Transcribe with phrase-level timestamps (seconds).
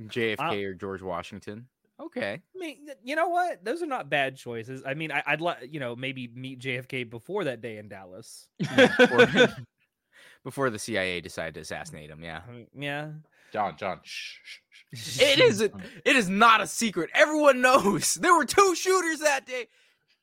[0.00, 1.66] JFK or George Washington.
[2.00, 2.40] Okay.
[2.54, 3.64] I mean, you know what?
[3.64, 4.82] Those are not bad choices.
[4.86, 8.46] I mean, I, I'd like you know maybe meet JFK before that day in Dallas.
[8.58, 9.26] Before,
[10.44, 12.22] before the CIA decided to assassinate him.
[12.22, 12.42] Yeah.
[12.48, 13.10] Mm, yeah,
[13.52, 14.58] John, John, shh, shh,
[14.92, 15.20] shh.
[15.20, 15.74] It isn't.
[16.04, 17.10] It is not a secret.
[17.14, 19.66] Everyone knows there were two shooters that day.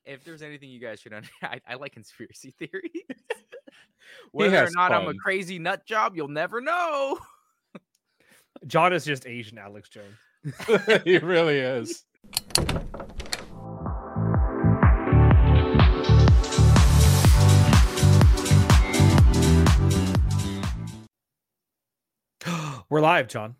[0.05, 2.91] If there's anything you guys should under, I, I like conspiracy theories.
[4.31, 7.19] Whether or has not I'm a crazy nut job, you'll never know.
[8.67, 10.15] John is just Asian Alex Jones.
[11.03, 12.03] he really is.
[22.89, 23.55] We're live, John.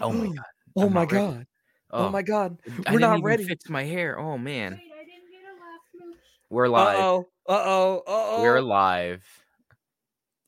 [0.00, 0.44] Oh my god.
[0.76, 1.48] Oh I'm my god.
[1.90, 2.58] Oh, my god.
[2.64, 3.42] We're didn't not even ready.
[3.42, 4.16] Fix my hair.
[4.16, 4.74] Oh man.
[4.74, 6.16] Wait, I didn't get a laugh mooch.
[6.48, 7.00] We're live.
[7.00, 7.28] oh.
[7.48, 7.96] Uh oh.
[7.98, 8.42] Uh oh.
[8.42, 9.24] We're live.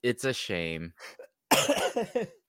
[0.04, 0.92] It's a shame.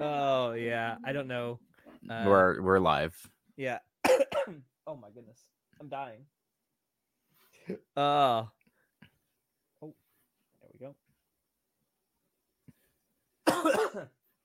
[0.00, 0.96] oh yeah.
[1.04, 1.60] I don't know.
[2.08, 3.14] Uh, we're we're live.
[3.56, 3.78] Yeah.
[4.86, 5.44] oh my goodness.
[5.80, 6.24] I'm dying.
[7.96, 8.44] Uh
[9.82, 9.94] Oh.
[10.60, 10.94] There we go.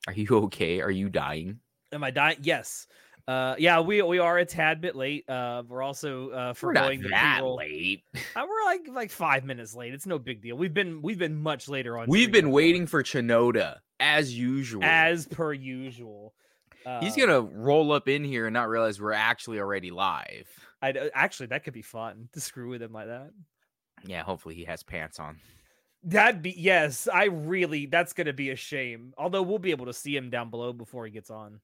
[0.07, 0.81] Are you okay?
[0.81, 1.59] Are you dying?
[1.91, 2.37] Am I dying?
[2.41, 2.87] Yes.
[3.27, 5.29] Uh yeah, we we are a tad bit late.
[5.29, 8.03] Uh we're also uh We're forgoing the that late.
[8.15, 9.93] Uh, we're like like 5 minutes late.
[9.93, 10.55] It's no big deal.
[10.55, 12.07] We've been we've been much later on.
[12.07, 14.83] We've been waiting for Chanoda as usual.
[14.83, 16.33] as per usual.
[17.01, 20.47] He's Uh, gonna roll up in here and not realize we're actually already live.
[20.81, 23.31] I actually that could be fun to screw with him like that.
[24.05, 25.37] Yeah, hopefully he has pants on.
[26.03, 27.07] That'd be yes.
[27.11, 29.13] I really that's gonna be a shame.
[29.17, 31.59] Although we'll be able to see him down below before he gets on.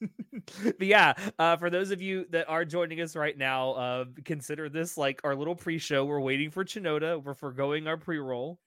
[0.00, 4.68] but yeah, uh, for those of you that are joining us right now, uh, consider
[4.68, 6.04] this like our little pre-show.
[6.04, 7.22] We're waiting for Chanoda.
[7.22, 8.58] We're foregoing our pre-roll.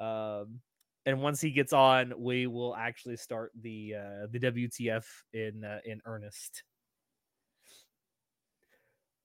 [0.00, 0.60] Um,
[1.06, 5.78] and once he gets on, we will actually start the uh, the WTF in uh,
[5.84, 6.64] in earnest.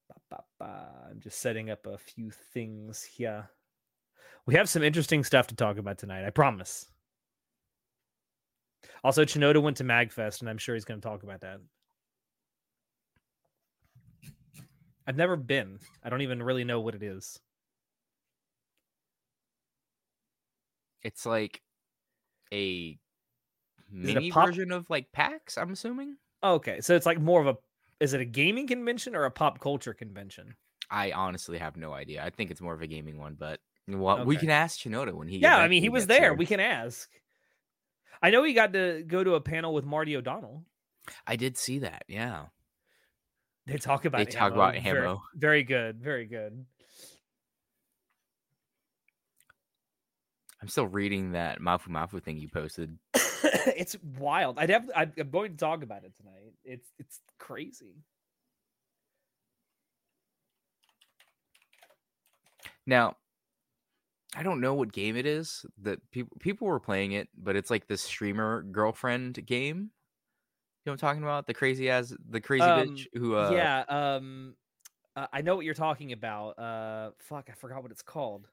[0.08, 0.88] Ba, ba, ba.
[1.10, 3.50] I'm just setting up a few things here.
[4.46, 6.26] We have some interesting stuff to talk about tonight.
[6.26, 6.86] I promise.
[9.04, 11.60] Also, Chanoda went to Magfest, and I'm sure he's going to talk about that.
[15.08, 15.80] I've never been.
[16.04, 17.40] I don't even really know what it is.
[21.04, 21.62] It's like
[22.52, 22.98] a it
[23.92, 26.18] a mini pop- version of like PAX, I'm assuming.
[26.44, 27.58] Okay, so it's like more of a.
[28.00, 30.56] Is it a gaming convention or a pop culture convention?
[30.90, 32.24] I honestly have no idea.
[32.24, 35.28] I think it's more of a gaming one, but well, we can ask Chanoda when
[35.28, 35.38] he.
[35.38, 36.20] yeah, I mean, he was there.
[36.22, 36.34] here.
[36.34, 37.10] We can ask.
[38.22, 40.64] I know he got to go to a panel with Marty O'Donnell.
[41.26, 42.04] I did see that.
[42.08, 42.46] Yeah.
[43.66, 46.02] They talk about they talk about Very- Very good.
[46.02, 46.66] Very good.
[50.62, 52.98] I'm still reading that Mafu Mafu thing you posted.
[53.14, 54.60] it's wild.
[54.60, 54.90] I'd have.
[54.96, 56.54] I'm going to talk about it tonight.
[56.64, 58.04] It's it's crazy.
[62.86, 63.16] Now,
[64.36, 67.72] I don't know what game it is that people people were playing it, but it's
[67.72, 69.92] like this streamer girlfriend game.
[70.84, 71.48] You know what I'm talking about?
[71.48, 73.84] The crazy as the crazy bitch Um, who uh yeah.
[73.88, 74.56] Um,
[75.16, 76.58] uh, I know what you're talking about.
[76.58, 78.48] Uh, fuck, I forgot what it's called.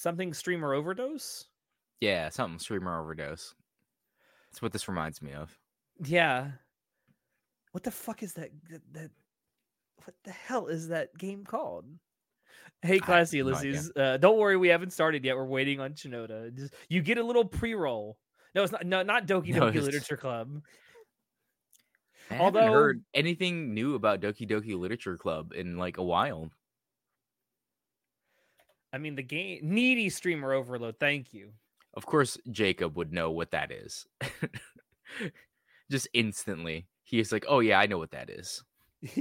[0.00, 1.44] Something streamer overdose.
[2.00, 3.54] yeah, something streamer overdose.
[4.50, 5.54] That's what this reminds me of.
[6.02, 6.52] Yeah.
[7.72, 8.48] What the fuck is that?
[8.70, 9.10] That, that
[10.02, 11.84] what the hell is that game called?
[12.80, 13.36] Hey, classy.
[13.38, 13.92] Ulysses.
[13.94, 15.36] uh, don't worry, we haven't started yet.
[15.36, 16.56] We're waiting on Chinoda.
[16.56, 18.16] Just, you get a little pre-roll.
[18.54, 18.86] No, it's not.
[18.86, 20.62] No, not Doki No, Doki Literature Club.
[22.30, 26.50] I Although- haven't heard anything new about Doki Doki Literature Club in like a while.
[28.92, 30.96] I mean, the game needy streamer overload.
[30.98, 31.50] Thank you.
[31.94, 34.06] Of course, Jacob would know what that is.
[35.90, 38.62] Just instantly, he is like, "Oh yeah, I know what that is."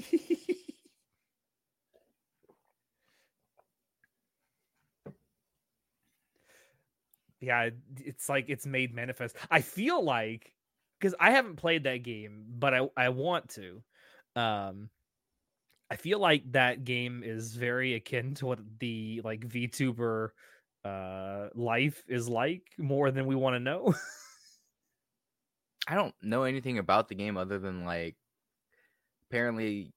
[7.42, 9.36] yeah, it's like it's made manifest.
[9.50, 10.54] I feel like
[11.00, 13.82] because I haven't played that game, but I I want to.
[14.36, 14.90] Um,
[15.92, 20.30] I feel like that game is very akin to what the like VTuber
[20.86, 23.94] uh life is like more than we want to know.
[25.88, 28.16] I don't know anything about the game other than like
[29.30, 29.92] apparently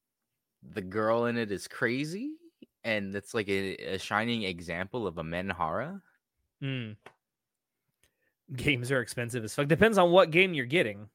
[0.62, 2.36] the girl in it is crazy
[2.84, 6.00] and it's like a, a shining example of a menhera.
[6.62, 6.96] Mm.
[8.54, 9.68] Games are expensive as fuck.
[9.68, 11.08] Depends on what game you're getting.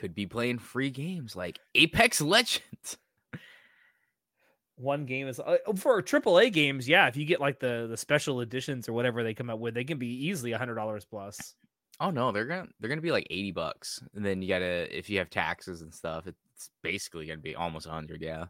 [0.00, 2.96] Could be playing free games like Apex Legends.
[4.76, 6.88] one game is uh, for AAA games.
[6.88, 9.74] Yeah, if you get like the the special editions or whatever they come up with,
[9.74, 11.54] they can be easily a hundred dollars plus.
[12.00, 15.10] Oh no, they're gonna they're gonna be like eighty bucks, and then you gotta if
[15.10, 18.22] you have taxes and stuff, it's basically gonna be almost a hundred.
[18.22, 18.46] Yeah,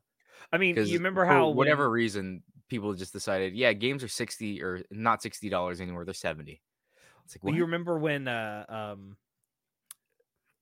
[0.52, 4.62] I mean, you remember how when- whatever reason people just decided, yeah, games are sixty
[4.62, 6.62] or not sixty dollars anymore; they're seventy.
[7.24, 7.54] It's like what?
[7.54, 9.16] you remember when uh, um,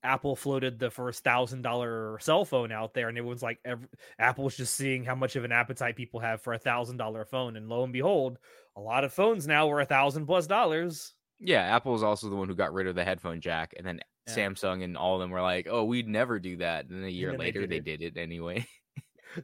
[0.03, 4.45] Apple floated the first thousand dollar cell phone out there, and everyone's like, ev- Apple
[4.45, 7.57] was just seeing how much of an appetite people have for a thousand dollar phone,
[7.57, 8.39] and lo and behold,
[8.77, 11.15] a lot of phones now were a thousand plus dollars.
[11.41, 14.01] yeah, Apple is also the one who got rid of the headphone jack, and then
[14.27, 14.35] Yeah.
[14.35, 17.09] Samsung and all of them were like, "Oh, we'd never do that." And then a
[17.11, 18.67] year then they later, did they did it anyway.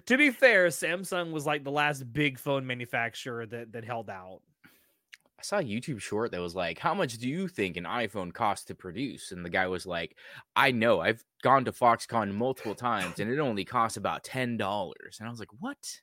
[0.06, 4.40] To be fair, Samsung was like the last big phone manufacturer that that held out.
[5.38, 8.32] I saw a YouTube short that was like, "How much do you think an iPhone
[8.32, 10.16] costs to produce?" And the guy was like,
[10.56, 11.00] "I know.
[11.00, 15.30] I've gone to Foxconn multiple times, and it only costs about ten dollars." And I
[15.30, 16.00] was like, "What?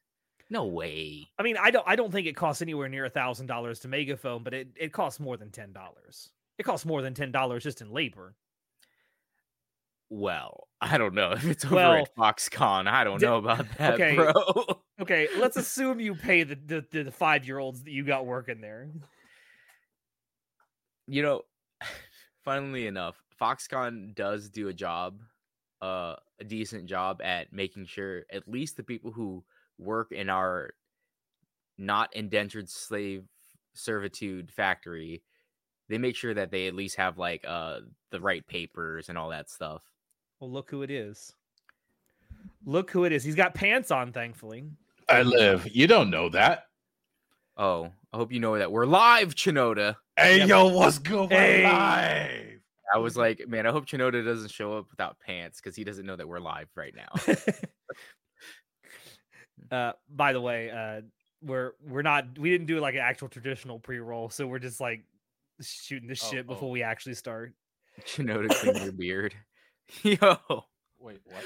[0.50, 3.48] No way." I mean, I don't I don't think it costs anywhere near a thousand
[3.48, 6.30] dollars to make a phone, but it, it costs more than ten dollars.
[6.58, 8.36] It costs more than ten dollars just in labor.
[10.10, 12.88] Well, I don't know if it's over Well, at Foxconn.
[12.88, 14.16] I don't di- know about that, okay.
[14.16, 14.34] bro.
[15.00, 16.56] Okay, let's assume you pay the,
[16.92, 18.90] the, the five year olds that you got working there.
[21.12, 21.42] You know,
[22.46, 25.20] funnily enough, Foxconn does do a job,
[25.82, 29.44] uh, a decent job at making sure at least the people who
[29.78, 30.72] work in our
[31.78, 33.26] not indentured slave
[33.74, 35.22] servitude factory,
[35.90, 37.80] they make sure that they at least have like uh
[38.12, 39.82] the right papers and all that stuff.
[40.40, 41.34] Well, look who it is.
[42.66, 43.24] Look who it is.
[43.24, 44.66] He's got pants on, thankfully.
[45.10, 45.68] I live.
[45.74, 46.68] You don't know that.
[47.62, 49.96] Oh, I hope you know that we're live, Chanoda.
[50.18, 50.48] Hey, Yep.
[50.48, 51.30] yo, what's good?
[51.30, 51.64] We're Hey.
[51.64, 52.60] live.
[52.92, 56.04] I was like, man, I hope Chanoda doesn't show up without pants because he doesn't
[56.04, 57.10] know that we're live right now.
[59.72, 61.02] uh, by the way, uh,
[61.44, 64.82] we're we're not we didn't do like an actual traditional pre roll, so we're just
[64.82, 65.04] like
[65.62, 66.72] shooting the Oh, shit before oh.
[66.72, 67.54] we actually start.
[68.08, 69.36] Chanoda, clean your beard.
[70.02, 70.18] Yo,
[70.98, 71.44] Wait, what?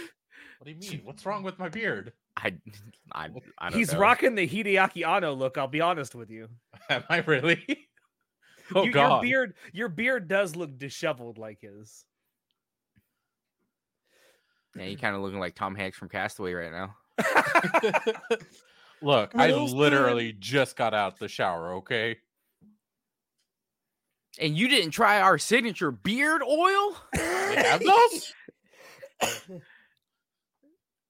[0.59, 1.01] What do you mean?
[1.03, 2.13] What's wrong with my beard?
[2.37, 2.53] I,
[3.13, 3.29] I,
[3.59, 3.99] I don't He's know.
[3.99, 5.57] rocking the Hideaki Anno look.
[5.57, 6.49] I'll be honest with you.
[6.89, 7.63] Am I really?
[8.75, 12.05] oh You- your beard, your beard does look disheveled like his.
[14.75, 16.95] Yeah, you're kind of looking like Tom Hanks from Castaway right now.
[19.01, 21.75] Look, I literally just got out the shower.
[21.75, 22.17] Okay.
[24.39, 26.97] And you didn't try our signature beard oil?
[27.13, 28.33] They have those?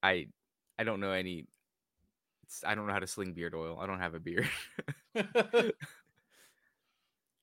[0.06, 0.28] I,
[0.80, 1.40] I don't know any.
[1.40, 3.80] it's- I don't know how to sling beard oil.
[3.82, 4.48] I don't have a beard.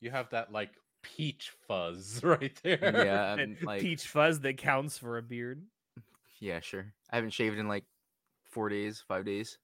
[0.01, 0.71] you have that like
[1.03, 2.79] peach fuzz right there.
[3.07, 5.63] yeah, um, That like, peach fuzz that counts for a beard.
[6.41, 6.93] yeah, sure.
[7.11, 7.85] I haven't shaved in like
[8.51, 9.59] four days, five days.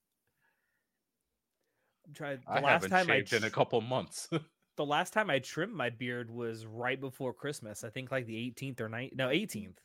[2.15, 4.29] Tried the I last haven't time I shaved in a couple months.
[4.77, 7.85] the last time I trimmed my beard was right before Christmas.
[7.85, 9.15] I think like the 18th or 9th.
[9.15, 9.77] No, 18th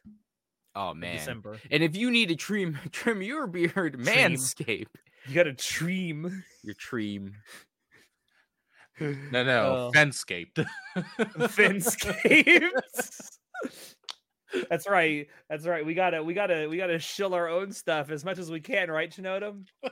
[0.75, 1.17] Oh man.
[1.17, 1.57] December.
[1.71, 4.87] And if you need to trim trim your beard, Manscaped.
[5.27, 6.43] You got to trim.
[6.63, 7.35] Your trim.
[8.99, 9.91] no, no, Oh.
[9.95, 10.65] Fenscaped.
[10.95, 12.69] Finscaped.
[14.69, 15.27] That's right.
[15.49, 15.83] That's right.
[15.85, 18.91] We gotta, we gotta, we gotta shill our own stuff as much as we can,
[18.91, 19.55] right, Chanoda?
[19.83, 19.91] All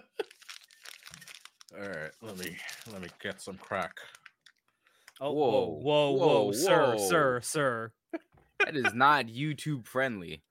[1.79, 2.55] right, let me
[2.91, 3.97] let me get some crack.
[5.19, 7.91] Oh, Whoa, whoa, whoa, whoa, whoa, sir, sir, sir.
[8.65, 10.43] That is not YouTube friendly.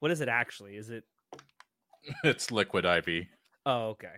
[0.00, 0.76] What is it actually?
[0.76, 1.04] Is it?
[2.22, 3.26] It's liquid IV.
[3.64, 4.12] Oh, okay.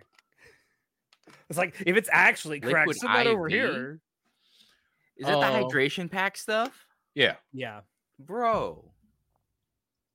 [1.49, 3.51] It's like if it's actually cracked, Liquid send that over IV?
[3.51, 3.99] here.
[5.17, 5.67] Is that the Oh.
[5.67, 6.85] hydration pack stuff?
[7.15, 7.81] Yeah, Yeah,
[8.19, 8.85] Bro,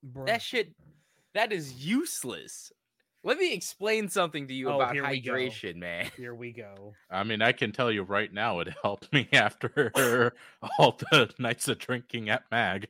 [0.05, 0.25] bro.
[0.27, 0.73] that shit
[1.35, 2.71] that is useless.
[3.25, 5.33] Let me explain something to you Oh, about here we go.
[5.33, 6.13] hydration, man.
[6.17, 6.95] Here we go.
[7.11, 10.33] I mean, I can tell you right now, it helped me after
[10.79, 12.89] all the nights of drinking at Mag,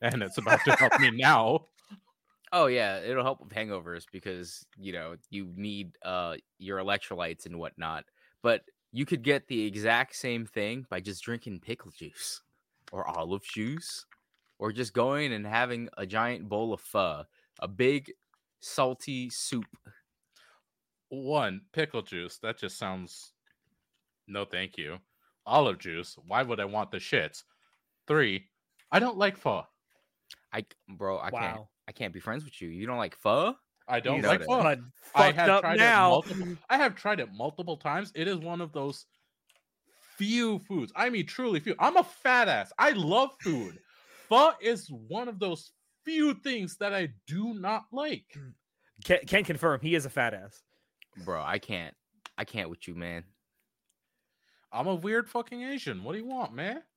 [0.00, 1.68] and it's about to help me now.
[2.52, 7.58] Oh yeah, it'll help with hangovers because you know you need uh your electrolytes and
[7.58, 8.04] whatnot.
[8.42, 12.42] But you could get the exact same thing by just drinking pickle juice
[12.90, 14.04] or olive juice
[14.58, 17.24] or just going and having a giant bowl of pho,
[17.60, 18.12] a big
[18.62, 19.66] salty soup.
[21.10, 22.38] One pickle juice.
[22.42, 23.32] That just sounds.
[24.26, 24.98] No, thank you.
[25.44, 26.16] Olive juice.
[26.26, 27.42] Why would I want the shits?
[28.08, 28.48] Three.
[28.90, 29.64] I don't like pho.
[30.52, 31.60] I bro, I can't.
[31.88, 32.68] I can't be friends with you.
[32.68, 33.54] You don't like pho?
[33.88, 34.62] I don't You like know pho.
[34.62, 34.78] But
[35.14, 35.78] I have up tried it
[36.10, 38.12] multiple- I have tried it multiple times.
[38.14, 39.06] It is one of those
[40.16, 40.92] few foods.
[40.94, 41.74] I mean, truly few.
[41.78, 42.72] I'm a fat ass.
[42.78, 43.78] I love food.
[44.28, 45.72] Pho is one of those
[46.04, 48.24] few things that I do not like.
[48.36, 48.52] Mm.
[49.04, 50.62] Can, can confirm he is a fat ass.
[51.24, 51.94] Bro, I can't.
[52.38, 53.24] I can't with you, man.
[54.72, 56.02] I'm a weird fucking Asian.
[56.02, 56.82] What do you want, man?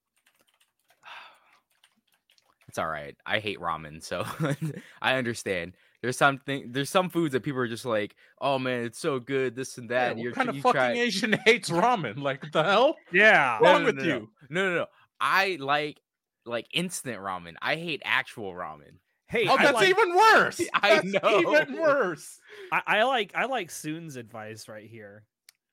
[2.68, 3.16] It's all right.
[3.26, 4.26] I hate ramen, so
[5.02, 5.74] I understand.
[6.02, 6.72] There's something.
[6.72, 9.90] There's some foods that people are just like, "Oh man, it's so good." This and
[9.90, 10.16] that.
[10.16, 12.22] what You're kind of you fucking try- Asian hates ramen?
[12.22, 12.98] Like what the hell?
[13.14, 13.60] Yeah.
[13.60, 14.30] What's wrong with no, you?
[14.50, 14.86] No, no, no.
[15.22, 16.02] I like
[16.46, 17.56] like instant ramen.
[17.62, 19.00] I hate actual ramen.
[19.28, 20.62] Hey, Oh, I that's like, even worse.
[20.74, 21.40] I That's know.
[21.40, 22.40] even worse.
[22.72, 25.24] I, I like I like Soon's advice right here.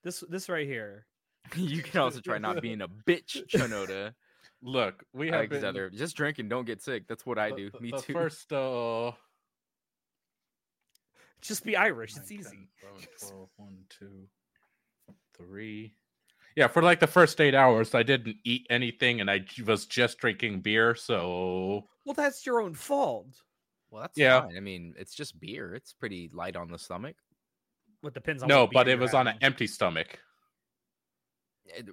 [0.02, 1.07] This this right here.
[1.57, 4.14] you can also try not being a bitch, Chanoda.
[4.62, 7.07] Look, we have been, Alexander, just drink and don't get sick.
[7.09, 7.71] That's what I do.
[7.71, 8.12] the- Me the too.
[8.12, 9.11] First, uh,
[11.41, 12.17] Just be Irish.
[12.17, 12.69] It's nine, easy.
[12.83, 14.29] 11, 12, one, two,
[15.37, 15.95] three.
[16.56, 20.18] Yeah, for like the first eight hours, I didn't eat anything, and I was just
[20.18, 20.94] drinking beer.
[20.94, 23.42] So Well, that's your own fault.
[23.90, 24.42] Well, that's Yeah.
[24.42, 24.56] fine.
[24.56, 25.75] I mean, it's just beer.
[25.75, 27.16] It's pretty light on the stomach.
[28.00, 30.18] What depends on no, but it you're was on an empty stomach.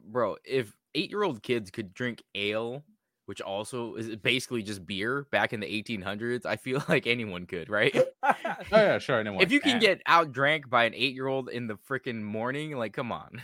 [0.04, 2.84] Bro, if eight-year-old kids could drink ale,
[3.26, 7.70] which also is basically just beer back in the 1800s, I feel like anyone could,
[7.70, 7.96] right?
[8.72, 9.20] Oh yeah, sure.
[9.20, 13.12] Anyone if you can get outdrank by an eight-year-old in the freaking morning, like, come
[13.12, 13.42] on.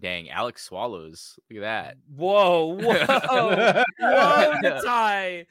[0.00, 1.38] Dang, Alex swallows.
[1.50, 1.96] Look at that.
[2.14, 3.04] Whoa, whoa,
[3.98, 5.46] whoa, Natai.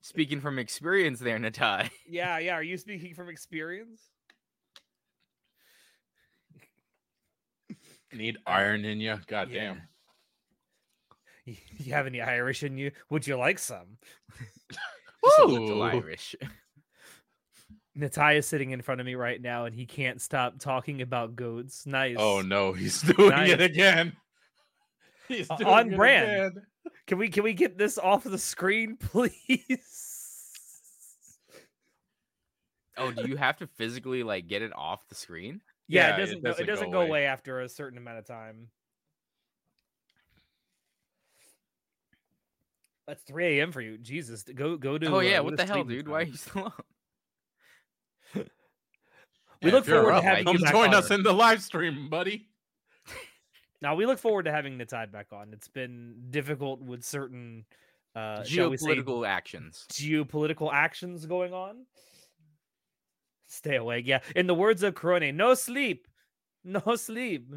[0.00, 1.90] Speaking from experience there, Natai.
[2.08, 2.54] Yeah, yeah.
[2.54, 4.00] Are you speaking from experience?
[8.12, 9.74] need iron in you, god Yeah.
[9.74, 9.82] damn.
[11.44, 12.90] You have any Irish in you?
[13.10, 13.98] Would you like some?
[14.70, 16.34] Just a little Irish.
[17.96, 21.34] Natai is sitting in front of me right now, and he can't stop talking about
[21.36, 21.86] goats.
[21.86, 22.16] Nice.
[22.18, 23.50] Oh no, he's doing Nice.
[23.50, 24.12] it again.
[25.28, 26.30] He's Uh, doing on it brand.
[26.52, 26.62] again.
[27.08, 30.52] Can we can we get this off the screen, please?
[32.96, 35.60] Oh, do you have to physically like get it off the screen?
[35.88, 36.42] Yeah, Yeah, it it doesn't.
[36.42, 37.08] go, doesn't it doesn't go away.
[37.08, 38.68] away after a certain amount of time.
[43.08, 43.72] That's 3 a.m.
[43.72, 43.98] for you.
[43.98, 45.06] Jesus, go go to.
[45.06, 46.08] oh yeah, uh, what go the hell, sleeping dude?
[46.08, 46.86] Why are you still up?
[49.62, 52.08] We Yeah, look forward to having come you back join us in the live stream,
[52.08, 52.48] buddy.
[53.82, 55.52] Now we look forward to having the tide back on.
[55.52, 57.66] It's been difficult with certain
[58.14, 59.84] uh, we say, Geopolitical actions.
[59.92, 61.84] geopolitical actions going on.
[63.46, 64.06] Stay awake.
[64.06, 64.20] Yeah.
[64.34, 66.08] In the words of Korone, no sleep.
[66.64, 67.52] No sleep.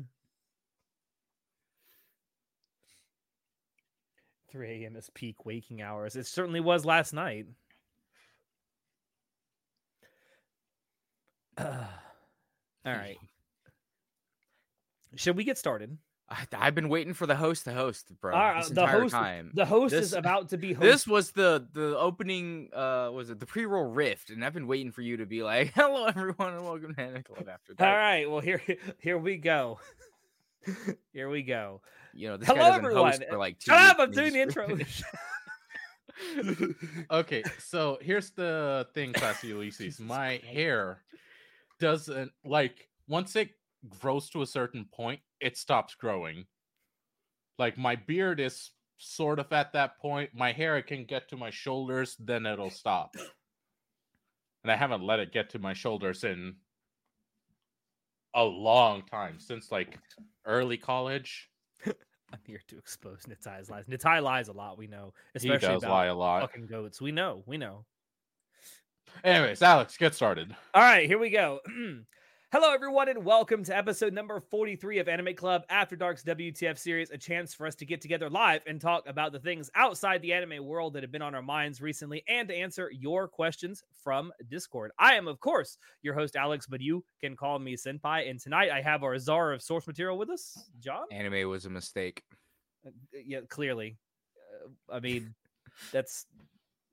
[4.52, 4.96] 3 a.m.
[4.96, 6.16] is peak waking hours.
[6.16, 7.48] It certainly was last night.
[12.86, 13.18] All right.
[15.16, 15.98] Should we get started?
[16.30, 18.34] I, I've been waiting for the host to host, bro.
[18.36, 19.52] All right, this the entire host- time.
[19.56, 20.86] The host This- is about to be host.
[20.92, 22.70] This was the the opening.
[22.74, 24.30] Uh, was it the pre-roll rift?
[24.30, 27.24] And I've been waiting for you to be like, "Hello, everyone, and welcome to Hannah
[27.24, 28.30] Club." After that, All right.
[28.30, 28.62] Well, here
[29.00, 29.80] here we go.
[31.14, 31.82] here we go.
[32.14, 33.12] you know, this Hello, everyone.
[33.12, 34.00] host for like two Shut up!
[34.00, 34.68] I'm doing the intro.
[37.10, 40.00] Okay, so here's the thing, Classy Ulysses.
[40.00, 41.02] My hair
[41.80, 43.50] doesn't like once it
[44.02, 46.46] grows to a certain point, it stops growing.
[47.58, 50.32] Like my beard is sort of at that point.
[50.34, 53.16] My hair it can get to my shoulders, then it'll stop.
[54.64, 56.56] And I haven't let it get to my shoulders in
[58.36, 59.98] a long time since like
[60.46, 61.50] early college.
[61.88, 63.86] I'm here to expose Nitai's lies.
[63.86, 64.78] Nitai lies a lot.
[64.78, 66.42] We know, He especially does about lie a lot.
[66.42, 67.02] fucking goats.
[67.02, 67.44] We know.
[67.48, 67.86] We know.
[69.24, 70.56] Anyways, Alex, get started.
[70.74, 71.60] All right, here we go.
[72.52, 77.12] Hello, everyone, and welcome to episode number 43 of Anime Club After Dark's WTF series,
[77.12, 80.34] a chance for us to get together live and talk about the things outside the
[80.34, 84.32] anime world that have been on our minds recently and to answer your questions from
[84.50, 84.92] Discord.
[84.98, 88.28] I am, of course, your host, Alex, but you can call me Senpai.
[88.28, 91.06] And tonight I have our czar of source material with us, John.
[91.12, 92.24] Anime was a mistake.
[92.84, 93.96] Uh, yeah, clearly.
[94.66, 95.36] Uh, I mean,
[95.92, 96.26] that's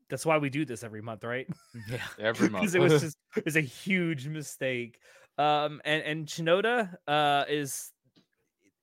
[0.09, 1.49] that's why we do this every month, right?
[1.89, 2.63] Yeah, Every month.
[2.63, 4.99] because it was just it was a huge mistake.
[5.39, 7.93] Um, and and Chanoda uh is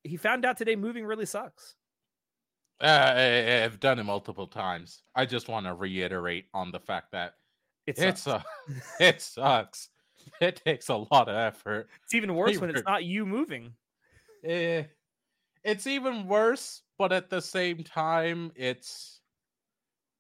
[0.04, 1.76] he found out today moving really sucks.
[2.82, 5.04] Uh, I, I've done it multiple times.
[5.16, 7.36] I just want to reiterate on the fact that
[7.86, 8.22] It it sucks.
[8.22, 8.46] sucks.
[9.00, 9.90] it sucks.
[10.42, 11.90] It takes a lot of effort.
[12.04, 13.76] It's even worse when it's not you moving.
[14.44, 14.84] Eh,
[15.64, 19.22] it's even worse, but at the same time, it's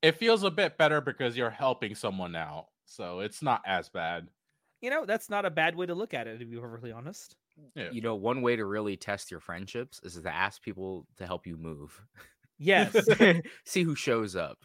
[0.03, 4.27] it feels a bit better because you're helping someone out, so it's not as bad.
[4.81, 7.38] You know, that's not a bad way to look at it, to be perfectly honest.
[7.75, 7.91] Yeah.
[7.91, 11.48] you know, one way to really test your friendships is to ask people to help
[11.48, 12.00] you move.
[12.57, 12.95] Yes.
[13.65, 14.57] See who shows up.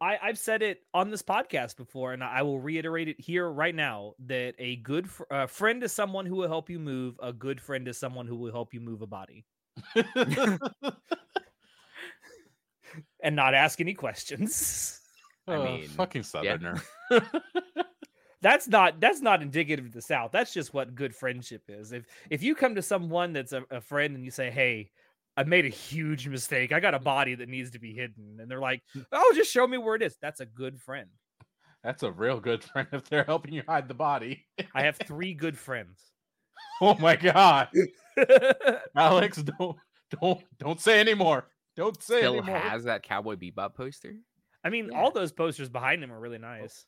[0.00, 3.74] I, I've said it on this podcast before, and I will reiterate it here right
[3.74, 7.18] now that a good fr- uh, friend is someone who will help you move.
[7.22, 9.44] A good friend is someone who will help you move a body
[13.22, 15.00] and not ask any questions.
[15.48, 16.56] I Oh, mean, fucking yeah.
[16.58, 16.82] southerner.
[18.42, 20.30] That's not that's not indicative of the South.
[20.30, 21.92] That's just what good friendship is.
[21.92, 24.90] If if you come to someone that's a, a friend and you say, "Hey,
[25.36, 26.70] I made a huge mistake.
[26.70, 29.00] I got a body that needs to be hidden," and they're like, hmm.
[29.10, 31.08] "Oh, just show me where it is." That's a good friend.
[31.82, 34.46] That's a real good friend if they're helping you hide the body.
[34.74, 35.98] I have three good friends.
[36.82, 37.68] oh my god,
[38.96, 39.76] Alex, don't
[40.20, 41.48] don't don't say anymore.
[41.76, 42.58] Don't say Still anymore.
[42.58, 44.14] has that Cowboy Bebop poster.
[44.64, 44.98] I mean, Yeah.
[45.00, 46.86] all those posters behind him are really nice.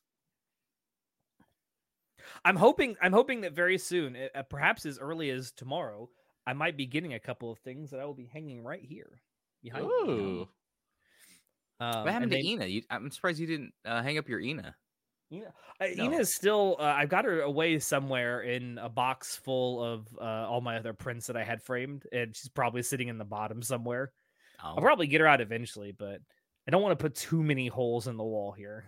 [2.45, 2.97] I'm hoping.
[3.01, 6.11] I'm hoping that very soon, uh, perhaps as early as tomorrow,
[6.47, 9.21] I might be getting a couple of things that I will be hanging right here
[9.63, 9.87] behind.
[9.87, 10.49] me.
[11.81, 12.67] Um, what happened to they- Ina?
[12.67, 14.75] You, I'm surprised you didn't uh, hang up your Ina.
[15.31, 15.47] Ina,
[15.81, 16.05] uh, No.
[16.05, 16.77] Ina's still.
[16.79, 20.93] Uh, I've got her away somewhere in a box full of uh, all my other
[20.95, 24.13] prints that I had framed, and she's probably sitting in the bottom somewhere.
[24.63, 26.21] Oh, I'll probably get her out eventually, but
[26.67, 28.85] I don't want to put too many holes in the wall here.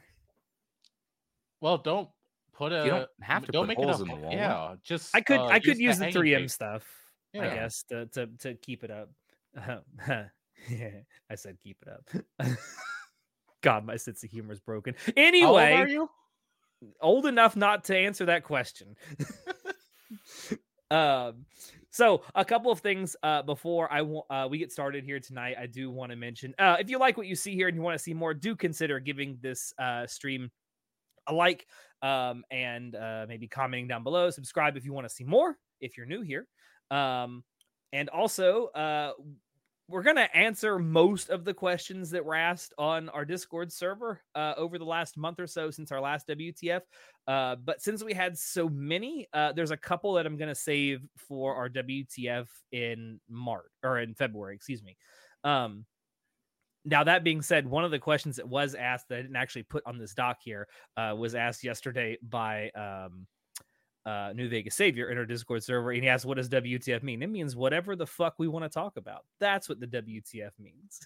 [1.61, 2.09] Well, don't
[2.53, 2.85] put a.
[2.85, 4.33] You don't have to don't put make holes it in the wall.
[4.33, 5.15] Yeah, just.
[5.15, 6.51] I could uh, I could use the 3M tape.
[6.51, 6.87] stuff,
[7.35, 9.11] I guess, to to to keep it up.
[10.69, 10.91] yeah,
[11.31, 12.57] I said keep it up.
[13.63, 14.95] God, my sense of humor is broken.
[14.95, 16.11] How old Anyway, are you?
[17.01, 18.97] old enough not to answer that question.
[20.91, 21.45] um,
[21.91, 25.67] so a couple of things uh, before I uh, we get started here tonight, I
[25.67, 27.97] do want to mention uh, if you like what you see here and you want
[27.97, 30.51] to see more, do consider giving this uh, stream
[31.27, 31.67] a like
[32.03, 34.31] um, and uh, maybe commenting down below.
[34.31, 35.57] Subscribe if you want to see more.
[35.81, 36.47] If you're new here,
[36.91, 37.43] um,
[37.93, 39.13] and also uh,
[39.91, 44.21] we're going to answer most of the questions that were asked on our Discord server
[44.37, 46.83] uh, over the last month or so since our last WTF.
[47.27, 50.55] Uh, but since we had so many, uh, there's a couple that I'm going to
[50.55, 54.97] save for our WTF in March or in February, excuse me.
[55.43, 55.85] Um,
[56.85, 59.65] now, that being said, one of the questions that was asked that I didn't actually
[59.65, 63.27] put on this doc here uh, was asked yesterday by um,
[64.07, 65.91] uh, New Vegas Savior in our Discord server.
[65.93, 67.23] And he asked, What does WTF mean?
[67.23, 69.25] It means whatever the fuck we want to talk about.
[69.39, 71.01] That's what the WTF means.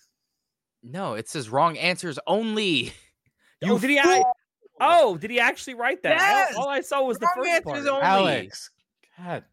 [0.83, 2.93] no, it says wrong answers only.
[3.67, 3.97] Oh, did he?
[3.97, 4.23] a-
[4.81, 6.17] Oh, did he actually write that?
[6.19, 6.55] Yes!
[6.57, 8.05] All I saw was the first answers part.
[8.05, 8.33] only.
[8.33, 8.71] Alex.
[9.17, 9.45] God.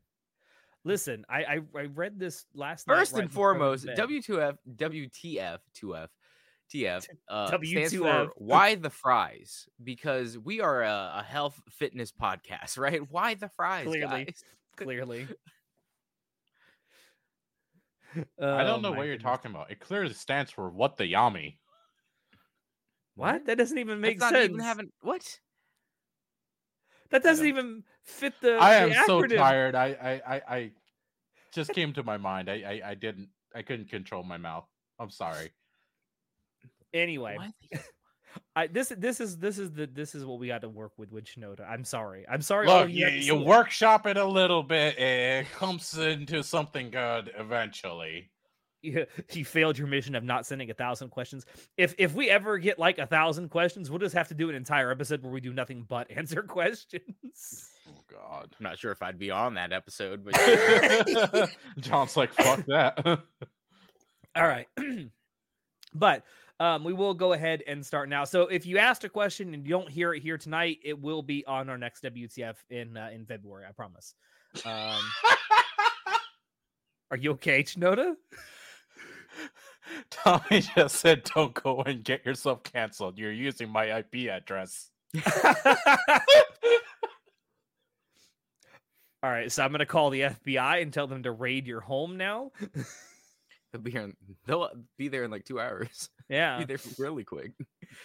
[0.83, 2.95] Listen, I, I I read this last night.
[2.97, 3.93] First right and before foremost, to.
[3.95, 6.07] W2F, WTF, 2F,
[6.73, 9.67] TF uh, stands for why the fries?
[9.83, 13.01] Because we are a, a health fitness podcast, right?
[13.09, 13.85] Why the fries?
[13.85, 14.25] Clearly.
[14.25, 14.43] guys?
[14.77, 15.27] clearly.
[18.15, 19.23] I Oh, don't know my what you're goodness.
[19.31, 19.71] talking about.
[19.71, 21.57] It clearly stands for what the yami.
[23.15, 23.45] What?
[23.45, 24.49] That doesn't even make That's not sense.
[24.53, 25.39] even having what?
[27.11, 28.57] that doesn't even fit the.
[28.57, 29.35] I the am so acronym.
[29.37, 29.75] tired.
[29.75, 30.71] I, I, I, I
[31.53, 32.49] just came to my mind.
[32.49, 32.53] I,
[32.83, 33.29] I, I didn't.
[33.53, 34.65] I couldn't control my mouth.
[34.99, 35.51] I'm sorry.
[36.93, 37.37] Anyway,
[38.55, 41.11] I, this this is this is the this is what we got to work with
[41.11, 41.69] with Chanoda.
[41.69, 42.25] I'm sorry.
[42.29, 42.67] I'm sorry.
[42.67, 43.45] Look, of you, had to you it.
[43.45, 44.97] workshop it a little bit.
[44.97, 48.29] It comes into something good eventually.
[48.81, 51.45] you, you failed your mission of not sending a thousand questions.
[51.77, 54.55] If if we ever get like a thousand questions, we'll just have to do an
[54.55, 57.69] entire episode where we do nothing but answer questions.
[57.87, 58.53] Oh God.
[58.59, 61.49] I'm not sure if I'd be on that episode, but
[61.79, 62.99] John's like, fuck that.
[64.35, 64.67] All right.
[65.93, 66.23] but
[66.61, 68.23] um, we will go ahead and start now.
[68.23, 71.23] So if you asked a question and you don't hear it here tonight, it will
[71.23, 73.65] be on our next WTF in uh, in February.
[73.67, 74.13] I promise.
[74.63, 75.01] Um,
[77.09, 78.13] are you okay, Chanoda?
[80.11, 83.17] Tommy just said, "Don't go and get yourself canceled.
[83.17, 84.91] You're using my IP address."
[89.23, 92.17] All right, so I'm gonna call the FBI and tell them to raid your home
[92.17, 92.51] now.
[93.71, 94.01] they'll be here.
[94.03, 96.09] In, they'll be there in like two hours.
[96.29, 97.51] Yeah, Be there really quick.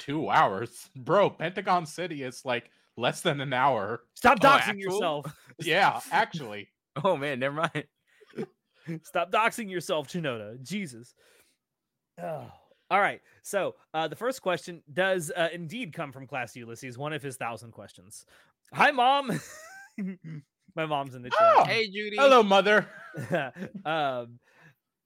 [0.01, 1.31] Two hours, bro.
[1.31, 4.01] Pentagon City is like less than an hour.
[4.15, 4.81] stop Oh, doxing actual?
[4.95, 5.27] yourself.
[5.61, 6.67] Yeah, actually.
[7.05, 7.85] Oh man, never mind.
[9.05, 10.61] Stop doxing yourself, Chanoda.
[10.61, 11.15] Jesus.
[12.21, 12.51] Oh.
[12.91, 13.21] All right.
[13.43, 17.37] So uh, the first question does uh, indeed come from Class Ulysses, one of his
[17.37, 18.27] thousand questions.
[18.73, 19.41] Hi, mom.
[20.75, 21.69] My mom's in the Oh, chat.
[21.69, 22.17] Hey Judy.
[22.19, 22.89] Hello, mother.
[23.85, 24.41] um,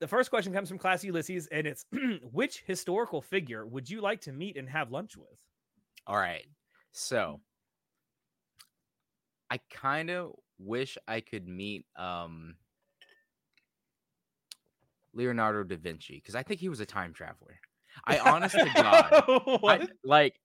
[0.01, 1.85] the first question comes from Class Ulysses, and it's
[2.33, 5.39] which historical figure would you like to meet and have lunch with?
[6.07, 6.47] All right.
[6.93, 7.41] So
[9.51, 12.57] I kind of wish I could meet um
[15.13, 17.59] Leonardo da Vinci because I think he was a time traveler.
[18.05, 19.09] I honest to God,
[19.65, 20.41] I, like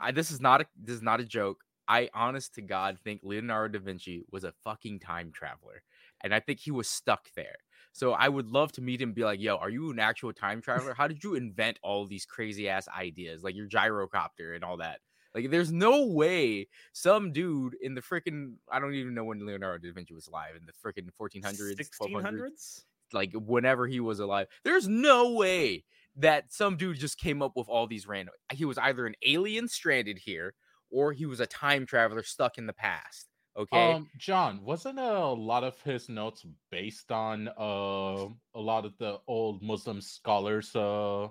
[0.00, 1.58] I, this is not a this is not a joke.
[1.86, 5.82] I honest to God think Leonardo da Vinci was a fucking time traveler,
[6.22, 7.56] and I think he was stuck there.
[7.94, 9.10] So I would love to meet him.
[9.10, 10.94] and Be like, yo, are you an actual time traveler?
[10.94, 15.00] How did you invent all these crazy ass ideas, like your gyrocopter and all that?
[15.34, 19.78] Like, there's no way some dude in the freaking I don't even know when Leonardo
[19.88, 22.86] da Vinci was alive in the freaking 1400s, 1200s 1600s?
[23.12, 24.48] like whenever he was alive.
[24.64, 25.84] There's no way
[26.16, 28.34] that some dude just came up with all these random.
[28.52, 30.54] He was either an alien stranded here
[30.90, 33.28] or he was a time traveler stuck in the past.
[33.56, 33.92] Okay.
[33.92, 39.18] Um, John, wasn't a lot of his notes based on uh, a lot of the
[39.28, 40.74] old Muslim scholars?
[40.74, 41.28] Uh,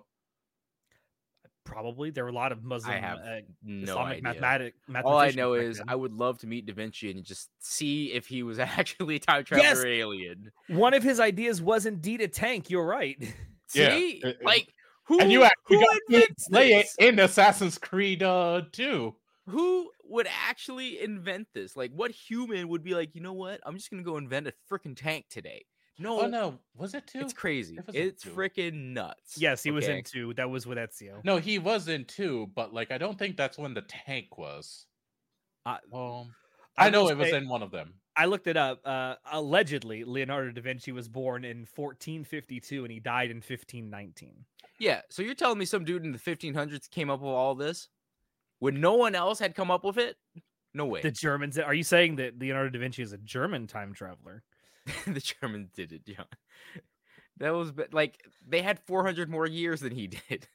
[1.65, 2.09] Probably.
[2.09, 4.23] There were a lot of Muslim, I have uh, no Islamic idea.
[4.23, 4.73] mathematic.
[5.05, 5.85] all I know is then.
[5.87, 9.19] I would love to meet Da Vinci and just see if he was actually a
[9.19, 9.83] time traveler Yes!
[9.85, 10.51] alien.
[10.67, 12.69] one of his ideas was indeed a tank.
[12.69, 13.17] You're right.
[13.75, 14.71] Yeah, See, it- like
[15.05, 19.15] who and you actually who got to play it in Assassin's Creed uh, 2.
[19.49, 21.75] who would actually invent this?
[21.75, 23.59] Like, what human would be like, you know what?
[23.65, 25.65] I'm just gonna go invent a freaking tank today.
[25.99, 27.19] No, Oh no, was it 2?
[27.19, 27.77] it's crazy.
[27.77, 29.37] It It's freaking nuts.
[29.37, 30.33] yes, he was in two.
[30.33, 31.23] That was with Ezio.
[31.23, 34.87] No, he was in 2, but like I don't think that's when the tank was.
[35.65, 36.33] I- Um,
[36.77, 37.93] I I know it was say- in one of them.
[38.15, 38.79] I looked it up.
[38.85, 44.45] Uh, allegedly, Leonardo da Vinci was born in 1452 and he died in 1519.
[44.79, 45.01] Yeah.
[45.09, 47.89] So you're telling me some dude in the 1500s came up with all this
[48.63, 50.15] when no one else had come up with it?
[50.73, 51.01] No way.
[51.01, 51.59] The Germans.
[51.59, 54.41] Are you saying that Leonardo da Vinci is a German time traveler?
[55.05, 56.25] the Germans did it, John.
[57.37, 60.47] That was like they had 400 more years than he did.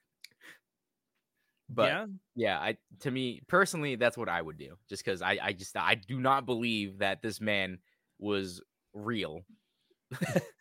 [1.69, 4.77] But yeah, yeah, I to me personally, that's what I would do.
[4.89, 7.79] Just because I, I just I do not believe that this man
[8.21, 8.63] was
[8.95, 9.43] real.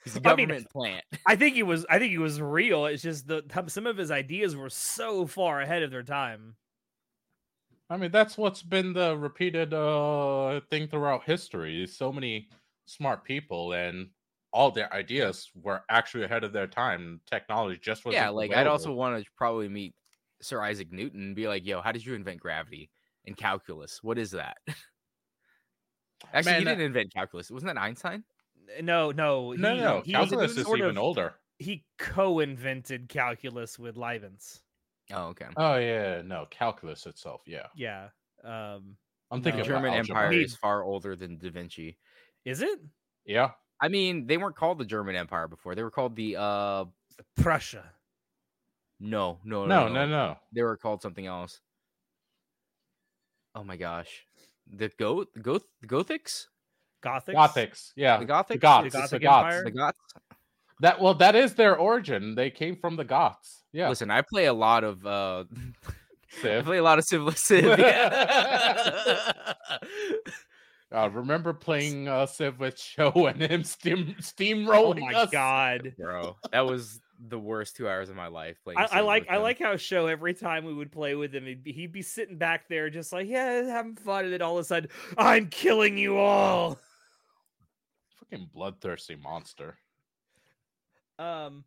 [0.03, 1.05] He's a I mean, government plant.
[1.27, 1.85] I think he was.
[1.87, 2.87] I think he was real.
[2.87, 6.55] It's just the some of his ideas were so far ahead of their time.
[7.89, 11.87] I mean, that's what's been the repeated uh thing throughout history.
[11.87, 12.49] So many
[12.85, 14.09] smart people and
[14.53, 17.21] all their ideas were actually ahead of their time.
[17.29, 19.93] Technology just was Yeah, like I'd also want to probably meet
[20.41, 22.89] Sir Isaac Newton and be like, "Yo, how did you invent gravity
[23.25, 24.03] and calculus?
[24.03, 24.57] What is that?"
[26.33, 27.51] Actually, Man, he didn't invent calculus.
[27.51, 28.23] Wasn't that Einstein?
[28.81, 31.35] No, no, no, he- no, he was calculus is sort even of- older.
[31.59, 34.61] He co-invented calculus with Leibniz.
[35.11, 35.47] Oh, okay.
[35.55, 37.41] Oh yeah, no, calculus itself.
[37.47, 38.09] Yeah, Yeah.
[38.43, 38.97] Um,
[39.31, 39.99] I'm thinking The German algebra.
[40.19, 41.97] Empire is far older than Da Vinci.
[42.45, 42.79] is it
[43.25, 45.75] Yeah, I mean, they weren't called the German Empire before.
[45.75, 46.85] They were called the uh
[47.35, 47.93] Prussia?
[48.99, 50.37] no, no, no, no, no.
[50.51, 51.61] They were called something else.
[53.55, 54.25] Oh my gosh.
[54.67, 56.47] The Goth Goth the Gothics?
[57.03, 57.33] Gothics?
[57.33, 57.93] Gothics.
[57.95, 58.59] Yeah, The Gothics?
[58.59, 58.93] Goths.
[58.93, 59.55] The it's the Gothic Goths.
[59.55, 59.63] Empire?
[59.63, 59.99] The Goths?
[60.81, 62.35] That well, that is their origin.
[62.35, 63.63] They came from the Goths.
[63.73, 65.45] Yeah, Listen, I play a lot of uh
[66.43, 67.79] I play a lot of Civil Civ.
[67.79, 69.31] yeah.
[70.89, 74.15] Uh, remember playing uh, Civ with Show and him steam
[74.71, 75.29] Oh my us?
[75.29, 75.93] god.
[75.99, 78.79] Bro, that was the worst two hours of my life playing.
[78.79, 79.41] I, I like I him.
[79.41, 82.37] like how show every time we would play with him, he'd be, he'd be sitting
[82.37, 85.97] back there just like yeah, having fun, and then all of a sudden, I'm killing
[85.97, 86.79] you all.
[88.21, 89.77] Fucking bloodthirsty monster.
[91.19, 91.63] Um,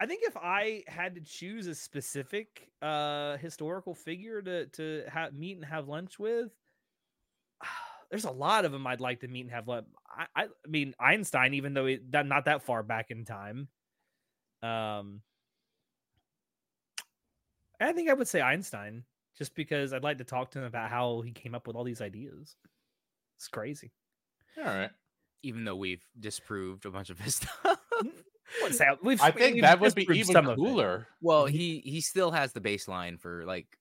[0.00, 5.34] I think if I had to choose a specific uh historical figure to to have
[5.34, 6.50] meet and have lunch with,
[8.10, 9.86] there's a lot of them I'd like to meet and have lunch.
[10.08, 13.68] I, I, I mean Einstein, even though it that not that far back in time.
[14.62, 15.22] Um,
[17.80, 19.04] I think I would say Einstein,
[19.36, 21.84] just because I'd like to talk to him about how he came up with all
[21.84, 22.56] these ideas.
[23.38, 23.92] It's crazy.
[24.58, 24.90] All right.
[25.42, 27.78] even though we've disproved a bunch of his stuff.
[28.58, 29.02] What's that?
[29.02, 30.76] We've, I think we've that would be even some of it.
[30.76, 31.08] cooler.
[31.20, 33.78] Well, he he still has the baseline for like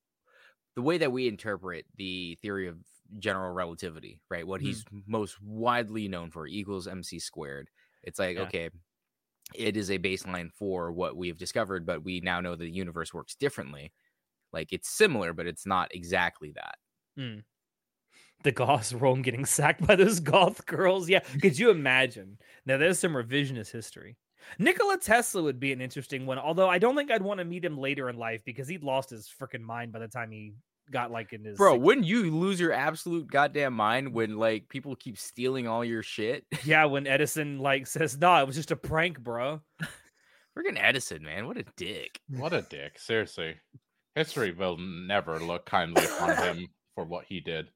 [0.75, 2.79] the way that we interpret the theory of
[3.19, 4.47] general relativity, right?
[4.47, 4.67] What Hmm.
[4.67, 7.69] he's most widely known for equals mc squared.
[8.03, 8.43] It's like Yeah.
[8.43, 8.69] okay,
[9.55, 13.13] it is a baseline for what we have discovered, but we now know the universe
[13.13, 13.93] works differently.
[14.53, 16.77] Like it's similar, but it's not exactly that.
[18.43, 21.09] the Goths Rome getting sacked by those Goth girls.
[21.09, 22.37] Yeah, could you imagine?
[22.65, 24.17] Now there's some revisionist history.
[24.59, 27.63] Nikola Tesla would be an interesting one, although I don't think I'd want to meet
[27.63, 30.53] him later in life because he'd lost his freaking mind by the time he
[30.91, 31.81] got like in his Bro, 60s.
[31.81, 36.45] wouldn't you lose your absolute goddamn mind when like people keep stealing all your shit?
[36.65, 39.61] yeah, when Edison like says, "No, it was just a prank, bro."
[40.57, 42.19] Freaking Edison, man, what a dick.
[42.29, 42.99] What a dick.
[42.99, 43.55] Seriously.
[44.15, 47.69] History will never look kindly upon him for what he did.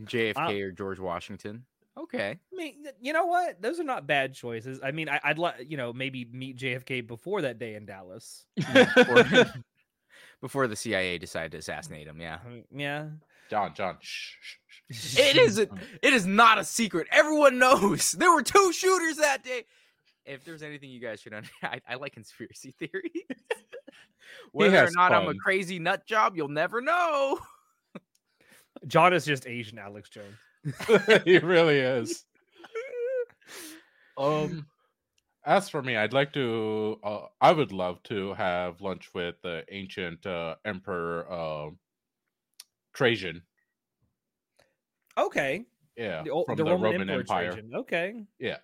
[0.00, 1.64] JFK uh or George Washington.
[1.98, 2.38] Okay.
[2.52, 3.60] I mean, you know what?
[3.60, 4.80] Those are not bad choices.
[4.82, 8.46] I mean, I, I'd like you know maybe meet JFK before that day in Dallas.
[8.56, 9.52] Before,
[10.40, 12.20] before the CIA decided to assassinate him.
[12.20, 12.36] Yeah.
[12.46, 13.08] Uh, Yeah,
[13.50, 14.56] John, John, shh, shh,
[14.88, 15.18] shh.
[15.18, 15.70] It isn't.
[16.02, 17.06] It is not a secret.
[17.10, 19.64] Everyone knows there were two shooters that day.
[20.24, 23.10] If there's anything you guys should understand, I, I like conspiracy theories.
[24.52, 27.38] Whether or has not I'm a crazy nut job, you'll never know.
[28.86, 30.34] John is just Asian Alex Jones.
[31.24, 32.24] he really is.
[34.18, 34.66] Um,
[35.46, 36.98] as for me, I'd like to.
[37.02, 41.70] Uh, I would love to have lunch with the ancient uh, emperor uh,
[42.92, 43.42] Trajan.
[45.16, 45.64] Okay,
[45.96, 47.52] Yeah, the, ol- from the the, Roman, Roman, Empire.
[47.52, 47.74] Trajan.
[47.74, 48.58] Okay, Yeah,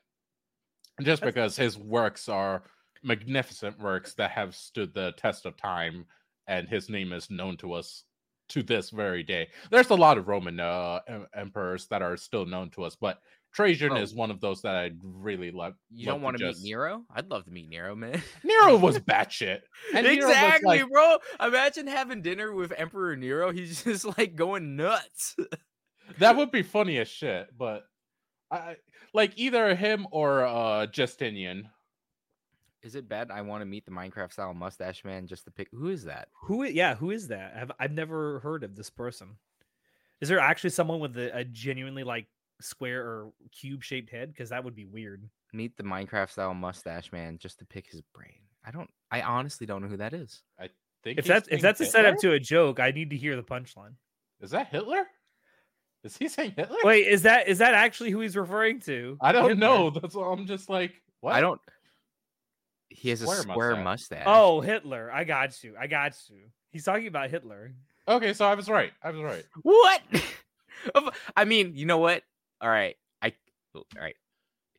[1.00, 2.62] Just That's- because his works are
[3.02, 6.04] magnificent works that have stood the test of time,
[6.46, 8.04] and his name is known to us
[8.48, 9.48] to this very day.
[9.70, 13.18] There's a lot of Roman uh, em- emperors that are still known to us, but
[13.54, 13.98] Trajan Bro.
[13.98, 15.74] is one of those that I'd really love.
[15.90, 17.04] You love don't want to meet Nero?
[17.14, 18.22] I'd love to meet Nero, man.
[18.44, 19.60] Nero was batshit.
[19.94, 21.16] And Nero was exactly, like- bro.
[21.40, 23.50] Imagine having dinner with Emperor Nero.
[23.50, 25.34] He's just like going nuts.
[26.18, 27.84] that would be funny as shit, but
[28.50, 28.76] I
[29.14, 31.68] like either him or uh Justinian.
[32.82, 33.30] Is it bad?
[33.30, 35.68] I want to meet the Minecraft style mustache man just to pick.
[35.72, 36.28] Who is that?
[36.42, 36.64] who?
[36.64, 37.54] Yeah, who is that?
[37.56, 39.36] I've I've never heard of this person.
[40.20, 42.26] Is there actually someone with a, a genuinely like
[42.60, 44.32] square or cube shaped head?
[44.32, 45.28] Because that would be weird.
[45.52, 48.40] Meet the Minecraft style mustache man just to pick his brain.
[48.64, 48.90] I don't.
[49.10, 50.42] I honestly don't know who that is.
[50.58, 50.68] I
[51.02, 53.34] think If that's if saying that's a setup to a joke, I need to hear
[53.36, 53.94] the punchline.
[54.40, 55.06] Is that Hitler?
[56.04, 56.76] Is he saying Hitler?
[56.84, 59.16] Wait, is that is that actually who he's referring to?
[59.20, 59.56] I don't Hitler?
[59.56, 59.90] know.
[59.90, 61.34] That's all I'm just like, what?
[61.34, 61.60] I don't.
[62.98, 63.84] He has Square a square mustache.
[63.84, 64.24] mustache.
[64.26, 65.10] Oh, Hitler.
[65.12, 65.74] I got you.
[65.78, 66.40] I got you.
[66.70, 67.72] He's talking about Hitler.
[68.08, 68.92] Okay, so I was right.
[69.02, 69.44] I was right.
[69.62, 70.02] what?
[71.36, 72.22] I mean, you know what?
[72.60, 72.96] All right.
[73.22, 73.32] I.
[73.74, 74.16] Oh, all right.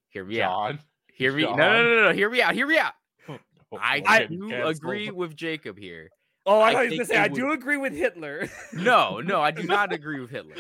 [0.10, 0.50] Hear me out.
[0.52, 0.80] John.
[1.14, 1.44] Hear me.
[1.44, 1.58] No, John.
[1.58, 2.14] no, no, no, no.
[2.14, 2.54] Hear me out.
[2.54, 2.94] Hear me out.
[3.28, 3.38] Oh,
[3.72, 4.76] oh I, we're I do canceled.
[4.76, 6.10] agree with Jacob here.
[6.46, 8.50] Oh, I, I thought was gonna say it I would- do agree with Hitler.
[8.74, 10.56] No, no, I do not agree with Hitler.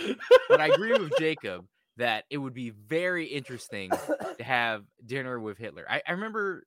[0.48, 1.66] But I agree with Jacob
[1.98, 3.90] that it would be very interesting
[4.38, 5.86] to have dinner with Hitler.
[5.90, 6.64] I, I remember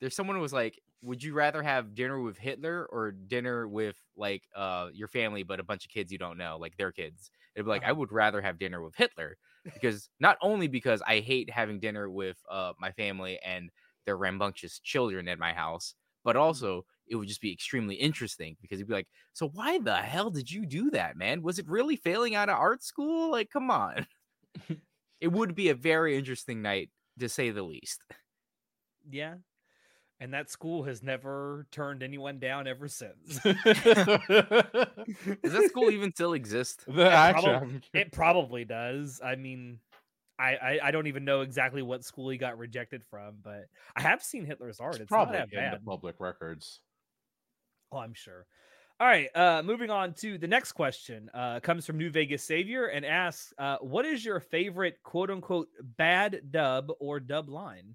[0.00, 4.02] there's someone who was like, Would you rather have dinner with Hitler or dinner with
[4.16, 7.30] like uh your family but a bunch of kids you don't know, like their kids?
[7.54, 7.94] It'd be like, I Uh-huh.
[7.94, 9.36] would rather have dinner with Hitler
[9.74, 13.70] because not only because I hate having dinner with uh my family and
[14.06, 18.78] their rambunctious children at my house, but also it would just be extremely interesting because
[18.78, 21.42] he'd be like, So why the hell did you do that, man?
[21.42, 23.30] Was it really failing out of art school?
[23.30, 24.06] Like, come on.
[25.20, 28.04] it would be a very interesting night to say the least.
[29.08, 29.38] yeah.
[30.22, 33.38] And that school has never turned anyone down ever since.
[33.42, 33.54] Does
[34.28, 36.84] that school even still exist?
[36.88, 39.20] the actual, probab- it probably does.
[39.24, 39.78] I mean,
[40.38, 43.64] I, I I don't even know exactly what school he got rejected from, but
[43.96, 44.94] I have seen Hitler's art.
[44.94, 45.80] it's It's, probably in bad.
[45.80, 46.80] the public records.
[47.92, 48.46] Oh, I'm sure.
[49.00, 51.30] All right, uh, moving on to the next question.
[51.32, 55.68] Uh, comes from New Vegas Savior and asks, uh, "What is your favorite quote unquote
[55.96, 57.94] bad dub or dub line?"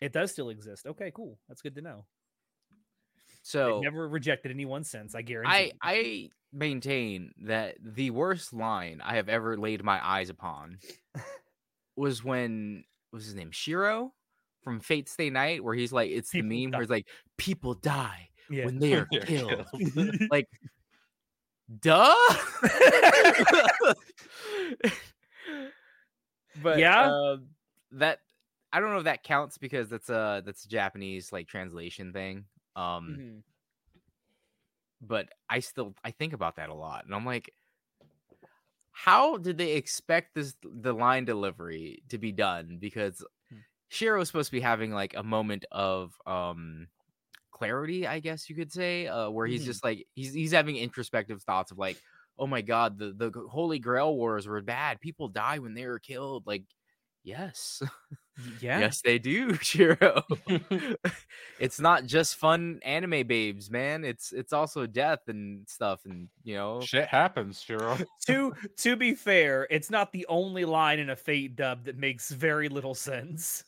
[0.00, 0.86] It does still exist.
[0.86, 1.38] Okay, cool.
[1.48, 2.04] That's good to know.
[3.42, 5.14] So They've never rejected anyone since.
[5.14, 5.52] I guarantee.
[5.52, 10.78] I I maintain that the worst line I have ever laid my eyes upon
[11.96, 14.12] was when what was his name Shiro
[14.62, 17.74] from Fate Stay Night, where he's like, it's People the meme where he's like, people
[17.74, 18.64] die yeah.
[18.64, 19.66] when they are killed.
[19.76, 20.20] killed.
[20.30, 20.48] like,
[21.80, 22.14] duh.
[26.62, 27.10] but Yeah?
[27.10, 27.36] uh,
[27.92, 28.20] that
[28.74, 32.46] I don't know if that counts because that's a that's a Japanese like translation thing.
[32.76, 33.44] Um, Mhm.
[35.00, 37.54] but I still I think about that a lot, and I'm like,
[38.92, 42.78] how did they expect this the line delivery to be done?
[42.78, 43.60] Because Hmm.
[43.88, 46.88] Shiro was supposed to be having like a moment of um
[47.52, 49.66] clarity, I guess you could say, uh, where he's Mhm.
[49.66, 52.00] just like he's he's having introspective thoughts of like,
[52.38, 55.00] oh my god, the the Holy Grail wars were bad.
[55.00, 56.46] People die when they were killed.
[56.46, 56.64] Like,
[57.24, 57.82] yes,
[58.60, 58.80] Yeah.
[58.80, 60.22] yes, they do, Shiro.
[61.60, 64.04] it's not just fun anime babes, man.
[64.04, 67.96] It's it's also death and stuff, and you know, Shit happens, Shiro.
[68.26, 72.30] to to be fair, it's not the only line in a Fate dub that makes
[72.30, 73.64] very little sense.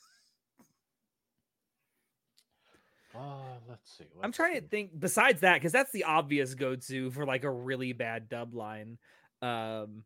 [3.15, 4.05] Uh, let's see.
[4.23, 4.61] I'm trying see.
[4.61, 8.55] to think besides that because that's the obvious go-to for like a really bad dub
[8.55, 8.99] line.
[9.43, 10.05] Um,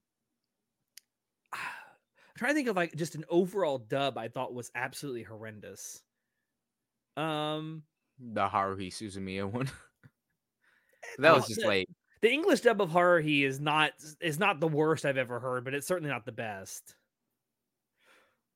[2.41, 6.01] trying to think of like just an overall dub I thought was absolutely horrendous.
[7.19, 7.83] Um,
[8.19, 9.71] the Haruhi Suzumiya one.
[11.19, 11.89] that was just the- like
[12.23, 15.75] the English dub of Haruhi is not is not the worst I've ever heard, but
[15.75, 16.95] it's certainly not the best.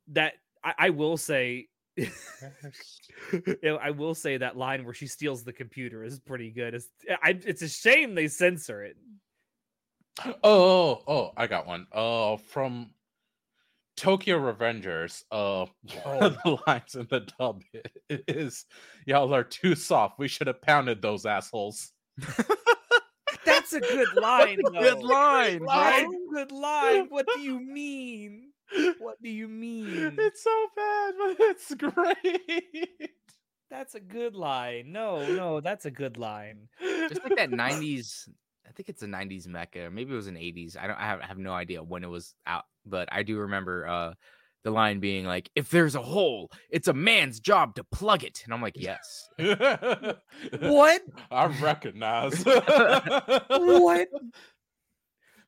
[0.09, 0.33] that
[0.65, 1.69] I, I will say
[3.83, 6.73] I will say that line where she steals the computer is pretty good.
[6.73, 6.89] It's
[7.23, 8.97] I, it's a shame they censor it.
[10.43, 11.87] Oh, oh, I got one.
[11.93, 12.94] Uh, from
[13.97, 15.23] Tokyo Revengers.
[15.31, 15.67] Uh,
[16.05, 17.63] one of the lines in the dub
[18.09, 18.65] is,
[19.07, 20.19] "Y'all are too soft.
[20.19, 21.93] We should have pounded those assholes."
[23.45, 24.59] That's a good line.
[24.67, 26.19] A good line, That's bro.
[26.33, 27.07] good line.
[27.09, 28.51] What do you mean?
[28.99, 30.17] What do you mean?
[30.19, 33.11] It's so bad, but it's great.
[33.71, 34.93] That's a good line.
[34.93, 36.69] No, no, that's a good line.
[36.81, 38.29] Just like that '90s.
[38.67, 39.93] I think it's a '90s mecha.
[39.93, 40.77] Maybe it was an '80s.
[40.77, 40.99] I don't.
[40.99, 44.15] I have, I have no idea when it was out, but I do remember uh,
[44.65, 48.43] the line being like, "If there's a hole, it's a man's job to plug it."
[48.45, 49.29] And I'm like, "Yes."
[50.61, 51.03] What?
[51.31, 52.45] I recognize.
[52.45, 54.09] what?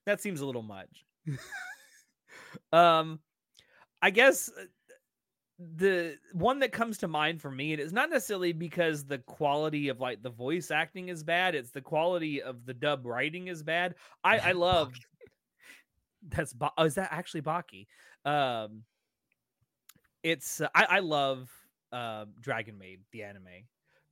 [0.06, 1.04] That seems a little much.
[2.72, 3.18] um,
[4.00, 4.66] I guess uh,
[5.58, 9.88] the one that comes to mind for me, and it's not necessarily because the quality
[9.88, 13.62] of like the voice acting is bad; it's the quality of the dub writing is
[13.62, 13.94] bad.
[14.22, 14.92] I I love
[16.28, 17.86] that's ba- oh, is that actually Baki?
[18.24, 18.82] Um,
[20.22, 21.50] it's uh, I I love
[21.92, 23.64] uh Dragon Maid the anime,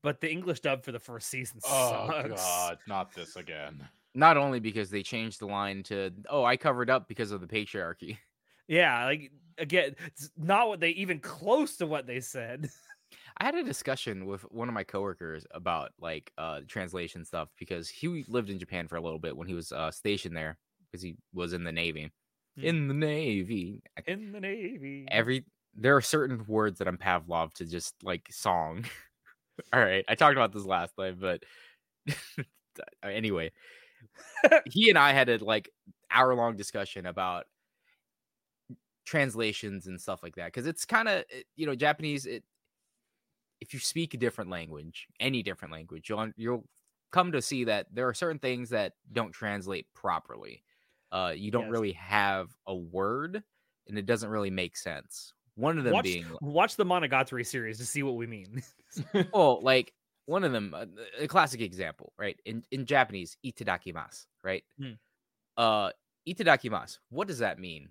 [0.02, 2.42] but the English dub for the first season oh sucks.
[2.42, 3.86] God, not this again.
[4.14, 7.46] Not only because they changed the line to, "Oh, I covered up because of the
[7.46, 8.18] patriarchy."
[8.68, 12.70] Yeah, like again, it's not what they even close to what they said.
[13.38, 17.88] I had a discussion with one of my coworkers about like uh translation stuff because
[17.88, 20.56] he lived in Japan for a little bit when he was uh stationed there
[20.90, 22.12] because he was in the navy.
[22.56, 22.64] Hmm.
[22.64, 25.06] In the navy, In the navy.
[25.10, 28.84] every there are certain words that I'm Pavlov to just like song.
[29.72, 31.42] All right, I talked about this last time, but
[33.02, 33.52] anyway,
[34.66, 35.70] he and I had a like
[36.10, 37.46] hour long discussion about
[39.04, 41.24] translations and stuff like that because it's kind of
[41.56, 42.26] you know Japanese.
[42.26, 42.44] It
[43.60, 46.64] if you speak a different language, any different language, you'll you'll
[47.12, 50.64] come to see that there are certain things that don't translate properly.
[51.12, 51.68] Uh, you don't Yes.
[51.68, 53.42] really have a word,
[53.86, 55.32] and it doesn't really make sense.
[55.54, 58.62] One of them watch, being watch the Monogatari series to see what we mean.
[59.32, 59.92] well, like
[60.26, 60.86] one of them, uh,
[61.18, 62.38] a classic example, right?
[62.44, 64.64] In in Japanese, itadakimasu, right?
[64.78, 64.94] Hmm.
[65.56, 65.92] Uh,
[66.28, 66.98] itadakimasu.
[67.10, 67.90] What does that mean?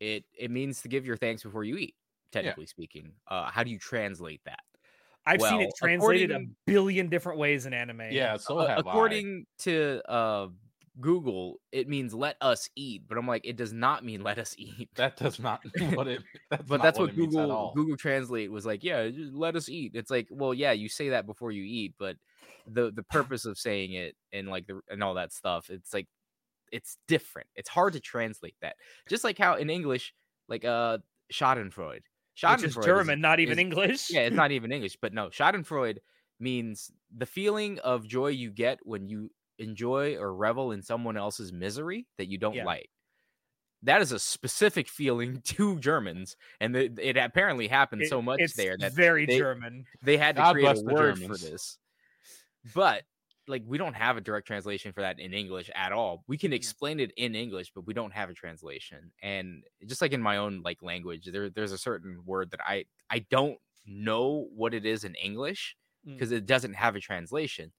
[0.00, 1.94] It it means to give your thanks before you eat.
[2.32, 4.60] Technically speaking, uh, how do you translate that?
[5.26, 8.02] I've seen it translated a billion different ways in anime.
[8.10, 10.48] Yeah, so Uh, have according to uh
[11.00, 14.54] Google, it means let us eat, but I'm like, it does not mean let us
[14.58, 14.88] eat.
[14.94, 15.60] That does not
[15.94, 16.22] what it.
[16.50, 17.72] That's but that's what, what, it means at Google.
[17.74, 18.84] Google Translate was like.
[18.84, 19.92] Yeah, just let us eat.
[19.94, 22.16] It's like, well, yeah, you say that before you eat, but
[22.66, 26.06] the the purpose of saying it and like the and all that stuff, it's like
[26.74, 27.48] it's different.
[27.54, 28.76] It's hard to translate that.
[29.08, 30.12] Just like how in English,
[30.48, 30.98] like uh
[31.32, 34.10] Schadenfreude, which is Schadenfreude German, not even is- English.
[34.10, 35.98] yeah, it's not even English, but no, Schadenfreude
[36.40, 41.52] means the feeling of joy you get when you enjoy or revel in someone else's
[41.52, 42.64] misery that you don't Yeah.
[42.64, 42.90] like.
[43.84, 48.40] That is a specific feeling to Germans, and it, it apparently happened It- so much
[48.56, 49.84] there that very they- German.
[50.02, 51.78] they had to God create a word for this.
[52.74, 53.02] But
[53.48, 56.24] like we don't have a direct translation for that in English at all.
[56.26, 56.54] We can Mhm.
[56.54, 59.12] explain it in English, but we don't have a translation.
[59.22, 62.86] And just like in my own like language, there there's a certain word that I
[63.10, 65.76] I don't know what it is in English
[66.06, 66.14] Mm.
[66.14, 67.72] because it doesn't have a translation.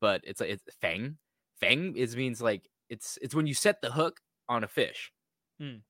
[0.00, 1.18] But it's like it's fang.
[1.60, 5.12] Fang is means like it's it's when you set the hook on a fish.
[5.60, 5.82] Mm.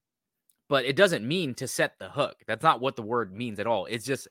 [0.69, 2.43] But it doesn't mean to set the hook.
[2.47, 3.87] That's not what the word means at all.
[3.87, 4.29] It's just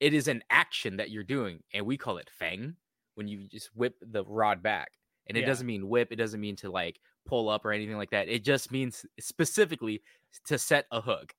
[0.00, 2.76] it is an action that you're doing, and we call it fang
[3.14, 4.92] when you just whip the rod back.
[5.26, 5.46] And it Yeah.
[5.46, 8.28] doesn't mean whip, it doesn't mean to like pull up or anything like that.
[8.28, 10.02] It just means specifically
[10.46, 11.34] to set a hook.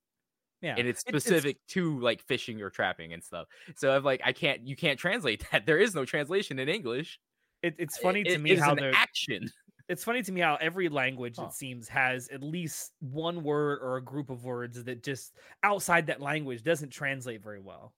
[0.62, 3.48] Yeah, And it's It- specific to like fishing or trapping and stuff.
[3.76, 5.66] So I'm like, I can't you can't translate that.
[5.66, 7.20] There is no translation in English.
[7.62, 9.50] It, it's funny to me how they're action.
[9.90, 11.46] it's funny to me how every language Huh.
[11.46, 16.08] it seems has at least one word or a group of words that just outside
[16.08, 17.94] that language doesn't translate very well.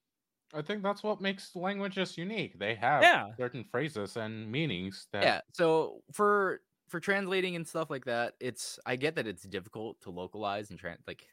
[0.54, 2.60] I think that's what makes languages unique.
[2.60, 3.38] They have Yeah.
[3.38, 8.80] certain phrases and meanings that yeah so for for translating and stuff like that it's
[8.86, 11.28] i get that it's difficult to localize and trans like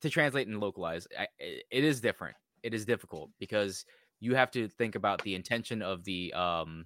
[0.00, 3.84] to translate and localize I, it is different it is difficult because
[4.20, 6.84] you have to think about the intention of the um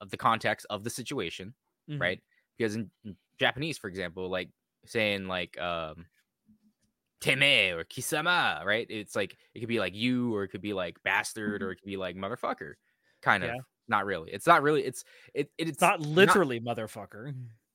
[0.00, 1.54] of the context of the situation
[1.88, 2.00] Mhm.
[2.00, 2.20] right
[2.56, 4.50] because in, in japanese for example like
[4.86, 6.06] saying like um
[7.20, 10.72] teme or kisama right it's like it could be like you or it could be
[10.72, 12.74] like bastard or it could be like motherfucker
[13.22, 13.56] kind of Mm-hmm.
[13.56, 13.62] Yeah.
[13.88, 15.04] not really it's not really it's
[15.34, 17.34] it, it- It's not literally motherfucker.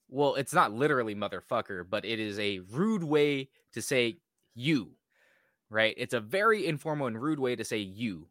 [0.09, 4.17] well it's not literally motherfucker but it is a rude way to say
[4.55, 4.91] you
[5.71, 5.95] right?
[5.97, 8.27] It's a very informal and rude way to say you.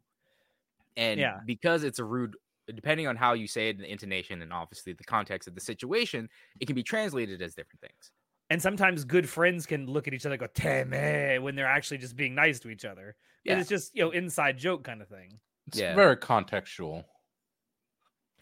[0.95, 1.39] And Yeah.
[1.45, 2.37] because it's a rude,
[2.73, 6.29] depending on how you say it, the intonation, and obviously the context of the situation,
[6.61, 8.11] it can be translated as different things.
[8.49, 11.97] And sometimes good friends can look at each other and go "teme" when they're actually
[11.97, 13.15] just being nice to each other.
[13.47, 13.59] And Yeah.
[13.59, 15.39] it's just you know inside joke kind of thing.
[15.67, 15.95] It's Yeah.
[15.95, 17.05] very contextual.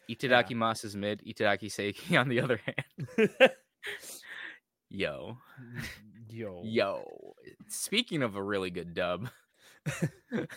[0.09, 3.51] Itadaki mas is mid, Itadaki seiki on the other hand.
[4.89, 5.37] Yo.
[6.29, 7.35] Yo, Yo.
[7.69, 9.29] Speaking of a really good dub,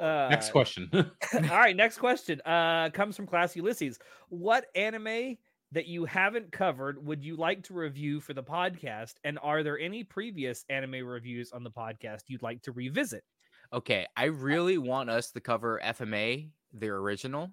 [0.00, 0.88] Uh, Next question.
[0.94, 2.40] All right, next question.
[2.46, 3.98] Uh, comes from Class Ulysses.
[4.28, 5.36] What anime
[5.74, 9.14] that you haven't covered would you like to review for the podcast?
[9.24, 13.22] And are there any previous anime reviews on the podcast you'd like to revisit?
[13.74, 17.50] okay, I really want us to cover FMA, the original,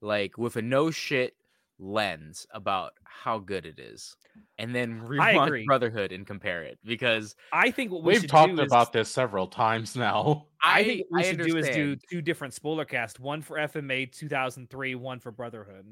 [0.00, 1.34] like with a no shit
[1.78, 4.14] lens about how good it is.
[4.58, 5.64] And then rewatch agree.
[5.64, 9.08] Brotherhood and compare it because I think what we We've talked do is- about this
[9.08, 10.46] several times now.
[10.62, 13.42] I, I, think what we I should do is do two different spoiler casts, one
[13.42, 15.86] for FMA 2003, one for Brotherhood.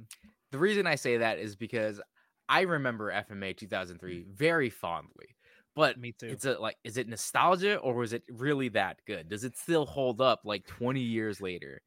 [0.53, 2.01] The reason I say that is because
[2.49, 4.27] I remember FMA 2003 mm.
[4.29, 5.37] very fondly.
[5.75, 6.27] But Me too.
[6.27, 9.29] it's a like is it nostalgia or was it really that good?
[9.31, 11.81] Does it still hold up like 20 years later?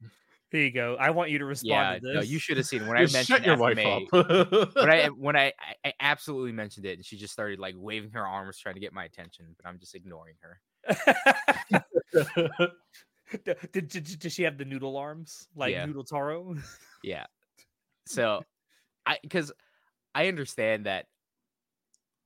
[0.50, 0.96] Here you go.
[0.98, 2.14] I want you to respond Yeah, to this.
[2.14, 4.74] no, you should have seen when I mentioned shut your wife FMA, up.
[4.74, 5.52] when I when I,
[5.84, 8.92] I absolutely mentioned it, and she just started like waving her arms trying to get
[8.92, 10.60] my attention, but I'm just ignoring her.
[13.44, 15.84] did, did, did, did she have the noodle arms like Yeah.
[15.86, 16.56] Noodle Taro?
[17.02, 17.26] Yeah.
[18.06, 18.42] So
[19.06, 19.52] I because
[20.14, 21.08] I understand that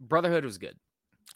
[0.01, 0.79] Brotherhood was good.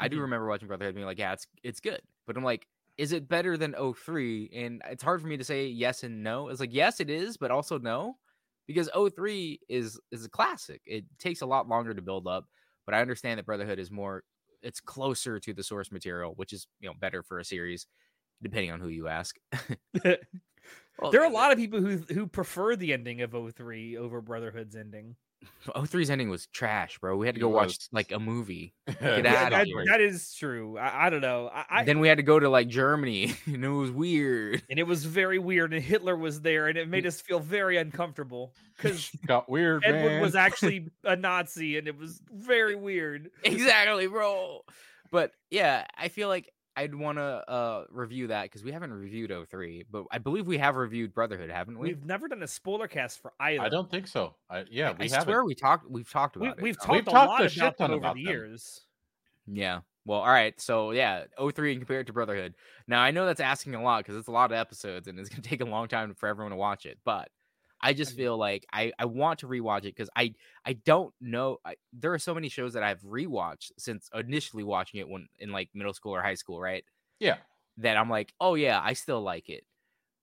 [0.00, 0.22] I do Mhm.
[0.22, 2.02] remember watching Brotherhood being like, yeah, it's it's good.
[2.26, 2.68] But I'm like,
[2.98, 4.50] is it better than 03?
[4.54, 6.48] And it's hard for me to say yes and no.
[6.48, 8.18] It's like, yes, it is, but also no.
[8.66, 10.82] Because 03 is is a classic.
[10.86, 12.48] It takes a lot longer to build up,
[12.86, 14.24] but I understand that Brotherhood is more
[14.62, 17.86] it's closer to the source material, which is you know better for a series,
[18.42, 19.36] depending on who you ask.
[20.98, 24.20] Well, there are a lot of people who who prefer the ending of 03 over
[24.20, 25.16] Brotherhood's ending.
[25.66, 27.16] 03's ending was trash, bro.
[27.16, 28.74] We had to go watch like a movie.
[28.86, 29.84] Get Yeah, outta that- here.
[29.86, 30.76] that is true.
[30.78, 31.50] I, I don't know.
[31.52, 34.62] I, I then we had to go to like Germany, and it was weird.
[34.70, 37.76] and it was very weird, and Hitler was there, and it made us feel very
[37.76, 40.22] uncomfortable because Got weird, Edward man.
[40.22, 43.30] was actually a Nazi, and it was very weird.
[43.42, 44.62] exactly, bro.
[45.10, 49.32] But yeah, I feel like I'd want to uh review that because we haven't reviewed
[49.50, 51.88] 03, but I believe we have reviewed Brotherhood, haven't we?
[51.88, 53.62] We've never done a spoiler cast for either.
[53.62, 54.34] I don't think so.
[54.50, 55.24] I, yeah, we I haven't.
[55.24, 55.88] swear we talked.
[55.88, 57.98] We've talked We, about we've talked We've a talked lot a about shit them over
[57.98, 58.32] about the them.
[58.32, 58.80] years.
[59.46, 59.80] Yeah.
[60.06, 60.60] Well, all right.
[60.60, 62.54] So yeah, 03 and compare it to Brotherhood.
[62.88, 65.28] Now I know that's asking a lot because it's a lot of episodes and it's
[65.28, 66.98] gonna take a long time for everyone to watch it.
[67.04, 67.28] But
[67.84, 68.16] I just Mhm.
[68.16, 70.34] feel like I I want to rewatch it because I
[70.66, 71.58] I don't know.
[71.66, 75.52] I, there are so many shows that I've rewatched since initially watching it when in
[75.52, 76.84] like middle school or high school, right?
[77.20, 77.38] Yeah.
[77.78, 79.64] That I'm like, oh yeah, I still like it.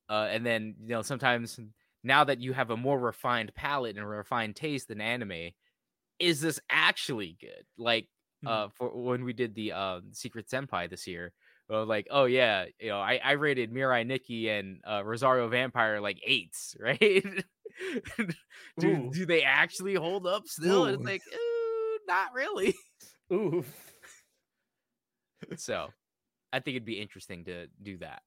[0.09, 1.59] Uh, and then you know sometimes
[2.03, 5.51] now that you have a more refined palate and a refined taste than anime,
[6.19, 7.65] is this actually good?
[7.77, 8.09] Like
[8.41, 8.47] Mhm.
[8.47, 11.33] uh for when we did the uh secret senpai this year
[11.69, 15.99] well, like oh yeah you know i i rated mirai nikki and uh rosario vampire
[16.01, 16.99] like eights right
[18.79, 19.11] do, Ooh.
[19.11, 22.75] do they actually hold up still and it's like "Uh, not really
[23.33, 23.63] Ooh.
[25.55, 25.93] so
[26.53, 28.23] i think it'd be interesting to do that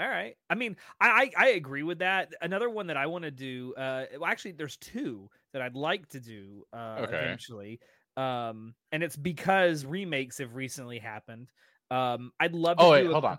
[0.00, 0.36] All right.
[0.48, 2.32] I mean, I I, I agree with that.
[2.40, 3.74] Another one that I want to do.
[3.76, 7.16] Uh, well, actually, there's two that I'd like to do uh, Okay.
[7.16, 7.80] eventually.
[8.16, 11.50] Um, and it's because remakes have recently happened.
[11.90, 12.76] Um, I'd love.
[12.78, 13.38] Oh to wait, a- hold on,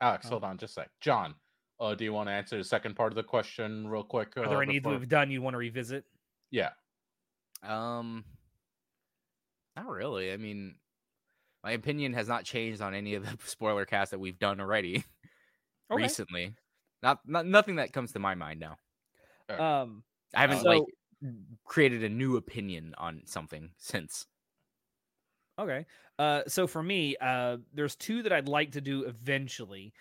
[0.00, 0.26] Alex.
[0.26, 0.30] Oh.
[0.30, 0.90] Hold on, just a sec.
[1.00, 1.34] John,
[1.80, 4.36] uh, do you want to answer the second part of the question real quick?
[4.36, 6.04] Are uh, there any that we've done you want to revisit?
[6.50, 6.70] Yeah.
[7.62, 8.24] um
[9.76, 10.74] not really i mean
[11.64, 15.04] my opinion has not changed on any of the spoiler casts that we've done already
[15.90, 16.02] Okay.
[16.02, 16.54] recently
[17.02, 18.76] not, not nothing that comes to my mind now
[19.48, 20.02] Um,
[20.34, 20.82] I haven't So- like
[21.64, 24.26] created a new opinion on something since.
[25.58, 25.86] Okay.
[26.18, 29.92] Uh, so for me, uh, there's two that I'd like to do eventually.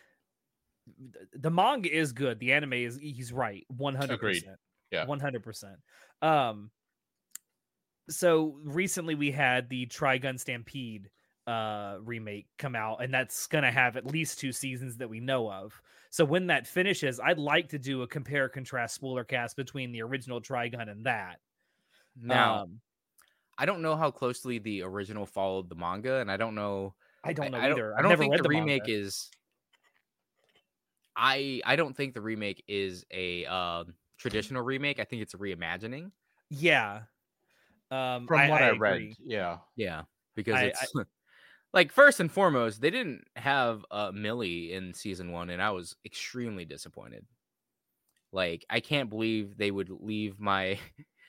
[1.33, 2.39] The manga is good.
[2.39, 4.57] The anime is he's right, one hundred percent.
[4.91, 5.05] Yeah.
[5.05, 5.77] one hundred percent.
[6.21, 6.71] Um.
[8.09, 11.09] So recently we had the Trigun Stampede
[11.47, 15.51] uh remake come out, and that's gonna have at least two seasons that we know
[15.51, 15.79] of.
[16.09, 20.01] So when that finishes, I'd like to do a compare contrast spoiler cast between the
[20.01, 21.39] original Trigun and that.
[22.19, 22.81] Now, Um,
[23.57, 26.95] I don't know how closely the original followed the manga, and I don't know.
[27.23, 27.93] I don't know I, either.
[27.93, 28.99] I I've don't never think read the, remake manga.
[28.99, 29.29] is.
[31.15, 34.99] I I don't think the remake is a um, traditional remake.
[34.99, 36.11] I think it's a reimagining.
[36.49, 37.01] Yeah.
[37.91, 39.57] Um, From what I, read, yeah.
[39.75, 40.03] Yeah,
[40.35, 40.93] because I- it's
[41.73, 45.95] like first and foremost, they didn't have uh, Millie in season one, and I was
[46.05, 47.25] extremely disappointed.
[48.31, 50.79] Like, I can't believe they would leave my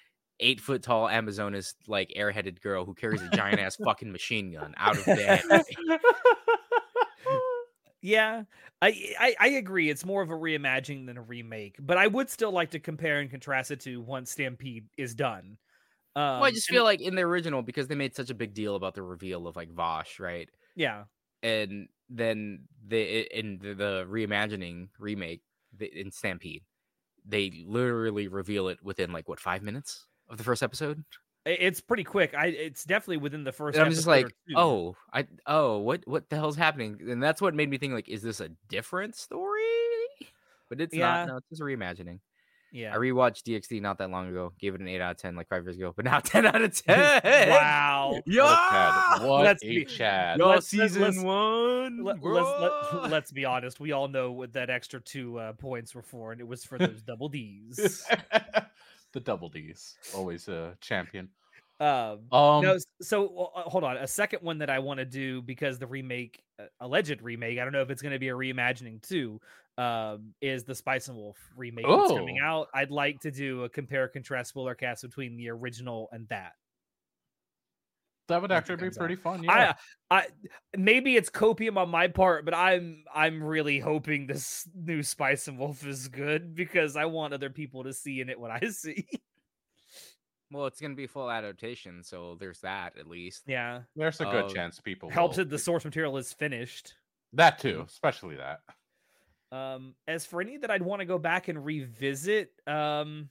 [0.43, 4.75] eight foot tall Amazoness like airheaded girl who carries a giant ass fucking machine gun
[4.77, 5.43] out of bed.
[8.05, 8.43] Yeah,
[8.83, 9.89] I, I I agree.
[9.89, 13.21] It's more of a reimagining than a remake, but I would still like to compare
[13.21, 15.57] and contrast it to once Stampede is done.
[16.17, 18.35] Um, well, I just and- feel like in the original because they made such a
[18.35, 20.49] big deal about the reveal of like Vash, right?
[20.75, 21.05] yeah,
[21.45, 25.43] And then the in the, the reimagining remake
[25.79, 26.65] the, in Stampede,
[27.25, 31.05] they literally reveal it within like what five minutes of the first episode.
[31.47, 32.35] it's pretty quick.
[32.35, 33.77] I it's definitely within the first.
[33.77, 36.99] And I'm just episode or like, oh, I oh, what what the hell's happening?
[37.09, 39.61] And that's what made me think like, is this a different story?
[40.69, 41.07] But it's Yeah.
[41.27, 41.29] not.
[41.29, 42.21] No, it's just a reimagining.
[42.73, 42.95] yeah.
[42.95, 44.53] I rewatched DxD not that long ago.
[44.59, 45.93] Gave it an eight out of ten, like five years ago.
[45.95, 47.51] But now ten out of ten.
[47.51, 48.19] wow.
[48.25, 49.23] Yo, What a Chad.
[49.29, 50.39] What Let's be- Chad.
[50.39, 52.03] Yo, Let's- let's- season let's- one.
[52.05, 53.79] Let, let's, let, us be honest.
[53.81, 56.79] We all know what that extra two uh, points were for, and it was for
[56.79, 58.03] those double D's.
[59.13, 61.29] the double D's always a champion.
[61.81, 63.97] Um, Um, no, so uh, hold on.
[63.97, 67.65] A second one that I want to do because the remake, uh, alleged remake, I
[67.65, 69.41] don't know if it's going to be a reimagining too.
[69.79, 72.47] Um, is the Spice and Wolf remake that's coming Oh.
[72.47, 72.69] out?
[72.75, 76.53] I'd like to do a compare contrast spoiler cast between the original and that.
[78.33, 79.01] That would actually be comes out.
[79.01, 79.43] pretty fun.
[79.45, 79.75] Yeah.
[80.11, 80.27] I, I,
[80.77, 85.59] maybe it's copium on my part, but I'm, I'm really hoping this new Spice and
[85.59, 89.07] Wolf is good because I want other people to see in it what I see.
[90.51, 93.45] Well, it's gonna be full adaptation, so there's that at least.
[93.47, 96.95] yeah, There's a good uh, chance people helps will that the source material is finished.
[97.33, 98.61] That too, especially that.
[99.51, 103.31] Um, as for any that I'd want to go back and revisit, um,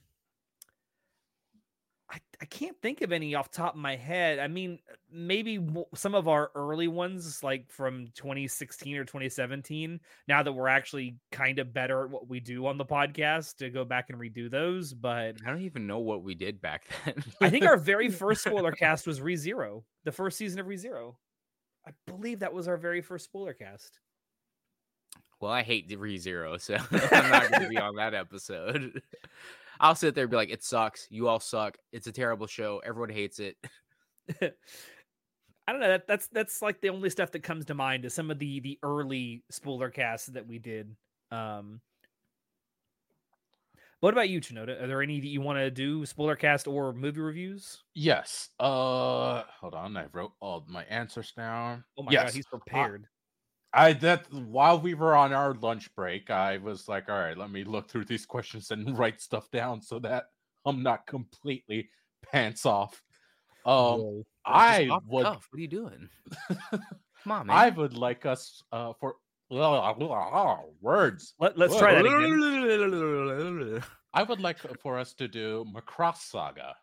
[2.12, 4.38] I, I can't think of any off the top of my head.
[4.38, 9.98] I mean, uh, maybe w- some of our early ones, like from 2016 or 2017.
[10.28, 13.70] Now that we're actually kind of better at what we do on the podcast, to
[13.70, 14.92] go back and redo those.
[14.92, 17.24] But I don't even know what we did back then.
[17.40, 21.14] I think our very first spoiler cast was ReZero, the first season of ReZero.
[21.86, 23.98] I believe that was our very first spoiler cast.
[25.40, 26.74] well, I hate ReZero, so
[27.16, 29.00] I'm not gonna be on that episode.
[29.82, 31.06] I'll sit there and be like, "It sucks.
[31.10, 31.76] You all suck.
[31.92, 32.80] It's a terrible show.
[32.84, 33.56] Everyone hates it."
[34.40, 35.88] I don't know.
[35.88, 38.60] That, that's that's like the only stuff that comes to mind is some of the
[38.60, 40.94] the early spoiler casts that we did.
[41.30, 41.80] Um,
[44.00, 44.82] what about you, Chanoda?
[44.82, 47.84] Are there any that you want to do spoiler cast or movie reviews?
[47.94, 48.50] Yes.
[48.58, 49.96] Uh, hold on.
[49.96, 51.84] I wrote all my answers down.
[51.96, 52.24] Oh my yes.
[52.24, 53.06] god, he's prepared.
[53.74, 57.50] I that while we were on our lunch break, I was like, all right, let
[57.50, 60.26] me look through these questions and write stuff down so that
[60.64, 61.88] I'm not completely
[62.30, 63.02] pants off.
[63.64, 64.26] Um, Whoa.
[64.44, 66.08] I off would, cuff, What are you doing?
[66.70, 67.56] Come on, man.
[67.56, 69.16] I would like us uh for
[70.80, 71.34] words.
[71.38, 73.82] Let, let's try that again.
[74.14, 76.74] I would like for us to do Macross Saga.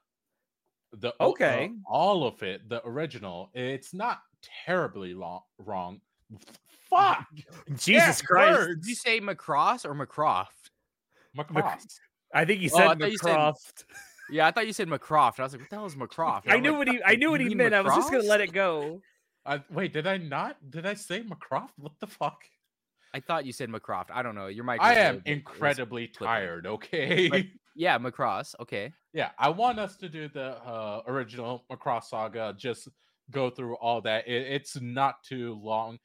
[0.93, 1.71] The o- uh, Okay.
[1.85, 3.51] all of it, the original.
[3.53, 4.19] It's not
[4.65, 6.01] terribly long, wrong.
[6.89, 7.25] Fuck,
[7.75, 8.59] Jesus Yeah, Christ!
[8.59, 8.81] words.
[8.81, 10.71] Did you say Macross or Macroft?
[11.37, 11.99] Macross.
[12.33, 13.83] I think he Oh, said I thought you said- McCroft.
[14.31, 15.39] Yeah, I thought you said Macroft.
[15.39, 17.01] I was like, "What the hell is Macroft?" And I I'm knew like, what he
[17.03, 17.73] I knew what he mean meant.
[17.73, 19.01] I was just gonna let it go.
[19.43, 20.57] I, wait, did I not?
[20.69, 21.71] Did I say Macroft?
[21.77, 22.43] What the fuck?
[23.11, 24.11] I thought you said Macroft.
[24.13, 24.45] I don't know.
[24.45, 24.81] Your mic.
[24.81, 26.67] I am low, but it was incredibly tired.
[26.67, 27.27] Okay.
[27.29, 28.53] But- Yeah, Macross.
[28.59, 28.91] Okay.
[29.13, 32.53] yeah, I want us to do the uh, original Macross Saga.
[32.55, 32.87] Just
[33.31, 34.27] go through all that.
[34.27, 35.97] It, it's not too long,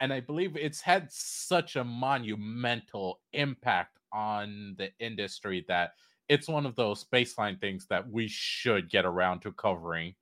[0.00, 5.92] and I believe it's had such a monumental impact on the industry that
[6.28, 10.14] it's one of those baseline things that we should get around to covering.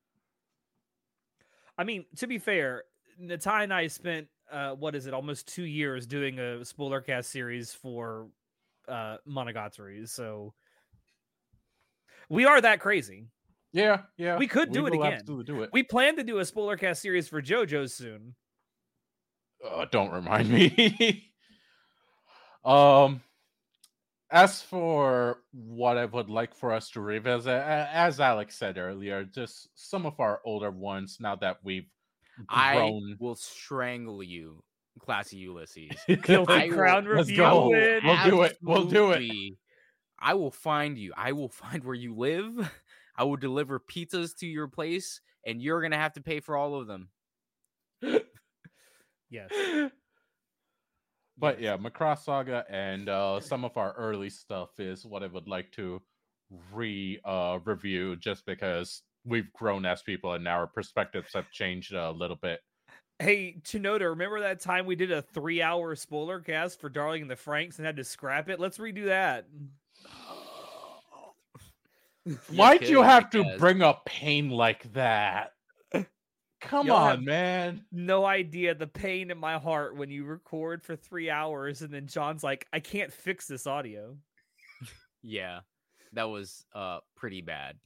[1.77, 2.85] I mean, to be fair,
[3.23, 7.31] Natai and I spent uh what is it, almost two years doing a spoiler cast
[7.31, 8.29] series for
[8.89, 10.55] uh Monogatari, so
[12.29, 13.27] we are that crazy.
[13.73, 15.23] Yeah, yeah, We could do it will again.
[15.25, 15.71] Do it.
[15.73, 18.35] We plan to do a spoiler cast series for JoJo soon.
[19.67, 21.31] Uh, don't remind me.
[22.65, 23.21] um,
[24.31, 29.69] as for what I would like for us to revisit, as Alex said earlier, just
[29.75, 31.19] some of our older ones.
[31.21, 31.89] Now that we've
[32.49, 34.63] I will strangle you,
[34.99, 35.91] classy Ulysses.
[36.23, 37.37] Guilty will- Crown review.
[37.37, 37.69] go.
[37.69, 38.59] We'll do it.
[38.63, 39.57] We'll do it.
[40.19, 41.13] I will find you.
[41.17, 42.71] I will find where you live.
[43.17, 46.77] I will deliver pizzas to your place, and you're gonna have to pay for all
[46.77, 47.09] of them.
[49.31, 49.51] Yes.
[51.39, 55.49] but yeah, Macross Saga and uh, some of our early stuff is what I would
[55.49, 56.03] like to
[56.73, 61.93] re uh, review, just because we've grown as people and now our perspectives have changed
[61.93, 62.61] a little bit.
[63.21, 67.31] Hey, Chanoda, remember that time we did a three hour spoiler cast for Darling and
[67.31, 68.61] the Franxx and had to scrap it?
[68.61, 69.47] Let's redo that.
[72.51, 73.59] Why'd you have to guess.
[73.59, 75.55] bring up pain like that?
[76.61, 77.85] Come Y'all on, man.
[77.93, 82.07] No idea the pain in my heart when you record for three hours and then
[82.07, 84.17] John's like, I can't fix this audio.
[85.23, 85.61] Yeah,
[86.13, 87.77] that was uh pretty bad.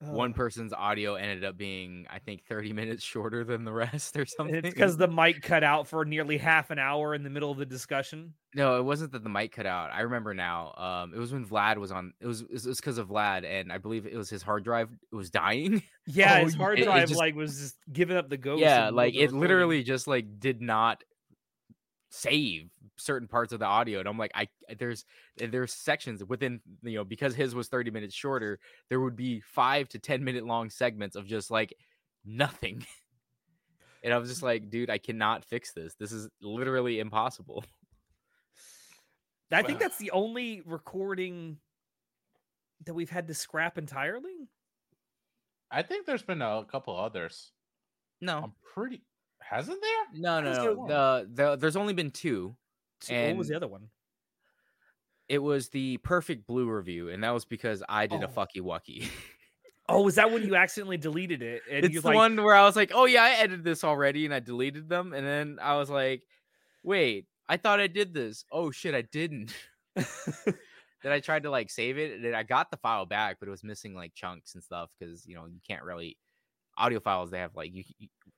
[0.00, 4.26] One person's audio ended up being, I think, 30 minutes shorter than the rest or
[4.26, 4.56] something.
[4.56, 7.56] It's because the mic cut out for nearly half an hour in the middle of
[7.56, 8.34] the discussion.
[8.54, 9.90] No, it wasn't that the mic cut out.
[9.92, 10.74] I remember now.
[10.76, 12.12] Um, it was when Vlad was on.
[12.20, 14.90] It was it was because of Vlad, and I believe it was his hard drive
[15.12, 15.82] was dying.
[16.08, 18.60] Yeah, Oh, his hard it- it drive just- like was just giving up the ghost.
[18.60, 19.40] yeah, like it recording.
[19.40, 21.02] literally just like did not
[22.10, 24.48] save certain parts of the audio, and I'm like, I
[24.78, 25.04] there's
[25.36, 29.88] there's sections within you know because his was 30 minutes shorter, there would be five
[29.90, 31.74] to 10 minute long segments of just like
[32.24, 32.84] nothing.
[34.04, 35.94] And I was just like, dude, I cannot fix this.
[35.98, 37.64] This is literally impossible.
[39.52, 41.56] I think that's the only recording
[42.84, 44.48] that we've had to scrap entirely.
[45.72, 47.50] I think there's been a couple others.
[48.20, 49.02] No, I'm pretty.
[49.48, 50.20] Hasn't there?
[50.20, 50.86] no, no, no.
[50.86, 52.56] The, the there's only been two.
[53.00, 53.88] So what was the other one?
[55.28, 58.30] It was the perfect blue review, and that was because I did a Oh.
[58.30, 59.08] fucky wucky.
[59.88, 61.62] Oh, was that when you accidentally deleted it?
[61.70, 64.24] And it's the like, one where I was like, "Oh yeah, I edited this already,"
[64.24, 66.22] and I deleted them, and then I was like,
[66.82, 68.44] "Wait, I thought I did this.
[68.50, 69.54] Oh shit, I didn't."
[69.94, 73.52] then I tried to like save it, and I got the file back, but it
[73.52, 76.16] was missing like chunks and stuff because you know you can't really
[76.76, 77.30] audio files.
[77.30, 77.84] They have like you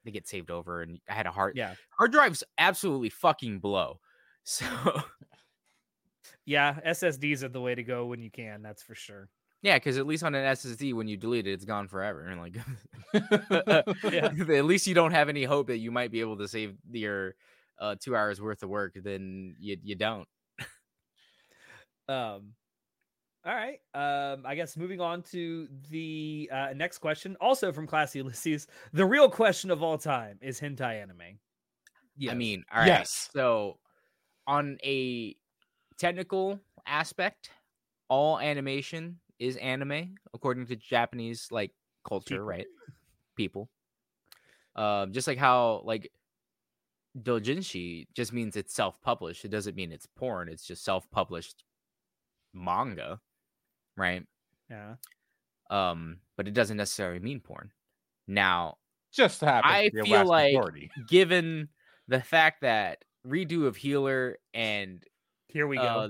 [0.08, 4.00] they get saved over, and I had a hard yeah, hard drives absolutely fucking blow.
[4.44, 4.64] So
[6.46, 6.78] yeah.
[6.86, 8.62] SSDs are the way to go when you can.
[8.62, 9.28] That's for sure.
[9.60, 12.22] yeah, because at least on an SSD, when you delete it, it's gone forever.
[12.22, 12.56] And like,
[14.10, 14.30] Yeah.
[14.56, 17.34] at least you don't have any hope that you might be able to save your
[17.78, 18.96] uh, two hours worth of work.
[18.96, 20.26] Then you you don't.
[22.08, 22.54] Um,
[23.48, 23.80] all right.
[23.94, 28.66] Um, I guess moving on to the uh, next question, also from Classy Ulysses.
[28.92, 31.38] The real question of all time is hentai anime.
[32.28, 32.88] I mean, all right.
[32.88, 33.30] Yes.
[33.32, 33.78] So,
[34.46, 35.34] on a
[35.96, 37.50] technical aspect,
[38.08, 41.70] all animation is anime according to Japanese like
[42.06, 42.44] culture, People.
[42.44, 42.66] right?
[43.34, 43.70] People.
[44.76, 46.10] Um, just like how like
[47.18, 49.46] doujinshi just means it's self-published.
[49.46, 50.50] It doesn't mean it's porn.
[50.50, 51.64] It's just self-published
[52.52, 53.20] manga,
[53.98, 54.24] right?
[54.70, 54.94] yeah.
[55.70, 57.70] Um, but it doesn't necessarily mean porn.
[58.26, 58.78] Now,
[59.12, 60.90] Just happens I to be a feel vast like- majority.
[61.08, 61.68] given
[62.06, 65.02] the fact that redo of healer and
[65.48, 65.82] Here we go.
[65.82, 66.08] uh,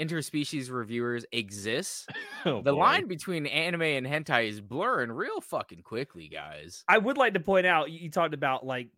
[0.00, 2.06] interspecies reviewers exists,
[2.44, 2.78] Oh, the boy.
[2.78, 6.84] line between anime and hentai is blurring real fucking quickly, guys.
[6.88, 8.88] I would like to point out you you talked about like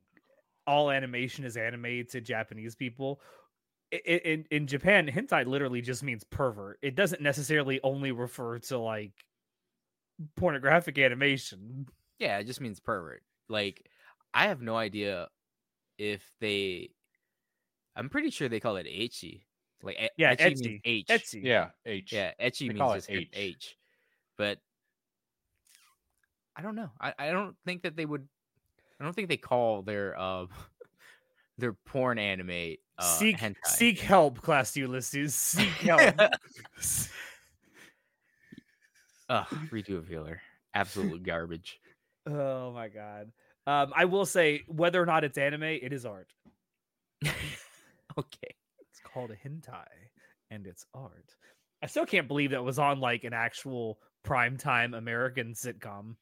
[0.66, 3.20] all animation is anime to Japanese people.
[3.92, 6.78] I- i- In in Japan, hentai literally just means pervert.
[6.82, 9.12] It doesn't necessarily only refer to like
[10.36, 11.88] pornographic animation.
[12.18, 13.22] Yeah, it just means pervert.
[13.48, 13.88] Like,
[14.34, 15.28] I have no idea
[15.98, 16.90] if they.
[17.96, 19.42] I'm pretty sure they call it ecchi.
[19.82, 20.80] Like, e- Yeah, ecchi means.
[20.84, 21.06] H.
[21.08, 21.42] Etsy.
[21.42, 22.12] Yeah, H.
[22.12, 23.18] Yeah, ecchi They means call it just H.
[23.18, 23.28] H.
[23.32, 23.78] H.
[24.36, 24.60] But
[26.56, 26.90] I don't know.
[27.00, 28.28] I, I don't think that they would.
[29.00, 30.46] I don't think they call their uh
[31.58, 33.66] their porn anime uh, seek hentai.
[33.66, 35.34] seek help, class Ulysses.
[35.34, 36.00] Seek help.
[39.28, 40.40] Ugh, redo of healer.
[40.74, 41.80] Absolute garbage.
[42.26, 43.32] oh my god.
[43.66, 46.28] Um, I will say whether or not it's anime, it is art.
[47.24, 48.54] okay.
[48.80, 49.86] It's called a hentai,
[50.50, 51.34] and it's art.
[51.82, 56.16] I still can't believe that was on like an actual primetime American sitcom.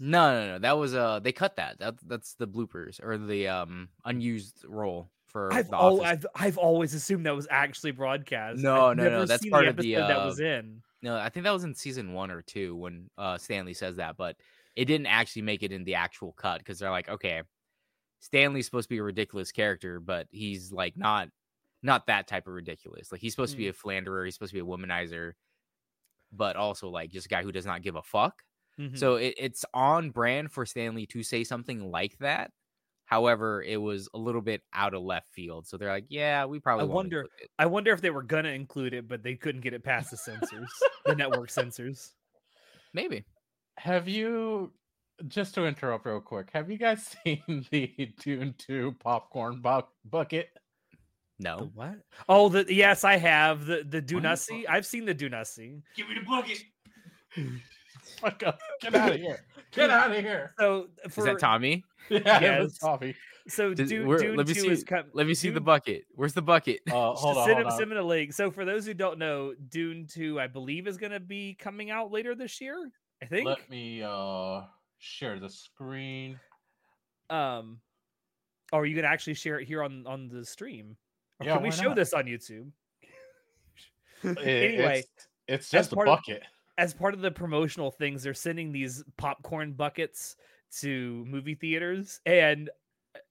[0.00, 0.58] No, no, no.
[0.58, 1.78] That was uh they cut that.
[1.78, 6.94] That that's the bloopers or the um unused role for I've, al- I've I've always
[6.94, 8.58] assumed that was actually broadcast.
[8.60, 10.82] No, I've no, no, that's part the of the, episode that uh, was in.
[11.02, 14.16] No, I think that was in season one or two when uh Stanley says that,
[14.16, 14.36] but
[14.74, 17.42] it didn't actually make it in the actual cut because they're like, okay,
[18.20, 21.28] Stanley's supposed to be a ridiculous character, but he's like not
[21.82, 23.12] not that type of ridiculous.
[23.12, 25.32] Like he's supposed to be a philanderer, he's supposed to be a womanizer,
[26.32, 28.42] but also like just a guy who does not give a fuck.
[28.78, 28.96] Mhm.
[28.98, 32.50] So it, it's on brand for Stanley to say something like that.
[33.08, 35.66] However, it was a little bit out of left field.
[35.66, 38.50] So they're like, yeah, we probably won't wonder- it." I wonder if they were gonna
[38.50, 40.68] include it, but they couldn't get it past the censors,
[41.06, 42.12] the network censors.
[42.92, 43.24] maybe.
[43.78, 44.72] Have you
[45.26, 46.50] just to interrupt real quick?
[46.52, 50.50] Have you guys seen the Dune Two popcorn bu- bucket?
[51.38, 51.70] The No.
[51.74, 51.94] what?
[52.28, 54.64] Oh, the yes, I have the the What the Dunussi.
[54.68, 55.80] I've seen the Dunussi.
[55.96, 56.58] Give me the bucket.
[58.20, 58.58] Fuck up!
[58.80, 59.44] Get out of here!
[59.72, 60.54] Get out of here.
[60.58, 61.84] So Is that Tommy?
[62.10, 62.62] Yeah, it Yes.
[62.62, 63.14] was Tommy.
[63.48, 65.60] so Does- Dune, where- Dune let me 2 see- is com- Let me see the
[65.60, 66.06] bucket.
[66.14, 66.80] Where's the bucket?
[66.90, 67.78] Uh, hold on, send hold him, on.
[67.78, 68.32] send him a link.
[68.32, 71.90] So for those who don't know, Dune 2, I believe, is going to be coming
[71.90, 72.90] out later this year.
[73.22, 73.46] I think.
[73.46, 74.62] Let me uh
[74.98, 76.40] share the screen.
[77.28, 77.80] Um,
[78.72, 80.96] or are you can actually share it here on on the stream.
[81.40, 81.96] Or Yeah, can we show not?
[81.96, 82.70] this on YouTube?
[84.24, 86.42] It- anyway, it's, it's just a part of- bucket.
[86.78, 90.36] As part of the promotional things, they're sending these popcorn buckets
[90.80, 92.70] to movie theaters, and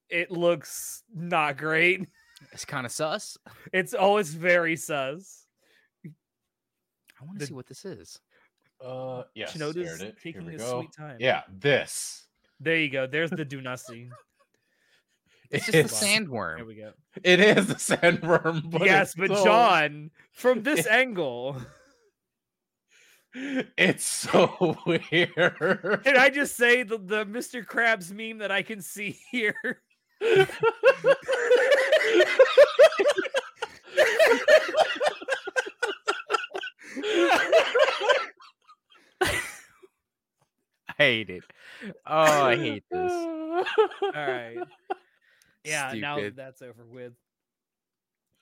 [0.10, 2.08] it looks not great.
[2.52, 3.36] It's kind of sus.
[3.74, 5.48] It's always very sus.
[6.06, 6.12] I
[7.26, 8.20] want to The- see what this is.
[8.80, 10.18] Uh, yes, Chanoda's it.
[10.22, 10.82] Taking his go.
[10.82, 11.18] sweet time.
[11.20, 12.28] Yeah, this.
[12.60, 13.08] There you go.
[13.08, 14.10] There's the Dunasi.
[15.50, 16.68] It's just It's- a There sandworm.
[16.68, 16.92] we go.
[17.24, 18.70] It is the sandworm.
[18.70, 21.60] But yes, but so- John, from this angle,
[23.34, 26.02] it's so weird.
[26.04, 27.66] can I just say the, the Mr.
[27.66, 29.82] Krabs meme that I can see here?
[41.00, 41.44] I hate it.
[42.06, 43.12] Oh, I hate this.
[43.12, 43.66] All
[44.14, 44.58] right.
[45.64, 47.14] Yeah, now that's over with.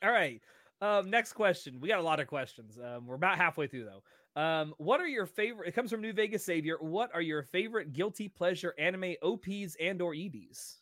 [0.04, 0.42] All right.
[0.82, 1.80] Um, next question.
[1.80, 2.78] We got a lot of questions.
[2.78, 4.04] Um, we're about halfway through though.
[4.36, 5.70] Um, what are your favorite?
[5.70, 6.78] It comes from New Vegas Savior.
[6.80, 10.80] What are your favorite guilty pleasure anime OPs and or EDs?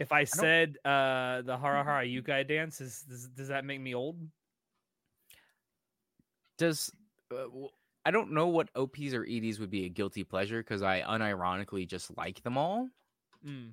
[0.00, 3.94] If I said uh the Hare Hare Yukai dance, is does, does that make me
[3.94, 4.16] old?
[6.56, 6.90] Does
[7.32, 7.44] uh,
[8.04, 11.86] I don't know what OPs or EDs would be a guilty pleasure because I unironically
[11.86, 12.88] just like them all.
[13.46, 13.72] Mm.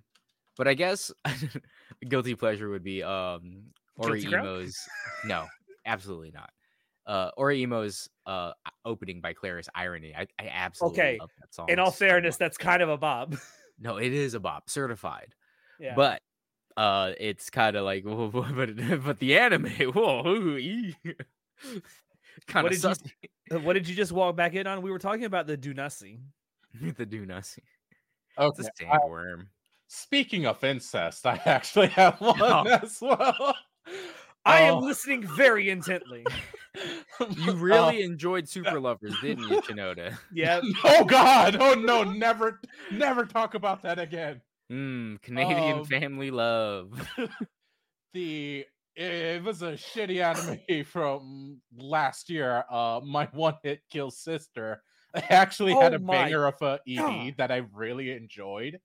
[0.58, 1.12] But I guess
[2.08, 3.64] guilty pleasure would be um
[4.00, 4.78] Oreimo's.
[5.26, 5.46] No,
[5.86, 6.52] absolutely not.
[7.08, 8.52] Uh, Oreimo's uh
[8.84, 10.14] opening by Claris Irony.
[10.16, 11.70] I, I absolutely Okay, love that song.
[11.70, 13.38] In all fairness, that's kind of a bob.
[13.80, 15.36] no, it is a bop, certified.
[15.80, 15.94] yeah.
[15.96, 16.22] But
[16.78, 20.68] uh, it's kind of like, but but the anime, whoa,
[22.48, 23.00] kind What of did you- sus.
[23.64, 24.82] What did you just walk back in on?
[24.82, 26.20] We were talking about the Dunasi.
[26.82, 27.60] the Dunasi.
[28.38, 28.64] Okay.
[28.64, 29.48] It's a I- sandworm.
[29.88, 32.64] speaking of incest, I actually have one Oh.
[32.66, 33.56] as well.
[34.46, 34.80] I am Oh.
[34.80, 36.26] listening very intently.
[37.38, 40.18] You really enjoyed Super Lovers, didn't you, Chanoda?
[40.34, 40.60] Yeah.
[40.84, 41.56] oh God!
[41.58, 42.04] Oh no!
[42.04, 42.60] Never,
[42.92, 44.42] never talk about that again.
[44.70, 46.92] Mm, Canadian Um, family love.
[48.14, 48.66] the
[48.98, 52.66] it was a shitty anime from last year.
[52.70, 54.82] Uh, my one hit kill sister.
[55.16, 57.34] I actually had Oh a banger of a ED God.
[57.38, 58.80] that I really enjoyed.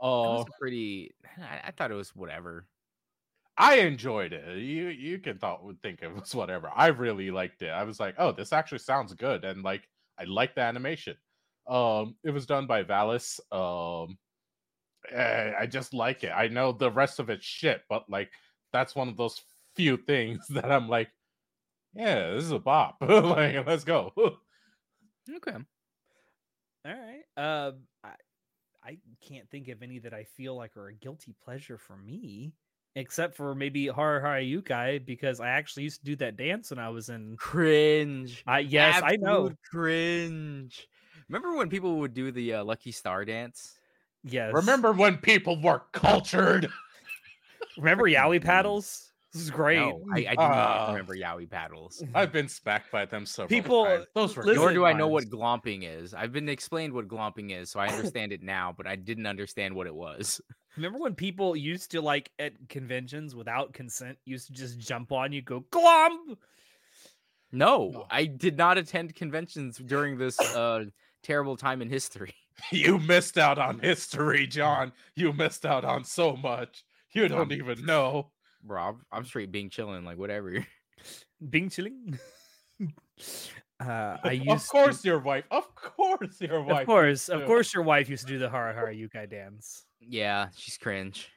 [0.00, 1.10] Oh, Uh, was pretty.
[1.38, 2.66] I, I thought it was whatever.
[3.58, 4.58] I enjoyed it.
[4.58, 6.70] You you can thought think it was whatever.
[6.74, 7.70] I really liked it.
[7.70, 9.88] I was like, oh, this actually sounds good, and like
[10.18, 11.16] I like the animation.
[11.66, 13.40] Um, it was done by Valis.
[13.52, 14.16] Um,
[15.12, 16.30] eh, I just like it.
[16.30, 18.30] I know the rest of it's shit, but like
[18.72, 19.42] that's one of those
[19.74, 21.10] few things that I'm like,
[21.94, 22.98] yeah, this is a bop.
[23.00, 24.12] like, let's go.
[25.36, 25.52] Okay.
[26.86, 27.22] All right.
[27.36, 28.14] Um, I
[28.82, 32.54] I can't think of any that I feel like are a guilty pleasure for me,
[32.96, 36.78] except for maybe Hare Hare Yukai because I actually used to do that dance when
[36.78, 37.36] I was in.
[37.38, 38.42] Cringe.
[38.46, 39.50] I yes, I know.
[39.70, 40.88] Cringe.
[41.28, 43.78] Remember when people would do the uh, Lucky Star dance?
[44.24, 44.52] Yes.
[44.52, 46.68] Remember when people were cultured?
[47.78, 49.12] Remember Yaoi paddles?
[49.32, 49.76] This is great.
[49.78, 52.02] No, I, I do Uh, not remember Yaoi paddles.
[52.14, 54.06] I've been smacked by them so People- times.
[54.14, 56.14] Those were listen- Nor do I know what glomping is.
[56.14, 59.74] I've been explained what glomping is, so I understand it now, but I didn't understand
[59.74, 60.40] what it was.
[60.78, 65.32] Remember when people used to like at conventions without consent used to just jump on
[65.32, 66.36] you, go glomp?
[67.50, 68.06] No, No.
[68.10, 70.84] I did not attend conventions during this uh,
[71.24, 72.34] terrible time in history.
[72.72, 74.90] You missed out on history, John.
[75.14, 76.82] You missed out on so much.
[77.12, 78.32] You don't Um, even know.
[78.64, 80.66] Bro, I'm, I'm straight being chilling, like whatever.
[81.50, 82.18] Being chilling.
[83.80, 85.44] uh, I used Of to- course, your wife.
[85.52, 86.80] Of course, your wife.
[86.80, 89.84] of course, of course, your wife used to do the Hare Hare Yukai dance.
[90.00, 91.30] Yeah, she's cringe.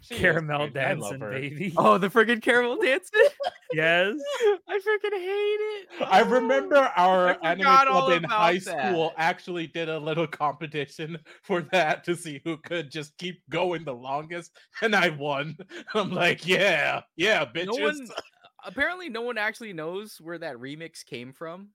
[0.00, 0.74] She Caramel great.
[0.74, 1.72] Dancing, baby.
[1.76, 3.26] Oh, the friggin' caramel dancing!
[3.72, 4.14] yes.
[4.68, 5.88] I freaking hate it.
[6.00, 8.88] I remember our I anime club in high that.
[8.88, 13.84] school actually did a little competition for that to see who could just keep going
[13.84, 15.56] the longest, and I won.
[15.92, 17.66] I'm like, yeah, yeah, bitches.
[17.66, 18.08] No one,
[18.64, 21.68] apparently, no one actually knows where that remix came from.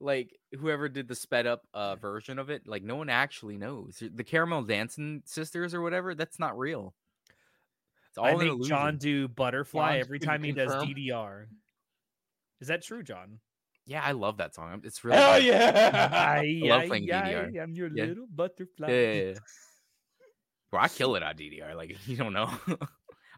[0.00, 4.02] Like whoever did the sped up uh, version of it, like no one actually knows.
[4.14, 6.94] The Caramel Dancing Sisters or whatever, that's not real.
[8.08, 8.62] It's all I an make.
[8.68, 10.88] John do butterfly John, every time he does confirm?
[10.94, 11.46] DDR.
[12.60, 13.40] Is that true, John?
[13.86, 14.80] Yeah, I love that song.
[14.84, 15.44] It's really Hell good.
[15.46, 16.08] yeah!
[16.12, 17.56] I, love playing I, DDR.
[17.62, 18.04] am your Yeah.
[18.04, 18.88] little butterfly.
[18.88, 19.34] Yeah, yeah, yeah.
[20.70, 21.74] Bro, I kill it on DDR.
[21.74, 22.50] Like you don't know.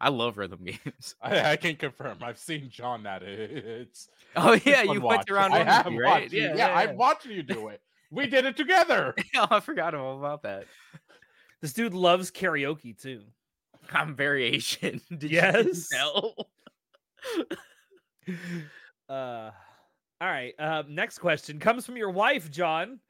[0.01, 1.15] I love rhythm games.
[1.21, 2.19] I, I can confirm.
[2.23, 3.51] I've seen John at it.
[3.51, 5.17] It's Oh yeah, fun you watch.
[5.19, 6.23] went around I have with me, right?
[6.23, 6.53] watched you.
[6.55, 7.81] Yeah, I've watched you do it.
[8.11, 9.15] We did it together.
[9.35, 9.47] yeah.
[9.51, 10.65] I forgot all about that.
[11.61, 13.23] This dude loves karaoke too.
[13.93, 15.01] I'm variation.
[15.11, 15.19] Asian.
[15.19, 15.89] Did Yes.
[15.93, 16.35] you know?
[19.09, 19.51] Uh,
[20.21, 20.55] all right.
[20.59, 23.01] Uh, next question comes from your wife, John.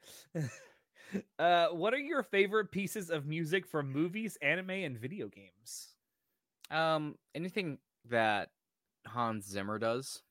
[1.39, 5.89] uh, what are your favorite pieces of music from movies, anime, and video games?
[6.71, 7.77] Um, anything
[8.09, 8.49] that
[9.05, 10.21] Hans Zimmer does,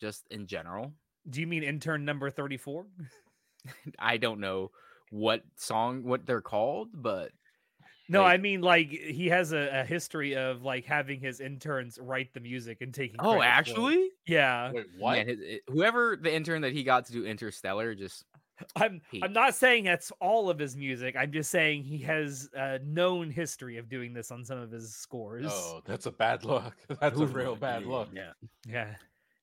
[0.00, 0.92] just in general.
[1.28, 2.86] Do you mean intern number thirty-four?
[3.98, 4.70] I don't know
[5.10, 7.32] what song, what they're called, but
[8.08, 11.98] No, Like- I mean like he has a, a history of like having his interns
[12.00, 13.16] write the music and taking.
[13.18, 13.48] oh, credit for it.
[13.48, 14.72] actually, yeah.
[14.72, 15.16] Wait, what?
[15.18, 18.24] Man, his, it- whoever the intern that he got to do Interstellar, just
[18.76, 21.16] I'm He- I'm not saying that's all of his music.
[21.18, 24.94] I'm just saying he has a known history of doing this on some of his
[24.94, 25.46] scores.
[25.48, 26.74] Oh, that's a bad look.
[27.00, 28.08] That's a real bad look.
[28.12, 28.32] Yeah,
[28.66, 28.94] Yeah.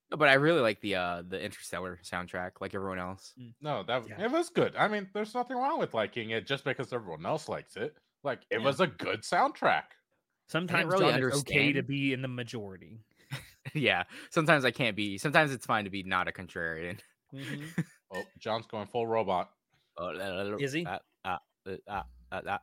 [0.10, 3.34] No, but I really like the uh the Interstellar soundtrack, like everyone else.
[3.62, 4.24] No, that Yeah.
[4.26, 4.74] it was good.
[4.78, 7.96] I mean, there's nothing wrong with liking it just because everyone else likes it.
[8.24, 8.66] Like it Yeah.
[8.66, 9.84] was a good soundtrack.
[10.48, 13.02] Sometimes really John, it's okay to be in the majority.
[13.74, 15.18] yeah, sometimes I can't be.
[15.18, 17.00] Sometimes it's fine to be not a contrarian.
[18.14, 19.52] Oh, John's going full robot.
[20.60, 20.86] Is he?
[20.86, 22.58] Uh, uh.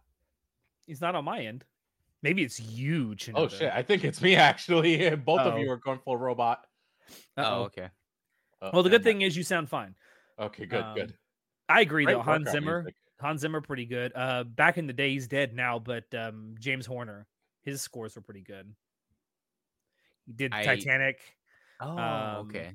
[0.87, 1.65] He's not on my end.
[2.23, 5.11] Maybe it's you, Oh shit, I think it's me actually.
[5.17, 6.67] Both of you are going full robot.
[7.37, 7.63] Oh, Uh-oh.
[7.65, 7.89] okay.
[8.63, 9.95] Oh, Well, the good thing is you sound fine.
[10.39, 11.15] Okay, good, um, good.
[11.69, 12.23] I agree Great though.
[12.23, 12.95] Hans Zimmer, music.
[13.21, 14.13] Hans Zimmer, pretty good.
[14.15, 17.27] Uh, back in the day, he's dead now, but um, James Horner,
[17.63, 18.73] his scores were pretty good.
[20.27, 21.21] He did I- Titanic,
[21.81, 22.73] Oh, Um, okay.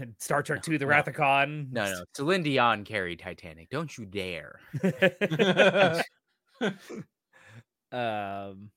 [0.00, 0.90] And Star Trek No, Two: The no.
[0.90, 1.68] Wrath of Khan.
[1.70, 2.04] No, no.
[2.14, 3.70] Celine Dion carried Titanic.
[3.70, 4.60] Don't you dare.
[7.92, 8.70] um,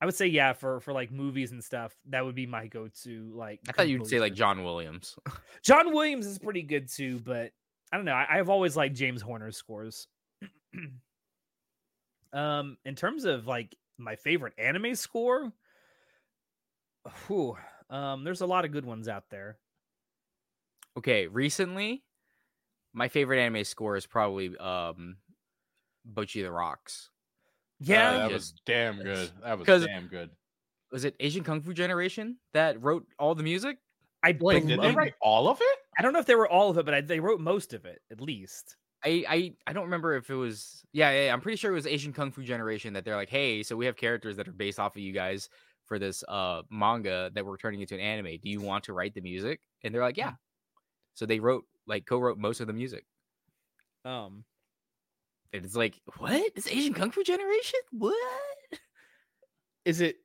[0.00, 1.94] I would say yeah for for like movies and stuff.
[2.08, 3.32] That would be my go to.
[3.34, 4.34] Like I thought you'd say like.
[4.34, 5.16] John Williams.
[5.62, 7.52] John Williams is pretty good too, but
[7.92, 8.14] I don't know.
[8.14, 10.08] I, I've always liked James Horner's scores.
[12.32, 15.52] um, in terms of like my favorite anime score,
[17.26, 17.56] whew,
[17.90, 19.58] um, there's a lot of good ones out there.
[20.96, 22.02] Okay, recently,
[22.92, 25.16] my favorite anime score is probably um,
[26.10, 27.10] Bocchi the Rocks.
[27.80, 29.30] Yeah, Uh, that just- was damn good.
[29.42, 30.30] That was damn good.
[30.90, 33.78] Was it Asian Kung Fu Generation that wrote all the music?
[34.22, 35.78] I Wait, bel- did I- they write all of it?
[35.98, 37.84] I don't know if they were all of it, but I, they wrote most of
[37.86, 38.76] it at least.
[39.04, 41.74] I, I I don't remember if it was yeah, yeah yeah, I'm pretty sure it
[41.74, 44.52] was Asian Kung Fu Generation that they're like hey so we have characters that are
[44.52, 45.48] based off of you guys
[45.86, 49.12] for this uh manga that we're turning into an anime do you want to write
[49.14, 50.34] the music and they're like yeah
[51.14, 53.04] so they wrote like co-wrote most of the music
[54.04, 54.44] Um,
[55.52, 58.16] and it's like what it's Asian Kung Fu Generation what
[59.84, 60.16] is it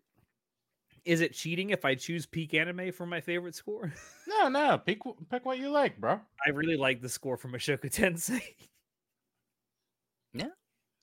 [1.06, 3.94] is it cheating if I choose peak anime for my favorite score?
[4.28, 4.78] No, no.
[4.78, 5.00] Pick
[5.32, 6.20] pick what you like, bro.
[6.46, 8.42] I really like the score from Mushoku Tensei.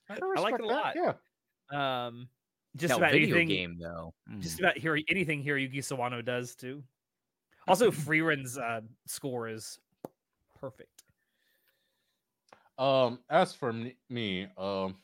[0.07, 0.93] I, I like it a lot.
[0.93, 1.17] that,
[1.73, 2.05] Yeah.
[2.05, 2.29] Um,
[2.77, 4.59] just no about video anything, game though just Mm.
[4.59, 6.83] about here anything Hiroyuki Sawano does too.
[7.67, 9.79] Also, Frieren's uh, score is
[10.59, 11.03] perfect.
[12.77, 13.73] Um, as for
[14.09, 14.95] me, um,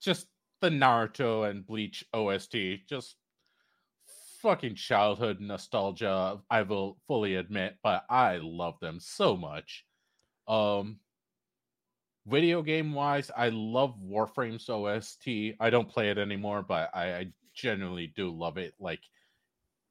[0.00, 0.26] just
[0.60, 3.16] the Naruto and Bleach OST, just
[4.40, 6.38] fucking childhood nostalgia.
[6.48, 9.84] I will fully admit, but I love them so much.
[10.48, 11.00] Um,
[12.26, 15.28] video game wise, I love Warframe's OST.
[15.60, 18.74] I don't play it anymore, but I, I genuinely do love it.
[18.78, 19.00] Like,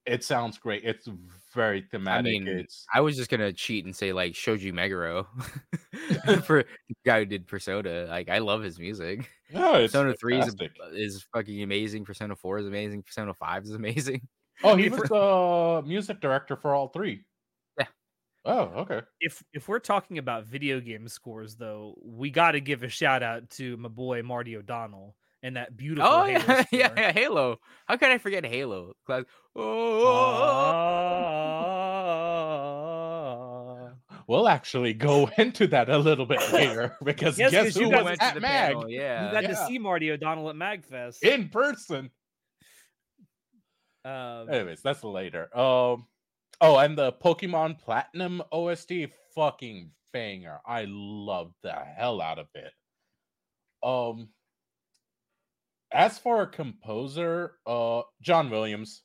[0.06, 0.84] it sounds great.
[0.84, 1.08] It's
[1.54, 2.20] very thematic.
[2.20, 5.26] I mean, it's I was just gonna cheat and say like Shoji Meguro
[6.44, 10.40] for the guy who did Persona like I love his music no, it's Persona 3
[10.40, 10.56] is,
[10.94, 12.04] is fucking amazing.
[12.06, 13.04] Persona 4 is amazing.
[13.04, 14.28] Persona 5 is amazing.
[14.64, 17.26] Oh, he was the music director for all three.
[17.78, 17.88] Yeah.
[18.46, 19.02] Oh, okay.
[19.20, 23.22] If if we're talking about video game scores, though, we got to give a shout
[23.22, 26.10] out to my boy Marty O'Donnell and that beautiful.
[26.12, 27.60] Oh Halo yeah, yeah, yeah, Halo.
[27.88, 28.94] How could I forget Halo?
[29.06, 29.26] Class-
[29.56, 30.06] Oh,
[33.06, 33.92] Ah.
[34.28, 38.04] We'll actually go into that a little bit later because Yes, guess who you was
[38.04, 41.22] went to at Mag panel, you Yeah, got to see Marty O'Donnell at Magfest.
[41.22, 42.10] in person.
[44.04, 45.44] Um, Anyways, that's later.
[45.56, 46.08] Um,
[46.60, 48.92] oh, and the Pokemon Platinum OST,
[49.36, 50.60] fucking banger.
[50.66, 52.72] I love the hell out of it.
[53.84, 54.30] Um,
[55.96, 59.04] as for a composer, uh, John Williams,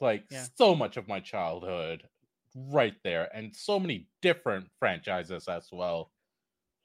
[0.00, 0.46] like Yeah.
[0.56, 2.08] so much of my childhood,
[2.54, 6.12] right there, and so many different franchises as well.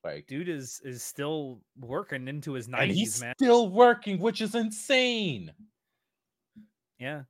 [0.03, 3.35] Like, Dude is is still working into his and nineties, he's man.
[3.37, 5.53] still working, which is insane.
[6.99, 7.23] Yeah.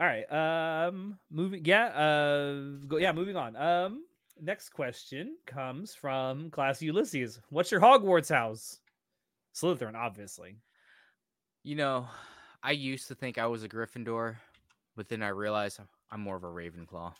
[0.00, 0.24] All right.
[0.32, 3.54] Um moving yeah, uh go yeah, moving on.
[3.56, 4.06] Um
[4.40, 7.40] next question comes from Class Ulysses.
[7.50, 8.80] What's your Hogwarts house?
[9.54, 10.63] Slytherin, obviously.
[11.64, 12.06] You know,
[12.62, 14.36] I used to think I was a Gryffindor,
[14.96, 17.14] but then I realized I'm- I'm more of a Ravenclaw.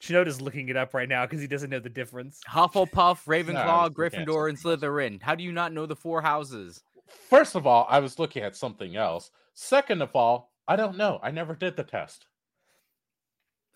[0.00, 2.40] Chanoda's looking it up right now because he doesn't know the difference.
[2.48, 5.22] Hufflepuff, Ravenclaw, you can't Gryffindor, and Slytherin.
[5.22, 6.82] How do you not know the four houses?
[7.06, 9.30] First of all, I was looking at something else.
[9.54, 11.20] Second of all, I don't know.
[11.22, 12.26] I never did the test.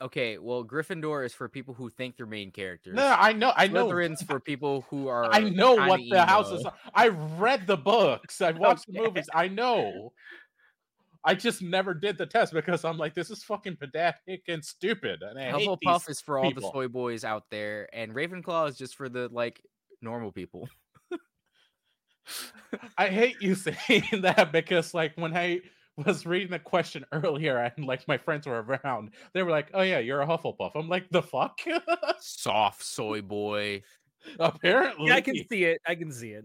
[0.00, 2.94] Okay, well, Gryffindor is for people who think they're main characters.
[2.94, 3.52] No, I know.
[3.56, 3.88] I know.
[3.88, 5.24] Slytherin's for people who are.
[5.32, 6.70] I know what the houses emo.
[6.70, 6.74] are.
[6.94, 8.40] I read the books.
[8.40, 9.28] I've watched the movies.
[9.34, 10.12] I know.
[11.24, 15.22] I just never did the test because I'm like, this is fucking pedantic and stupid.
[15.22, 16.62] And I hate Hufflepuff is for all people.
[16.62, 19.60] the soy boys out there, and Ravenclaw is just for the like
[20.00, 20.68] normal people.
[22.96, 25.60] I hate you saying that because like when I
[26.06, 29.82] was reading the question earlier and like my friends were around, they were like, "Oh
[29.82, 31.60] yeah, you're a Hufflepuff." I'm like, "The fuck?"
[32.20, 33.82] Soft soy boy.
[34.38, 35.80] Apparently, Yeah, I can see it.
[35.86, 36.44] I can see it.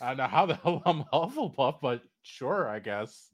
[0.00, 3.32] I don't know how the hell I'm Hufflepuff, but sure, I guess.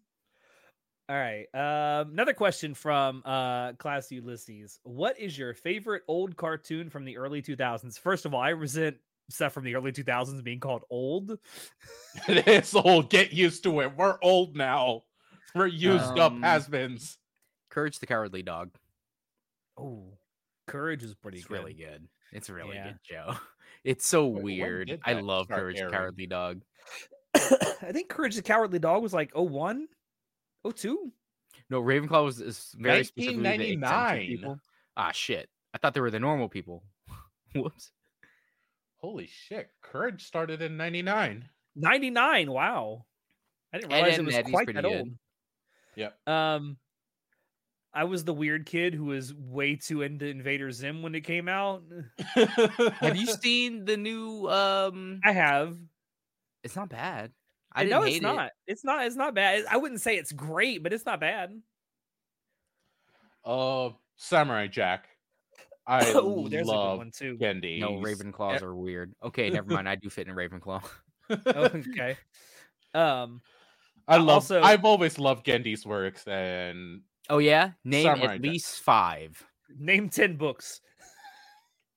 [1.09, 1.46] All right.
[1.55, 4.78] Um, another question from uh, Class Ulysses.
[4.82, 7.99] What is your favorite old cartoon from the early 2000s?
[7.99, 8.99] First of all, I resent
[9.31, 11.39] stuff from the early 2000s being called old.
[12.29, 13.11] It is old.
[13.11, 13.97] Get used to it.
[13.97, 15.03] We're old now.
[15.55, 17.18] We're used up Um, has-beens.
[17.70, 18.70] Courage the Cowardly Dog.
[19.79, 20.18] Oh,
[20.66, 21.55] Courage is pretty It's good.
[21.59, 22.09] really good.
[22.33, 22.89] It's a really Yeah.
[22.93, 23.35] good show.
[23.85, 25.01] It's so Wait, weird.
[25.05, 25.89] I love start Courage the?
[25.89, 26.62] Cowardly Dog.
[27.35, 29.87] I think Courage the Cowardly Dog was like 01,
[30.74, 31.12] 02.
[31.70, 34.26] No, Ravenclaw was is very specifically the eccentric 1999.
[34.26, 34.61] people.
[34.97, 35.49] Ah, shit.
[35.72, 36.83] I thought they were the normal people.
[37.55, 37.93] Whoops.
[38.99, 39.70] Holy shit!
[39.82, 41.49] Courage started in '99.
[41.76, 42.51] 99.
[42.51, 43.05] Wow.
[43.72, 44.84] I didn't Ed, realize Ed it was Eddie's quite that good.
[44.84, 45.09] old.
[45.94, 46.28] Yep.
[46.28, 46.76] Um,
[47.94, 51.49] I was the weird kid who was way too into Invader Zim when it came
[51.49, 51.82] out.
[52.34, 55.76] Have you seen the new um I have.
[56.62, 57.32] it's not bad.
[57.72, 58.51] I I know it's not.
[58.66, 59.07] It's not.
[59.07, 59.64] It's not bad.
[59.70, 61.61] I wouldn't say it's great, but it's not bad.
[63.44, 65.09] Uh, Samurai Jack.
[65.89, 67.36] I oh, there's a good love one too.
[67.41, 67.78] Genndy.
[67.78, 67.80] it.
[67.80, 69.14] No, Ravenclaws are weird.
[69.24, 69.89] Okay, never mind.
[69.89, 70.84] I do fit in Ravenclaw.
[71.30, 72.16] okay.
[72.95, 73.43] Um,
[74.09, 74.30] I love.
[74.30, 77.72] also- I've always loved Genndy's works, and Oh yeah?
[77.84, 78.51] Name Samurai at Jack.
[78.51, 79.47] least five.
[79.78, 80.80] name ten books.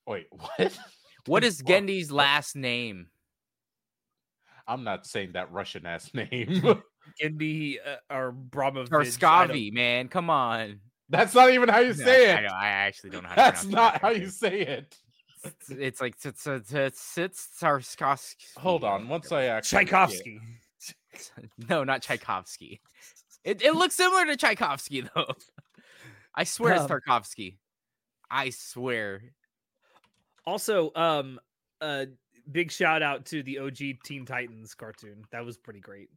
[0.06, 0.78] wait, what?
[1.26, 3.06] What is Genndy's last name?
[4.68, 6.62] I'm not saying that Russian ass name.
[7.20, 8.92] Genndy uh, or Brahmovich.
[8.92, 10.08] Or I man.
[10.08, 10.80] Come on.
[11.12, 12.42] That's not even how you Yeah, say I, it.
[12.42, 14.96] know, I actually don't know how to That's not how you say it.
[15.44, 17.62] It's, it's like it's it's it's it's
[18.58, 19.08] Hold on.
[19.08, 20.40] Once I actually get- Tchaikovsky.
[21.68, 22.80] No, not Tchaikovsky.
[23.44, 25.26] It it looks similar to Tchaikovsky though.
[26.34, 27.58] I swear it's Um, Tarkovsky.
[28.30, 29.22] I swear.
[30.46, 31.38] Also, um,
[31.82, 32.06] uh,
[32.50, 35.24] big shout out to the OG Teen Titans cartoon.
[35.30, 36.08] That was pretty great.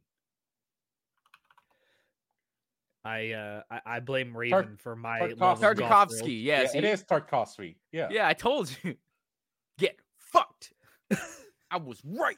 [3.06, 5.88] I uh I, I blame Raven for my Tarkov- love of Golf Girl.
[5.88, 6.74] Tarkovsky, Yeah, yes.
[6.74, 7.76] it is Tarkovsky.
[7.92, 8.08] Yeah.
[8.10, 8.96] Yeah, I told you.
[9.78, 10.72] Get fucked.
[11.70, 12.36] I was right.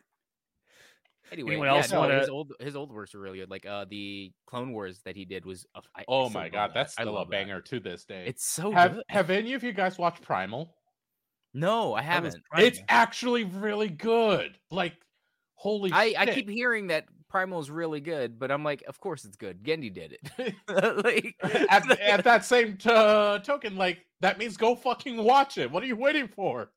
[1.31, 3.51] Anyway, Anyone yeah, else no, wanna- his old his old works are really good.
[3.51, 5.67] Like uh the Clone Wars that he did was.
[5.75, 6.75] Uh, I, I Oh still my god, that.
[6.75, 7.33] that's still a love that.
[7.33, 8.25] banger to this day.
[8.27, 9.05] It's so have good.
[9.09, 10.75] have any of you guys watched Primal?
[11.55, 12.37] No, I haven't.
[12.57, 14.59] It's actually really good.
[14.71, 14.95] Like,
[15.55, 19.25] holy I, I keep hearing that Primal is really good, but I'm like, of course
[19.25, 19.63] it's good.
[19.63, 20.55] Genndy did it.
[21.05, 21.35] like,
[21.71, 25.71] at, at that same t- uh, token, like that means go fucking watch it.
[25.71, 26.71] What are you waiting for?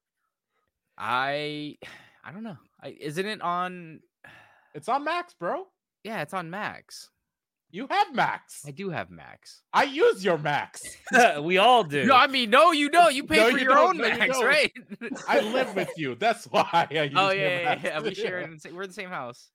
[0.98, 1.78] I
[2.24, 2.58] I don't know.
[2.82, 4.00] I, isn't it on?
[4.74, 5.66] It's on Max, bro.
[6.06, 7.10] Yeah, it's on Max.
[7.72, 8.64] You have Max.
[8.66, 9.64] I do have Max.
[9.74, 10.82] I use your Max.
[11.42, 12.06] we all do.
[12.06, 13.14] No, I mean, no, you don't.
[13.14, 14.46] You pay No, for you your own No, Max, don't.
[14.46, 14.72] right?
[15.28, 16.16] I live with you.
[16.16, 17.84] That's why I use oh your yeah, yeah, Max.
[17.84, 18.00] yeah.
[18.02, 18.40] We share.
[18.40, 19.50] it in the sa- We're in the same house.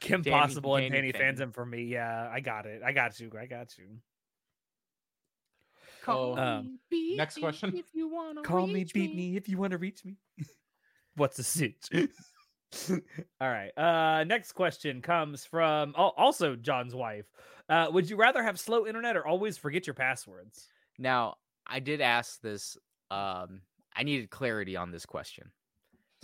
[0.00, 1.26] Kim Danny- Possible and Danny Danny Phantom.
[1.26, 1.84] Phantom for me.
[1.84, 2.82] Yeah, I got it.
[2.84, 3.30] I got you.
[3.38, 3.84] I got you.
[6.02, 7.76] Call Um, me next beat question.
[7.76, 10.16] If you wanna Call me, reach beat me if you want to reach me.
[11.16, 11.88] What's the sitch?
[13.40, 13.70] All right.
[13.78, 17.26] Uh next question comes from oh, also John's wife.
[17.68, 20.68] Uh would you rather have slow internet or always forget your passwords?
[20.98, 22.76] Now, I did ask this.
[23.10, 23.62] Um,
[23.96, 25.50] I needed clarity on this question.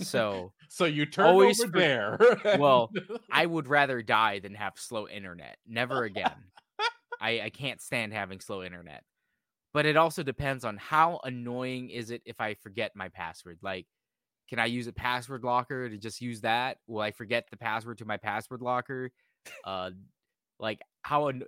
[0.02, 2.58] So So you turn Always over for- there.
[2.58, 2.90] Well,
[3.30, 5.56] I would rather die than have slow internet.
[5.66, 6.32] Never again.
[7.20, 9.02] I, I can't stand having slow internet.
[9.74, 13.58] But it also depends on how annoying is it if I forget my password.
[13.62, 13.86] Like,
[14.48, 16.78] can I use a password locker to just use that?
[16.86, 19.10] Will I forget the password to my password locker?
[19.64, 19.90] Uh,
[20.58, 21.28] like how?
[21.28, 21.44] an-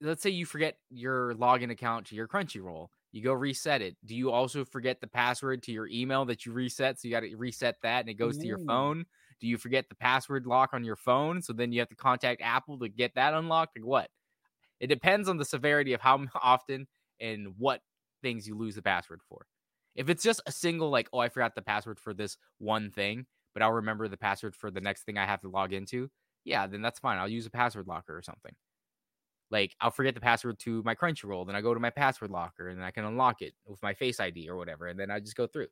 [0.00, 2.88] Let's say you forget your login account to your Crunchyroll.
[3.12, 3.96] You go reset it.
[4.04, 7.00] Do you also forget the password to your email that you reset?
[7.00, 8.66] So you got to reset that, and it goes to your mm.
[8.66, 9.04] phone.
[9.40, 11.42] Do you forget the password lock on your phone?
[11.42, 13.76] So then you have to contact Apple to get that unlocked.
[13.76, 14.10] Like what?
[14.78, 16.86] It depends on the severity of how often
[17.20, 17.80] and what
[18.22, 19.46] things you lose the password for.
[19.96, 23.26] If it's just a single, like, oh, I forgot the password for this one thing,
[23.54, 26.10] but I'll remember the password for the next thing I have to log into,
[26.44, 27.18] yeah, then that's fine.
[27.18, 28.52] I'll use a password locker or something.
[29.50, 32.68] Like, I'll forget the password to my Crunchyroll, then I go to my password locker
[32.68, 35.34] and I can unlock it with my Face ID or whatever, and then I just
[35.36, 35.66] go through.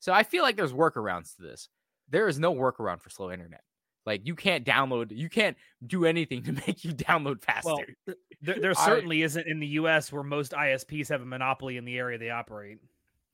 [0.00, 1.68] So I feel like there's workarounds to this.
[2.08, 3.62] There is no workaround for slow internet.
[4.06, 5.56] Like, you can't download, you can't
[5.86, 7.68] do anything to make you download faster.
[8.06, 10.10] Well, there, there I- certainly isn't in the U.S.
[10.10, 12.78] where most ISPs have a monopoly in the area they operate.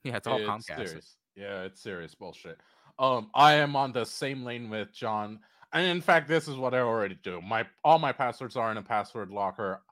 [0.05, 0.89] yeah, it's all It's Comcast.
[0.89, 1.17] serious.
[1.37, 2.59] Yeah, it's serious bullshit.
[2.99, 5.39] Um, I am on the same lane with John,
[5.77, 7.41] and in fact, this is what I already do.
[7.41, 9.83] My all my passwords are in a password locker.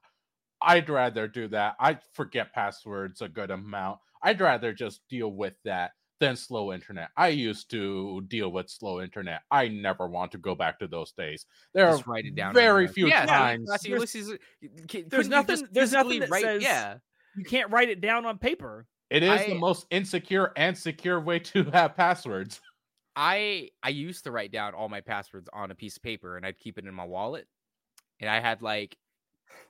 [0.61, 1.75] I'd rather do that.
[1.79, 3.99] I forget passwords a good amount.
[4.23, 7.09] I'd rather just deal with that than slow internet.
[7.17, 9.41] I used to deal with slow internet.
[9.51, 11.45] I never want to go back to those days.
[11.73, 12.53] There Just are write it down.
[12.53, 13.67] very your- few yeah, times.
[13.67, 16.97] Classy There's- Ulysses, c- couldn't there's nothing- there's nothing that write- says- Yeah,
[17.35, 18.87] You can't write it down on paper.
[19.09, 22.61] It is I- the most insecure and secure way to have passwords.
[23.15, 26.45] I I used to write down all my passwords on a piece of paper and
[26.45, 27.47] I'd keep it in my wallet.
[28.19, 28.97] And I had like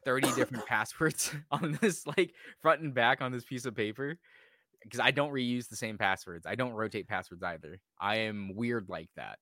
[0.04, 4.18] 30 different passwords on this like front and back on this piece of paper
[4.84, 6.46] because I don't reuse the same passwords.
[6.46, 7.80] I don't rotate passwords either.
[8.00, 9.40] I am weird like that.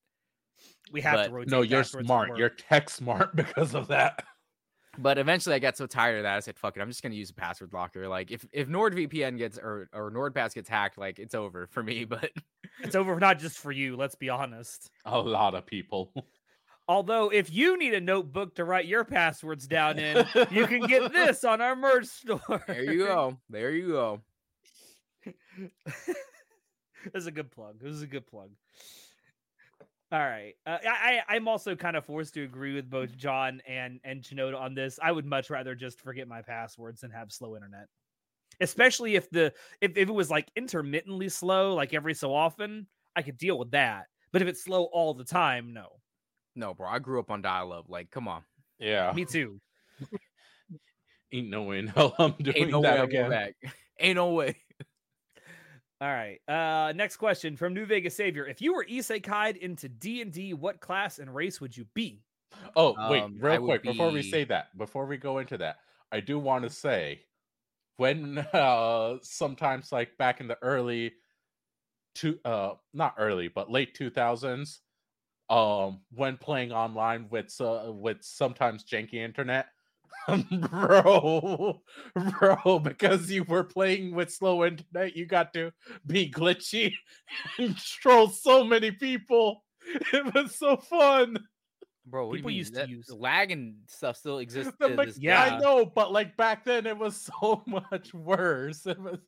[0.92, 1.52] We have But- to rotate.
[1.52, 2.38] No, you're smart.
[2.38, 4.24] You're tech smart because of that.
[4.98, 7.16] But eventually I got so tired of that I said, fuck it, I'm just gonna
[7.16, 8.08] use a password locker.
[8.08, 12.06] Like if if NordVPN gets or or NordPass gets hacked, like it's over for me.
[12.10, 12.32] But
[12.82, 13.96] It's over not just for you.
[13.96, 14.92] Let's be honest.
[15.06, 16.12] A lot of people.
[16.88, 21.14] Although, if you need a notebook to write your passwords down in, you can get
[21.14, 22.62] this on our merch store.
[22.68, 23.38] there you go.
[23.50, 24.22] There you go.
[25.86, 26.16] this
[27.14, 27.80] is a good plug.
[27.80, 28.50] This is a good plug.
[30.14, 30.54] All right.
[30.68, 34.22] Uh, I, I I'm also kind of forced to agree with both John and and
[34.22, 35.00] Chanoda on this.
[35.02, 37.88] I would much rather just forget my passwords and have slow internet.
[38.62, 39.52] Especially if the
[39.82, 42.86] if, if it was like intermittently slow, like every so often,
[43.16, 44.06] I could deal with that.
[44.32, 45.88] But if it's slow all the time, no.
[46.56, 46.88] No, bro.
[46.88, 47.86] I grew up on dial up.
[47.90, 48.44] Like, come on.
[48.78, 49.12] Yeah.
[49.16, 49.60] Me too.
[51.34, 53.30] Ain't no way in hell I'm doing Ain't no way that I'm again.
[53.32, 53.56] back.
[54.00, 54.58] Ain't no way.
[56.02, 56.42] All right.
[56.50, 58.46] Uh next question from New Vegas Savior.
[58.46, 62.26] If you were isekai'd into D&D, what class and race would you be?
[62.76, 65.80] Oh, wait, Um, real would quick, before we say that, before we go into that,
[66.12, 67.26] I do want to say
[67.98, 71.16] when uh sometimes like back in the early
[72.16, 74.82] two uh not early, but late 2000s,
[75.50, 79.68] um when playing online with uh, with sometimes janky internet,
[80.70, 81.82] bro,
[82.40, 85.72] bro, because you were playing with slow internet, you got to
[86.06, 86.94] be glitchy
[87.58, 89.64] and troll so many people.
[90.14, 91.38] It was so fun.
[92.06, 92.58] Bro, what People do you mean?
[92.58, 94.74] used to use- lag and stuff still exists.
[94.78, 95.42] But, like, yeah.
[95.42, 98.86] I know, but like back then, it was so much worse.
[98.86, 99.20] It was,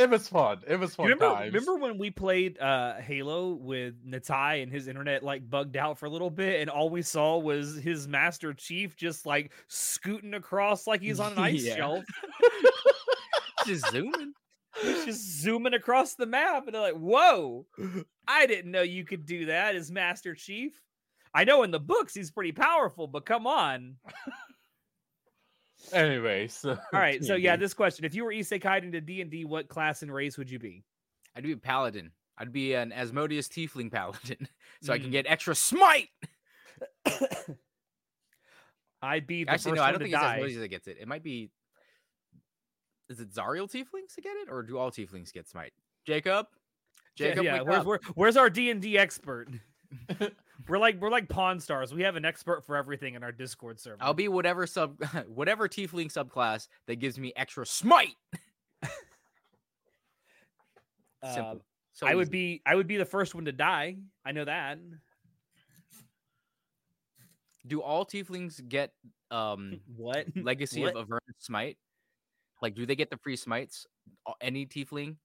[0.00, 0.60] it was fun.
[0.66, 1.52] It was fun You remember, times.
[1.54, 6.06] remember when we played uh Halo with Natai and his internet like bugged out for
[6.06, 10.86] a little bit and all we saw was his Master Chief just like scooting across
[10.86, 11.76] like he's on an ice Yeah.
[11.76, 12.04] shelf,
[13.66, 14.32] Just zooming.
[14.82, 17.66] Just zooming across the map and they're like, "Whoa,
[18.26, 20.80] I didn't know you could do that as Master Chief."
[21.34, 23.96] I know in the books he's pretty powerful, but come on.
[25.92, 29.30] Anyway, so All right, so yeah, this question: If you were isekai'd into D and
[29.30, 30.84] D, what class and race would you be?
[31.36, 32.10] I'd be a paladin.
[32.38, 34.48] I'd be an Asmodeus Tiefling paladin,
[34.82, 35.12] so I can Mm.
[35.12, 36.08] get extra smite.
[39.02, 40.22] I'd be the Actually, first no, I don't to think it's.
[40.22, 40.98] Asmodeus that gets it.
[41.00, 41.50] It might be.
[43.08, 45.72] Is it Zariel Tieflings to get it, or do all Tieflings get smite?
[46.06, 46.46] Jacob,
[47.16, 47.58] Yeah, Jacob, yeah.
[47.58, 47.86] wake Where's, up.
[47.86, 49.48] where, where's our D and D expert?
[50.68, 51.94] we're like we're like Pawn Stars.
[51.94, 53.98] We have an expert for everything in our Discord server.
[54.00, 58.16] I'll be whatever sub, whatever Tiefling subclass that gives me extra smite.
[61.24, 61.50] Simple.
[61.50, 61.60] Um,
[61.92, 63.96] So I would be I would be the first one to die.
[64.24, 64.78] I know that.
[67.66, 68.92] Do all Tieflings get
[69.30, 70.26] um What?
[70.34, 70.96] Legacy What?
[70.96, 71.76] of Avernus Smite?
[72.62, 73.86] Like, do they get the free smites?
[74.40, 75.16] Any Tiefling,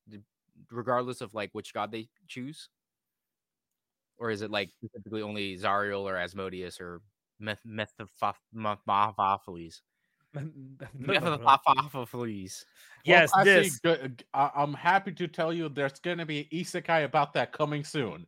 [0.72, 2.70] regardless of like which god they choose,
[4.18, 7.02] or is it like specifically only Zariel or Asmodeus or
[7.40, 9.82] Meth Methophoth- Mephiles?
[13.06, 13.80] Yes, Well, this.
[13.80, 17.52] good- I- I'm happy to tell you there's going to be an isekai about that
[17.52, 18.26] coming soon.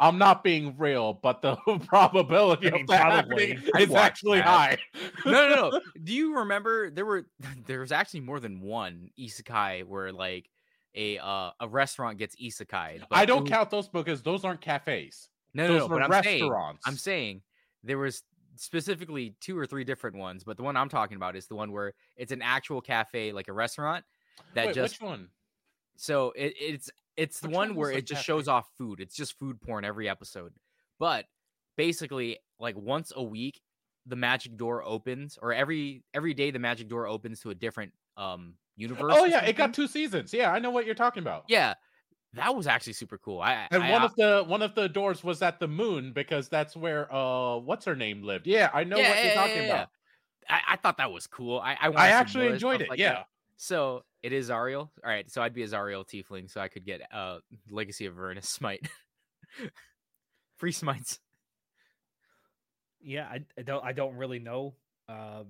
[0.00, 1.54] I'm not being real, but the
[1.86, 3.52] probability I mean, of that probably.
[3.54, 4.46] happening is actually that.
[4.46, 4.78] high.
[5.24, 5.80] no, no, no.
[6.04, 7.26] Do you remember there were
[7.66, 10.50] there was actually more than one isekai where like
[10.94, 13.02] a uh, a restaurant gets isekai.
[13.10, 15.28] I don't count those because those aren't cafes.
[15.52, 15.86] No, no, those no.
[15.88, 16.82] were But I'm saying, restaurants.
[16.86, 17.42] I'm saying
[17.82, 18.22] there was
[18.56, 21.72] specifically two or three different ones, but the one I'm talking about is the one
[21.72, 24.04] where it's an actual cafe, like a restaurant
[24.54, 25.28] that Wait, just which one?
[25.96, 29.00] so it, it's it's the Which one one where the it just shows off food.
[29.00, 30.52] It's just food porn every episode.
[30.98, 31.26] But
[31.76, 33.60] basically, like once a week,
[34.06, 37.92] the magic door opens, or every every day the magic door opens to a different
[38.16, 39.14] um universe.
[39.16, 40.32] Oh yeah, it got two seasons.
[40.32, 41.44] Yeah, I know what you're talking about.
[41.48, 41.74] Yeah,
[42.34, 43.40] that was actually super cool.
[43.40, 46.12] I And I, one uh, of the one of the doors was at the moon
[46.12, 48.46] because that's where uh what's her name lived.
[48.46, 49.74] Yeah, I know yeah, what you're talking yeah, yeah.
[49.74, 49.88] about.
[50.48, 51.58] I, I thought that was cool.
[51.58, 52.90] I I, I actually more enjoyed stuff it.
[52.90, 53.12] like yeah.
[53.12, 53.26] that.
[53.56, 54.90] So it is Ariel.
[55.04, 57.38] All right, so I'd be Azariel Tiefling, so I could get uh
[57.70, 58.88] Legacy of Avernus Smite.
[60.56, 61.18] Free smites.
[63.00, 63.84] Yeah, I, I don't.
[63.84, 64.74] I don't really know.
[65.08, 65.46] Um,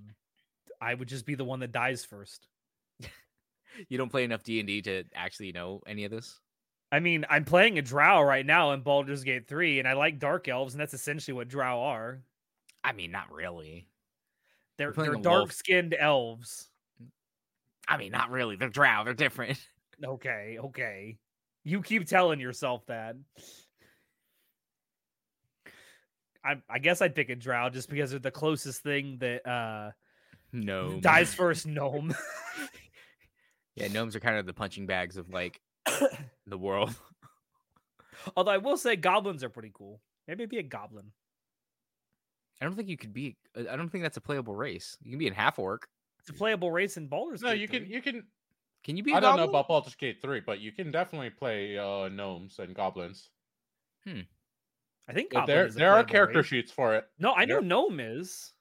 [0.80, 2.48] I would just be the one that dies first.
[3.88, 6.40] You don't play enough D and D to actually know any of this.
[6.92, 10.18] I mean, I'm playing a Drow right now in Baldur's Gate 3, and I like
[10.18, 12.20] Dark Elves, and that's essentially what Drow are.
[12.84, 13.88] I mean, not really.
[14.76, 16.68] They're they're dark skinned elves.
[17.86, 18.56] I mean, not really.
[18.56, 19.04] They're drow.
[19.04, 19.58] They're different.
[20.04, 21.18] Okay, okay.
[21.62, 23.14] You keep telling yourself that.
[26.44, 29.92] I I guess I'd pick a Drow just because they're the closest thing that uh
[30.52, 30.98] No.
[31.00, 32.12] dies first gnome.
[33.76, 35.60] Yeah, gnomes are kind of the punching bags of like
[36.46, 36.94] the world.
[38.36, 40.00] Although I will say goblins are pretty cool.
[40.28, 41.12] Maybe be a goblin.
[42.60, 43.36] I don't think you could be.
[43.56, 44.96] uh, I don't think that's a playable race.
[45.02, 45.86] You can be a half orc.
[46.20, 48.24] It's a playable race in Baldur's No, Gate you can you can
[48.84, 49.12] Can you be?
[49.12, 52.58] I I don't know about Baldur's Gate 3, but you can definitely play uh gnomes
[52.60, 53.28] and goblins.
[54.06, 54.20] Hmm.
[55.08, 56.46] I think goblin There is a there are playable character race.
[56.46, 57.04] sheets for it.
[57.18, 58.52] No, I know There- gnome is.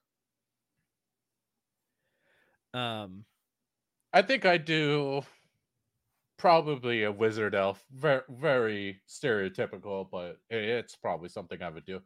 [2.74, 3.24] Um,
[4.14, 5.24] I think I do
[6.38, 7.84] probably a wizard elf.
[7.92, 12.02] Very very stereotypical, but it's probably something I would do.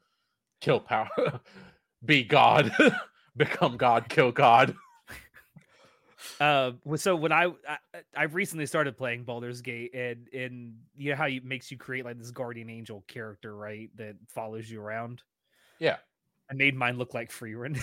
[0.61, 1.09] Kill power.
[2.05, 2.71] Be God.
[3.37, 4.75] Become God, kill God.
[6.39, 7.77] uh, so when I, I
[8.15, 12.05] I recently started playing Baldur's Gate, and and you know how it makes you create
[12.05, 13.89] like this guardian angel character, right?
[13.95, 15.21] That follows you around.
[15.79, 15.97] Yeah.
[16.49, 17.79] I made mine look like Frieren.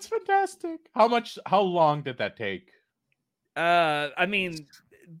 [0.00, 0.80] That's fantastic.
[0.94, 2.70] How much how long did that take?
[3.56, 4.66] uh, I mean,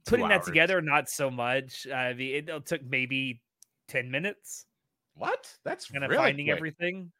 [0.06, 0.46] putting that hours.
[0.46, 1.86] together, not so much.
[1.90, 3.42] Uh, I mean, it took maybe
[3.88, 4.64] ten minutes.
[5.14, 5.54] What?
[5.64, 6.56] That's kind of really finding quick.
[6.56, 7.12] everything.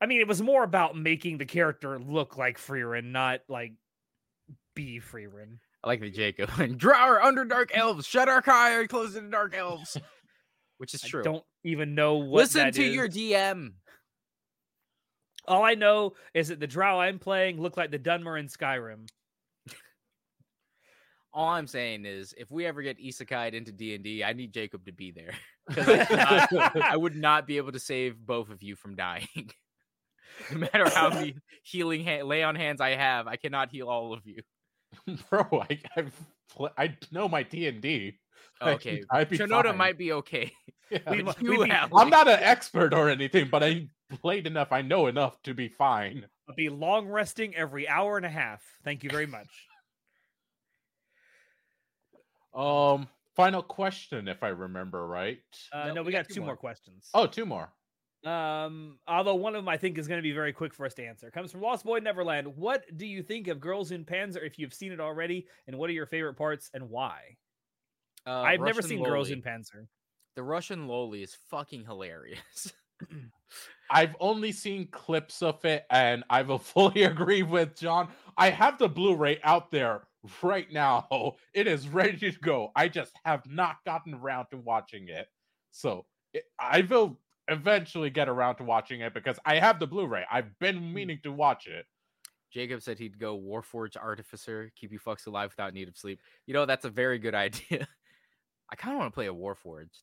[0.00, 3.72] I mean, it was more about making the character look like Frieren, not like
[4.74, 5.58] be Freerin.
[5.82, 8.06] I like the Jacob and drow are under dark elves.
[8.06, 9.96] Shut our car and close into dark elves.
[10.78, 11.22] Which is true.
[11.22, 12.42] I don't even know what.
[12.42, 13.08] Listen to your.
[13.08, 13.72] DM.
[15.48, 19.08] All I know is that the Drow I'm playing look like the Dunmer in Skyrim.
[21.32, 24.86] All I'm saying is, if we ever get isekai'd into D and I need Jacob
[24.86, 25.34] to be there
[25.68, 29.28] because I, I would not be able to save both of you from dying.
[30.50, 34.14] no matter how many healing ha- lay on hands I have, I cannot heal all
[34.14, 34.40] of you.
[35.28, 36.14] Bro, I I've
[36.54, 38.18] pl- I know my D and D.
[38.62, 39.76] Okay, I'd be Chanoda fine.
[39.76, 40.50] might be okay.
[40.90, 40.98] Yeah.
[41.10, 43.88] We- But we'd you have, I'm not an expert or anything, but I
[44.20, 44.72] played enough.
[44.72, 46.26] I know enough to be fine.
[46.48, 48.62] I'll be long resting every hour and a half.
[48.84, 49.48] Thank you very much.
[52.54, 55.38] Um, final question, if I remember right.
[55.72, 56.56] Uh, No, no, we we got got two two more more.
[56.56, 57.10] questions.
[57.12, 57.70] Oh, two more.
[58.24, 60.94] Um, although one of them I think is going to be very quick for us
[60.94, 61.30] to answer.
[61.30, 62.48] Comes from Lost Boy Neverland.
[62.56, 65.46] What do you think of Girls in Panzer if you've seen it already?
[65.66, 67.36] And what are your favorite parts and why?
[68.26, 69.86] Uh, I've never Russian seen Girls in Panzer.
[70.34, 72.72] The Russian loli is fucking hilarious.
[73.90, 78.08] I've only seen clips of it, and I will fully agree with John.
[78.36, 80.02] I have the Blu-ray out there
[80.42, 81.06] right now.
[81.54, 82.70] It is ready to go.
[82.76, 85.28] I just have not gotten around to watching it.
[85.70, 86.04] So
[86.34, 87.18] it, I will
[87.48, 90.24] eventually get around to watching it because I have the Blu-ray.
[90.30, 90.94] I've been hmm.
[90.94, 91.86] meaning to watch it.
[92.52, 96.20] Jacob said he'd go Warforged Artificer, keep you fucks alive without need of sleep.
[96.46, 97.86] You know, that's a very good idea.
[98.70, 100.02] I kind of want to play a Warforged.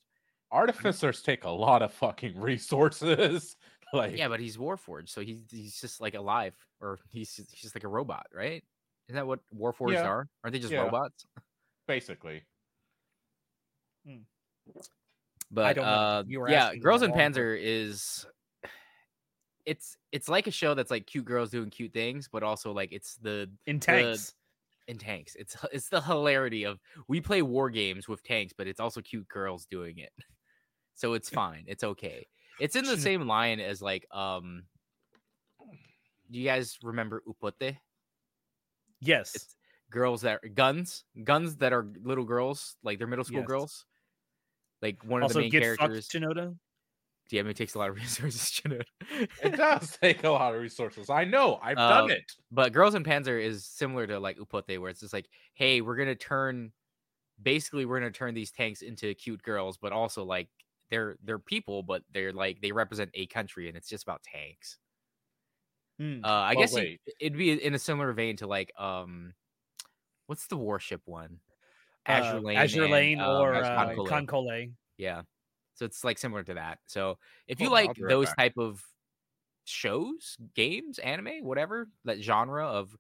[0.54, 3.58] Artificers take a lot of fucking resources.
[3.94, 7.76] like Yeah, but he's Warforged, so he's he's just like alive, or he's he's just
[7.76, 8.64] like a robot, right?
[9.08, 10.08] Isn't that what Warforged Yeah.
[10.08, 10.30] are?
[10.44, 10.84] Aren't they just Yeah.
[10.84, 11.26] robots?
[11.88, 12.46] basically.
[15.52, 15.98] But don't know.
[15.98, 18.26] uh, You were yeah, Girls the in Panzer is
[19.66, 22.92] it's it's like a show that's like cute girls doing cute things, but also like
[22.92, 24.34] it's the in tanks.
[24.88, 25.36] in tanks.
[25.36, 29.28] It's it's the hilarity of we play war games with tanks, but it's also cute
[29.28, 30.12] girls doing it.
[30.96, 31.64] So it's fine.
[31.68, 32.28] It's okay.
[32.60, 34.64] It's in the same line as like um.
[36.32, 37.78] Do you guys remember Upotte?
[39.02, 39.36] yes.
[39.36, 39.56] It's
[39.92, 43.48] girls that are, guns, guns that are little girls, like they're middle school Yes.
[43.48, 43.86] girls.
[44.82, 46.08] Like one of also the main get characters.
[46.12, 46.58] fucked, Chanoda.
[47.32, 48.82] DM it takes a lot of resources to.
[49.44, 51.10] It does take a lot of resources.
[51.10, 51.60] I know.
[51.62, 52.24] I've Uh, done it.
[52.52, 55.96] but Girls in Panzer is similar to like Upotte, where it's just like, hey, we're
[55.96, 56.72] gonna turn
[57.42, 60.50] basically we're gonna turn these tanks into cute girls, but also like
[60.94, 64.80] they're they're people, but they're like they represent a country and it's just about tanks.
[66.00, 66.24] Hmm.
[66.24, 66.88] Uh I Well, guess you-
[67.20, 69.34] it'd be in a similar vein to like um
[70.28, 71.42] what's the warship one?
[72.06, 72.56] Azure Uh, Lane.
[72.56, 74.74] Azure Lane um, or uh, KanColle.
[74.98, 75.24] Yeah.
[75.76, 76.80] So it's like similar to that.
[76.88, 78.84] So if you like right those type of
[79.66, 82.96] shows, games, anime, whatever, that genre of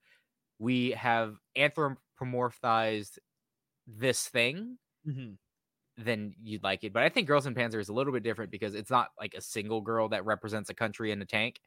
[0.59, 3.19] we have anthropomorphized
[3.87, 5.37] this thing, Mhm.
[5.97, 6.93] Then you'd like it.
[6.93, 9.35] But I think Girls in Panzer is a little bit different because it's not like
[9.35, 11.61] a single girl that represents a country in a tank.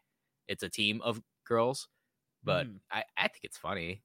[0.48, 1.88] It's a team of girls.
[2.44, 2.80] But Mhm.
[2.90, 4.02] I, I think it's funny.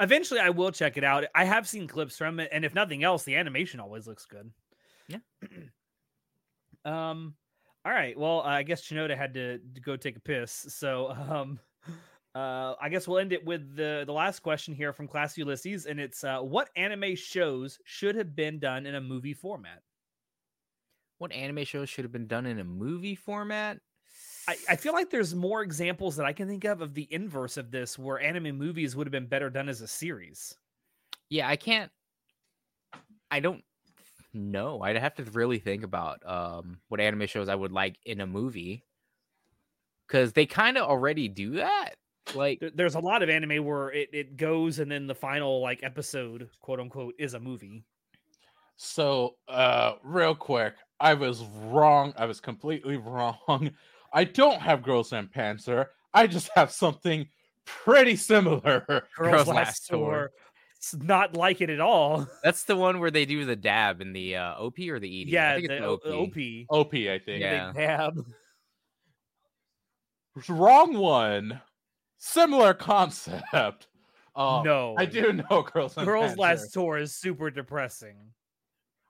[0.00, 1.24] Eventually, I will check it out.
[1.34, 4.52] I have seen clips from it, and if nothing else, the animation always looks good.
[5.08, 5.18] Yeah.
[6.84, 7.36] um.
[7.84, 8.18] All right.
[8.18, 10.52] Well, I guess Chanoda had to, to go take a piss.
[10.52, 11.60] So, um,
[12.34, 15.86] uh, I guess we'll end it with the the last question here from Class Ulysses,
[15.86, 19.82] and it's uh, what anime shows should have been done in a movie format?
[21.18, 23.80] What anime shows should have been done in a movie format?
[24.46, 27.56] I, I feel like there's more examples that I can think of of the inverse
[27.56, 30.56] of this, where anime movies would have been better done as a series.
[31.30, 31.90] yeah, I can't.
[33.30, 33.64] I don't
[34.32, 34.82] know.
[34.82, 38.26] I'd have to really think about um what anime shows I would like in a
[38.26, 38.84] movie
[40.06, 41.96] because they kind of already do that.
[42.34, 45.60] Like, There- There's a lot of anime where it, it goes and then the final
[45.60, 47.84] like episode, quote unquote, is a movie.
[48.76, 52.14] So, uh, real quick, I was wrong.
[52.16, 53.70] I was completely wrong.
[54.12, 55.86] I don't have Girls and Panzer.
[56.14, 57.26] I just have something
[57.64, 58.80] pretty similar.
[58.88, 59.98] Girls, Girls Last Last Tour.
[59.98, 60.30] Tour.
[60.76, 62.26] It's not like it at all.
[62.44, 65.26] that's the one where they do the dab in the uh, OP or the ED.
[65.26, 66.70] I yeah, think it's the the OP.
[66.70, 66.86] OP.
[66.86, 67.40] OP, I think.
[67.40, 67.72] Yeah.
[67.74, 68.24] They dab.
[70.48, 71.60] Wrong one.
[72.18, 73.88] Similar concept.
[74.36, 78.34] Um, no, I do know Girls Girls Last Tour is super depressing.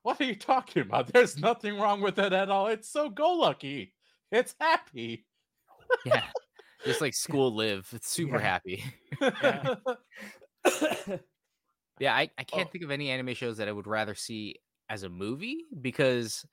[0.03, 1.09] What are you talking about?
[1.13, 2.69] There's nothing wrong with it at all.
[2.69, 3.95] It's so go lucky.
[4.33, 5.27] It's happy.
[6.05, 6.31] Yeah,
[6.85, 7.91] just like School Live.
[7.95, 8.41] It's super Yeah.
[8.41, 8.85] happy.
[9.43, 9.71] Yeah.
[11.99, 12.71] Yeah, I, I can't Oh.
[12.71, 14.57] think of any anime shows that I would rather see
[14.89, 16.47] as a movie because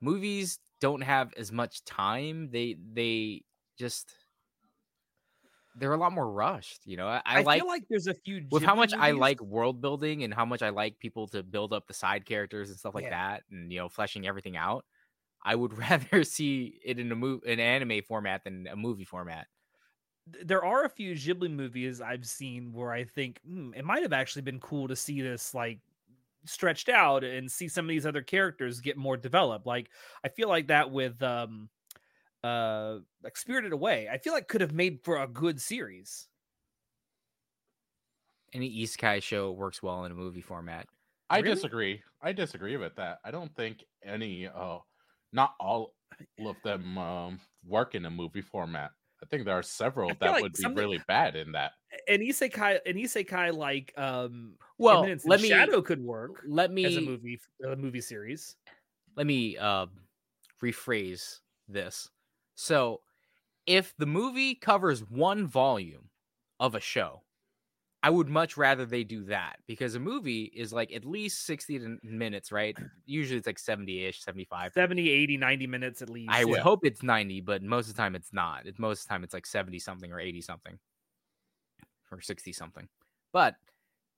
[0.00, 2.50] movies don't have as much time.
[2.50, 3.44] They they
[3.78, 4.25] just
[5.76, 6.86] they're a lot more rushed.
[6.86, 9.12] You know, I, I, I, like feel like there's a few with how much I
[9.12, 12.70] like world building and how much I like people to build up the side characters
[12.70, 13.10] and stuff like Yeah.
[13.10, 14.86] that, and you know, fleshing everything out.
[15.44, 19.48] I would rather see it in a move an anime format than a movie format.
[20.26, 24.12] there are a few Ghibli movies I've seen where I think hmm, it might have
[24.12, 25.80] actually been cool to see this like
[26.44, 29.66] stretched out and see some of these other characters get more developed.
[29.66, 29.90] Like
[30.24, 31.70] I feel like that with um
[32.46, 34.08] uh like Spirited Away.
[34.08, 36.28] I feel like could have made for a good series.
[38.52, 40.86] Any Isekai show works well in a movie format.
[41.28, 41.54] I Really?
[41.54, 42.02] disagree.
[42.22, 43.18] I disagree with that.
[43.24, 44.78] I don't think any uh
[45.32, 45.94] not all
[46.38, 48.92] of them um work in a movie format.
[49.22, 51.72] I think there are several that like would be really bad in that.
[52.08, 56.84] An isekai, an isekai like um, Well, Eminence let me Shadow could work let me
[56.84, 58.56] as a movie, a movie series.
[59.16, 59.86] let me uh,
[60.62, 62.10] rephrase this.
[62.56, 63.02] So,
[63.66, 66.10] if the movie covers one volume
[66.58, 67.22] of a show,
[68.02, 71.98] I would much rather they do that because a movie is like at least 60
[72.02, 72.76] minutes, right?
[73.04, 74.72] Usually it's like 70 ish, 75.
[74.72, 76.30] 70, 80, 90 minutes at least.
[76.30, 76.62] I would yeah.
[76.62, 78.66] hope it's 90, but most of the time it's not.
[78.66, 80.78] It, most of the time it's like 70 something or 80 something
[82.12, 82.88] or 60 something.
[83.32, 83.56] But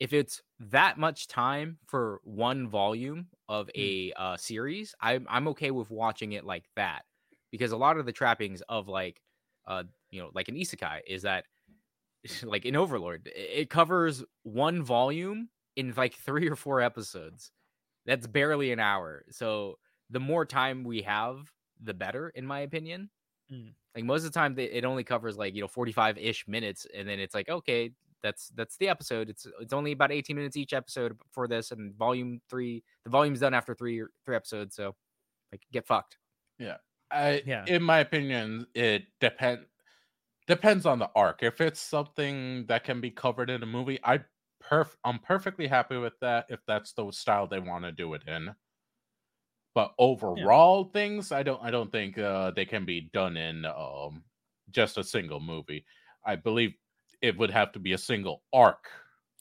[0.01, 5.71] if it's that much time for one volume of a uh, series, I'm I'm okay
[5.71, 7.05] with watching it like that
[7.51, 9.21] because a lot of the trappings of like
[9.67, 11.45] uh you know like an isekai is that
[12.43, 17.53] like in Overlord it covers one volume in like 3 or 4 episodes.
[18.05, 19.25] That's barely an hour.
[19.31, 19.79] So
[20.11, 21.51] the more time we have,
[21.83, 23.11] the better, in my opinion.
[23.53, 23.73] Mm.
[23.95, 26.87] Like most of the time, it only covers like you know forty five ish minutes,
[26.95, 27.91] and then it's like okay,
[28.23, 29.29] that's that's the episode.
[29.29, 33.41] It's it's only about eighteen minutes each episode for this, and volume three, the volume's
[33.41, 34.95] done after three three episodes, so
[35.51, 36.19] like get fucked.
[37.11, 37.65] I, Yeah.
[37.67, 39.67] in my opinion, it depend
[40.47, 41.43] depends on the arc.
[41.43, 44.25] If it's something that can be covered in a movie, I
[44.63, 48.27] perf I'm perfectly happy with that if that's the style they want to do it
[48.29, 48.55] in.
[49.75, 54.25] But overall things, I don't I don't think uh, they can be done in um,
[54.71, 55.85] just a single movie.
[56.25, 56.75] I believe
[57.23, 58.89] it would have to be a single arc,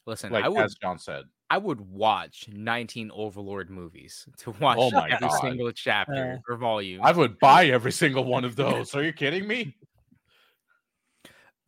[0.06, 1.26] Listen, like I would as John said.
[1.50, 5.40] I would watch 19 Overlord movies to watch Oh my every God.
[5.42, 7.02] single chapter Uh, or volume.
[7.04, 8.94] I would buy every single one of those.
[8.96, 9.76] Are you kidding me?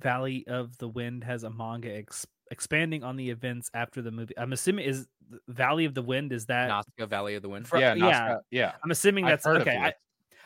[0.01, 4.37] Valley of the Wind has a manga ex- expanding on the events after the movie.
[4.37, 5.07] I'm assuming is
[5.47, 7.67] Valley of the Wind is that Nausicaa Valley of the Wind.
[7.67, 8.29] Fr- yeah, yeah.
[8.29, 8.71] Nazca- yeah.
[8.83, 9.77] I'm assuming I've that's okay.
[9.77, 9.93] I.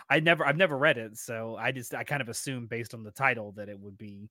[0.10, 3.04] I never I've never read it, so I just I kind of assume based on
[3.04, 4.30] the title that it would be.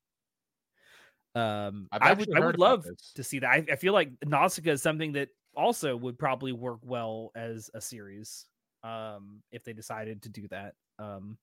[1.34, 3.12] Um, I've would I would love this.
[3.14, 3.48] to see that.
[3.48, 7.80] I, I feel like Nausicaa is something that also would probably work well as a
[7.80, 8.46] series,
[8.82, 10.74] um, if they decided to do that.
[10.98, 11.38] Um,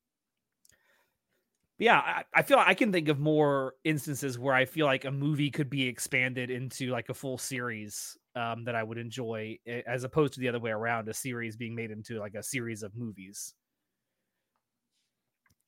[1.79, 5.05] but yeah, I, I feel I can think of more instances where I feel like
[5.05, 9.57] a movie could be expanded into like a full series um, that I would enjoy,
[9.87, 12.83] as opposed to the other way around, a series being made into like a series
[12.83, 13.53] of movies.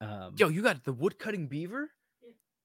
[0.02, 1.92] Um, Yo, you got the woodcutting beaver?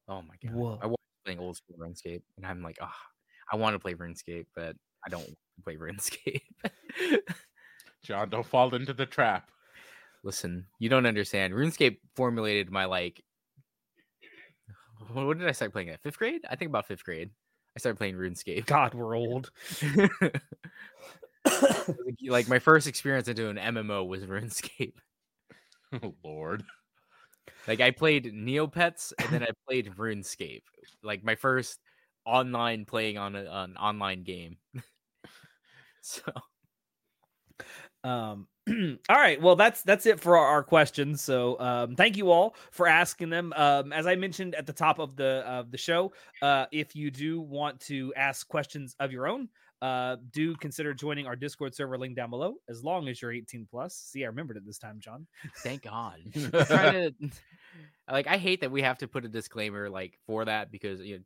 [0.08, 0.54] Oh my god.
[0.54, 0.96] Whoa.
[1.26, 2.96] I was playing old school RuneScape and I'm like, ah,
[3.52, 6.42] I want to play RuneScape, but I don't play RuneScape.
[8.02, 9.50] John, don't fall into the trap.
[10.22, 11.54] Listen, you don't understand.
[11.54, 13.22] RuneScape formulated my like
[15.12, 16.00] when did I start playing it?
[16.02, 16.42] Fifth grade?
[16.48, 17.30] I think about fifth grade.
[17.76, 18.66] I started playing RuneScape.
[18.66, 19.50] God, we're old.
[22.28, 24.94] like my first experience into an MMO was RuneScape.
[26.02, 26.64] Oh Lord.
[27.66, 30.62] Like I played Neopets and then I played RuneScape.
[31.02, 31.78] Like my first
[32.24, 34.56] online playing on a, an online game.
[36.00, 36.22] so
[38.04, 38.46] Um,
[39.08, 39.40] all right.
[39.40, 41.22] Well, that's that's it for our, our questions.
[41.22, 43.52] So, um, thank you all for asking them.
[43.56, 46.12] Um, as I mentioned at the top of the of the show,
[46.42, 49.48] uh, if you do want to ask questions of your own,
[49.82, 52.54] uh, do consider joining our Discord server link down below.
[52.68, 53.94] As long as you're 18 plus.
[53.94, 55.26] See, I remembered it this time, John.
[55.62, 56.18] thank God.
[56.34, 57.14] To
[58.10, 61.18] like I hate that we have to put a disclaimer like for that because you
[61.18, 61.22] know,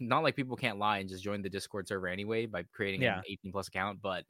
[0.00, 3.18] not like people can't lie and just join the Discord server anyway by creating Yeah.
[3.18, 4.24] an 18 plus account, but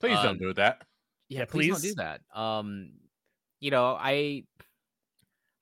[0.00, 0.82] Please Um, don't do that.
[1.28, 2.22] yeah, Yeah, please, don't do that.
[2.34, 2.92] Um,
[3.60, 4.44] you know, I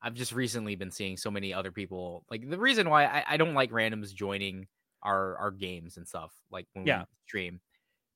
[0.01, 3.36] I've just recently been seeing so many other people like the reason why I, I
[3.36, 4.69] don't like randoms joining
[5.02, 7.00] our our games and stuff like when Yeah.
[7.00, 7.60] we stream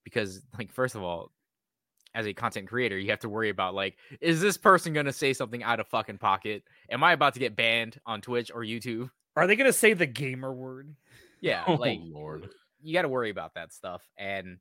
[0.04, 1.30] because like first of all
[2.14, 5.32] as a content creator you have to worry about like is this person gonna say
[5.32, 9.08] something out of fucking pocket am i about to get banned on twitch or youtube
[9.36, 10.94] Are they gonna say the gamer word?
[11.40, 12.48] yeah Oh like Lord.
[12.82, 14.58] you got to worry about that stuff and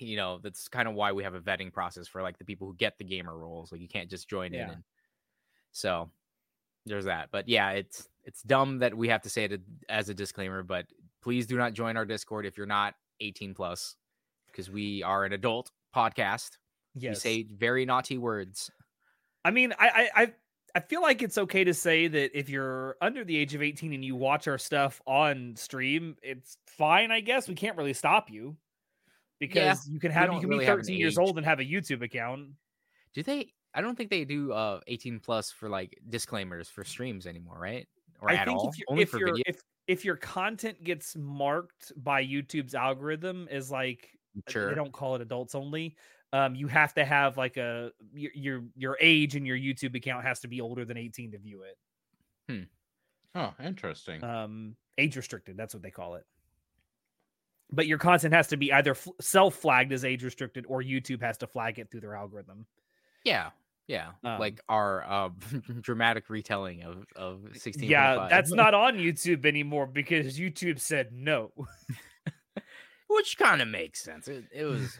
[0.00, 2.66] you know that's kind of why we have a vetting process for like the people
[2.66, 4.82] who get the gamer roles like you can't just join in and
[5.72, 6.10] so
[6.86, 10.14] there's that but yeah it's it's dumb that we have to say it as a
[10.14, 10.86] disclaimer but
[11.24, 13.96] please do not join our discord if you're not 18 plus
[14.46, 16.58] because we are an adult podcast
[16.96, 17.10] Yes.
[17.10, 18.70] we say very naughty words
[19.44, 20.32] I mean, I, I,
[20.74, 23.92] I, feel like it's okay to say that if you're under the age of 18
[23.92, 27.10] and you watch our stuff on stream, it's fine.
[27.10, 28.56] I guess we can't really stop you
[29.38, 32.02] because you can have you can really be 13 years old and have a YouTube
[32.02, 32.50] account.
[33.12, 37.26] do they i don't think they do uh 18 plus for like disclaimers for streams
[37.26, 37.88] anymore right
[38.20, 39.56] or I at all if, you only if for your video if
[39.86, 44.10] if your content gets marked by YouTube's algorithm as like
[44.48, 45.96] sure they don't call it adults only.
[46.32, 50.24] Um, you have to have like a your, your your age and your YouTube account
[50.24, 52.68] has to be older than 18 to view it.
[53.36, 54.22] Oh, interesting.
[54.22, 56.24] um age restricted that's what they call it
[57.72, 61.20] but your content has to be either f- self flagged as age restricted or youtube
[61.20, 62.64] has to flag it through their algorithm
[63.24, 63.50] Yeah,
[63.86, 65.28] yeah, Um, like our uh,
[65.80, 67.90] dramatic retelling of of sixteen.
[67.90, 71.52] yeah that's not on youtube anymore because youtube said no
[73.08, 74.26] which kind of makes sense.
[74.26, 74.98] It, it was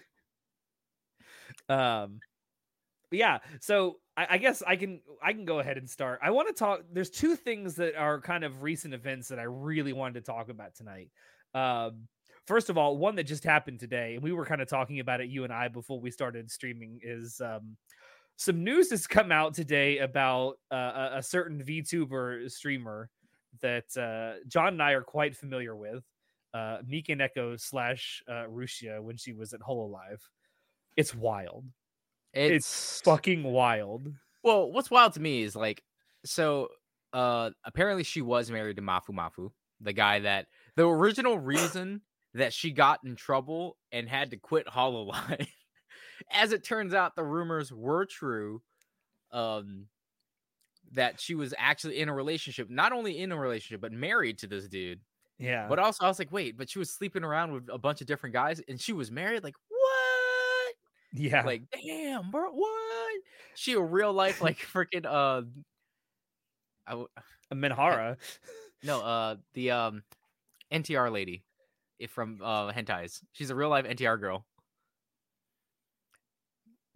[1.68, 2.20] um
[3.10, 6.48] yeah so I, I guess i can i can go ahead and start i want
[6.48, 10.14] to talk there's two things that are kind of recent events that i really wanted
[10.14, 11.10] to talk about tonight
[11.54, 12.06] um
[12.46, 15.20] first of all one that just happened today and we were kind of talking about
[15.20, 17.76] it you and i before we started streaming is um
[18.36, 23.08] some news has come out today about uh, a, certain vtuber streamer
[23.60, 26.02] that uh john and i are quite familiar with
[26.54, 30.20] uh Mikeneko slash uh rushia when she was at hololive
[30.96, 31.64] it's wild
[32.34, 34.12] it's, it's fucking wild.
[34.42, 34.70] well.
[34.70, 35.82] What's wild to me is like
[36.24, 36.68] so.
[37.12, 42.00] Uh, apparently she was married to Mafu Mafu, the guy that the original reason
[42.34, 45.46] that she got in trouble and had to quit Hololive.
[46.30, 48.62] As it turns out, the rumors were true.
[49.32, 49.86] Um,
[50.92, 54.46] that she was actually in a relationship, not only in a relationship, but married to
[54.46, 55.00] this dude.
[55.38, 55.66] Yeah.
[55.68, 58.06] But also, I was like, wait, but she was sleeping around with a bunch of
[58.06, 59.42] different guys, and she was married.
[59.42, 60.74] Like, what?
[61.12, 61.44] yeah.
[61.44, 63.20] Like, damn, bro, what?
[63.54, 65.42] She a real life like freaking uh,
[66.86, 67.08] I w-
[67.50, 68.16] a menhera.
[68.82, 70.02] no uh the um
[70.72, 71.44] NTR lady,
[71.98, 73.20] if from uh hentais.
[73.32, 74.44] She's a real life NTR girl,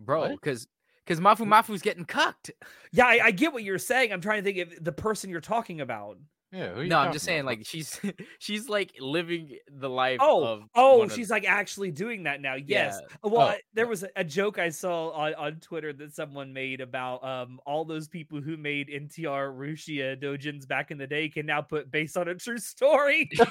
[0.01, 0.29] bro.
[0.31, 0.67] Because
[1.07, 2.51] because Mafu Mafu's getting cucked.
[2.93, 4.13] Yeah, I, I get what you're saying.
[4.13, 6.19] I'm trying to think of the person you're talking about.
[6.51, 6.73] Yeah.
[6.73, 8.01] who you No, I'm talking just saying, like she's
[8.39, 10.19] she's like living the life.
[10.23, 12.55] Oh, of oh, one of- she's like actually doing that now.
[12.55, 13.01] Yes.
[13.03, 13.17] Yeah.
[13.23, 13.49] Well, Oh.
[13.49, 17.23] I- there was a, a joke I saw on, on Twitter that someone made about
[17.23, 21.61] um all those people who made NTR Rushia dojins back in the day can now
[21.61, 23.29] put based on a true story.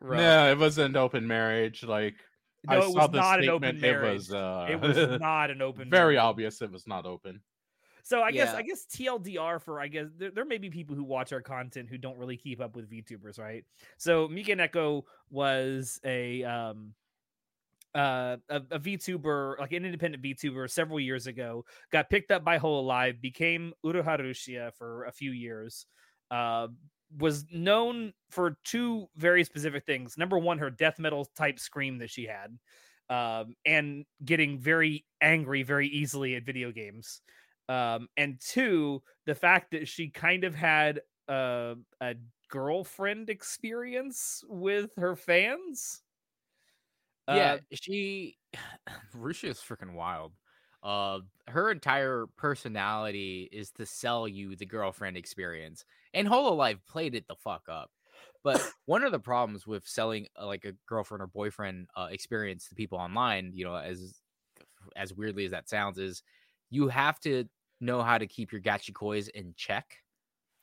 [0.00, 0.16] Bro.
[0.18, 1.82] no, it was an open marriage.
[1.82, 2.16] Like
[2.68, 4.10] No, I it was not an open marriage.
[4.10, 4.32] It was.
[4.32, 6.18] Uh, it was not an open very marriage.
[6.18, 6.60] obvious.
[6.60, 7.40] It was not open.
[8.02, 11.04] So I guess I guess TLDR for I guess there, there may be people who
[11.04, 13.64] watch our content who don't really keep up with VTubers, right?
[13.98, 16.94] So Mikeneko was a um
[17.94, 22.58] uh a, a VTuber, like an independent VTuber several years ago, got picked up by
[22.58, 25.86] Hololive, became Uruha Rushia for a few years.
[26.30, 26.68] Uh
[27.18, 30.16] was known for two very specific things.
[30.16, 32.58] Number one, her death metal type scream that she had.
[33.08, 37.22] Um, and getting very angry very easily at video games
[37.68, 42.14] um, and two, the fact that she kind of had a, a
[42.48, 46.02] girlfriend experience with her fans.
[47.28, 48.38] Yeah, Uh, she
[49.14, 50.32] Rushia is freaking wild.
[50.82, 55.84] Uh her entire personality is to sell you the girlfriend experience.
[56.14, 57.90] And Hololive played it the fuck up.
[58.42, 62.68] But one of the problems with selling uh, like a girlfriend or boyfriend uh, experience
[62.68, 64.20] to people online, you know, as
[64.96, 66.22] as weirdly as that sounds, is
[66.70, 67.44] you have to
[67.80, 69.98] know how to keep your gachikois in check.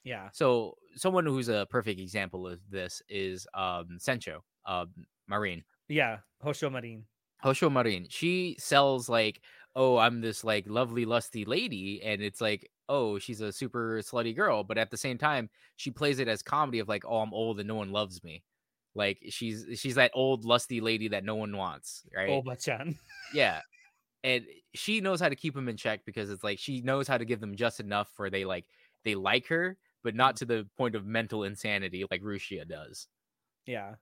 [0.04, 4.94] yeah, So someone who's a perfect example of this is um Sencho, um
[5.28, 5.64] Marine.
[5.88, 7.08] yeah, Houshou Marine.
[7.44, 8.08] Houshou Marine.
[8.10, 9.42] she sells like,
[9.78, 14.36] oh, I'm this like lovely, lusty lady, and it's like, oh, she's a super slutty
[14.36, 17.34] girl, but at the same time, she plays it as comedy of like, oh, I'm
[17.34, 18.44] old and no one loves me.
[18.96, 22.30] Like she's she's that old lusty lady that no one wants, right?
[22.30, 22.96] Oh, Bachan.
[23.34, 23.62] Yeah.
[24.24, 27.20] And she knows how to keep them in check because it's like she knows how
[27.20, 28.66] to give them just enough where they like
[29.06, 33.08] they like her, but not to the point of mental insanity like Rushia does.
[33.68, 33.94] yeah.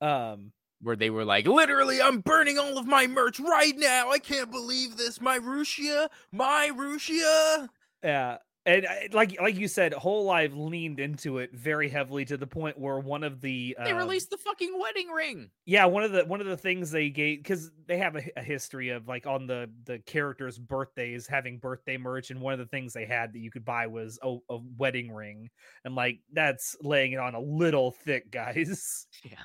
[0.00, 0.50] Um,
[0.82, 4.10] where they were like, literally, I'm burning all of my merch right now.
[4.10, 5.20] I can't believe this.
[5.20, 7.68] My Rushia, my Rushia.
[8.02, 8.38] yeah.
[8.64, 12.78] And I- like like you said, Hololive leaned into it very heavily to the point
[12.78, 15.50] where one of the They um, released the fucking wedding ring.
[15.66, 18.42] yeah one of the one of the things they gave because they have a, a
[18.42, 22.66] history of like on the the characters birthdays having birthday merch and one of the
[22.66, 25.50] things they had that you could buy was a, a wedding ring
[25.84, 29.38] and like that's laying it on a little thick guys Yeah.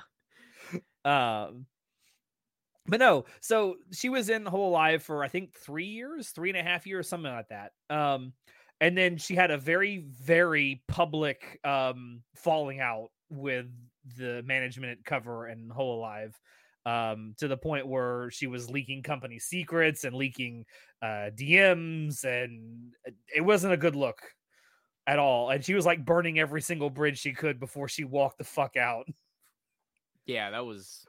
[1.08, 1.66] Um
[2.86, 6.62] but no so she was in hololive for i think three years three and a
[6.62, 7.72] half years something like that.
[7.90, 8.32] Um
[8.80, 13.66] and then she had a very very public um falling out with
[14.16, 16.32] the management cover and hololive
[16.86, 20.64] um to the point where she was leaking company secrets and leaking
[21.02, 22.94] uh dms and
[23.34, 24.20] it wasn't a good look
[25.06, 25.48] at all.
[25.50, 28.76] And she was like burning every single bridge she could before she walked the fuck
[28.76, 29.06] out
[30.28, 31.08] Yeah, that was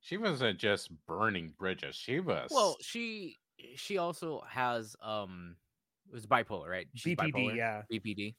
[0.00, 1.94] She wasn't just burning bridges.
[1.94, 2.50] She was.
[2.50, 3.38] well, she
[3.76, 5.56] she also has um
[6.08, 6.88] it was bipolar, right?
[6.94, 7.82] She's BPD, bipolar, yeah.
[7.88, 8.36] BPD.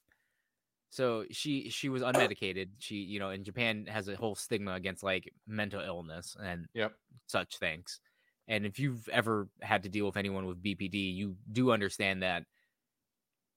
[0.92, 2.74] So she she was unmedicated.
[2.80, 7.00] She, you know, in Japan has a whole stigma against like mental illness and Yep.
[7.28, 8.02] such things.
[8.48, 12.46] And if you've ever had to deal with anyone with BPD, you do understand that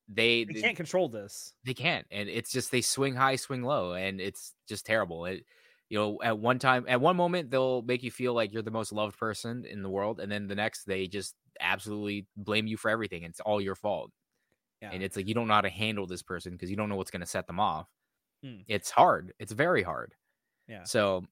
[0.09, 1.55] they They they, can't control this.
[1.65, 5.27] they can't, and it's just they swing high, swing low, and it's just terrible.
[5.27, 5.47] It,
[5.93, 8.71] you know, at one time, at one moment, they'll make you feel like you're the
[8.71, 12.79] most loved person in the world, and then the next, they just absolutely blame you
[12.79, 13.25] for everything.
[13.25, 14.11] It's all your fault,
[14.81, 14.89] Yeah.
[14.91, 16.97] and it's like you don't know how to handle this person because you don't know
[16.97, 17.89] what's going to set them off.
[18.43, 18.61] Hmm.
[18.69, 19.35] It's hard.
[19.39, 20.15] It's very hard.
[20.67, 20.85] Yeah.
[20.85, 21.27] So,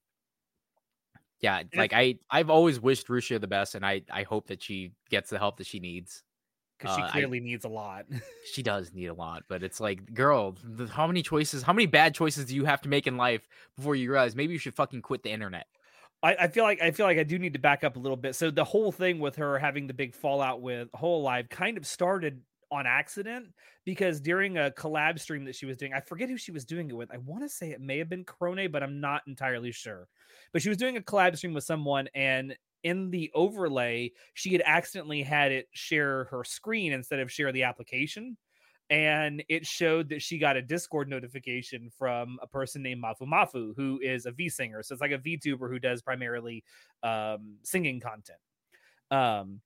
[1.39, 4.61] yeah, it's- like I, I've always wished Rushia the best, and I, I hope that
[4.61, 6.23] she gets the help that she needs.
[6.81, 8.05] Because Uh, I- she clearly needs a lot.
[8.53, 11.85] She does need a lot, but it's like, girl, th- how many choices, how many
[11.85, 13.47] bad choices do you have to make in life
[13.77, 15.67] before you realize maybe you should fucking quit the internet?
[16.23, 18.17] I, I feel like I feel like I do need to back up a little
[18.17, 18.35] bit.
[18.35, 22.41] So the whole thing with her having the big fallout with Hololive kind of started
[22.71, 23.47] on accident
[23.85, 26.89] because during a collab stream that she was doing, I forget who she was doing
[26.89, 27.11] it with.
[27.11, 30.07] I want to say it may have been Korone, but I'm not entirely sure.
[30.53, 34.63] But she was doing a collab stream with someone, and in the overlay, she had
[34.65, 38.37] accidentally had it share her screen instead of share the application.
[38.89, 43.73] And it showed that she got a Discord notification from a person named Mafu Mafu,
[43.77, 44.83] who is a V singer.
[44.83, 46.63] So it's like a VTuber who does primarily
[47.01, 48.39] um, singing content.
[49.09, 49.61] Um,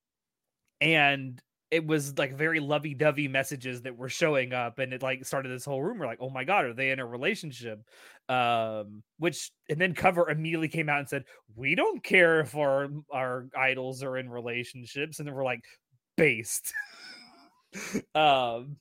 [0.80, 5.50] and it was like very lovey-dovey messages that were showing up and it like started
[5.50, 7.82] this whole rumor like oh my god are they in a relationship?
[8.30, 11.24] Um which and then cover immediately came out and said
[11.56, 15.64] we don't care if our our idols are in relationships and then we're like
[16.18, 16.74] based.
[18.16, 18.78] Um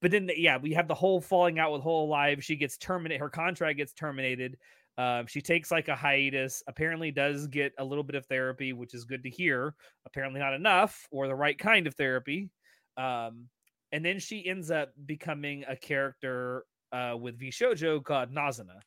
[0.00, 3.30] but then yeah we have the whole falling out with Hololive she gets terminated her
[3.30, 4.56] contract gets terminated
[4.98, 8.94] um, she takes like a hiatus, apparently does get a little bit of therapy, which
[8.94, 9.76] is good to hear.
[10.04, 12.50] Apparently not enough or the right kind of therapy.
[12.96, 13.46] Um,
[13.92, 18.80] and then she ends up becoming a character uh, with VShojo called Nazuna.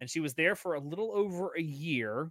[0.00, 2.30] And she was there for a little over a year,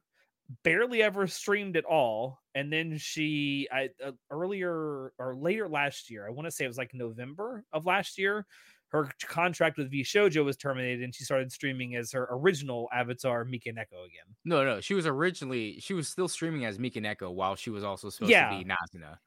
[0.64, 2.40] barely ever streamed at all.
[2.56, 6.68] And then she, I, uh, earlier or later last year, I want to say it
[6.68, 8.46] was like November of last year,
[8.90, 14.06] her contract with VShojo was terminated and she started streaming as her original avatar Mikeneko
[14.06, 14.36] again.
[14.46, 18.10] No, no, she was originally she was still streaming as Mikeneko while she was also
[18.10, 18.50] supposed Yeah.
[18.50, 19.18] to be Nazuna.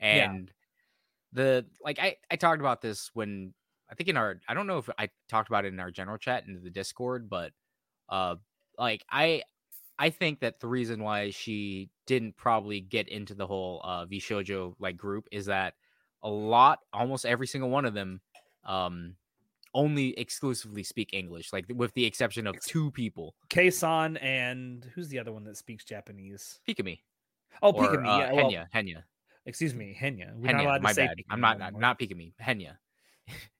[0.00, 0.52] And
[1.32, 3.54] the like I I talked about this when
[3.90, 6.18] I think in our I don't know if I talked about it in our general
[6.18, 7.52] chat in the Discord, but
[8.08, 8.36] uh
[8.78, 9.44] like I
[9.98, 14.74] I think that the reason why she didn't probably get into the whole uh VShojo
[14.78, 15.74] like group is that
[16.22, 18.20] a lot almost every single one of them
[18.64, 19.14] um
[19.74, 23.34] only exclusively speak English, like with the exception of two people.
[23.50, 26.60] Kson and who's the other one that speaks Japanese?
[26.68, 27.00] Pikamee.
[27.62, 28.06] Oh, or, Pikamee.
[28.06, 29.02] uh, yeah, well, Henya, Henya.
[29.46, 30.32] excuse me, Henya.
[30.36, 31.16] We're not Henya, allowed to my say bad.
[31.18, 31.80] Pikamee I'm not not, anymore.
[31.80, 32.32] not Pikamee.
[32.40, 32.76] Henya.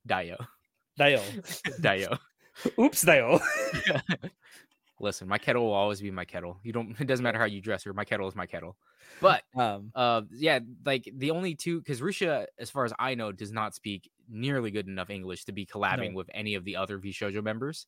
[0.06, 0.36] Dio.
[0.98, 1.20] Dayo.
[1.80, 2.18] Dio.
[2.78, 3.40] Oops, Dayo.
[5.04, 6.58] Listen, my kettle will always be my kettle.
[6.64, 8.76] You don't it doesn't matter how you dress her, my kettle is my kettle.
[9.20, 13.30] But um, uh yeah, like the only two because Rushia, as far as I know,
[13.32, 16.16] does not speak nearly good enough English to be collabing No.
[16.16, 17.86] with any of the other VShojo members.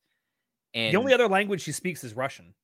[0.74, 2.55] And the only other language she speaks is Russian.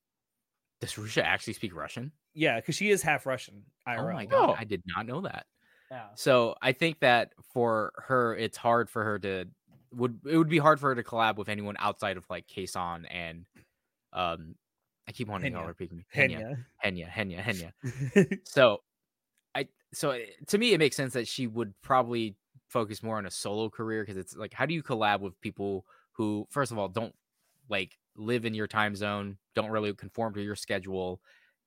[0.81, 2.13] does Rushia actually speak Russian?
[2.35, 3.65] Yeah, because she is half Russian.
[3.87, 4.13] Oh IRL.
[4.13, 4.55] my god, Oh.
[4.57, 5.47] I did not know that.
[5.91, 6.07] Yeah.
[6.15, 9.47] So I think that for her, it's hard for her to
[9.93, 13.07] would it would be hard for her to collab with anyone outside of like Kson
[13.11, 13.45] and
[14.13, 14.55] um
[15.09, 15.69] I keep wanting to call Henya.
[15.69, 16.05] her Pikmin.
[16.15, 17.09] Henya, Henya.
[17.11, 18.39] Henya, Henya, Henya.
[18.45, 18.79] So
[19.55, 20.19] I so
[20.49, 22.37] to me it makes sense that she would probably
[22.69, 25.85] focus more on a solo career because it's like how do you collab with people
[26.13, 27.15] who first of all don't
[27.69, 31.21] like live in your time zone, don't really conform to your schedule,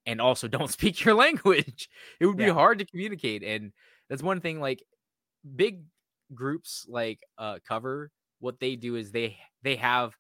[0.06, 1.90] and also don't speak your language.
[2.20, 2.54] It would be Yeah.
[2.54, 3.72] hard to communicate, and
[4.10, 4.60] that's one thing.
[4.60, 4.84] Like
[5.56, 5.84] big
[6.34, 10.16] groups like uh cover, what they do is they they have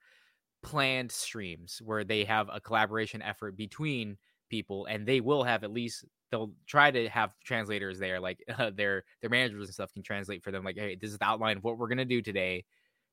[0.66, 4.18] planned streams where they have a collaboration effort between
[4.50, 8.72] people, and they will have at least they'll try to have translators there, like uh,
[8.72, 10.64] their their managers and stuff can translate for them.
[10.64, 12.66] Like, hey, this is the outline of what we're gonna do today,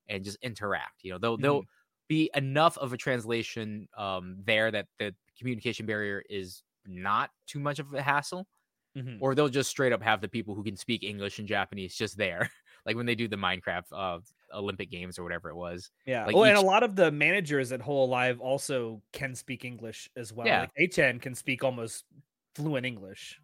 [0.07, 1.03] and just interact.
[1.03, 1.65] You know, they'll they'll
[2.09, 7.79] be enough of a translation um there that the communication barrier is not too much
[7.79, 8.47] of a hassle
[8.95, 9.23] Mhm.
[9.23, 12.17] or they'll just straight up have the people who can speak english and japanese just
[12.17, 12.49] there
[12.85, 14.19] like when they do the minecraft uh
[14.53, 16.25] olympic games or whatever it was Yeah.
[16.25, 20.31] Like oh, and a lot of the managers at Hololive also can speak English as
[20.31, 20.45] well.
[20.45, 20.61] Yeah.
[20.61, 22.05] Like A-chan can speak almost
[22.53, 23.39] fluent English.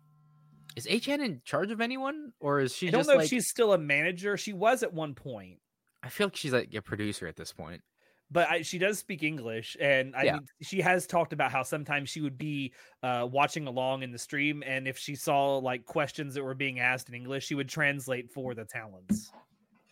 [0.75, 3.49] is A-chan in charge of anyone or is she I don't know like if she's
[3.49, 4.37] still a manager.
[4.37, 5.57] She was at one point,
[6.03, 7.81] i feel like she's like a producer at this point
[8.31, 10.33] but I, she does speak English, and I Yeah.
[10.33, 12.73] mean, she has talked about how sometimes she would be
[13.03, 16.79] uh, watching along in the stream, and if she saw like questions that were being
[16.79, 19.31] asked in English, she would translate for the talents.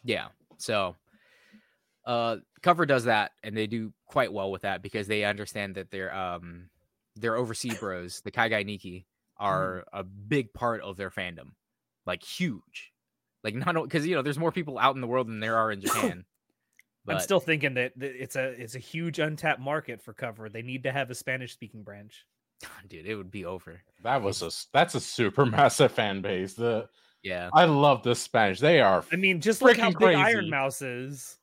[0.04, 0.30] Yeah.
[0.58, 0.96] So
[2.06, 5.92] uh cover does that and they do quite well with that because they understand that
[5.92, 6.70] their um
[7.16, 9.06] their overseas bros, the Kaigai Niki,
[9.38, 11.52] are a big part of their fandom.
[12.06, 12.94] Like huge.
[13.44, 15.72] Like not because you know there's more people out in the world than there are
[15.72, 16.26] in Japan.
[17.16, 20.50] I'm still thinking that, that it's a it's a huge untapped market for cover.
[20.50, 22.26] They need to have a Spanish speaking branch.
[22.90, 23.82] dude, it would be over.
[24.04, 26.54] That was a s- that's a super massive fan base.
[26.54, 26.90] The
[27.24, 27.50] Yeah.
[27.54, 28.60] I love the Spanish.
[28.60, 30.50] They are I mean, just look how Freaking big Iron.
[30.50, 31.38] Mouse is.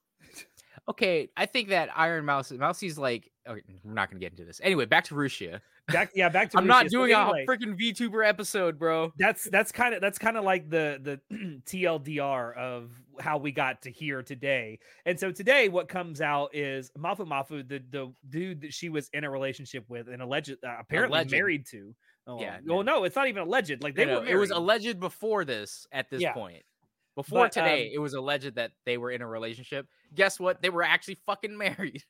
[0.88, 4.60] Okay, I think that Ironmouse Mousie's like okay, we're not gonna get into this.
[4.62, 5.60] Anyway, back to Rushia.
[5.88, 7.44] Back, yeah, back to I'm not doing anyway.
[7.44, 9.12] a freaking VTuber episode, bro.
[9.18, 12.90] that's that's kind of that's kind of like the the TLDR of
[13.20, 14.78] how we got to here today.
[15.06, 19.08] And so today, what comes out is Mafu Mafu, the the dude that she was
[19.12, 21.32] in a relationship with and alleged uh, apparently Alleged.
[21.32, 21.94] married to.
[22.26, 23.04] Oh, Yeah, Well, no.
[23.04, 23.82] it's not even alleged.
[23.82, 24.26] Like they No, were.
[24.26, 26.32] it was alleged before this at this Yeah.
[26.32, 26.62] point.
[27.14, 29.86] Before But, today, um, it was alleged that they were in a relationship.
[30.14, 30.62] Guess what?
[30.62, 32.02] They were actually fucking married.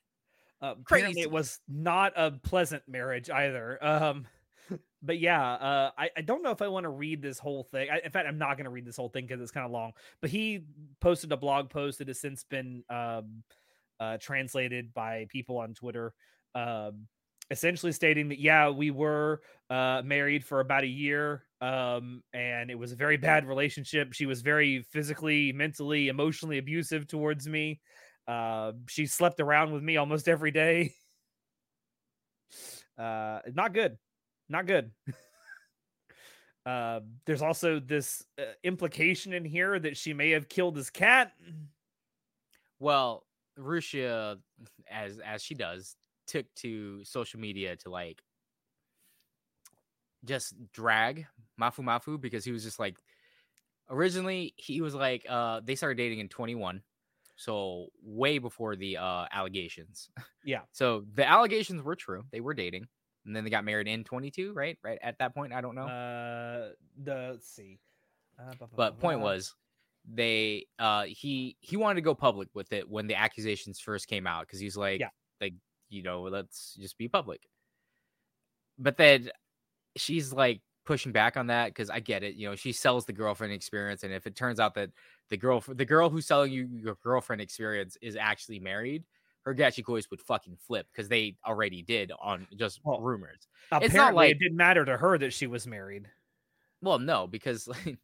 [0.61, 1.21] Uh, Crazy.
[1.21, 3.77] it was not a pleasant marriage either.
[3.85, 4.25] Um,
[5.03, 7.89] but yeah, uh, I, I don't know if I want to read this whole thing.
[7.91, 9.71] I, in fact, I'm not going to read this whole thing because it's kind of
[9.71, 9.91] long.
[10.21, 10.65] But he
[11.01, 13.43] posted a blog post that has since been um,
[13.99, 16.13] uh, translated by people on Twitter,
[16.55, 17.07] um,
[17.51, 22.77] essentially stating that yeah, we were uh, married for about a year, um, and it
[22.77, 24.13] was a very bad relationship.
[24.13, 27.79] She was very physically, mentally, emotionally abusive towards me.
[28.27, 30.93] Uh, she slept around with me almost every day.
[32.97, 33.97] Uh, not good
[34.49, 34.91] not good.
[36.65, 41.31] uh, there's also this uh, implication in here that she may have killed his cat.
[42.79, 43.25] Well,
[43.57, 44.37] Rushia,
[44.89, 45.95] as as she does,
[46.27, 48.21] took to social media to like
[50.25, 51.27] just drag
[51.59, 52.97] Mafu Mafu because he was just like
[53.89, 56.81] originally he was like uh they started dating in 21
[57.35, 60.09] so way before the uh allegations.
[60.43, 60.61] Yeah.
[60.71, 62.23] So the allegations were true.
[62.31, 62.87] They were dating
[63.25, 64.77] and then they got married in 22 right?
[64.83, 65.53] Right at that point?
[65.53, 65.87] I don't know.
[65.87, 66.69] Uh
[67.03, 67.79] the let's see.
[68.39, 69.29] Uh, blah, blah, but point blah.
[69.29, 69.53] was
[70.11, 74.27] they uh he he wanted to go public with it when the accusations first came
[74.27, 75.09] out because he's like yeah.
[75.41, 75.53] like
[75.89, 77.47] you know let's just be public
[78.77, 79.29] but then
[79.95, 83.13] she's like pushing back on that because i get it you know she sells the
[83.13, 84.89] girlfriend experience and if it turns out that
[85.29, 89.03] the girl the girl who's selling you your girlfriend experience is actually married
[89.45, 93.47] her Gachikois would fucking flip because they already did on just well, rumors.
[93.67, 96.09] Apparently, it's not like it didn't matter to her that she was married.
[96.81, 97.97] Well, no, because like,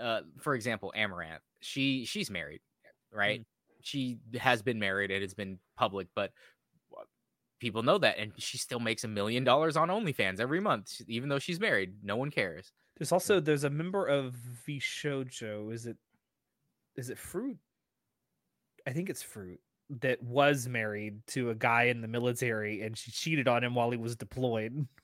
[0.00, 2.60] uh, for example, Amouranth, she she's married,
[3.10, 3.40] right?
[3.40, 3.44] Mm.
[3.80, 6.32] She has been married and it's been public, but
[7.60, 11.28] people know that, and she still makes a million dollars on OnlyFans every month, even
[11.28, 11.94] though she's married.
[12.02, 12.72] No one cares.
[12.96, 14.34] There's also there's a member of
[14.66, 15.72] VShojo.
[15.72, 15.96] Is it
[16.96, 17.58] is it Froot?
[18.86, 19.58] I think it's Froot
[20.00, 23.90] that was married to a guy in the military and she cheated on him while
[23.90, 24.86] he was deployed.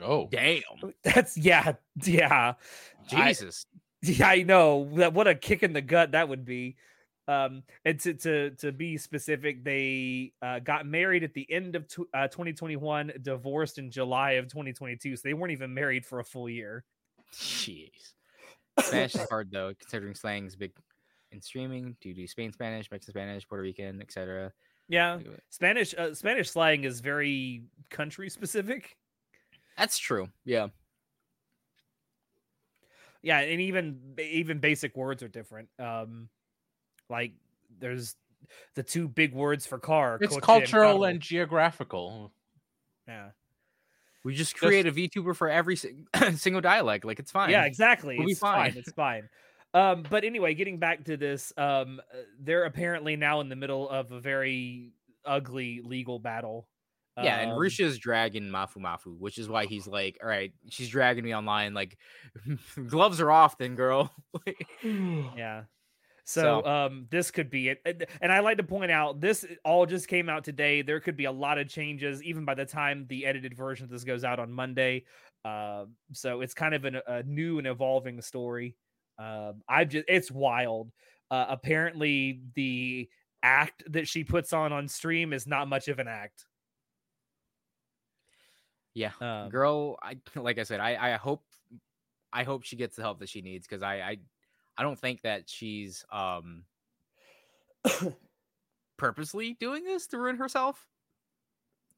[0.00, 0.62] Oh, damn.
[1.02, 1.72] That's yeah,
[2.04, 2.54] yeah.
[3.08, 3.66] Jesus.
[3.74, 4.88] I, yeah, I know.
[4.94, 6.76] That what a kick in the gut that would be.
[7.28, 11.86] Um, and to to to be specific, they uh, got married at the end of
[11.88, 15.16] t- uh, 2021, divorced in July of 2022.
[15.16, 16.84] So they weren't even married for a full year.
[17.34, 17.90] Jeez.
[18.80, 20.72] Spanish is hard though, considering slang is big
[21.32, 21.96] in streaming?
[22.00, 24.52] Do you do Spain Spanish, Mexican Spanish, Puerto Rican, etc.?
[24.88, 25.18] Yeah,
[25.50, 28.96] Spanish uh, Spanish slang is very country specific.
[29.76, 30.28] That's true.
[30.44, 30.68] Yeah.
[33.22, 35.68] Yeah, and even even basic words are different.
[35.78, 36.28] Um
[37.12, 37.32] like
[37.78, 38.16] there's
[38.74, 40.18] the two big words for car.
[40.20, 42.32] It's cultural and, and, geographical.
[43.06, 43.28] Yeah.
[44.24, 45.76] We just create just, a VTuber for every
[46.34, 47.04] single dialect.
[47.04, 47.50] Like it's fine.
[47.50, 48.18] Yeah, exactly.
[48.18, 48.72] We'll it's fine.
[48.72, 48.78] fine.
[48.78, 49.28] It's fine.
[49.74, 53.88] Um, but anyway, getting back to this, um, uh, they're apparently now in the middle
[53.88, 54.92] of a very
[55.24, 56.68] ugly legal battle.
[57.16, 60.88] Yeah, and um, Rushia's dragging Mafu Mafu, which is why he's like, "All right, she's
[60.88, 61.74] dragging me online.
[61.74, 61.98] Like,
[62.86, 64.10] gloves are off, then, girl."
[64.82, 65.64] yeah.
[66.24, 68.08] So, so, um, this could be it.
[68.20, 70.82] And I like to point out this all just came out today.
[70.82, 73.90] There could be a lot of changes even by the time the edited version of
[73.90, 75.04] this goes out on Monday.
[75.44, 78.76] Uh, so it's kind of an, a new and evolving story.
[79.18, 80.92] Um, I've just it's wild.
[81.30, 83.08] Uh, apparently, the
[83.42, 86.46] act that she puts on on stream is not much of an act.
[88.94, 89.98] Yeah, um, girl.
[90.02, 91.42] I like I said, I I hope
[92.32, 94.16] I hope she gets the help that she needs because I I
[94.76, 96.64] I don't think that she's um
[98.96, 100.86] purposely doing this to ruin herself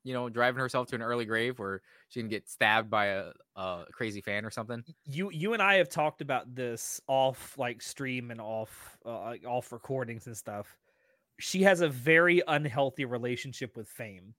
[0.04, 3.32] you know, driving herself to an early grave where she can get stabbed by a,
[3.56, 4.84] a crazy fan or something.
[5.06, 9.72] You you and I have talked about this off like stream and off uh, off
[9.72, 10.78] recordings and stuff.
[11.40, 14.34] She has a very unhealthy relationship with fame.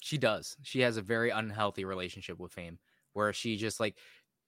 [0.00, 0.56] She does.
[0.62, 2.78] She has a very unhealthy relationship with fame
[3.12, 3.96] where she just like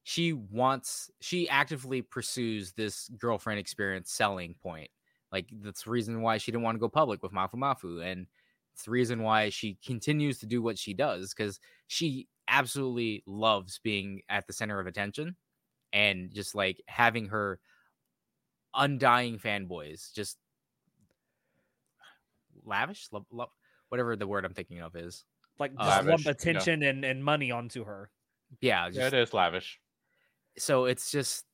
[0.03, 4.91] she wants she actively pursues this girlfriend experience selling point.
[5.33, 8.27] Like that's the reason why she didn't want to go public with Mafu Mafu and
[8.73, 13.79] it's the reason why she continues to do what she does because she absolutely loves
[13.83, 15.37] being at the center of attention
[15.93, 17.59] and just like having her
[18.75, 20.39] undying fanboys just
[22.65, 23.49] lavish love, love,
[23.89, 25.25] whatever the word i'm thinking of is
[25.59, 26.91] like uh, just lump attention yeah.
[26.91, 28.11] and, and money onto her
[28.61, 29.79] yeah, just, yeah it is lavish
[30.61, 31.45] so it's just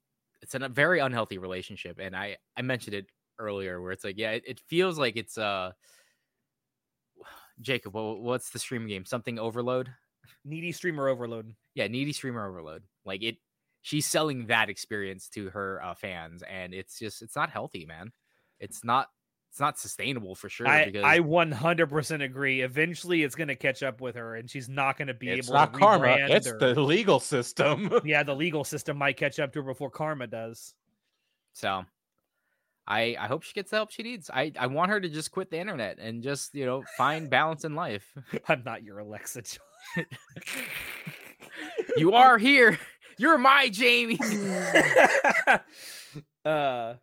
[0.43, 3.07] it's a very unhealthy relationship and i i mentioned it
[3.39, 5.71] earlier where it's like yeah it, it feels like it's uh
[7.61, 9.05] Jacob, what's the stream game?
[9.05, 9.91] Something overload?
[10.45, 11.55] Needy streamer overload.
[11.75, 12.83] Yeah, needy streamer overload.
[13.05, 13.37] Like it,
[13.83, 18.13] she's selling that experience to her uh, fans, and it's just it's not healthy, man.
[18.59, 19.09] It's not
[19.57, 20.69] it's not sustainable for sure.
[20.69, 22.61] I, because I 100% agree.
[22.61, 25.49] Eventually, it's going to catch up with her, and she's not going to be It's
[25.49, 26.09] able not to karma.
[26.09, 27.91] rebrand It's or- the legal system.
[28.05, 30.75] yeah, the legal system might catch up to her before karma does.
[31.55, 31.87] so
[32.87, 34.29] I I hope she gets the help she needs.
[34.29, 37.65] I I want her to just quit the internet and just you know find balance
[37.65, 38.13] in life.
[38.49, 39.41] I'm not your Alexa.
[41.97, 42.79] You are here.
[43.17, 44.19] You're my Jamie.
[46.45, 46.95] uh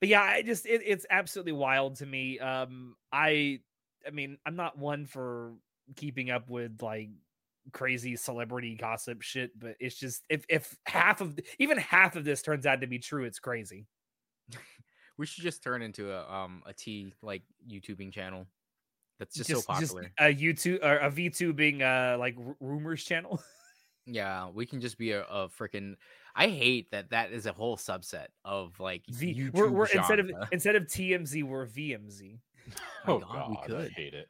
[0.00, 3.58] but yeah i just it, it's absolutely wild to me um i
[4.06, 5.52] i mean i'm not one for
[5.96, 7.08] keeping up with like
[7.72, 12.40] crazy celebrity gossip shit but it's just if if half of even half of this
[12.42, 13.86] turns out to be true it's crazy
[15.18, 18.46] we should just turn into a um a T like YouTubing channel.
[19.18, 20.12] That's just, so popular.
[20.20, 23.42] a youtube or a vtubing uh like r- rumors channel
[24.08, 25.94] Yeah, we can just be a, a freaking.
[26.38, 30.20] I hate that that is a whole subset of like v YouTube we're, we're instead
[30.20, 32.20] of instead of tmz we're vmz
[32.68, 33.92] my oh God, god, we I could.
[33.92, 34.28] hate it.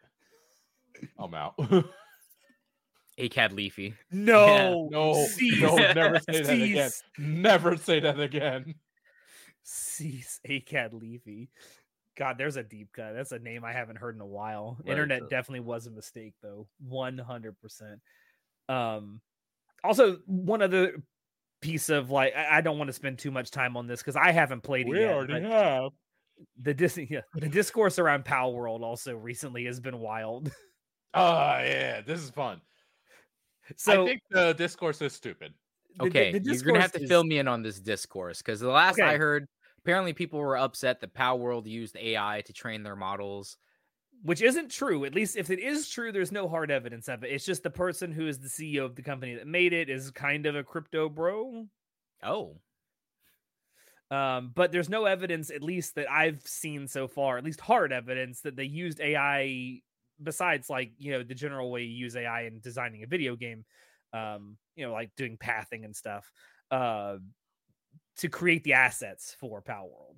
[1.18, 1.54] I'm out.
[3.18, 3.94] ACAD Leafy.
[4.10, 6.90] no no, cease, no, never say that again.
[7.18, 8.74] Never say that again.
[9.62, 11.50] Cease ACAD Leafy.
[12.16, 13.12] God, there's a deep cut.
[13.14, 14.78] That's a name I haven't heard in a while.
[14.82, 15.28] Very Internet true.
[15.28, 16.66] definitely was a mistake, though.
[16.90, 17.52] 100%.
[18.68, 19.20] Um,
[19.84, 21.02] also, one other
[21.60, 24.16] piece of like, I, I don't want to spend too much time on this because
[24.16, 25.12] I haven't played it We yet.
[25.14, 25.90] already have.
[26.60, 30.50] the, dis- yeah, the discourse around Pal World also recently has been wild.
[31.14, 32.60] Ah, yeah, this is fun.
[33.76, 35.54] So I think the discourse is stupid.
[35.96, 38.38] the- the- Okay, the you're gonna have to discourse fill me in on this discourse
[38.42, 39.46] because the last I heard,
[39.78, 43.56] apparently people were upset that Palworld used AI to train their models.
[44.22, 45.04] Which isn't true.
[45.04, 47.30] At least if it is true, there's no hard evidence of it.
[47.30, 50.10] It's just the person who is the CEO of the company that made it is
[50.10, 51.68] kind of a crypto bro.
[52.22, 52.60] Oh,
[54.10, 57.92] Um, but there's no evidence, at least that I've seen so far, at least hard
[57.92, 59.82] evidence that they used AI
[60.22, 63.64] besides like, you know, the general way you use AI in designing a video game,
[64.12, 66.32] um, you know, like doing pathing and stuff,
[66.70, 67.16] uh,
[68.16, 70.16] to create the assets for Palworld.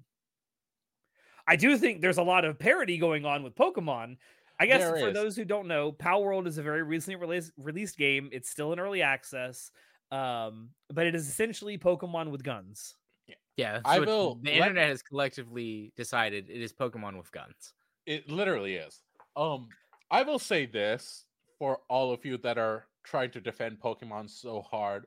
[1.50, 4.16] I do think there's a lot of parody going on with Pokemon.
[4.60, 5.14] I guess There for is.
[5.14, 8.28] those who don't know, Palworld is a very recently released released game.
[8.32, 9.70] It's still in early access,
[10.12, 12.94] um, but it is essentially Pokemon with guns.
[13.26, 13.72] yeah.
[13.72, 17.72] that's I will The let- internet has collectively decided it is Pokemon with guns.
[18.06, 19.00] It literally is.
[19.36, 19.68] Um,
[20.10, 21.24] I will say this
[21.58, 25.06] for all of you that are trying to defend Pokemon so hard.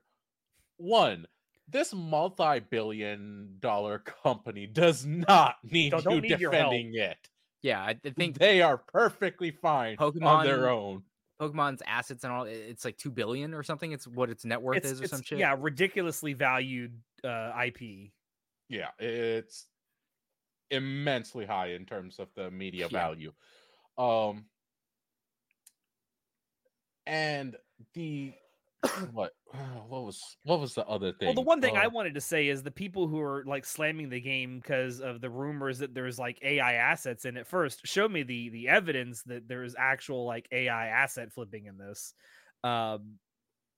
[0.77, 1.25] One,
[1.69, 7.17] this multi-billion dollar company does not need Don't- don't you need defending it.
[7.61, 11.03] Yeah, I I think they are perfectly fine on their own.
[11.41, 13.91] Pokemon's assets and all it's like two billion or something.
[13.91, 15.39] It's what its net worth It's, is or it's- some shit.
[15.39, 18.11] yeah, ridiculously valued uh, IP.
[18.69, 19.65] Yeah, it's
[20.71, 22.97] immensely high in terms of the media Yeah.
[22.99, 23.31] value.
[23.97, 24.45] Um
[27.05, 27.55] and
[27.93, 28.33] the
[29.11, 29.33] what
[29.87, 31.19] what was what was the other thing?
[31.25, 33.65] Well, the one thing I Uh, wanted to say is the people who are like
[33.65, 37.47] slamming the game because of the rumors that there's like AI assets in it.
[37.47, 42.13] First, show me the the evidence that there's actual like AI asset flipping in this.
[42.63, 43.19] Um,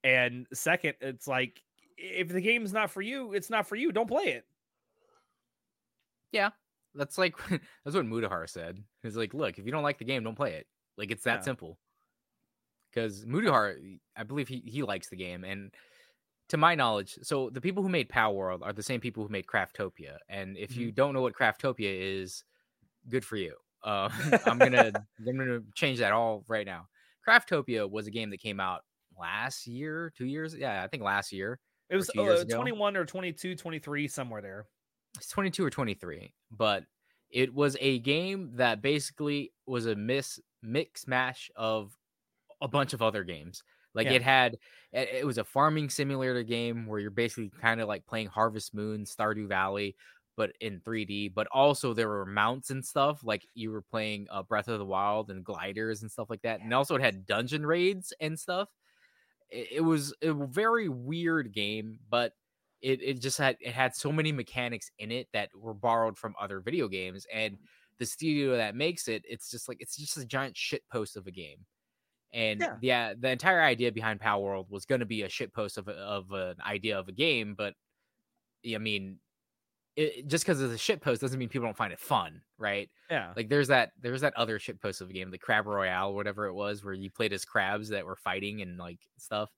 [0.03, 1.63] and second, it's like
[1.97, 3.91] if the game's not for you, it's not for you.
[3.91, 4.45] Don't play it.
[6.31, 6.51] Yeah,
[6.93, 8.83] that's like that's what Mutahar said.
[9.03, 10.67] He's like, look, if you don't like the game, don't play it.
[10.97, 11.43] Like it's that Yeah.
[11.43, 11.79] simple.
[12.95, 13.75] Because Mutahar,
[14.15, 15.71] I believe he he likes the game, and
[16.49, 19.47] to my knowledge, so the people who made Palworld are the same people who made
[19.47, 20.17] Craftopia.
[20.29, 22.43] And if you don't know what Craftopia is,
[23.09, 23.55] good for you.
[23.83, 24.09] Uh,
[24.45, 24.91] I'm gonna
[25.27, 26.87] I'm gonna change that all right now.
[27.27, 28.81] Craftopia was a game that came out
[29.19, 30.55] last year, two years.
[30.55, 31.59] Yeah, I think last year.
[31.89, 34.65] It was uh, 21 or 22, 23, somewhere there.
[35.15, 36.83] it's 22 or 23 but
[37.29, 41.95] it was a game that basically was a miss mix mash of
[42.61, 43.63] a bunch of other games.
[43.93, 44.13] Like Yeah.
[44.13, 44.57] it had
[44.91, 49.03] it, was a farming simulator game where you're basically kind of like playing harvest moon
[49.05, 49.95] stardew valley
[50.37, 54.43] but in 3d but also there were mounts and stuff like you were playing uh,
[54.43, 57.65] breath of the wild and gliders and stuff like that and also it had dungeon
[57.65, 58.69] raids and stuff.
[59.49, 62.33] It, it was a very weird game but
[62.81, 66.35] it, it just had it had so many mechanics in it that were borrowed from
[66.39, 67.57] other video games and
[67.97, 71.27] the studio that makes it it's just like it's just a giant shit post of
[71.27, 71.65] a game
[72.35, 72.75] and Yeah.
[72.81, 76.31] yeah, the entire idea behind Palworld was going to be a shitpost of a, of
[76.31, 77.73] an idea of a game, but
[78.67, 79.19] I mean,
[79.95, 82.89] it, just because it's a shit post doesn't mean people don't find it fun, right?
[83.09, 83.31] Yeah.
[83.37, 86.47] Like there's that there's that other shit post of a game, the Crab Royale, whatever
[86.47, 89.49] it was, where you played as crabs that were fighting and like stuff.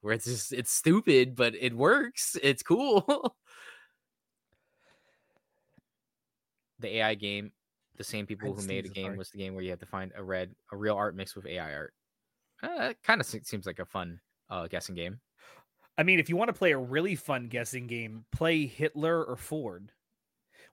[0.00, 2.38] Where it's just it's stupid, but it works.
[2.42, 3.36] It's cool.
[6.78, 7.52] the AI game
[7.98, 10.12] the same people who made a game was the game where you have to find
[10.16, 11.92] a red, a real art mixed with AI art.
[12.62, 14.20] Uh, that kind of seems like a fun
[14.50, 15.20] uh, guessing game.
[15.96, 19.36] I mean, if you want to play a really fun guessing game, play Hitler or
[19.36, 19.90] Ford.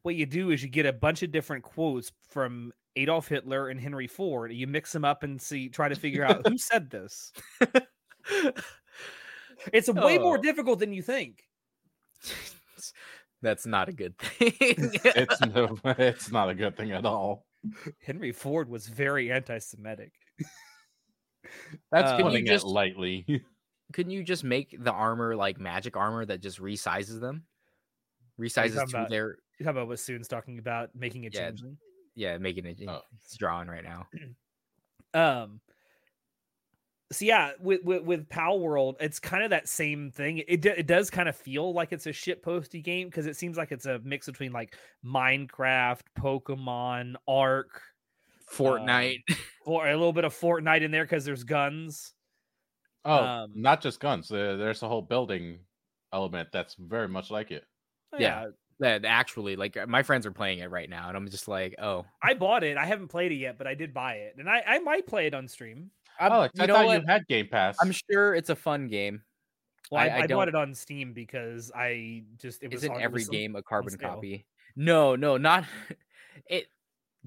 [0.04, 3.80] What you do is you get a bunch of different quotes from Adolf Hitler and
[3.80, 4.54] Henry Ford.
[4.54, 7.32] You mix them up and see, try to figure out who said this.
[9.74, 10.42] It's way more Oh.
[10.42, 11.44] difficult than you think.
[13.42, 14.54] That's not a good thing.
[15.04, 17.46] It's no, it's not a good thing at all.
[18.06, 20.12] Henry Ford was very anti-Semitic.
[21.92, 23.26] That's Uh, putting just- it lightly.
[23.94, 27.46] Couldn't you just make the armor like magic armor that just resizes them?
[28.40, 31.48] Resizes to about- their You talk about what Soon's talking about making a Yeah.
[31.48, 31.78] changeling.
[32.16, 32.82] yeah, making it.
[32.88, 33.02] Oh.
[33.24, 34.08] It's drawing right now.
[35.14, 35.62] Um.
[37.12, 40.40] So yeah, with with, with Pal World, it's kind of that same thing.
[40.40, 43.38] It do- it does kind of feel like it's a shit posty game because it
[43.38, 44.76] seems like it's a mix between like
[45.06, 47.82] Minecraft, Pokemon, Ark,
[48.52, 49.22] Fortnite.
[49.66, 52.14] or a little bit of Fortnite in there because there's guns.
[53.04, 54.32] Oh, um, not just guns.
[54.32, 55.60] Uh, there's a whole building
[56.12, 57.64] element that's very much like it.
[58.14, 58.48] Oh, Yeah.
[58.80, 62.06] that actually, like my friends are playing it right now, and I'm just like, oh,
[62.22, 62.78] I bought it.
[62.78, 65.28] I haven't played it yet, but I did buy it, and I I might play
[65.28, 65.92] it on stream.
[66.20, 67.02] I'm- Alex, you I know thought what?
[67.02, 67.78] you had Game Pass.
[67.82, 69.22] I'm sure it's a fun game.
[69.92, 73.00] Well, I, I- I I, bought it on Steam because I just it was Isn't
[73.02, 74.46] every game a carbon copy?
[74.76, 75.66] No, no, not
[76.50, 76.66] it.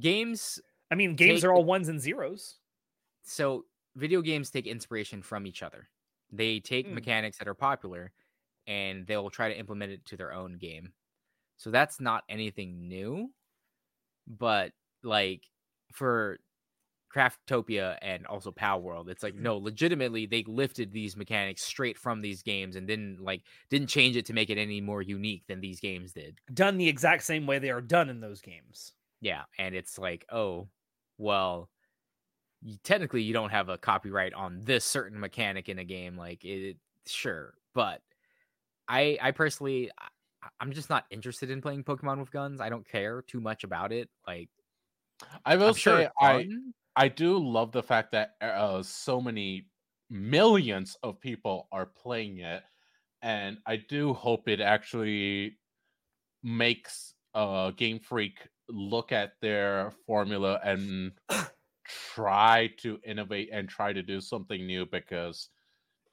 [0.01, 0.61] Games.
[0.91, 2.59] I mean, games take are all ones and zeros.
[3.23, 3.67] So
[3.97, 5.89] video games take inspiration from each other.
[6.31, 6.93] They take Hmm.
[6.93, 8.13] mechanics that are popular,
[8.67, 10.95] and they'll try to implement it to their own game.
[11.59, 13.35] So that's not anything new,
[14.27, 15.47] but like
[15.93, 16.39] for
[17.15, 22.43] Craftopia and also Palworld, it's like no, legitimately they lifted these mechanics straight from these
[22.43, 25.81] games and didn't like didn't change it to make it any more unique than these
[25.81, 26.41] games did.
[26.53, 28.93] Done the exact same way they are done in those games.
[29.21, 30.69] Yeah, and it's like, oh,
[31.19, 31.69] well,
[32.63, 36.17] you, technically you don't have a copyright on this certain mechanic in a game.
[36.17, 36.77] Like, it,
[37.07, 38.01] sure, but
[38.89, 42.61] I, I personally, I, I'm just not interested in playing Pokemon with guns.
[42.61, 44.09] I don't care too much about it.
[44.27, 44.49] Like,
[45.45, 46.49] I will I'm sure say it's I.
[46.97, 49.69] I do love the fact that uh, so many
[50.11, 52.65] millions of people are playing it,
[53.23, 55.59] and I do hope it actually
[56.43, 58.39] makes uh, Game Freak
[58.69, 61.13] look at their formula and
[62.15, 65.49] try to innovate and try to do something new because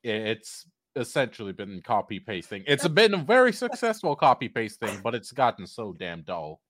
[0.03, 0.65] it's
[0.95, 2.64] essentially been copy pasting.
[2.68, 6.61] It's been a very successful copy pasting, but it's gotten so damn dull.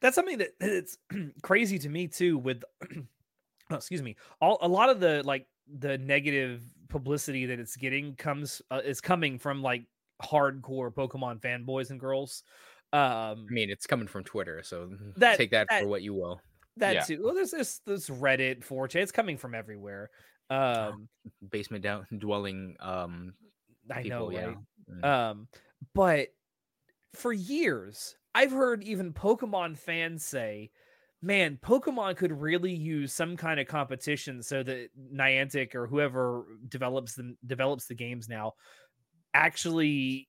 [0.00, 0.98] That's something that it's
[1.42, 2.38] crazy to me too.
[2.38, 2.62] With
[2.92, 5.46] oh, excuse me, all a lot of the like
[5.78, 9.84] the negative publicity that it's getting comes uh, is coming from like
[10.22, 12.42] hardcore Pokemon fanboys and girls.
[12.94, 16.14] Um, I mean, it's coming from Twitter, so That- take that, that- for what you
[16.14, 16.40] will.
[16.76, 17.00] that yeah.
[17.02, 17.22] too.
[17.24, 18.96] Well, there's this this Reddit, 4chan.
[19.02, 20.10] It's coming from everywhere.
[20.50, 21.08] Um,
[21.50, 22.76] Basement down dwelling.
[22.80, 23.34] Um,
[23.90, 24.46] I people, know, yeah.
[24.46, 24.56] right?
[24.90, 25.04] Mm.
[25.04, 25.48] Um,
[25.94, 26.28] but
[27.14, 30.70] for years, I've heard even Pokemon fans say,
[31.22, 37.14] "Man, Pokemon could really use some kind of competition so that Niantic or whoever develops
[37.14, 38.52] them develops the games now
[39.32, 40.28] actually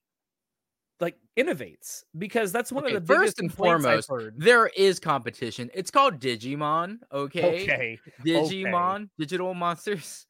[1.00, 5.70] like innovates because that's one Okay, of the biggest first and foremost, there is competition.
[5.74, 6.98] It's called Digimon.
[7.12, 7.62] Okay.
[7.64, 10.26] Okay, Digimon, digital monsters.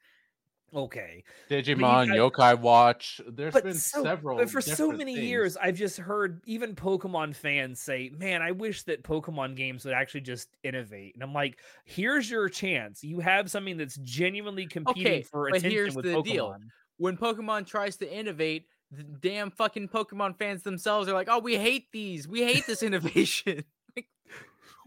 [0.74, 1.22] okay.
[1.48, 3.20] Digimon, guys- Yokai Watch.
[3.28, 4.36] There's but been so, several.
[4.38, 5.26] but for so many things.
[5.26, 9.94] years i've just heard even pokemon fans say man i wish that pokemon games would
[9.94, 15.06] actually just innovate and i'm like here's your chance you have something that's genuinely competing
[15.06, 16.56] Okay, for but attention here's with the pokemon deal.
[16.98, 21.56] When Pokemon tries to innovate, the damn fucking Pokemon fans themselves are like, "Oh, we
[21.56, 22.26] hate these.
[22.28, 23.64] We hate this innovation."
[23.96, 24.08] Like,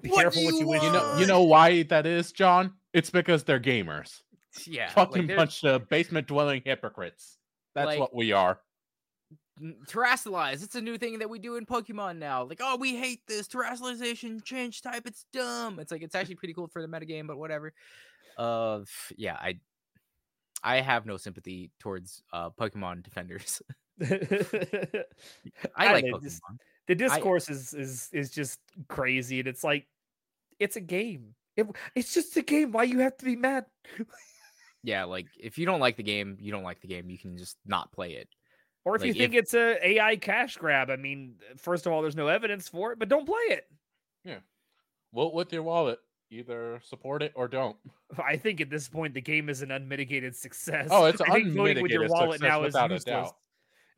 [0.03, 2.73] Be what careful what you wish You know, you know why that is, John?
[2.93, 4.21] It's because they're gamers.
[4.65, 7.37] Yeah, Fucking like, bunch of basement dwelling hypocrites.
[7.75, 8.59] That's Like- what we are.
[9.87, 10.63] terastallize.
[10.63, 12.43] It's a new thing that we do in Pokemon now.
[12.43, 15.03] Like, oh, we hate this terastallization, change type.
[15.05, 15.79] It's dumb.
[15.79, 17.73] It's like it's actually pretty cool for the metagame, but whatever.
[18.37, 18.81] Uh,
[19.17, 19.59] yeah, I,
[20.63, 23.61] I have no sympathy towards uh Pokemon defenders.
[25.75, 26.41] I I like know, just-
[26.87, 29.87] the discourse is is is just crazy and it's like
[30.59, 33.65] it's a game it, it's just a game why you have to be mad
[34.81, 37.09] Yeah, like if you don't like the game, you don't like the game.
[37.09, 38.29] You can just not play it.
[38.85, 42.01] Or if you Like, think it's a AI cash grab, I mean, first of all,
[42.01, 43.65] there's no evidence for it, but don't play it.
[44.23, 44.37] Yeah,
[45.13, 45.99] vote with your wallet.
[46.31, 47.75] Either support it or don't.
[48.25, 50.87] I think at this point the game is an unmitigated success.
[50.91, 53.31] Oh, it's I think voting with your unmitigated wallet success now is without a useless.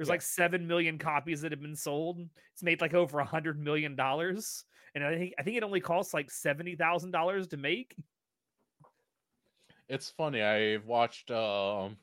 [0.02, 0.14] There's Yeah.
[0.14, 2.28] like seven million copies that have been sold.
[2.54, 4.66] It's made like over a hundred million dollars,
[4.96, 7.96] and I think I think it only costs like seventy thousand dollars to make.
[9.88, 10.42] It's funny.
[10.42, 11.98] I've watched um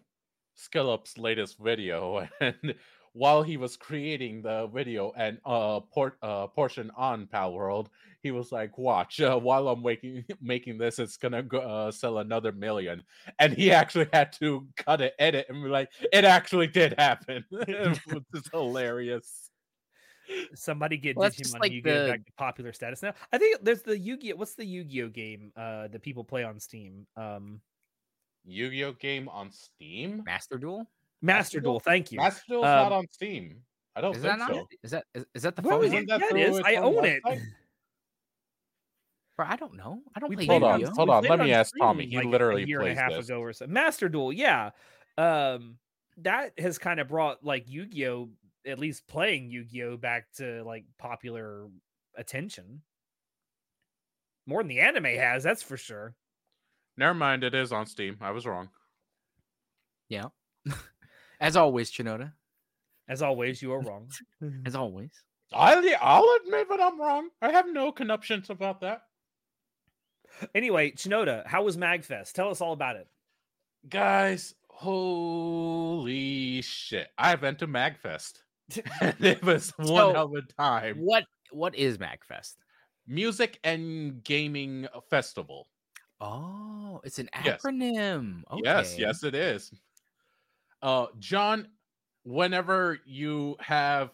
[0.57, 2.77] Skillup's latest video, and
[3.19, 7.91] while he was creating the video and uh port uh portion on Pal World,
[8.23, 12.19] he was like, "Watch, uh, while I'm making making this, it's gonna go, uh, sell
[12.19, 13.03] another million.
[13.41, 17.45] And he actually had to cut it, edit, and be like, "It actually did happen,"
[17.51, 17.69] which
[18.35, 19.51] is hilarious.
[20.55, 23.15] Somebody get Well, that's Digimon like Yu-Gi-Oh the- back to popular status now.
[23.33, 24.37] I think there's the Yu-Gi-Oh.
[24.37, 27.07] What's the Yu-Gi-Oh game uh, that people play on Steam?
[27.17, 27.63] Um,
[28.45, 30.23] Yu-Gi-Oh game on Steam.
[30.27, 30.87] Master Duel?
[31.23, 31.81] Master Duel.
[31.81, 32.19] Thank you.
[32.19, 33.63] Master Duel's not Um, on Steam.
[33.97, 34.55] I don't Is think that not?
[34.55, 34.67] so.
[34.85, 35.85] Is that is, is that the Bro, phone?
[35.87, 36.59] Isn't that yeah, it through is.
[36.59, 37.23] its I own own it.
[39.37, 40.03] Bro, I don't know.
[40.15, 40.95] I don't We play Hold on, Yu-Gi-Oh.
[40.97, 42.07] hold on, let it me ask Tommy.
[42.07, 43.27] He like, literally a year and a plays half this.
[43.29, 43.67] ago or so.
[43.67, 44.71] Master Duel, yeah.
[45.17, 45.79] Um,
[46.19, 48.31] that has kind of brought like Yu-Gi-Oh,
[48.67, 51.67] at least playing Yu-Gi-Oh, back to like popular
[52.17, 52.83] attention.
[54.47, 56.15] More than the anime has, that's for sure.
[56.97, 58.17] Never mind, it is on Steam.
[58.21, 58.71] I was wrong.
[60.09, 60.27] Yeah.
[61.41, 62.33] As always, Chanoda.
[63.09, 64.11] As always, you are wrong.
[64.67, 65.11] As always.
[65.53, 67.29] I'll, I'll admit that I'm wrong.
[67.41, 69.03] I have no conniptions about that.
[70.55, 72.33] anyway, Chanoda, how was Magfest?
[72.33, 73.09] Tell us all about it.
[73.89, 77.09] Guys, holy shit.
[77.17, 78.41] I went to MagFest.
[79.21, 80.97] it was one So, hell of a time.
[80.99, 82.57] What what is MagFest?
[83.07, 85.69] Music and gaming festival.
[86.21, 87.63] Oh, it's an Yes.
[87.63, 88.43] acronym.
[88.63, 89.01] Yes, Okay.
[89.03, 89.73] yes, it is.
[90.83, 91.69] Uh, John,
[92.25, 94.11] whenever you have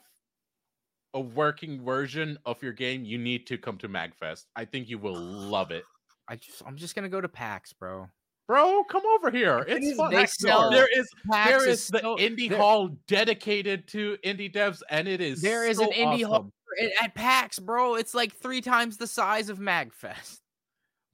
[1.13, 4.47] a working version of your game, you need to come to MagFest.
[4.57, 5.85] I think you will love it.
[6.29, 8.09] I just I'm just gonna go to PAX, bro.
[8.47, 9.65] Bro, come over here.
[9.67, 10.27] It's is, fun.
[10.27, 14.53] sell- there is PAX there is is the so- indie there- hall dedicated to indie
[14.53, 16.53] devs, and it is There is so an indie hall awesome.
[16.99, 17.95] at- at PAX, bro.
[17.97, 20.41] It's like three times the size of MagFest.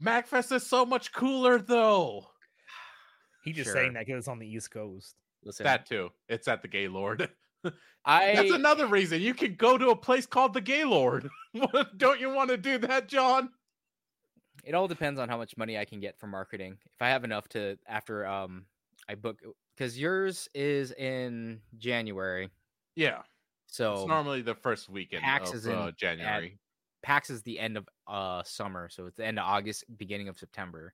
[0.03, 2.27] MagFest is so much cooler though.
[3.45, 3.75] He just Sure.
[3.75, 5.15] saying that because it's on the East Coast.
[5.45, 6.11] Listen, That too.
[6.29, 7.29] It's at the Gaylord.
[8.05, 11.29] I That's another reason you could go to a place called the Gaylord.
[11.97, 13.51] Don't you want to do that, John?
[14.65, 16.77] it all depends on how much money I can get for marketing.
[16.85, 18.67] If I have enough to after um
[19.09, 19.39] I book
[19.77, 22.51] because yours is in January,
[22.95, 23.23] Yeah.
[23.67, 26.59] so it's normally the first weekend PAX of is in uh, January.
[27.03, 30.39] PAX is the end of uh summer, so it's the end of August, beginning of
[30.39, 30.93] September.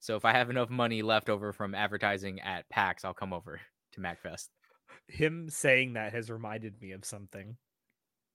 [0.00, 3.60] So if I have enough money left over from advertising at PAX, I'll come over
[3.92, 4.48] to MagFest.
[5.08, 7.56] Him saying that has reminded me of something.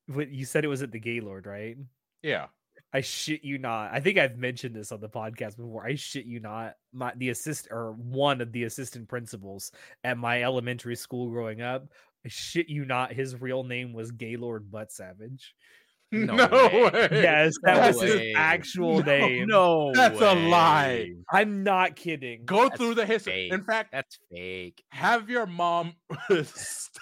[0.08, 1.78] What you said it was at the Gaylord, right?
[2.22, 2.48] Yeah.
[2.92, 3.92] I shit you not.
[3.92, 5.86] I think I've mentioned this on the podcast before.
[5.86, 6.76] I shit you not.
[6.92, 9.72] My the assist or one of the assistant principals
[10.04, 11.88] at my elementary school growing up.
[12.26, 13.14] I shit you not.
[13.14, 15.56] His real name was Gaylord Butt Savage.
[16.14, 16.84] No No, way.
[16.92, 17.10] way.
[17.12, 19.48] Yes, that No was his actual No, name.
[19.48, 21.10] No, That's a lie.
[21.32, 22.46] I'm not kidding.
[22.46, 23.50] Go That's through the history.
[23.52, 24.84] In fact, That's fake.
[24.90, 25.96] have your mom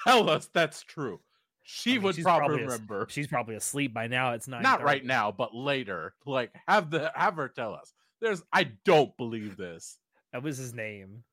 [0.07, 1.19] tell us that's true.
[1.63, 3.07] She I mean, would probably probably as- remember.
[3.09, 4.33] She's probably asleep by now.
[4.33, 6.13] It's not Not right now, but later.
[6.25, 7.93] Like have the have her tell us.
[8.21, 9.97] There's I don't believe this.
[10.33, 11.23] That was his name.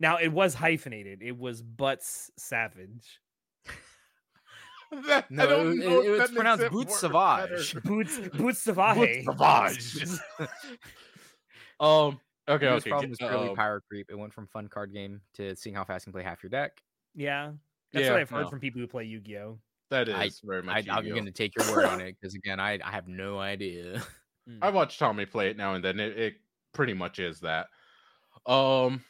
[0.00, 1.22] Now it was hyphenated.
[1.22, 3.20] It was Butts Savage.
[5.06, 7.02] That- No, I don't it, know it, if it was that pronounced makes it Boots
[7.02, 7.82] work Savage.
[7.84, 9.24] Boots Boots Savage.
[9.24, 10.18] Savage.
[11.80, 12.20] um.
[12.48, 12.66] Okay.
[12.66, 12.90] This Okay.
[12.90, 14.10] problem was purely um, power creep.
[14.10, 16.50] It went from fun card game to seeing how fast you can play half your
[16.50, 16.82] deck.
[17.14, 17.52] Yeah.
[17.92, 18.50] That's Yeah, what I've heard no.
[18.50, 19.58] from people who play Yu-Gi-Oh.
[19.90, 20.88] that is I- very much.
[20.88, 24.02] I'm going to take your word on it because again, I I have no idea.
[24.60, 26.00] I watch Tommy play it now and then.
[26.00, 26.34] It, it
[26.74, 27.68] pretty much is that.
[28.44, 29.04] Um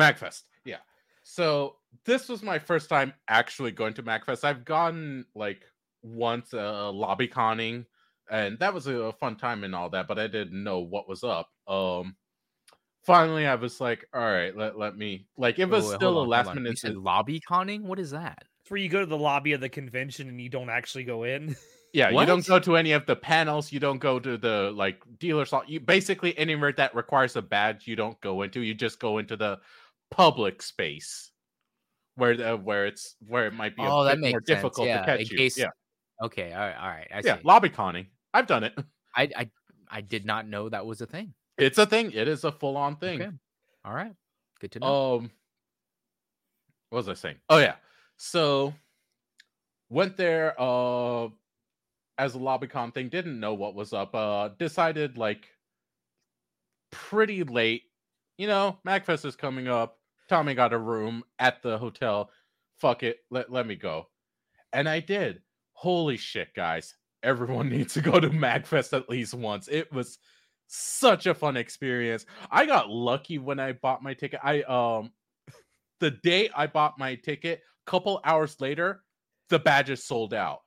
[0.00, 0.42] Magfest.
[0.64, 0.78] Yeah.
[1.22, 4.44] So this was my first time actually going to MagFest.
[4.44, 5.62] I've gone like
[6.02, 7.84] once uh lobby conning
[8.30, 11.24] and that was a fun time and all that, but I didn't know what was
[11.24, 11.50] up.
[11.66, 12.16] Um
[13.04, 16.14] finally I was like, all right, let, let me like it was Wait, wait, still
[16.14, 17.86] hold a on, last minute said lobby conning.
[17.86, 18.44] What is that?
[18.62, 21.24] It's where you go to the lobby of the convention and you don't actually go
[21.24, 21.56] in.
[21.92, 23.72] Yeah, you don't go to any of the panels.
[23.72, 25.70] You don't go to the like dealer slot.
[25.70, 28.60] You basically anywhere that requires a badge, you don't go into.
[28.60, 29.60] You just go into the
[30.10, 31.30] public space
[32.16, 34.56] where the where it's where it might be a Oh, that bit more makes sense,
[34.62, 35.36] difficult yeah, to catch in you.
[35.38, 35.70] case- Yeah,
[36.22, 37.08] Okay, all right, all right.
[37.14, 37.42] I yeah, see.
[37.44, 38.06] lobby conning.
[38.34, 38.74] I've done it.
[39.14, 39.50] I I
[39.88, 41.32] I did not know that was a thing.
[41.58, 42.10] It's a thing.
[42.12, 43.22] It is a full on thing.
[43.22, 43.30] Okay.
[43.84, 44.12] All right,
[44.60, 45.16] good to know.
[45.18, 45.30] Um,
[46.90, 47.36] what was I saying?
[47.48, 47.76] Oh yeah,
[48.16, 48.74] so
[49.90, 51.28] went there uh
[52.18, 53.08] as a lobbycon thing.
[53.10, 54.14] Didn't know what was up.
[54.14, 55.48] Uh, decided like
[56.90, 57.82] pretty late.
[58.38, 59.95] You know, Magfest is coming up.
[60.28, 62.30] Tommy got a room at the hotel.
[62.76, 64.08] fuck it, let, let me go.
[64.72, 65.42] And I did.
[65.72, 66.94] Holy shit, guys.
[67.22, 69.68] Everyone needs to go to MagFest at least once.
[69.68, 70.18] It was
[70.66, 72.26] such a fun experience.
[72.50, 74.40] I got lucky when I bought my ticket.
[74.42, 75.12] I um
[76.00, 79.02] the day I bought my ticket, a couple hours later,
[79.48, 80.60] the badges sold out.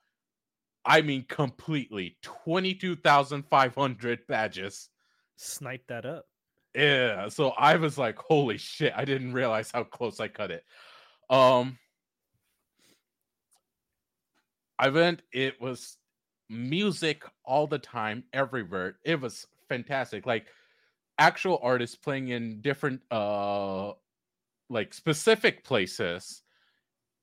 [0.86, 2.18] I mean completely.
[2.22, 4.90] 22,500 badges.
[5.36, 6.29] Snipe that up.
[6.76, 10.64] Yeah, so I was like, holy shit, I didn't realize how close I cut it.
[11.30, 11.78] Um
[14.78, 15.98] I went, it was
[16.50, 18.98] music all the time, everywhere.
[19.04, 20.26] It was fantastic.
[20.26, 20.48] Like
[21.20, 23.94] actual artists playing in different uh
[24.70, 26.44] like specific places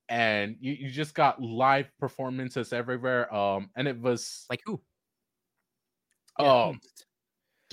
[0.08, 4.80] and you, you just got live performances everywhere um and it was Like who?
[6.38, 6.72] Yeah,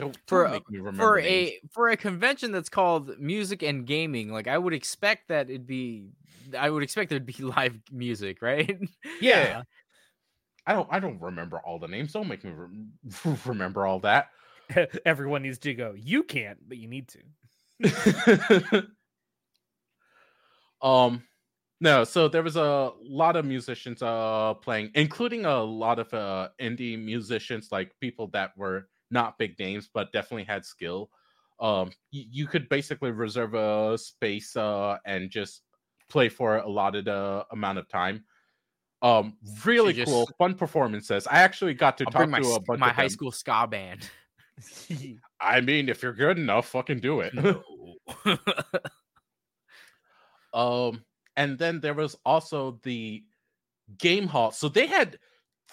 [0.01, 1.51] um don't, For don't a- make me remember For names.
[1.51, 5.67] a for a convention that's called music and gaming, like I would expect that it'd
[5.67, 6.07] be
[6.57, 8.77] I would expect there'd be live music, right?
[9.21, 9.63] Yeah.
[10.65, 12.13] I don't I don't remember all the names.
[12.13, 12.93] Don't make me rem-
[13.45, 14.29] remember all that.
[15.05, 15.93] Everyone needs to go.
[15.95, 18.87] You can't, but you need to.
[20.81, 21.23] um
[21.81, 26.49] no, so there was a lot of musicians uh playing, including a lot of uh
[26.61, 31.09] indie musicians, like people that were not big names but definitely had skill.
[31.59, 35.61] Um y- you could basically reserve a space uh and just
[36.09, 38.23] play for a allotted uh, amount of time.
[39.01, 41.27] Um really just- cool, fun performances.
[41.27, 43.09] I actually got to I'll talk my to a s- bunch my of high them.
[43.09, 44.09] school ska band.
[45.41, 47.33] I mean, if you're good enough, fucking do it.
[50.53, 51.03] Um,
[51.35, 53.23] and then there was also the
[53.97, 54.51] game hall.
[54.51, 55.17] So they had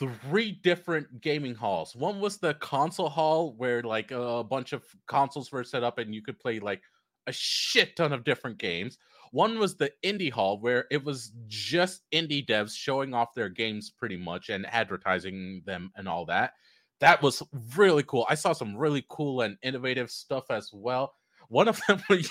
[0.00, 1.94] three different gaming halls.
[1.94, 6.14] One was the console hall where like a bunch of consoles were set up and
[6.14, 6.82] you could play like
[7.26, 8.98] a shit ton of different games.
[9.30, 13.90] One was the indie hall where it was just indie devs showing off their games
[13.90, 16.54] pretty much and advertising them and all that.
[17.00, 17.42] That was
[17.76, 18.26] really cool.
[18.28, 21.14] I saw some really cool and innovative stuff as well.
[21.48, 22.30] One of them was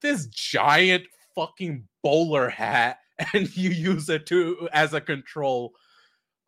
[0.00, 1.04] this giant
[1.34, 2.98] fucking bowler hat
[3.34, 5.72] and you use it to as a control.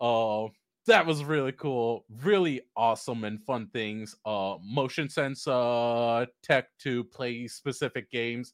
[0.00, 0.48] Uh
[0.86, 2.04] that was really cool.
[2.22, 4.14] Really awesome and fun things.
[4.24, 8.52] Uh motion sense uh tech to play specific games.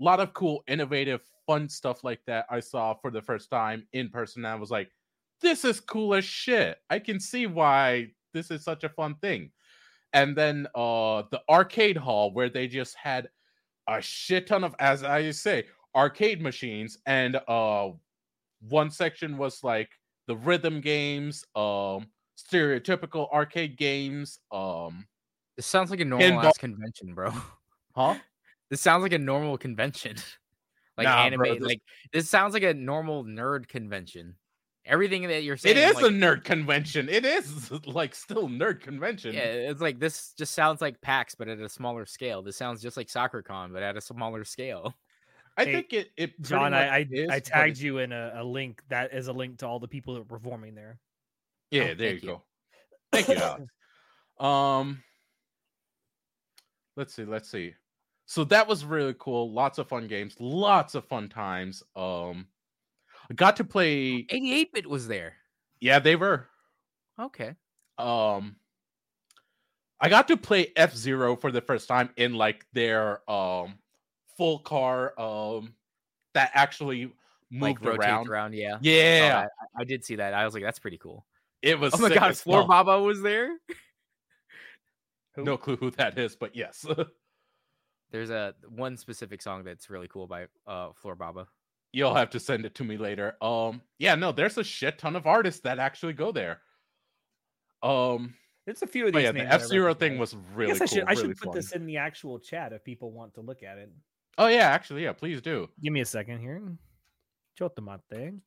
[0.00, 3.86] A lot of cool, innovative, fun stuff like that I saw for the first time
[3.92, 4.44] in person.
[4.44, 4.90] and I was like,
[5.40, 6.78] this is cool as shit.
[6.90, 9.50] I can see why this is such a fun thing.
[10.12, 13.28] And then uh the arcade hall where they just had
[13.88, 15.66] a shit ton of as I say
[15.96, 17.90] arcade machines and uh
[18.68, 19.90] one section was like
[20.32, 22.06] the rhythm games um
[22.38, 25.06] stereotypical arcade games um
[25.58, 27.30] this sounds like a normal ass convention, bro.
[27.94, 28.14] huh
[28.70, 30.16] This sounds like a normal convention.
[30.96, 31.82] like Nah, anime, bro, this- like
[32.14, 34.36] this sounds like a normal nerd convention.
[34.86, 38.80] Everything that you're saying, it is like, a nerd convention it is like still nerd
[38.80, 42.40] convention yeah, it's like this just sounds like PAX, but at a smaller scale.
[42.42, 44.94] This sounds just like SakuraCon, but at a smaller scale.
[45.56, 48.44] I Hey, think it it John, I I, is, I tagged you in a, a
[48.44, 50.98] link that is a link to all the people that were performing there.
[51.70, 52.26] yeah Oh, there you you.
[52.28, 52.42] go
[53.12, 53.62] thank you alex
[54.40, 55.02] um
[56.96, 57.74] let's see let's see
[58.26, 62.46] so that was really cool lots of fun games lots of fun times um
[63.30, 65.34] i got to play 88 bit was there.
[65.80, 66.48] yeah they were
[67.20, 67.54] Okay.
[67.98, 68.56] um
[70.00, 73.78] I got to play F Zero for the first time in like their um
[74.36, 75.74] full car um
[76.34, 77.12] that actually
[77.50, 78.28] moved rotates around.
[78.28, 78.54] around.
[78.54, 78.78] Yeah.
[78.80, 79.50] Yeah, that.
[79.76, 80.32] I, I did see that.
[80.34, 81.26] I was like, that's pretty cool.
[81.60, 81.94] it was.
[81.94, 82.68] Oh my sick god, Floor fuck.
[82.68, 83.50] Baba was there.
[85.36, 86.84] No clue who that is, but yes.
[88.12, 91.46] There's a one specific song that's really cool by uh Floor Baba.
[91.92, 93.36] You'll have to send it to me later.
[93.42, 96.60] Um, yeah, no, there's a shit ton of artists that actually go there.
[97.82, 98.34] Um,
[98.66, 99.22] There's a few of these.
[99.24, 100.34] yeah, the names I F Zero thing recognize.
[100.34, 100.84] was I really guess cool.
[100.84, 101.54] I should I really should put fun.
[101.54, 103.90] this in the actual chat if people want to look at it.
[104.38, 105.68] Oh yeah, actually, yeah, please do.
[105.82, 106.62] Give me a second here.
[107.58, 108.40] Chotomate.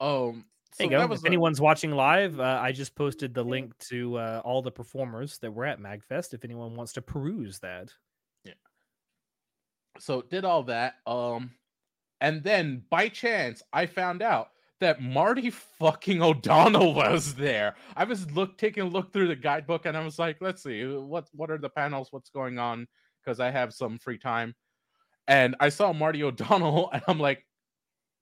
[0.00, 0.44] Um,
[0.78, 0.98] There so you go.
[0.98, 4.42] that If was a- anyone's watching live, uh, I just posted the link to uh,
[4.44, 6.34] all the performers that were at Magfest.
[6.34, 7.92] If anyone wants to peruse that,
[8.44, 8.54] yeah.
[9.98, 11.50] so did all that um
[12.22, 14.50] and then by chance i found out
[14.80, 19.84] that marty fucking o'donnell was there i was look taking a look through the guidebook
[19.86, 22.86] and i was like let's see what what are the panels what's going on
[23.22, 24.54] because i have some free time
[25.30, 27.46] and i saw marty o'donnell and i'm like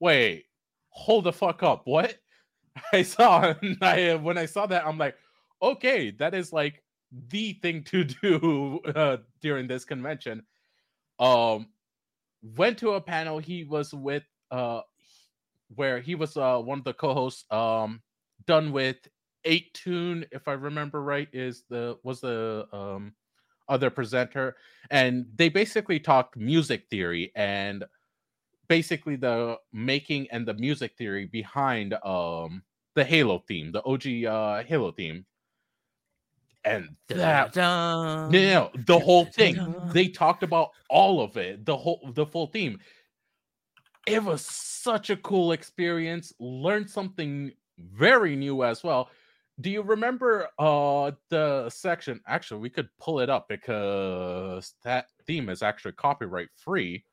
[0.01, 0.45] wait
[0.91, 2.17] hold the fuck up what?
[2.93, 5.15] I saw and i when i saw that i'm like
[5.61, 6.83] okay that is like
[7.29, 10.43] the thing to do uh, during this convention.
[11.19, 11.67] Um
[12.57, 14.81] went to a panel he was with uh
[15.75, 18.01] where he was uh one of the co-hosts um
[18.47, 18.97] done with.
[19.45, 23.13] 8 tune if i remember right is the was the um
[23.69, 24.55] other presenter
[24.91, 27.85] and they basically talked music theory and
[28.67, 32.63] basically the making and the music theory behind um
[32.95, 35.25] the halo theme the og uh halo theme
[36.65, 38.31] and that Dun-dun-dun.
[38.31, 39.75] no, the whole thing.
[39.93, 42.79] They talked about all of it, the whole the full theme.
[44.05, 46.33] It was such a cool experience.
[46.39, 49.09] Learned something very new as well.
[49.61, 52.21] Do you remember uh the section?
[52.25, 57.03] Actually, we could pull it up because that theme is actually copyright free.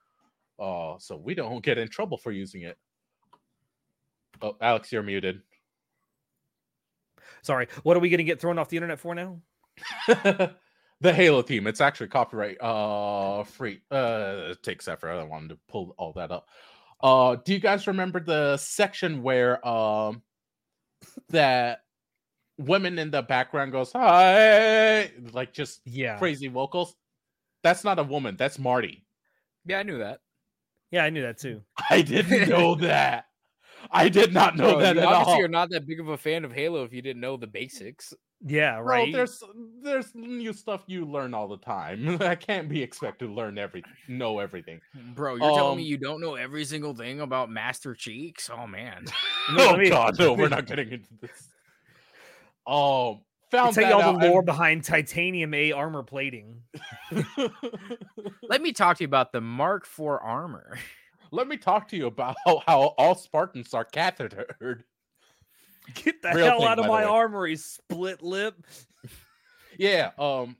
[0.58, 2.78] Uh so we don't get in trouble for using it.
[4.40, 5.42] Oh, Alex, you're muted.
[7.42, 9.40] Sorry, what are we going to get thrown off the internet for now?
[10.06, 11.66] the Halo theme.
[11.66, 13.80] It's actually copyright uh free.
[13.90, 15.10] Uh it takes effort.
[15.10, 16.48] I don't to pull all that up.
[17.00, 20.22] Uh do you guys remember the section where um
[21.30, 21.80] that
[22.58, 26.94] women in the background goes hi like just Yeah, crazy vocals?
[27.62, 29.04] That's not a woman, that's Marty.
[29.64, 30.20] Yeah, I knew that.
[30.90, 31.62] yeah, I knew that too.
[31.90, 33.26] I didn't know that.
[33.90, 35.38] I did not know Bro, that you at obviously all.
[35.38, 38.12] you're not that big of a fan of Halo if you didn't know the basics.
[38.44, 39.12] Yeah, Bro, right.
[39.12, 39.42] there's
[39.82, 42.18] there's new stuff you learn all the time.
[42.20, 44.80] I can't be expected to learn every know everything.
[45.14, 48.50] Bro, you're telling me Um, you don't know every single thing about Master Cheeks?
[48.52, 49.04] Oh man.
[49.52, 51.48] No, oh let me- god, no, we're not getting into this.
[52.66, 56.02] Um, I'll found tell that you all out the lore and- behind titanium A armor
[56.02, 56.62] plating.
[58.42, 60.78] Let me talk to you about the Mark IV armor.
[61.30, 64.84] Let me talk to you about how all Spartans are cathetered.
[65.94, 68.54] Get the Real hell thing, out of my armory, split lip.
[69.78, 70.56] Yeah, um,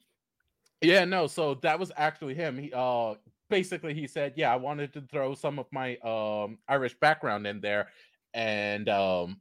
[0.80, 1.26] yeah, no.
[1.26, 2.56] So that was actually him.
[2.58, 3.14] He uh,
[3.50, 7.60] basically he said, yeah, I wanted to throw some of my um Irish background in
[7.60, 7.88] there,
[8.34, 9.40] and um,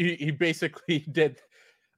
[0.00, 1.40] he he basically did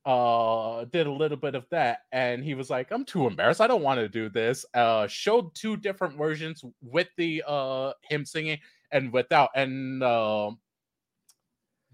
[0.04, 3.60] uh did a little bit of that and he was like i'm too embarrassed.
[3.60, 8.24] I don't want to do this uh showed two different versions with the uh him
[8.24, 8.58] singing
[8.90, 10.58] and without and um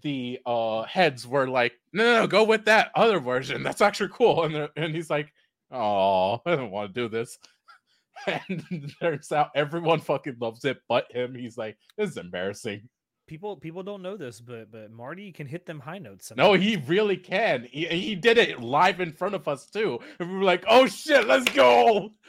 [0.01, 3.61] the uh heads were like no no, no go with that other version.
[3.61, 4.43] That's actually cool.
[4.43, 5.31] And and he's like
[5.71, 7.37] oh i don't want to do this.
[8.27, 11.35] And turns out everyone fucking loves it but him.
[11.35, 12.89] He's like this is embarrassing
[13.29, 16.31] People people don't know this, but but Marty can hit them high notes.
[16.35, 17.67] No, he really can.
[17.71, 19.99] He, he did it live in front of us too.
[20.19, 22.09] And we were like, "Oh shit, let's go!"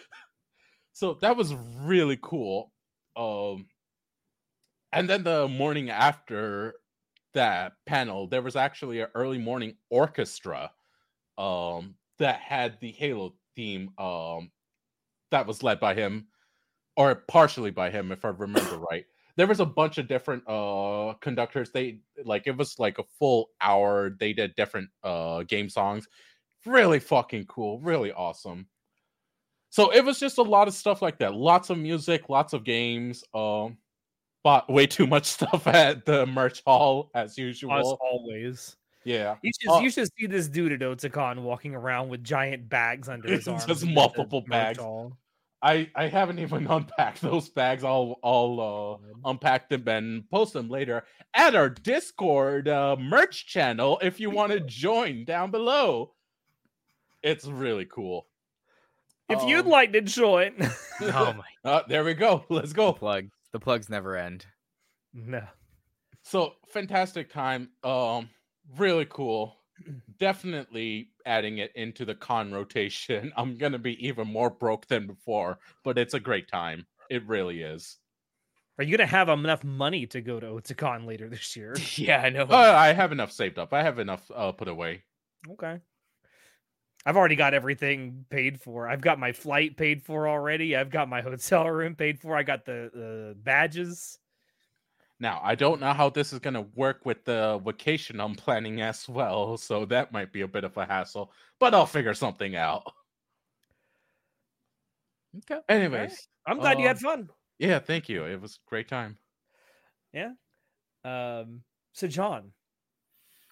[0.93, 2.73] So that was really cool.
[3.17, 3.69] Um,
[4.93, 6.75] and then the morning after
[7.33, 10.71] that panel, there was actually an early morning orchestra,
[11.39, 14.51] um, that had the Halo theme, um,
[15.31, 16.27] that was led by him,
[16.99, 21.15] or partially by him, if I remember right there was a bunch of different uh
[21.21, 26.07] conductors they like it was like a full hour they did different uh game songs
[26.67, 28.67] really fucking cool really awesome
[29.71, 32.65] so it was just a lot of stuff like that lots of music lots of
[32.65, 33.77] games um
[34.43, 38.77] bought way too much stuff at the merch hall as usual as usual always.
[39.05, 42.69] yeah You should Uh, you should see this dude at Otakon walking around with giant
[42.69, 43.67] bags under his arms.
[43.67, 44.79] Just multiple bags.
[44.79, 45.17] hall.
[45.63, 47.85] I I haven't even unpacked those bags.
[47.85, 51.05] I'll I'll uh, unpack them and post them later
[51.35, 56.15] at our Discord uh, merch channel if you want to join down below.
[57.23, 58.27] It's really cool.
[59.29, 60.55] If you'd Um, like to join,
[61.03, 62.45] oh my uh, there we go.
[62.49, 62.93] Let's go.
[62.93, 63.29] plug.
[63.53, 64.47] The plugs never end.
[65.13, 65.43] no,
[66.23, 67.71] So fantastic time.
[67.85, 68.31] Um,
[68.79, 69.57] really cool.
[70.19, 73.33] Definitely adding it into the con rotation.
[73.37, 76.87] I'm gonna be even more broke than before, but it's a great time.
[77.11, 77.99] It really is.
[78.79, 81.75] are you gonna have enough money to go to Otakon later this year?
[81.97, 82.45] yeah, I know.
[82.45, 83.73] Uh, I have enough saved up.
[83.73, 85.03] I have enough uh, put away.
[85.53, 85.81] Okay.
[87.07, 88.87] I've already got everything paid for.
[88.89, 90.77] I've got my flight paid for already.
[90.77, 92.37] I've got my hotel room paid for.
[92.37, 94.19] I got the, the badges.
[95.21, 98.81] Now, I don't know how this is going to work with the vacation I'm planning
[98.81, 102.57] as well, so that might be a bit of a hassle, but I'll figure something
[102.57, 102.83] out.
[105.39, 105.61] okay.
[105.69, 107.29] Anyways, I'm glad you had Um, fun.
[107.59, 108.25] yeah, thank you.
[108.25, 109.19] It was a great time.
[110.13, 110.33] Yeah.
[111.05, 111.63] Um.
[111.93, 112.53] So John,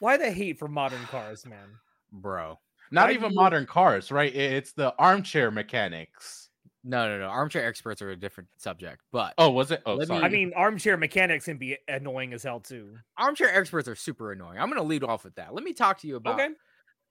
[0.01, 1.69] why the hate for modern cars, man?
[2.13, 2.59] Bro.
[2.91, 4.35] Not I even grew- modern cars, right?
[4.35, 6.48] It's the armchair mechanics.
[6.89, 7.27] No, no, no.
[7.27, 9.03] Armchair experts are a different subject.
[9.13, 9.83] But Oh, was it?
[9.85, 10.25] Oh, Let me- sorry.
[10.25, 12.97] I mean, armchair mechanics can be annoying as hell too.
[13.19, 14.59] armchair experts are super annoying.
[14.59, 15.53] I'm gonna lead off with that.
[15.53, 16.55] Let me talk to you about Okay.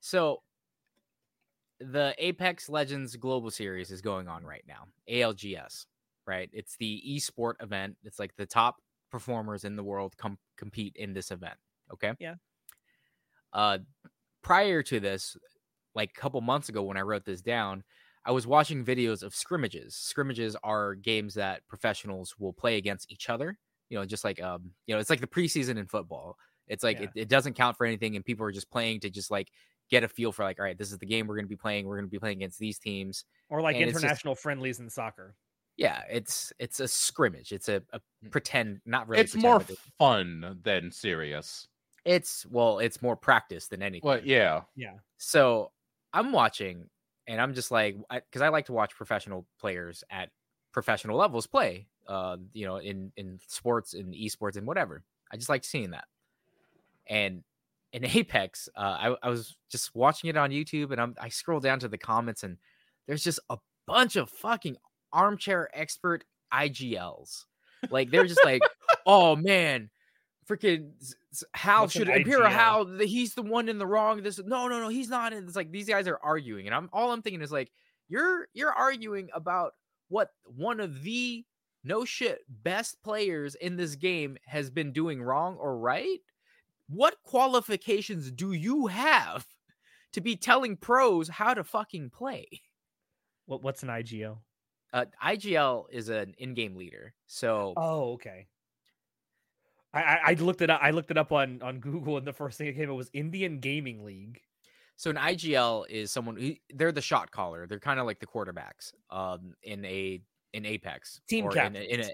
[0.00, 0.42] So,
[1.80, 4.88] the Apex Legends Global Series is going on right now.
[5.08, 5.86] ALGS,
[6.26, 6.50] right?
[6.52, 7.96] It's the esport event.
[8.02, 8.82] It's like the top
[9.12, 11.56] performers in the world com- compete in this event.
[11.92, 12.14] Okay.
[12.18, 12.34] Yeah.
[13.52, 13.78] Uh,
[14.42, 15.36] prior to this,
[15.94, 17.84] like a couple months ago when I wrote this down,
[18.28, 19.94] I was watching videos of scrimmages.
[19.96, 23.58] Scrimmages are games that professionals will play against each other.
[23.88, 26.36] You know, just like um, you know, it's like the preseason in football.
[26.68, 27.04] It's like Yeah.
[27.04, 29.48] it, it doesn't count for anything, and people are just playing to just like
[29.90, 31.56] get a feel for like, all right, this is the game we're going to be
[31.56, 31.86] playing.
[31.86, 33.24] We're going to be playing against these teams.
[33.48, 35.34] Or like And it's just- international friendlies in soccer.
[35.78, 37.52] Yeah, it's it's a scrimmage.
[37.52, 38.30] It's a, a Mm.
[38.32, 39.22] pretend, not really.
[39.22, 41.66] it's pretend, more but fun than serious.
[42.04, 44.06] it's well, it's more practice than anything.
[44.06, 44.94] Well, yeah, yeah.
[45.18, 45.70] So
[46.12, 46.90] I'm watching,
[47.28, 50.30] and I'm just like, because I, like to watch professional players at
[50.72, 51.86] professional levels play.
[52.08, 55.02] Uh, you know, in in sports, in esports, and whatever.
[55.30, 56.06] I just like seeing that.
[57.06, 57.44] And
[57.92, 61.60] in Apex, uh, I, I was just watching it on YouTube, and I'm I scroll
[61.60, 62.56] down to the comments, and
[63.06, 64.78] there's just a bunch of fucking
[65.12, 67.44] armchair expert IGLs.
[67.90, 68.62] Like they're just like,
[69.06, 69.90] oh man,
[70.48, 72.50] freaking s- s- Hal What's should appear IGL?
[72.50, 74.22] Hal, he's the one in the wrong.
[74.22, 75.32] This no, no, no, he's not.
[75.32, 77.70] It's like these guys are arguing, and I'm all I'm thinking is like,
[78.08, 79.72] you're you're arguing about
[80.08, 81.44] what one of the
[81.84, 86.20] no shit best players in this game has been doing wrong or right.
[86.88, 89.46] What qualifications do you have
[90.12, 92.46] to be telling pros how to fucking play?
[93.46, 94.38] What what's an IGO?
[94.92, 98.46] Uh, IGL is an in-game leader, so Oh, okay.
[99.94, 100.80] I, I I looked it up.
[100.82, 103.10] I looked it up on on Google, and the first thing that came up was
[103.12, 104.40] Indian Gaming League.
[104.96, 107.66] So an IGL is someone who they're the shot caller.
[107.66, 110.20] They're kind of like the quarterbacks um in a
[110.52, 112.10] in Apex Team or in a, in a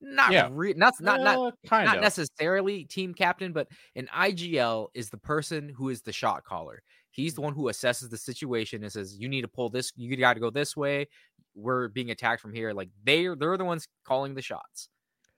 [0.00, 0.48] not Yeah.
[0.50, 2.02] re- not not not Uh, kind not of.
[2.02, 6.82] necessarily team captain, but an IGL is the person who is the shot caller.
[7.10, 9.92] He's the one who assesses the situation and says, "You need to pull this.
[9.96, 11.08] You got to go this way.
[11.54, 14.88] We're being attacked from here." Like they're they're the ones calling the shots.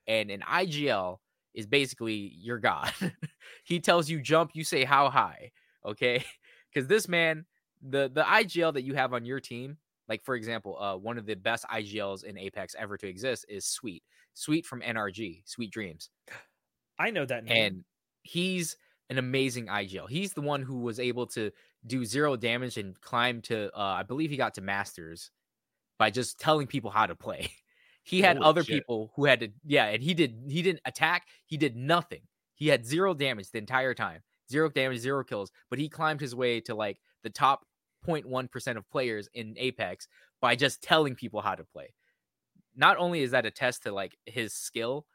[0.06, 1.18] And an IGL
[1.54, 2.92] is basically your god.
[3.64, 5.50] he tells you jump, you say how high.
[5.84, 6.24] Okay,
[6.72, 7.44] because this man,
[7.82, 9.76] the the IGL that you have on your team,
[10.08, 13.66] like for example, uh, one of the best IGLs in Apex ever to exist is
[13.66, 14.02] Sweet.
[14.34, 16.08] Sweet from NRG, Sweet Dreams
[16.98, 17.56] I know that name.
[17.56, 17.84] and
[18.22, 18.76] he's
[19.10, 20.08] an amazing IGL.
[20.08, 21.50] He's the one who was able to
[21.86, 25.30] do zero damage and climb to uh, I believe he got to masters
[25.98, 27.50] by just telling people how to play.
[28.02, 28.76] He had Holy other shit.
[28.76, 32.22] people who had to yeah, and he did he didn't attack, he did nothing.
[32.54, 34.22] He had zero damage the entire time.
[34.50, 37.64] Zero damage, zero kills, but he climbed his way to like the top
[38.06, 40.08] 0.1% of players in Apex
[40.40, 41.94] by just telling people how to play.
[42.76, 45.06] Not only is that a test to like his skill,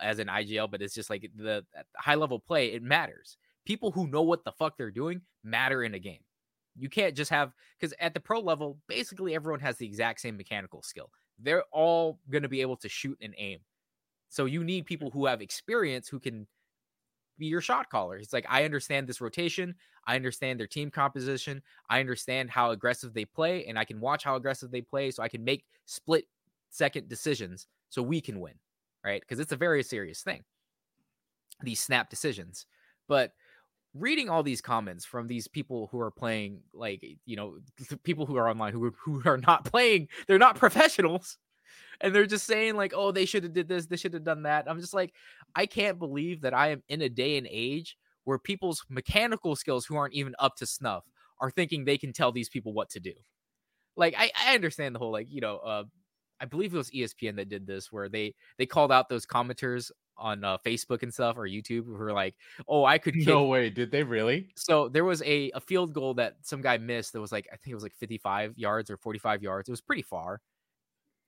[0.00, 3.36] as an IGL, but it's just like the the high level play, it matters.
[3.64, 6.20] People who know what the fuck they're doing matter in a game.
[6.76, 10.36] You can't just have because at the pro level, basically everyone has the exact same
[10.36, 11.10] mechanical skill.
[11.38, 13.60] They're all going to be able to shoot and aim.
[14.28, 16.46] So you need people who have experience who can
[17.38, 18.16] be your shot caller.
[18.16, 19.74] It's like I understand this rotation,
[20.06, 24.24] I understand their team composition, I understand how aggressive they play, and I can watch
[24.24, 26.24] how aggressive they play so I can make split
[26.70, 28.54] second decisions so we can win
[29.04, 29.20] right?
[29.20, 30.42] Because it's a very serious thing.
[31.62, 32.66] These snap decisions.
[33.08, 33.32] But
[33.94, 37.58] reading all these comments from these people who are playing, like, you know,
[38.04, 41.38] people who are online who, who are not playing, they're not professionals.
[42.00, 44.44] And they're just saying, like, oh, they should have did this, they should have done
[44.44, 44.66] that.
[44.68, 45.14] I'm just like,
[45.56, 49.84] I can't believe that I am in a day and age where people's mechanical skills
[49.84, 51.04] who aren't even up to snuff
[51.40, 53.14] are thinking they can tell these people what to do.
[53.96, 55.84] Like, I, I understand the whole, like, you know, uh,
[56.40, 59.90] I believe it was ESPN that did this, where they they called out those commenters
[60.18, 62.34] on uh, Facebook and stuff or YouTube who were like,
[62.66, 63.70] "Oh, I could kick." No way.
[63.70, 64.48] Did they really?
[64.56, 67.56] So there was a a field goal that some guy missed that was like I
[67.56, 69.68] think it was like 55 yards or 45 yards.
[69.68, 70.40] It was pretty far.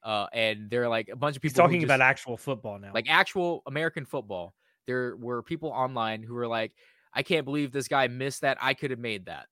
[0.03, 2.91] Uh, and they're like a bunch of people He's talking just- about actual football now.
[2.95, 4.55] like actual American football.
[4.87, 6.73] There were people online who were like,
[7.13, 8.57] I can't believe this guy missed that.
[8.61, 9.47] I could have made that.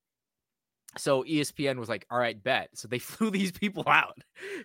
[0.98, 2.70] So ESPN was like, all right, bet.
[2.74, 4.18] So they flew these people out,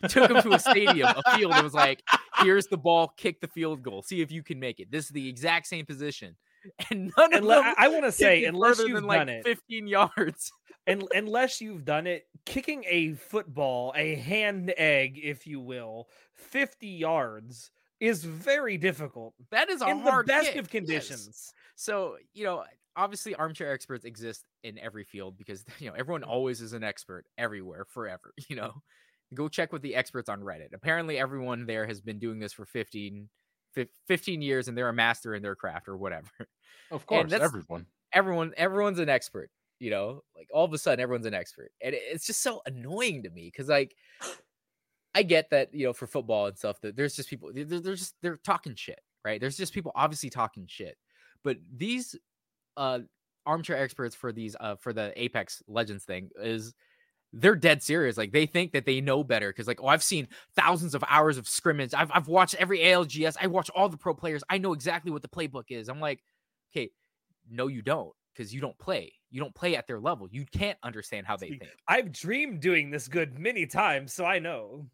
[0.07, 1.53] took them to a stadium, a field.
[1.55, 2.03] It was like,
[2.39, 4.91] here's the ball, kick the field goal, see if you can make it.
[4.91, 6.35] This is the exact same position.
[6.89, 9.43] And none of and them I, want to say, unless you've than like done it,
[9.43, 10.49] 15 yards.
[10.87, 16.87] and unless you've done it, kicking a football, a hand egg, if you will, fifty
[16.87, 17.69] yards
[17.99, 20.71] is very difficult That is a in the best kick, of yes.
[20.71, 21.53] conditions.
[21.75, 22.63] So, you know,
[22.95, 26.27] obviously armchair experts exist in every field because, you know, everyone mm.
[26.27, 28.73] always is an expert everywhere forever, you know.
[29.33, 30.75] Go check with the experts on Reddit.
[30.75, 33.29] Apparently everyone there has been doing this for 15
[34.07, 36.29] 15 years and they're a master in their craft or whatever.
[36.91, 37.87] Of course, everyone.
[38.13, 39.49] Everyone everyone's an expert,
[39.79, 40.21] you know?
[40.35, 41.71] Like all of a sudden everyone's an expert.
[41.81, 43.95] And it's just so annoying to me cuz like
[45.15, 47.95] I get that, you know, for football and stuff that there's just people they're, they're
[47.95, 49.41] just they're talking shit, right?
[49.41, 50.97] There's just people obviously talking shit.
[51.43, 52.15] But these
[52.77, 52.99] uh
[53.45, 56.73] armchair experts for these uh for the Apex Legends thing is
[57.33, 58.15] they're dead serious.
[58.15, 61.37] Like they think that they know better because, like, oh, I've seen thousands of hours
[61.37, 61.93] of scrimmage.
[61.93, 63.35] I've I've watched every ALGS.
[63.41, 64.43] I watch all the pro players.
[64.49, 65.89] I know exactly what the playbook is.
[65.89, 66.23] I'm like,
[66.71, 66.91] okay,
[67.49, 69.13] no, you don't, because you don't play.
[69.31, 70.27] You don't play at their level.
[70.29, 71.71] You can't understand how they think.
[71.87, 74.85] I've dreamed doing this good many times, so I know.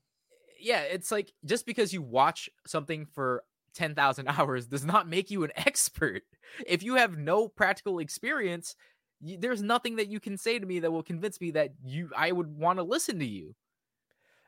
[0.57, 3.43] Yeah, it's like just because you watch something for
[3.73, 6.23] 10,000 hours does not make you an expert.
[6.65, 8.75] If you have no practical experience,
[9.21, 12.09] you, there's nothing that you can say to me that will convince me that you
[12.15, 13.55] I would want to listen to you.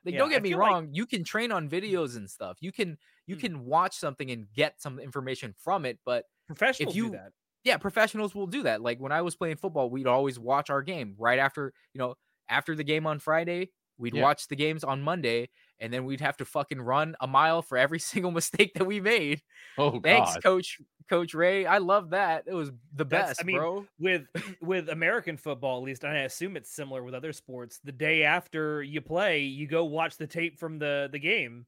[0.04, 2.30] Like, Yeah, don't I get me feel like- wrong, you can train on videos and
[2.30, 2.58] stuff.
[2.62, 3.40] You can you Mm.
[3.42, 7.32] can watch something and get some information from it, but Professionals you- do that.
[7.64, 8.82] yeah, professionals will do that.
[8.82, 12.16] Like when I was playing football, we'd always watch our game right after, you know,
[12.50, 13.70] after the game on Friday,
[14.02, 14.24] we'd Yeah.
[14.24, 15.50] watch the games on Monday,
[15.80, 19.00] and then we'd have to fucking run a mile for every single mistake that we
[19.00, 19.42] made.
[19.78, 20.44] Oh Thanks, god.
[20.44, 20.78] coach
[21.10, 21.66] Coach Ray.
[21.66, 22.44] I love that.
[22.48, 23.86] It was the That's- best, I mean, bro.
[24.00, 24.24] with
[24.62, 27.80] with American football at least, and I assume it's similar with other sports.
[27.84, 31.66] The day after you play, you go watch the tape from the the game,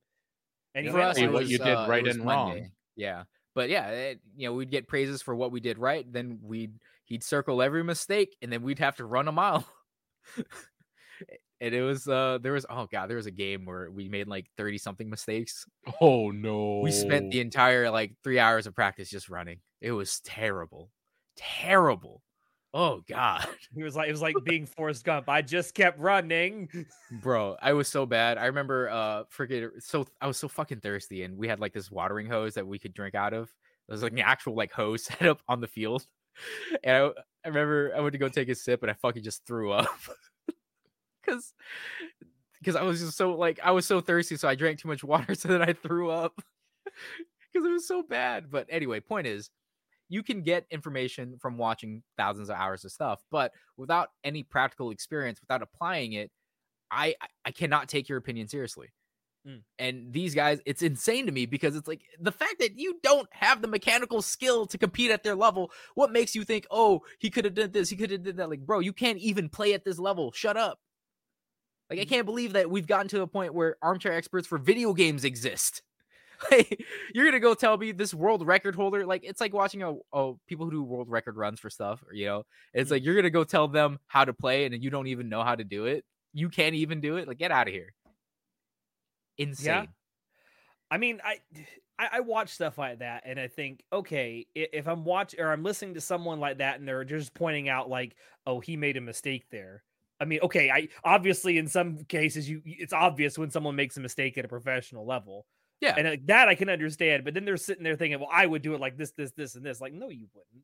[0.76, 2.50] and you For us, See what you did uh, right was and wrong.
[2.50, 2.72] Monday.
[2.96, 3.24] Yeah,
[3.54, 6.06] but yeah, it, you know, we'd get praises for what we did right.
[6.12, 6.74] Then we'd
[7.06, 9.68] he'd circle every mistake, and then we'd have to run a mile.
[11.64, 14.28] and it was uh there was oh god there was a game where we made
[14.28, 15.66] like 30 something mistakes.
[16.02, 16.82] Oh no.
[16.84, 19.60] we spent the entire like three hours of practice just running.
[19.82, 20.92] It was terrible
[21.36, 22.22] terrible.
[22.74, 23.48] Oh god.
[23.76, 25.30] It was like it was like being Forrest Gump.
[25.30, 26.70] I just kept running.
[27.24, 28.38] bro i was so bad.
[28.38, 31.90] I remember uh forget so i was so fucking thirsty and we had like this
[31.90, 33.50] watering hose that we could drink out of.
[33.88, 36.06] It was like an actual like hose set up on the field.
[36.84, 37.08] And i,
[37.46, 39.88] I remember i went to go take a sip and i fucking just threw up
[41.24, 41.54] because
[42.60, 45.04] because i was just so like i was so thirsty so i drank too much
[45.04, 46.34] water so then i threw up
[47.54, 49.50] because it was so bad but anyway point is
[50.10, 54.92] you can get information from watching thousands of hours of stuff but without any practical
[54.92, 56.32] experience without applying it
[56.94, 58.90] I I- cannot take your opinion seriously.
[59.48, 59.64] Mm.
[59.78, 63.28] And these guys, it's insane to me because it's like the fact that you don't
[63.32, 65.72] have the mechanical skill to compete at their level.
[65.96, 68.50] What makes you think, oh, he could have done this, he could have did that?
[68.50, 70.32] Like, bro, you can't even play at this level.
[70.32, 70.80] Shut up.
[71.94, 72.10] Like, I mm.
[72.10, 75.82] can't believe that we've gotten to a point where armchair experts for video games exist.
[76.52, 76.84] Like,
[77.14, 80.40] you're gonna go tell me this world record holder, like it's like watching a oh
[80.46, 82.44] people who do world record runs for stuff, or, you know,
[82.74, 82.94] it's mm.
[82.94, 85.56] like you're gonna go tell them how to play and you don't even know how
[85.56, 86.04] to do it.
[86.34, 87.30] You can't even do it.
[87.30, 87.94] Like, get out of here.
[89.38, 89.88] Insane.
[90.92, 91.38] I mean, I,
[92.00, 95.64] I I watch stuff like that, and I think, okay, if I'm watching or I'm
[95.64, 99.02] listening to someone like that, and they're just pointing out like, oh, he made a
[99.02, 99.84] mistake there.
[100.20, 104.00] I mean, okay, I obviously in some cases you it's obvious when someone makes a
[104.00, 105.46] mistake at a professional level.
[105.82, 105.96] Yeah.
[105.98, 107.26] and uh, that I can understand.
[107.26, 109.56] But then they're sitting there thinking, well, I would do it like this, this, this,
[109.56, 109.82] and this.
[109.82, 110.64] Like, no, you wouldn't.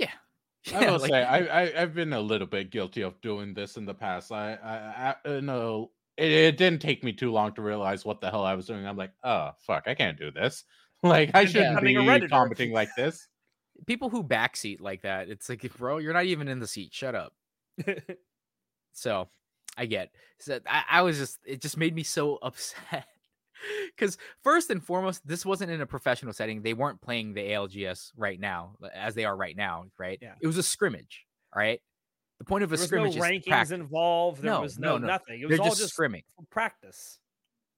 [0.00, 0.08] I
[0.70, 3.54] Yeah, I will like- say I, I I've been a little bit guilty of doing
[3.54, 4.30] this in the past.
[4.32, 8.20] I I, I uh, no, it, it didn't take me too long to realize what
[8.20, 8.86] the hell I was doing.
[8.86, 10.64] I'm like, oh fuck, I can't do this.
[11.04, 12.28] Like I shouldn't becoming a be Redditor.
[12.30, 13.28] commenting like this.
[13.86, 16.92] people who backseat like that, it's like, bro, you're not even in the seat.
[16.92, 17.32] Shut up.
[18.92, 19.28] So
[19.76, 20.10] I get.
[20.38, 23.06] So I, I was just it just made me so upset.
[23.96, 26.62] Because first and foremost, this wasn't in a professional setting.
[26.62, 30.16] They weren't playing the ALGS right now, as they are right now, right?
[30.22, 30.34] Yeah.
[30.40, 31.80] It was a scrimmage, all right?
[32.38, 34.42] The point of a there was no scrimmage is rankings practice, involved.
[34.42, 35.06] There No, was no, no, no.
[35.08, 35.40] nothing.
[35.40, 36.22] It was They're all just, just scrimming.
[36.50, 37.18] practice.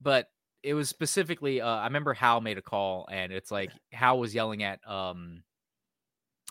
[0.03, 0.27] But
[0.62, 4.35] it was specifically, uh, I remember Hal made a call, and it's like Hal was
[4.35, 5.43] yelling at um,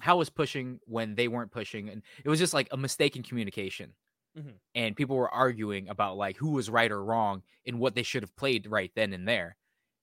[0.01, 3.21] Hal was pushing when they weren't pushing, and it was just like a mistake in
[3.21, 3.93] communication.
[4.35, 4.59] Mhm.
[4.75, 8.23] And people were arguing about like who was right or wrong in what they should
[8.23, 9.57] have played right then and there.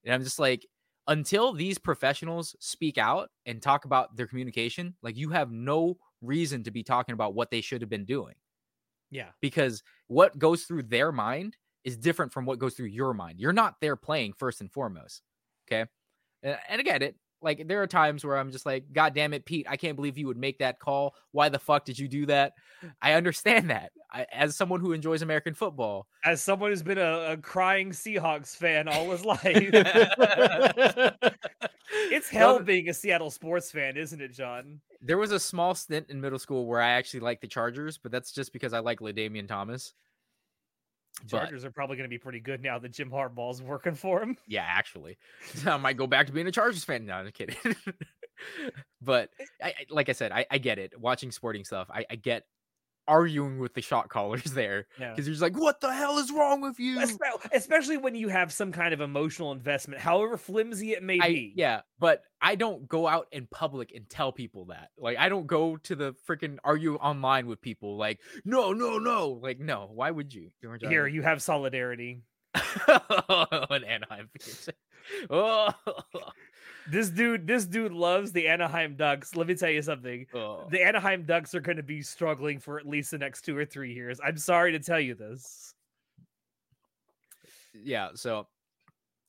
[0.05, 0.67] And I'm just like,
[1.09, 6.65] until these professionals speak out and talk about their communication, like you have no reason
[6.65, 8.35] to be talking about what they should have been doing
[9.11, 9.33] Yeah.
[9.41, 13.41] because what goes through their mind is different from what goes through your mind.
[13.41, 15.23] You're not there playing first and foremost.
[15.69, 15.89] Okay.
[16.43, 17.17] And, and I get it.
[17.43, 20.17] Like there are times where I'm just like, God damn it, Pete, I can't believe
[20.19, 21.15] you would make that call.
[21.33, 22.53] Why the fuck did you do that?
[23.03, 23.93] I understand that.
[24.13, 28.57] I, as someone who enjoys American football, As someone who's been a, a crying Seahawks
[28.57, 29.41] fan all his life,
[32.11, 34.81] it's hell th- being a Seattle sports fan, isn't it, John?
[35.03, 38.11] there was a small stint in middle school where I actually liked the Chargers, but
[38.11, 39.93] that's just because I like LaDainian Thomas.
[41.23, 44.23] But- Chargers are probably going to be pretty good now that Jim Harbaugh's working for
[44.23, 44.37] him.
[44.47, 45.17] Yeah, actually,
[45.67, 47.07] I might go back to being a Chargers fan.
[47.07, 47.57] No, I'm kidding.
[49.01, 50.99] but eh I, I- like I said, I, I get it.
[50.99, 52.45] Watching sporting stuff, I, I get
[53.09, 56.61] arguing with the shot callers there because you're just like, what the hell is wrong
[56.61, 57.01] with you?
[57.53, 61.53] Especially when you have some kind of emotional investment, however flimsy it may I, be.
[61.57, 64.91] yeah, but I don't go out in public and tell people that.
[64.99, 67.97] Like, I don't go to the freaking argue online with people.
[67.97, 69.41] Like, no, no, no.
[69.43, 69.91] Like, no.
[69.93, 70.51] Why would you?
[70.81, 72.23] Here, you have solidarity.
[72.89, 74.31] an Anaheim.
[75.31, 75.71] oh,
[76.91, 79.35] This dude, this dude loves the Anaheim Ducks.
[79.35, 80.27] Let me tell you something.
[80.35, 80.69] oh.
[80.71, 83.65] The Anaheim Ducks are going to be struggling for at least the next two or
[83.65, 84.21] three years.
[84.25, 85.75] I'm sorry to tell you this.
[87.75, 88.11] yeah.
[88.15, 88.47] So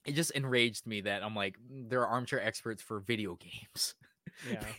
[0.05, 3.95] it just enraged me that I'm like, "Mm, there are armchair experts for video games.
[4.49, 4.63] Yeah.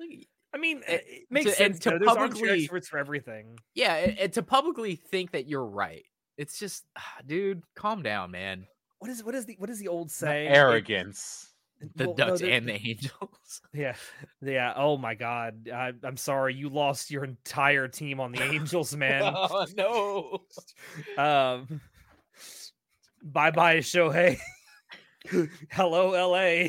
[0.00, 1.78] Like, I mean, Eh, it it makes to- sense.
[1.80, 1.98] to though.
[1.98, 3.58] There's armchair publicly- experts for everything.
[3.74, 6.04] yeah, and, and to publicly think that you're right,
[6.36, 8.66] it's just, ah, dude, calm down, man.
[8.98, 10.48] What is what is the what is the old The saying?
[10.48, 11.52] arrogance.
[11.96, 13.60] The Well, Ducks there- and the Angels.
[13.72, 13.94] Yeah,
[14.42, 14.72] yeah.
[14.76, 19.22] Oh my God, I, I'm sorry you lost your entire team on the Angels, man.
[19.34, 20.42] oh no.
[21.22, 21.80] Um,
[23.22, 24.38] bye bye Shohei.
[25.70, 26.68] Hello, LA.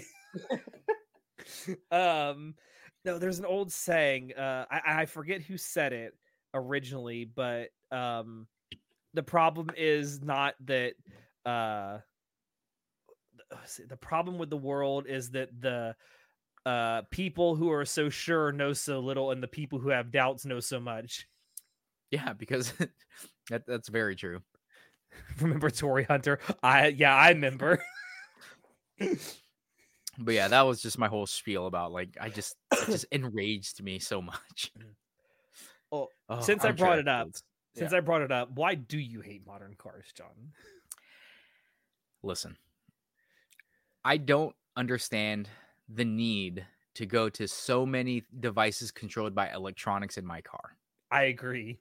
[1.92, 2.56] um,
[3.04, 4.34] no, there's an old saying.
[4.34, 6.14] Uh, I, I forget who said it
[6.54, 8.48] originally, but um,
[9.14, 10.94] the problem is not that.
[11.46, 12.00] Uh,
[13.88, 15.96] the problem with the world is that the
[16.66, 20.46] uh people who are so sure know so little and the people who have doubts
[20.46, 21.28] know so much
[22.12, 22.72] Yeah, because
[23.50, 24.42] that, that's very true.
[25.42, 26.40] remember Torii Hunter?
[26.62, 27.82] I yeah, I remember.
[30.18, 33.84] But yeah, that was just my whole spiel about like I just it just enraged
[33.84, 34.72] me so much.
[35.92, 37.44] Well, Oh, since I armchair brought it up, experts.
[37.76, 40.54] Since I brought it up, why do you hate modern cars, John?
[42.24, 42.56] listen,
[44.06, 45.50] I don't understand
[45.90, 46.64] the need
[46.94, 50.78] to go to so many devices controlled by electronics in my car.
[51.10, 51.80] I agree.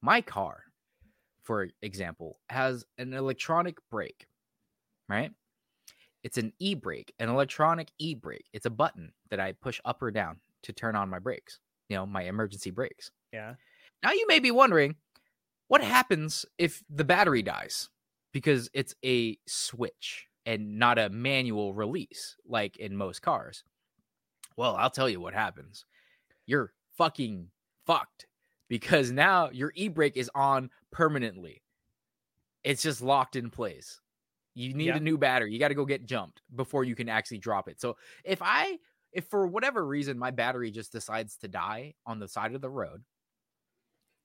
[0.00, 0.62] My car,
[1.42, 4.28] for example, has an electronic brake,
[5.08, 5.32] right?
[6.22, 8.46] It's an e brake, an electronic e brake.
[8.52, 11.58] It's a button that I push up or down to turn on my brakes,
[11.88, 13.10] you know, my emergency brakes.
[13.32, 13.54] Yeah.
[14.04, 14.94] Now you may be wondering
[15.66, 17.88] what happens if the battery dies
[18.32, 23.62] because it's a switch and not a manual release like in most cars.
[24.56, 25.84] Well, I'll tell you what happens.
[26.44, 27.46] You're fucking
[27.86, 28.26] fucked
[28.68, 31.62] because now your e-brake is on permanently.
[32.64, 34.00] It's just locked in place.
[34.54, 34.96] You need Yeah.
[34.96, 35.52] a new battery.
[35.52, 37.80] You got to go get jumped before you can actually drop it.
[37.80, 38.78] So if I
[39.12, 42.70] if for whatever reason my battery just decides to die on the side of the
[42.70, 43.04] road,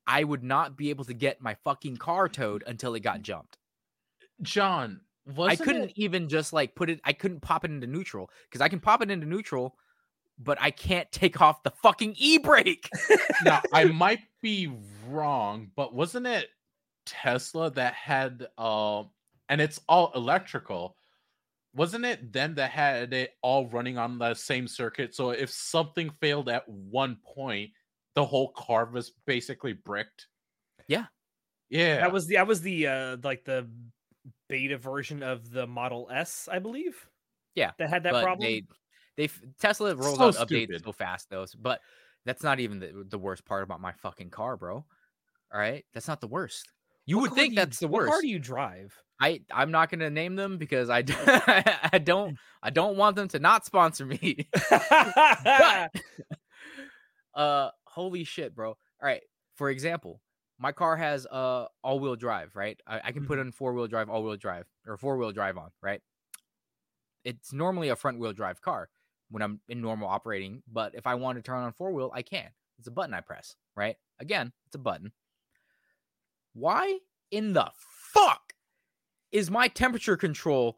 [0.08, 3.58] I would not be able to get my fucking car towed until it got jumped.
[4.42, 7.88] John, I wasn't couldn't it- even just like put it, I couldn't pop it into
[7.88, 9.76] neutral because I can pop it into neutral,
[10.38, 12.90] but I can't take off the fucking e brake.
[13.46, 14.72] now I might be
[15.08, 16.50] wrong, but wasn't it
[17.06, 19.04] Tesla that had uh
[19.50, 20.98] and it's all electrical.
[21.76, 25.14] Wasn't it them that had it all running on the same circuit?
[25.14, 27.72] So if something failed at one point,
[28.16, 30.28] the whole car was basically bricked.
[30.88, 31.06] Yeah.
[31.70, 31.98] Yeah.
[31.98, 33.68] That was the that was the uh like the
[34.48, 36.96] beta version of the Model S, I believe.
[37.56, 38.48] Yeah, That had that but problem.
[38.50, 38.64] They,
[39.18, 41.46] they Tesla rolls So out updates so fast, though.
[41.58, 41.80] But
[42.26, 44.76] that's not even the, the worst part about my fucking car, bro.
[45.54, 46.68] All right, that's not the worst.
[47.06, 48.08] You What would think you- that's the worst.
[48.08, 48.94] what car do you drive?
[49.22, 50.98] I I'm not gonna name them because I
[51.94, 54.50] I don't I don't want them to not sponsor me.
[54.70, 55.92] but
[57.34, 59.22] uh holy shit bro all right
[59.56, 60.22] for example
[60.60, 62.80] my car has uh all-wheel drive right?
[62.88, 66.02] I, I can put in four-wheel drive all-wheel drive or four-wheel drive on right?
[67.24, 68.90] It's normally a front-wheel drive car
[69.30, 72.50] when i'm in normal operating but if i want to turn on four-wheel i can.
[72.80, 73.96] It's a button i press right?
[74.20, 75.12] Again it's a button.
[76.54, 77.00] Why
[77.32, 78.54] in the fuck
[79.32, 80.78] is my temperature control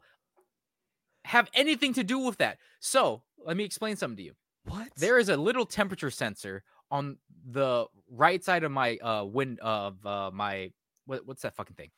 [1.24, 2.58] have anything to do with that?
[2.80, 4.32] So let me explain something to you.
[4.64, 4.88] What?
[4.96, 7.18] there is a little temperature sensor on
[7.50, 10.72] the right side of my uh wind of uh my
[11.06, 11.90] what, what's that fucking thing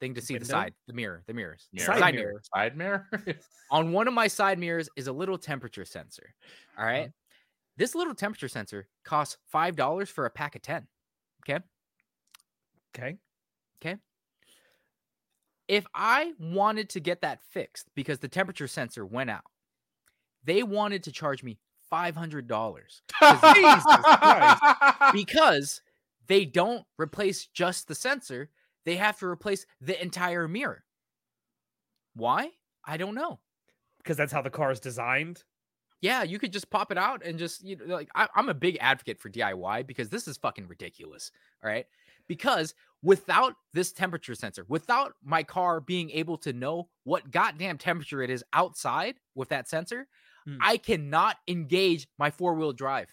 [0.00, 1.86] thing to see the side the mirror the mirrors Mirror.
[1.86, 2.30] Side side mirror.
[2.30, 3.08] mirror side mirror.
[3.70, 6.34] on one of my side mirrors is a little temperature sensor
[6.78, 7.08] all right Uh-huh.
[7.76, 10.86] this little temperature sensor costs five dollars for a pack of 10
[11.42, 11.60] Okay.
[12.94, 13.18] okay
[13.80, 13.98] Okay.
[15.68, 19.44] if I wanted to get that fixed because the temperature sensor went out,
[20.42, 21.58] they wanted to charge me
[21.90, 23.02] five hundred dollars
[25.12, 25.80] because
[26.26, 28.50] they don't replace just the sensor;
[28.84, 30.84] they have to replace the entire mirror.
[32.14, 32.50] Why?
[32.86, 33.40] I don't know.
[33.98, 35.42] Because that's how the car is designed.
[36.00, 38.54] yeah, you could just pop it out and just you know, like I, I'm a
[38.54, 41.30] big advocate for DIY because this is fucking ridiculous.
[41.62, 41.86] All right,
[42.28, 48.22] because without this temperature sensor, without my car being able to know what goddamn temperature
[48.22, 50.06] it is outside with that sensor,
[50.46, 50.56] Hmm.
[50.60, 53.08] I cannot engage my four wheel drive.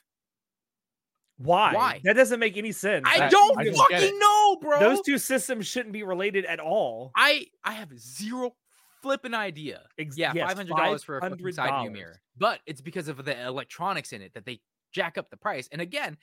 [1.37, 1.73] Why?
[1.73, 2.01] Why?
[2.03, 3.05] That doesn't make any sense.
[3.07, 4.79] I That- don't I just fucking know, bro.
[4.79, 7.11] Those two systems shouldn't be related at all.
[7.15, 8.55] I I have zero
[9.01, 9.87] flipping idea.
[9.97, 13.07] Ex- Yeah, yes, five hundred dollars for a fucking side view mirror, but it's because
[13.07, 14.61] of the electronics in it that they
[14.91, 15.67] jack up the price.
[15.71, 16.17] And again,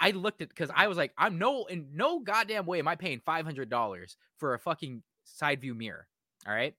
[0.00, 2.96] I looked at because I was like, I'm no in no goddamn way am I
[2.96, 6.06] paying five hundred dollars for a fucking side view mirror.
[6.46, 6.74] All right.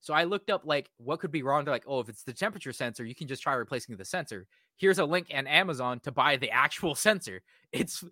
[0.00, 1.64] So I looked up like what could be wrong.
[1.64, 4.46] They're like, oh, if it's the temperature sensor, you can just try replacing the sensor.
[4.76, 7.42] Here's a link on Amazon to buy the actual sensor.
[7.72, 8.02] It's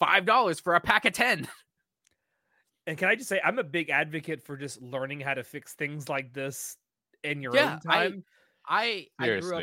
[0.00, 1.46] five dollars for a pack of ten.
[2.88, 5.74] And can I just say, I'm a big advocate for just learning how to fix
[5.74, 6.76] things like this
[7.24, 8.24] in your Yeah, own I- time.
[8.68, 9.62] I I grew up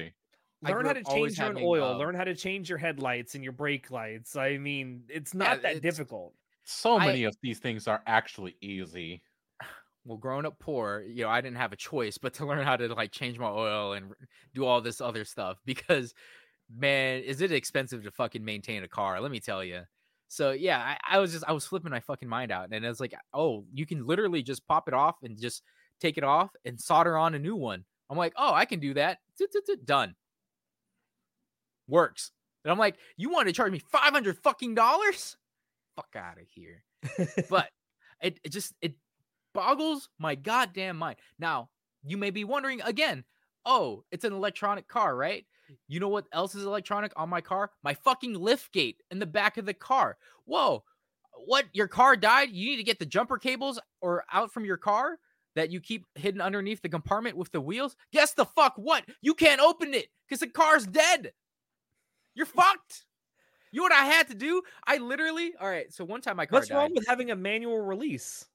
[0.66, 1.84] I learn how to change your own having, oil.
[1.86, 4.36] uh, learn how to change your headlights and your brake lights.
[4.36, 6.34] I mean, it's Yeah, not that it's- difficult.
[6.66, 9.22] So I- many of these things are actually easy.
[10.06, 12.75] Well growing up poor you know i didn't have a choice but to learn how
[12.75, 14.11] to like change my oil and
[14.53, 16.14] do all this other stuff because
[16.75, 19.82] man is it expensive to fucking maintain a car let me tell you
[20.27, 22.99] so yeah I, I was just i was flipping my fucking mind out and it's
[22.99, 25.61] like oh you can literally just pop it off and just
[25.99, 27.85] take it off and solder on a new one.
[28.09, 29.19] I'm like oh i can do that.
[29.85, 30.15] Done.
[31.88, 32.32] Works.
[32.64, 35.38] And i'm like you want to charge me 500 fucking dollars?
[35.95, 36.83] Fuck out of here.
[37.49, 37.69] But
[38.22, 38.95] it, it just it
[39.53, 41.17] boggles my goddamn mind.
[41.40, 41.69] Now,
[42.03, 43.23] you may be wondering again,
[43.65, 45.45] oh, it's an electronic car, right?
[45.88, 47.72] You know what else is electronic on my car?
[47.83, 50.17] My fucking lift gate in the back of the car.
[50.45, 50.83] Whoa.
[51.45, 51.65] What?
[51.73, 52.51] Your car died?
[52.51, 55.17] You need to get the jumper cables or out from your car
[55.56, 57.95] that you keep hidden underneath the compartment with the wheels?
[58.11, 59.06] Guess the fuck what?
[59.22, 61.32] You can't open it because the car's dead.
[62.35, 63.06] You're fucked.
[63.72, 64.61] You know what I had to do?
[64.85, 65.91] I literally, all right.
[65.91, 66.77] So one time my car What's died.
[66.77, 68.45] wrong with having a manual release?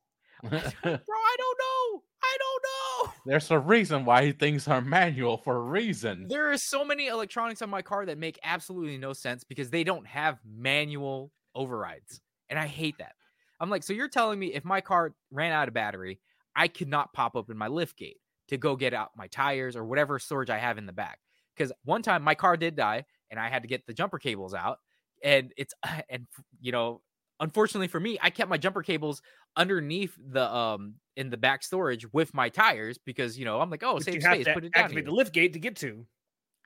[0.49, 2.03] Bro, I don't know.
[2.23, 3.13] I don't know.
[3.27, 6.27] There's a reason why things are manual for a reason.
[6.29, 9.85] There are so many electronics on my car that make absolutely no sense because they
[9.85, 12.21] don't have manual overrides.
[12.49, 13.13] And I hate that.
[13.61, 16.21] I'm like, so you're telling me if my car ran out of battery,
[16.55, 18.19] I could not pop open my lift gate
[18.49, 21.19] to go get out my tires or whatever storage I have in the back.
[21.57, 24.55] Because one time my car did die and I had to get the jumper cables
[24.55, 24.79] out.
[25.23, 25.75] And it's,
[26.09, 26.27] and
[26.61, 27.03] you know,
[27.41, 29.23] unfortunately for me, I kept my jumper cables
[29.59, 33.83] underneath the, um, in the back storage with my tires because, you know, I'm like,
[33.83, 34.85] oh, But save space, put it down.
[34.85, 35.11] activate here.
[35.11, 36.07] the lift gate to get to.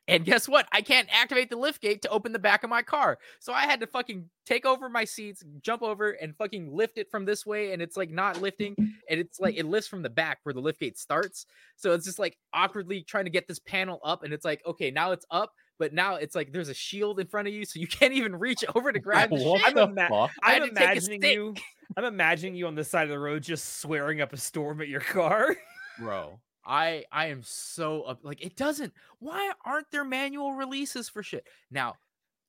[0.08, 0.66] And guess what?
[0.72, 3.18] I can't activate the lift gate to open the back of my car.
[3.38, 7.08] So I had to fucking take over my seats, jump over, and fucking lift it
[7.08, 7.72] from this way.
[7.72, 8.74] And it's like not lifting.
[8.78, 11.46] And it's like it lifts from the back where the lift gate starts.
[11.76, 14.24] So it's just like awkwardly trying to get this panel up.
[14.24, 15.52] And it's like, okay, now it's up.
[15.82, 17.64] But now it's like there's a shield in front of you.
[17.64, 19.68] So you can't even reach over to grab the What shit.
[19.70, 20.30] I'm the ima- fuck?
[20.40, 21.54] I I'm had to take a imagining you.
[21.96, 24.86] I'm imagining you on the side of the road just swearing up a storm at
[24.86, 25.56] your car.
[25.98, 31.22] bro i i am so up like it doesn't why aren't there manual releases for
[31.22, 31.94] shit now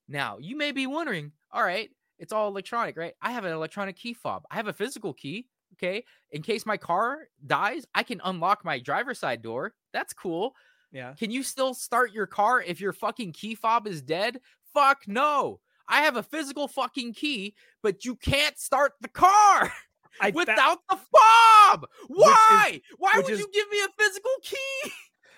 [0.07, 1.89] now you may be wondering all right
[2.19, 5.47] it's all electronic right i have an electronic key fob i have a physical key
[5.73, 10.53] okay in case my car dies i can unlock my driver's side door that's cool
[10.93, 11.13] Yeah.
[11.17, 14.39] can you still start your car if your fucking key fob is dead
[14.73, 19.71] fuck no i have a physical fucking key but you can't start the car
[20.21, 21.87] I without the fob.
[22.07, 22.79] Why?
[22.99, 24.91] Why would is- you give me a physical key?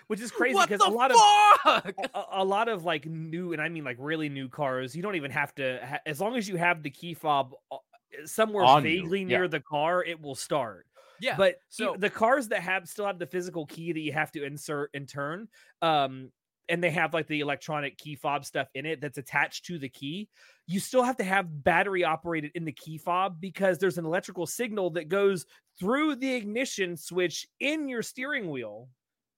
[0.07, 1.17] which is crazy because a lot of
[1.63, 1.93] fuck?
[2.13, 5.01] a, a- a lot of like new and I mean like really new cars, you
[5.01, 7.77] don't even have to ha- as long as you have the key fob uh,
[8.25, 9.27] somewhere On vaguely yeah.
[9.27, 10.85] near the car, it will start.
[11.19, 14.31] Yeah, But so- the cars that have still have the physical key that you have
[14.33, 15.47] to insert and turn,
[15.81, 16.31] um,
[16.67, 19.89] and they have like the electronic key fob stuff in it that's attached to the
[19.89, 20.27] key,
[20.65, 24.47] you still have to have battery operated in the key fob because there's an electrical
[24.47, 25.45] signal that goes
[25.79, 28.89] through the ignition switch in your steering wheel.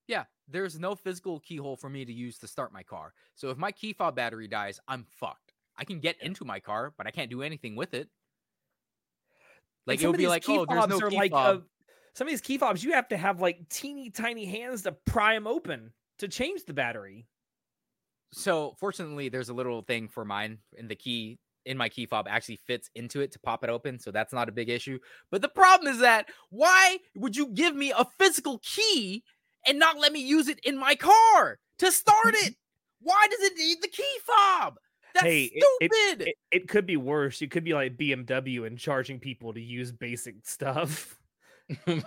[0.06, 3.12] yeah, there's no physical keyhole for me to use to start my car.
[3.34, 5.52] So if my key fob battery dies, I'm fucked.
[5.76, 8.08] I can get into my car, but I can't do anything with it.
[9.88, 11.30] Like it some of be these like, key oh, there's no fobs are key like,
[11.32, 11.56] fob.
[11.56, 11.60] uh,
[12.14, 15.34] some of these key fobs you have to have like teeny tiny hands to pry
[15.34, 17.26] them open to change the battery.
[18.32, 22.26] so fortunately, there's a little thing for mine in the key in my key fob
[22.28, 24.98] actually fits into it to pop it open, so that's not a big issue.
[25.30, 29.22] But the problem is that why would you give me a physical key
[29.66, 32.54] and not let me use it in my car to start it?
[33.00, 34.76] Why does it need the key fob?
[35.20, 37.40] That's Hey, it- it- It, it could be worse.
[37.40, 41.14] You could be like BMW and charging people to use basic stuff.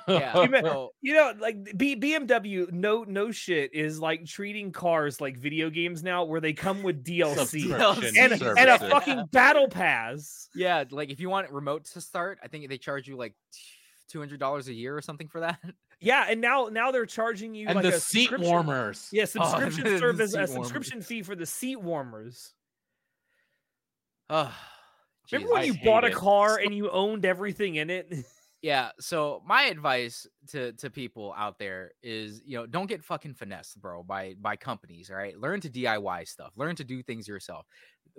[0.07, 0.65] Yeah, You meant-
[1.03, 6.01] You know, like B- BMW, no no shit is like treating cars like video games
[6.01, 8.89] now, where they come with DLC Subscription and, and a services.
[8.89, 10.49] fucking battle pass.
[10.55, 13.35] yeah, like if you want it remote to start, I think they charge you like
[14.09, 15.59] two hundred dollars a year or something for that.
[16.03, 19.09] Yeah, and now now they're charging you and like the a seat subscription- warmers.
[19.11, 20.53] Yeah, Oh, subscription the service, seat a warmers.
[20.55, 22.55] subscription fee for the seat warmers.
[24.31, 24.55] Oh,
[25.31, 26.11] Remember when I you bought a it.
[26.11, 28.25] car and you owned everything in it?
[28.61, 33.33] Yeah, so my advice to to people out there is, you know, don't get fucking
[33.33, 35.35] finessed, bro, by by companies, all right?
[35.37, 36.53] Learn to DIY stuff.
[36.55, 37.65] Learn to do things yourself.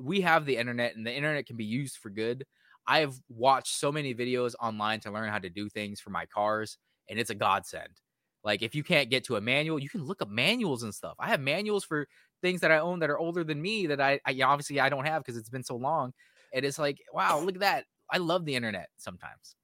[0.00, 2.44] We have the internet and the internet can be used for good.
[2.88, 6.76] I've watched so many videos online to learn how to do things for my cars
[7.08, 8.00] and it's a godsend.
[8.42, 11.14] Like if you can't get to a manual, you can look up manuals and stuff.
[11.20, 12.08] I have manuals for
[12.42, 15.06] things that I own that are older than me that I, I obviously I don't
[15.06, 16.12] have because it's been so long.
[16.52, 17.86] And it's like, wow, look at that.
[18.10, 19.56] I love the internet sometimes.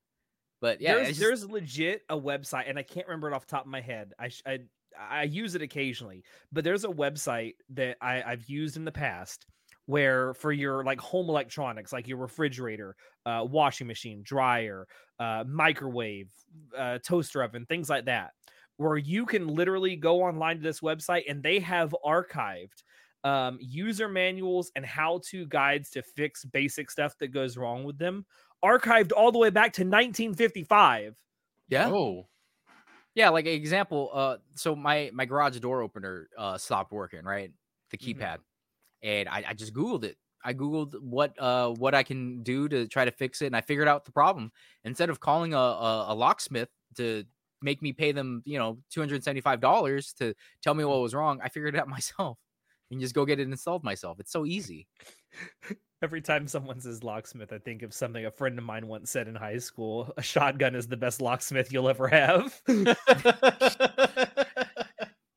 [0.60, 3.50] But yeah, there's, just- there's legit a website, and I can't remember it off the
[3.50, 4.12] top of my head.
[4.18, 4.58] I I,
[4.98, 9.46] I use it occasionally, but there's a website that I, I've used in the past
[9.86, 14.86] where for your like home electronics, like your refrigerator, uh, washing machine, dryer,
[15.18, 16.32] uh, microwave,
[16.76, 18.32] uh, toaster oven, things like that,
[18.78, 22.82] where you can literally go online to this website and they have archived
[23.24, 27.98] um, user manuals and how to guides to fix basic stuff that goes wrong with
[27.98, 28.26] them
[28.64, 31.16] archived all the way back to 1955.
[31.68, 31.92] yeah.
[31.92, 32.28] Oh,
[33.14, 37.52] Yeah, like an example, uh so my my garage door opener uh stopped working, right?
[37.90, 38.24] The Mhm.
[38.24, 38.38] keypad.
[39.02, 40.18] And I, I just Googled it.
[40.44, 43.62] I Googled what uh what I can do to try to fix it and I
[43.62, 44.52] figured out the problem.
[44.84, 47.24] Instead of calling a a, a locksmith to
[47.62, 51.00] make me pay them, you know, two hundred seventy five dollars to tell me what
[51.00, 52.38] was wrong, I figured it out myself
[52.90, 54.18] and just go get it installed myself.
[54.20, 54.86] It's so easy.
[56.02, 59.26] Every time someone says locksmith, I think of something a friend of mine once said
[59.26, 62.60] in high school a shotgun is the best locksmith you'll ever have.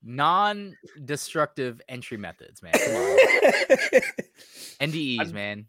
[0.03, 2.73] Non-destructive entry methods, man.
[4.79, 5.65] NDEs, I'm- man.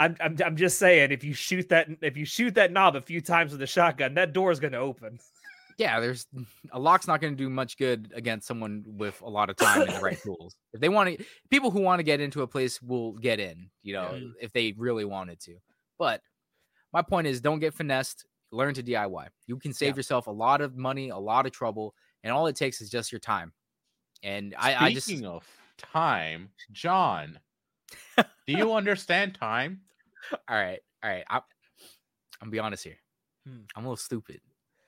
[0.00, 3.00] I'm, I'm I'm just saying if you shoot that if you shoot that knob a
[3.02, 5.18] few times with a shotgun, that door is gonna open.
[5.78, 6.26] Yeah, there's
[6.72, 9.82] a lock's not going to do much good against someone with a lot of time
[9.82, 10.54] and the right tools.
[10.72, 13.70] If they want to, people who want to get into a place will get in,
[13.82, 14.28] you know, Yeah.
[14.40, 15.56] if they really wanted to.
[15.98, 16.22] But
[16.92, 18.26] my point is, don't get finessed.
[18.52, 19.28] Learn to DIY.
[19.46, 19.96] You can save Yeah.
[19.98, 23.10] yourself a lot of money, a lot of trouble, and all it takes is just
[23.12, 23.52] your time.
[24.22, 25.44] And I, I just, Speaking of
[25.78, 27.38] time, John,
[28.16, 29.80] do you understand time?
[30.48, 31.24] all right, all right.
[31.28, 31.42] I'm,
[32.40, 32.96] I'm gonna be honest here.
[33.46, 33.62] Hmm.
[33.74, 34.40] I'm a little stupid.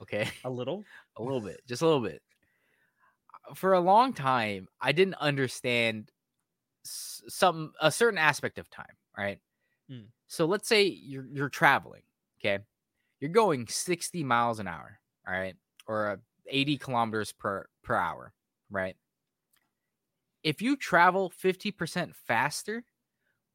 [0.02, 0.28] Okay.
[0.44, 0.84] A little.
[1.16, 2.22] a little bit, just a little bit.
[3.54, 6.10] For a long time, I didn't understand
[6.84, 9.38] some a certain aspect of time, right?
[9.90, 10.06] Mm.
[10.26, 12.02] So let's say you're you're traveling,
[12.40, 12.62] okay?
[13.20, 15.56] You're going 60 miles an hour, all right?
[15.86, 18.32] Or uh, 80 kilometers per per hour,
[18.70, 18.96] right?
[20.42, 22.84] If you travel 50% faster,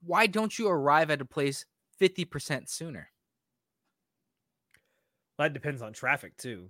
[0.02, 1.66] why don't you arrive at a place
[2.02, 3.10] 50% sooner?
[5.38, 6.70] That depends on traffic too.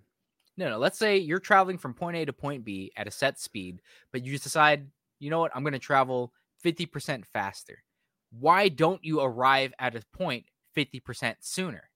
[0.58, 0.78] No, no.
[0.78, 4.24] Let's say you're traveling from point A to point B at a set speed, but
[4.24, 4.88] you just decide,
[5.20, 6.32] you know what, I'm going to travel
[6.64, 7.84] 50% faster.
[8.32, 11.90] Why don't you arrive at a point 50% sooner?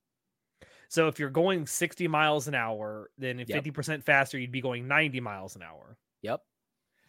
[0.90, 3.64] So if you're going 60 miles an hour, then if Yep.
[3.64, 5.98] 50% faster, you'd be going 90 miles an hour.
[6.22, 6.42] Yep.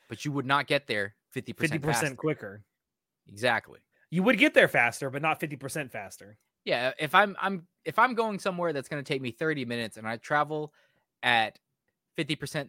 [0.08, 2.14] But you would not get there 50% 50% faster.
[2.14, 2.64] quicker.
[3.26, 3.80] Exactly.
[4.10, 6.38] You would get there faster, but not 50% faster.
[6.68, 9.96] Yeah, if I'm I'm if I'm going somewhere that's going to take me 30 minutes
[9.96, 10.74] and I travel
[11.22, 11.58] at
[12.18, 12.68] 50%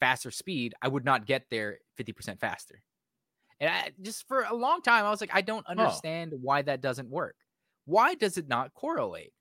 [0.00, 2.82] faster speed, I would not get there 50% faster.
[3.58, 6.82] And I, just for a long time I was like I don't understand why that
[6.82, 7.36] doesn't work.
[7.86, 9.32] Why does it not correlate?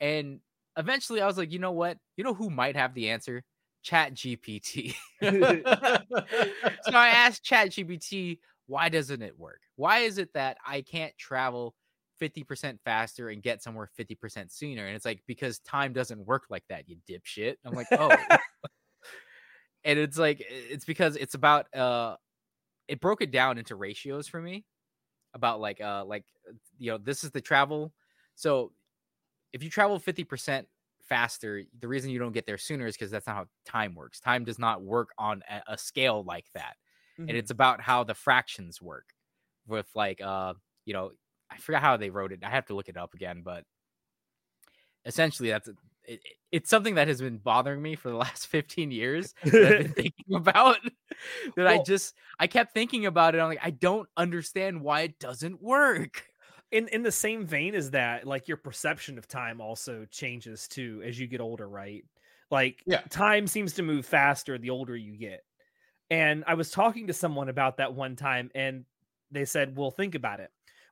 [0.00, 0.40] And
[0.76, 1.98] eventually I was like, you know what?
[2.16, 3.44] You know who might have the answer?
[3.84, 4.96] Chat GPT.
[5.22, 5.30] so
[6.92, 9.60] I asked Chat GPT, why doesn't it work?
[9.76, 11.76] Why is it that I can't travel
[12.20, 14.86] 50% faster and get somewhere 50% sooner?
[14.86, 17.56] And it's like, because time doesn't work like that, you dipshit.
[17.64, 18.10] I'm like, oh.
[19.84, 22.16] and it's like, it's because it's about, uh,
[22.88, 24.64] it broke it down into ratios for me
[25.34, 26.24] about like, uh, like,
[26.78, 27.92] you know, this is the travel.
[28.34, 28.72] So
[29.52, 30.64] if you travel 50%
[31.08, 34.20] faster, the reason you don't get there sooner is because that's not how time works.
[34.20, 36.76] Time does not work on a, scale like that
[37.20, 37.28] Mm-hmm.
[37.28, 39.06] and it's about how the fractions work
[39.66, 40.54] with like uh
[40.86, 41.10] you know
[41.50, 43.64] i forgot how they wrote it i have to look it up again but
[45.04, 46.20] essentially that's it, it-
[46.52, 49.92] it's something that has been bothering me for the last 15 years that i've been
[49.94, 50.78] thinking about
[51.56, 55.18] that i just i kept thinking about it i'm like i don't understand why it
[55.18, 56.26] doesn't work
[56.70, 61.02] in in the same vein as that like your perception of time also changes too
[61.04, 62.04] as you get older right
[62.50, 63.02] Like Yeah.
[63.10, 65.42] time seems to move faster the older you get.
[66.10, 68.84] And I was talking to someone about that one time, and
[69.30, 70.50] they said, Well, think about it.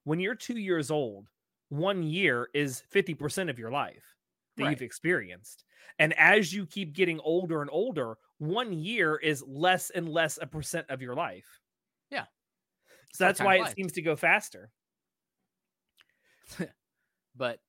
[0.09, 1.29] When you're two years old,
[1.69, 4.17] one year is 50% of your life
[4.57, 4.71] that Right.
[4.71, 5.67] you've experienced.
[5.99, 10.47] And as you keep getting older and older, one year is less and less a
[10.47, 11.61] percent of your life.
[12.11, 12.25] Yeah.
[13.13, 14.71] So that's why it seems to go faster.
[17.37, 17.61] but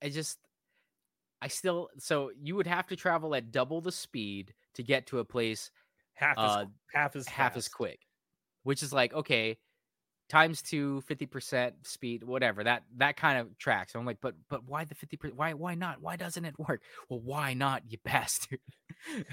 [0.00, 0.38] I just
[1.42, 5.18] I still so you would have to travel at double the speed to get to
[5.18, 5.70] a place
[6.14, 8.06] Half Uh, as half as half as quick.
[8.62, 9.58] Which is like, okay,
[10.28, 12.62] times two, 50% speed, whatever.
[12.64, 13.94] That that kind of tracks.
[13.94, 16.00] I'm like, but but why the 50% why why not?
[16.00, 16.82] Why doesn't it work?
[17.08, 18.60] Well, why not, you bastard?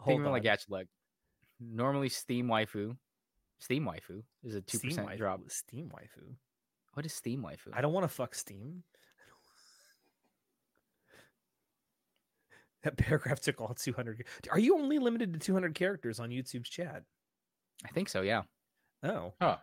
[0.00, 0.56] Hold it like on.
[0.56, 0.86] Gachalik.
[1.60, 2.96] Normally Steam waifu.
[3.58, 5.16] Steam waifu is a two Steam percent waifu.
[5.18, 5.40] drop.
[5.48, 6.34] Steam waifu.
[6.94, 7.72] What is Steam waifu?
[7.74, 8.82] I don't want to fuck Steam.
[12.82, 14.24] That paragraph took all 200.
[14.50, 17.02] Are you only limited to 200 characters on YouTube's chat?
[17.84, 18.42] I think so, yeah.
[19.02, 19.58] Oh, Huh.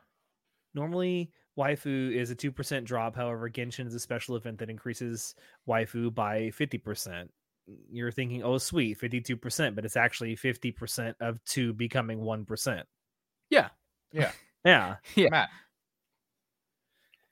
[0.74, 3.16] normally waifu is a 2% drop.
[3.16, 5.36] However, Genshin is a special event that increases
[5.68, 7.30] waifu by 50%.
[7.90, 12.84] You're thinking, oh, sweet, 52%, but it's actually 50% of 2 becoming 1%.
[13.50, 13.70] Yeah.
[14.12, 14.32] Yeah.
[14.66, 14.96] Yeah.
[15.16, 15.28] Yeah.
[15.30, 15.50] Matt.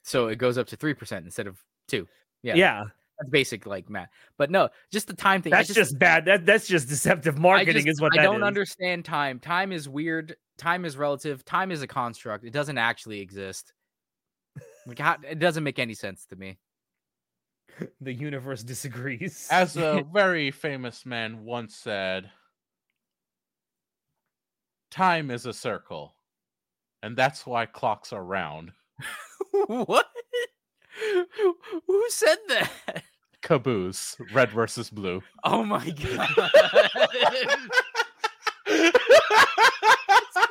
[0.02, 2.06] So it goes up to three percent instead of two.
[2.42, 2.54] Yeah.
[2.56, 2.82] Yeah.
[3.18, 4.10] That's basic like math.
[4.36, 5.50] But no, just the time thing.
[5.50, 6.24] That's just, bad.
[6.26, 8.46] That, that's just deceptive marketing, just- is what I that don't is.
[8.46, 9.38] understand time.
[9.38, 10.36] Time is weird.
[10.58, 11.44] Time is relative.
[11.44, 12.44] Time is a construct.
[12.44, 13.72] It doesn't actually exist.
[14.86, 16.58] Like how, it doesn't make any sense to me.
[18.00, 19.48] The universe disagrees.
[19.50, 22.30] As a very famous man once said,
[24.90, 26.14] time is a circle.
[27.02, 28.72] And that's why clocks are round.
[29.66, 30.06] what?
[31.86, 33.02] Who said that?
[33.42, 35.22] Caboose, red versus blue.
[35.42, 36.28] Oh my god.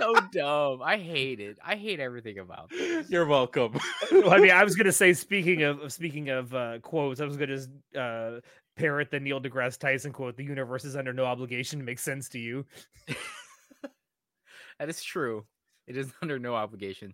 [0.01, 0.81] so dumb.
[0.81, 1.57] I hate it.
[1.65, 3.09] I hate everything about this.
[3.09, 3.79] You're welcome.
[4.11, 7.25] Well, I mean, I was gonna say, speaking of of- speaking of uh, quotes, I
[7.25, 7.59] was gonna
[7.97, 8.39] uh,
[8.75, 12.29] parrot the Neil deGrasse Tyson quote: "The universe is under no obligation to make sense
[12.29, 12.65] to you."
[14.79, 15.45] That is true.
[15.85, 17.13] It is under no obligation.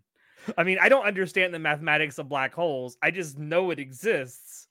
[0.57, 2.95] I mean, I don't understand the mathematics of black holes.
[3.01, 4.67] I just know it exists.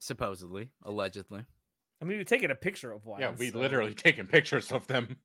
[0.00, 1.44] Supposedly, allegedly.
[2.00, 3.20] I mean, we've taken a picture of one.
[3.20, 5.16] yeah, we so- literally taken pictures of them.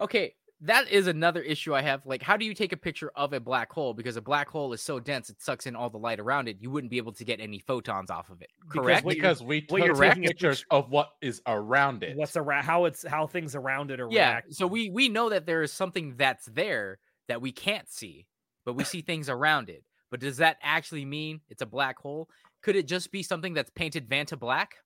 [0.00, 2.06] Okay, that is another issue I have.
[2.06, 3.94] Like, how do you take a picture of a black hole?
[3.94, 6.58] Because a black hole is so dense, it sucks in all the light around it.
[6.60, 8.50] You wouldn't be able to get any photons off of it.
[8.68, 9.04] Correct?
[9.04, 12.02] what you're- Because we what you're took taking a pictures picture- of what is around
[12.02, 12.16] it.
[12.16, 12.64] What's around?
[12.64, 14.08] How it's how things around it are.
[14.10, 14.30] yeah.
[14.30, 14.52] reacting.
[14.54, 18.26] So we we know that there is something that's there that we can't see,
[18.64, 19.84] but we see things around it.
[20.10, 22.28] But does that actually mean it's a black hole?
[22.62, 24.76] Could it just be something that's painted Vanta black?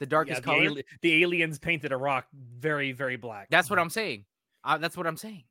[0.00, 0.66] The Yeah, darkest the, color?
[0.68, 3.48] ali- the aliens painted a rock very, very black.
[3.50, 4.24] That's what I'm saying.
[4.64, 5.44] Uh, that's what I'm saying.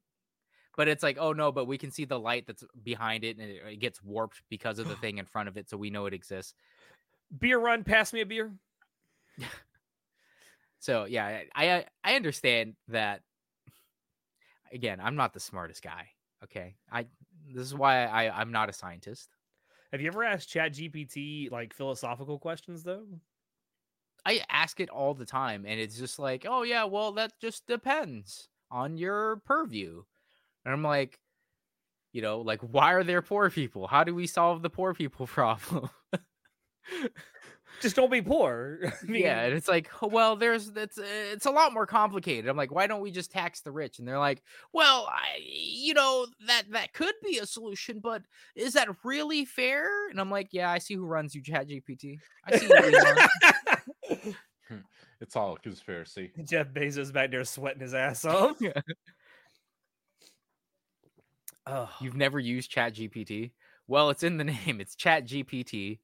[0.75, 3.49] But it's like, oh no, but we can see the light that's behind it, and
[3.49, 6.05] it, it gets warped because of the thing in front of it, so we know
[6.05, 6.53] it exists.
[7.39, 7.83] beer run.
[7.83, 8.51] Pass me a beer.
[10.79, 13.21] So yeah, I I, I understand that.
[14.71, 16.09] Again, I'm not the smartest guy.
[16.43, 17.07] Okay, I
[17.53, 19.29] this is why I I'm not a scientist.
[19.91, 23.05] Have you ever asked Chat GPT like philosophical questions though?
[24.25, 27.65] I ask it all the time, and it's just like, oh yeah, well that just
[27.65, 30.03] depends on your purview,
[30.65, 31.19] and I'm like,
[32.13, 33.87] you know, like why are there poor people?
[33.87, 35.89] How do we solve the poor people problem?
[37.79, 38.79] Just don't be poor.
[39.03, 41.85] I mean, yeah, and it's like, "Oh, well, there's it's uh, it's a lot more
[41.85, 42.49] complicated.
[42.49, 43.99] I'm like, why don't we just tax the rich?
[43.99, 44.41] And they're like,
[44.73, 48.23] well, I, you know, that that could be a solution, but
[48.55, 50.09] is that really fair?
[50.09, 52.19] And I'm like, yeah, I see who runs you, Chat GPT.
[52.45, 54.35] I see.
[55.21, 56.31] It's all a conspiracy.
[56.45, 58.57] Jeff Bezos back there sweating his ass off.
[61.65, 63.51] Oh, You've never used Chat GPT?
[63.87, 64.79] Well, it's in the name.
[64.79, 65.99] It's Chat GPT.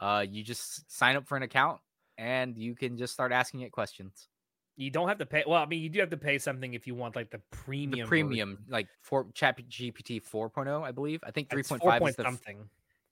[0.00, 1.80] Uh, you just sign up for an account
[2.18, 4.28] and you can just start asking it questions.
[4.76, 5.42] you don't have to pay.
[5.46, 7.90] Well, I mean, you do have to pay something if you want like the premium.
[7.92, 8.08] The version.
[8.08, 11.20] premium, like for Chat GPT 4.0, I believe.
[11.24, 11.62] I think 3.5
[11.96, 12.68] is point the f- something.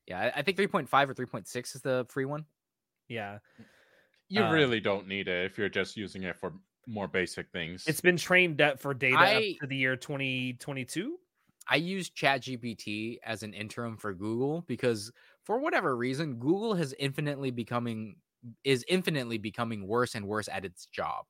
[0.07, 2.45] Yeah, I- I think 3.5 or 3.6 is the free one.
[3.09, 3.39] Yeah,
[4.29, 7.91] You Uh, really don't need it if you're just using it for more basic things.
[7.91, 11.19] it's been trained up for data up to the year 2022.
[11.69, 15.13] I use ChatGPT as an interim for Google because
[15.45, 18.17] for whatever reason, Google has infinitely becoming
[18.63, 21.27] is infinitely becoming worse and worse at its job.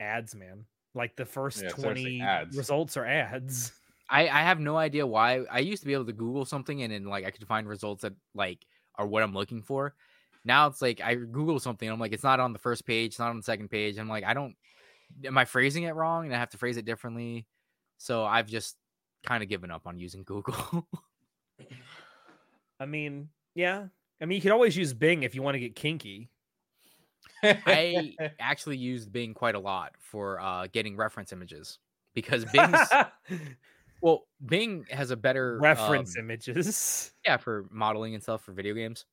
[0.00, 0.66] Ads, man.
[0.94, 2.48] Like the first Yeah, 20 ads.
[2.50, 3.72] results are ads.
[4.08, 5.44] I, I have no idea why.
[5.50, 8.02] I used to be able to Google something and then like I could find results
[8.02, 8.66] that like
[8.96, 9.94] are what I'm looking for.
[10.44, 13.18] Now it's like I Google something, I'm like, it's not on the first page, it's
[13.18, 13.98] not on the second page.
[13.98, 14.56] I'm like, I don't
[15.24, 16.24] am I phrasing it wrong?
[16.24, 17.46] And I have to phrase it differently.
[17.98, 18.76] So I've just
[19.24, 20.86] kind of given up on using Google.
[22.80, 23.86] I mean, yeah.
[24.20, 26.28] I mean, you can always use Bing if you want to get kinky.
[27.42, 31.78] I actually used Bing quite a lot for uh, getting reference images
[32.14, 32.78] because Bing's
[34.02, 37.12] well, Bing has a better reference um, images.
[37.24, 39.06] yeah, for modeling and stuff for video games.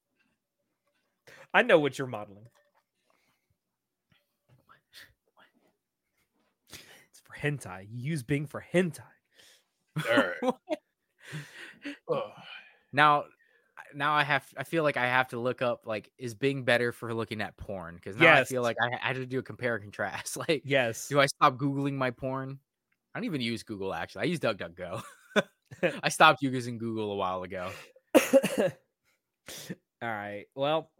[1.53, 2.45] I know what you're modeling.
[6.71, 7.87] It's for hentai.
[7.89, 9.01] You use Bing for hentai.
[12.93, 13.25] now
[13.93, 16.91] now I have I feel like I have to look up like is Bing better
[16.91, 19.43] for looking at porn because now I feel like I, I had to do a
[19.43, 20.37] compare and contrast.
[20.47, 21.07] Like, Yes.
[21.07, 22.59] do I stop googling my porn?
[23.13, 24.21] I don't even use Google actually.
[24.21, 25.01] I use DuckDuckGo.
[26.03, 27.71] I stopped using Google a while ago.
[30.01, 30.45] All right.
[30.55, 30.91] Well,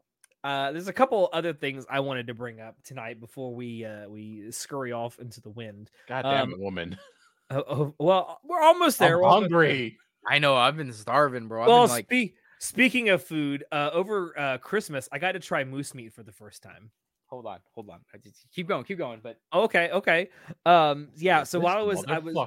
[0.43, 4.07] uh, there's a couple other things I wanted to bring up tonight before we uh,
[4.07, 5.91] we scurry off into the wind.
[6.07, 6.97] God damn Um, woman.
[7.51, 9.15] Oh, oh, well, we're almost there.
[9.15, 9.59] I'm We're almost there.
[9.59, 9.97] hungry.
[10.27, 11.63] I know I've been starving, bro.
[11.63, 15.39] I've Well, been like spe- speaking of food, uh, over uh, Christmas, I got to
[15.39, 16.91] try moose meat for the first time.
[17.25, 18.01] hold on, hold on.
[18.13, 19.19] I just, keep going, keep going.
[19.23, 20.29] But Okay, okay.
[20.67, 21.41] Um, yeah.
[21.41, 22.37] So This while I was, I was.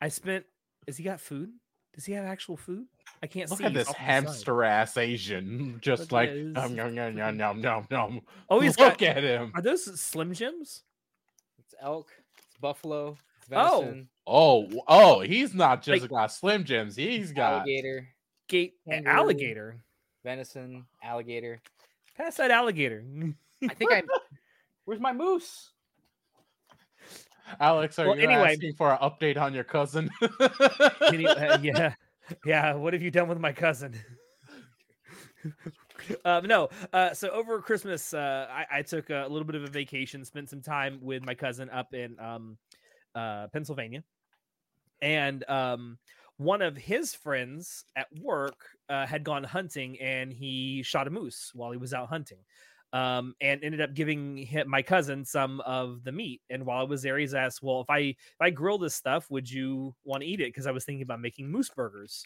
[0.00, 0.44] I spent.
[0.86, 1.50] Has he got food?
[1.94, 2.86] Does he have actual food?
[3.22, 3.64] I can't Look see.
[3.64, 4.12] Look at he's this off to the side.
[4.12, 8.20] hamster ass Asian, just Look like at his nom, nom, nom, nom, nom, nom, nom.
[8.48, 9.16] Oh, he's Look got.
[9.16, 9.52] at him.
[9.54, 10.82] Are those Slim Jims?
[11.58, 13.80] it's elk, it's buffalo, it's Oh.
[13.80, 16.94] venison, Oh, w- oh, he's not just Like- got Slim Jims.
[16.96, 18.08] He's got alligator,
[18.48, 19.16] Gate Kangaroo.
[19.16, 19.76] alligator.
[20.22, 21.60] venison, alligator.
[22.16, 23.02] Pass that alligator.
[23.68, 24.02] I think I.
[24.84, 25.70] Where's my moose?
[27.58, 27.98] Alex.
[27.98, 30.10] Are Well, you anyway- asking for an update on your cousin?
[30.22, 31.94] Uh, yeah,
[32.44, 32.74] yeah.
[32.74, 33.94] What have you done with my cousin?
[36.24, 36.68] um, no.
[36.92, 40.48] Uh, so over Christmas, uh, I, I took a little bit of a vacation, spent
[40.50, 42.56] some time with my cousin up in um,
[43.14, 44.02] uh, Pennsylvania,
[45.02, 45.98] and um,
[46.36, 48.56] one of his friends at work
[48.88, 52.38] uh, had gone hunting, and he shot a moose while he was out hunting.
[52.92, 56.40] Um, and ended up giving him, my cousin some of the meat.
[56.50, 59.30] And while I was there, he's asked, "Well, if I if I grill this stuff,
[59.30, 62.24] would you want to eat it?" Because I was thinking about making moose burgers.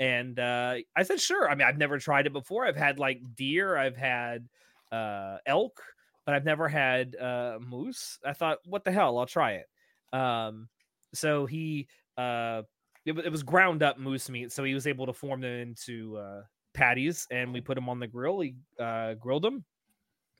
[0.00, 2.66] And uh, I said, "Sure." I mean, I've never tried it before.
[2.66, 4.48] I've had like deer, I've had
[4.90, 5.82] uh, elk,
[6.24, 8.18] but I've never had uh, moose.
[8.24, 9.18] I thought, "What the hell?
[9.18, 9.66] I'll try it."
[10.16, 10.68] Um,
[11.14, 12.62] so he uh,
[13.04, 16.16] it, it was ground up moose meat, so he was able to form them into
[16.16, 16.42] uh,
[16.74, 18.40] patties, and we put them on the grill.
[18.40, 19.64] He uh, grilled them,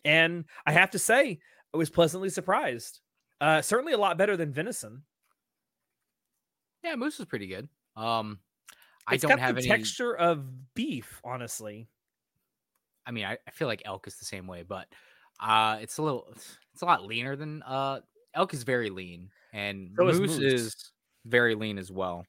[0.05, 1.41] and I have to say,
[1.73, 3.01] I was pleasantly surprised.
[3.41, 5.03] Uh, certainly a lot better than venison.
[6.85, 7.69] Yeah, moose is pretty good.
[7.97, 8.41] Um,
[9.07, 9.69] I It's don't got have the any.
[9.69, 11.89] texture of beef, honestly.
[13.07, 14.87] I mean, I, I feel like elk is the same way, but
[15.41, 16.29] uh, it's a little,
[16.73, 18.01] it's a lot leaner than uh,
[18.35, 20.39] elk is very lean, and So is moose, moose.
[20.39, 20.93] is
[21.25, 22.27] very lean as well.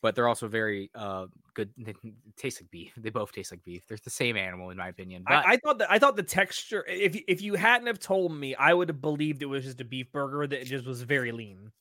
[0.00, 1.70] But they're also very uh good.
[1.76, 1.94] They
[2.36, 2.92] taste like beef.
[2.96, 3.82] They both taste like beef.
[3.88, 5.24] They're the same animal in my opinion.
[5.26, 6.84] But I, I thought that I thought the texture.
[6.88, 9.84] If if you hadn't have told me, I would have believed it was just a
[9.84, 11.72] beef burger that just was very lean.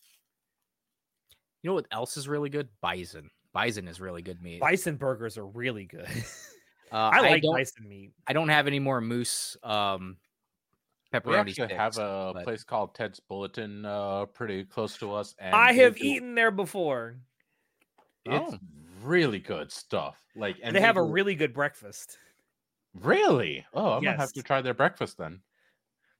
[1.61, 2.69] you know what else is really good?
[2.81, 3.29] Bison.
[3.53, 4.59] Bison is really good meat.
[4.61, 6.07] Bison burgers are really good.
[6.89, 8.13] Uh, I like don't, bison meat.
[8.27, 10.15] I don't have any more moose um
[11.11, 11.73] we pepperoni actually sticks.
[11.73, 15.35] have a but- place called Ted's Bulletin, uh, pretty close to us.
[15.37, 17.17] And I have eaten there before.
[18.31, 18.59] It's Oh.
[19.01, 20.23] really good stuff.
[20.35, 22.19] Like, And and they have a really good breakfast.
[22.93, 23.65] really.
[23.73, 25.43] Oh, I'm gonna have to try their breakfast then.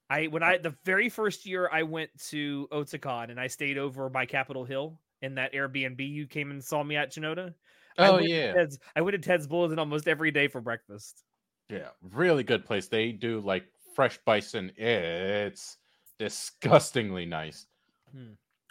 [0.10, 4.10] I when I the very first year I went to Otakon and I stayed over
[4.10, 7.56] by Capitol Hill in that Airbnb you came and saw me at Chanoda.
[8.00, 10.62] I Oh went to yeah, Ted's, I went to Ted's Bulletin almost every day for
[10.62, 11.24] breakfast.
[11.70, 12.88] yeah, really good place.
[12.88, 14.72] They do like fresh bison.
[14.78, 15.78] It's
[16.18, 17.68] disgustingly nice.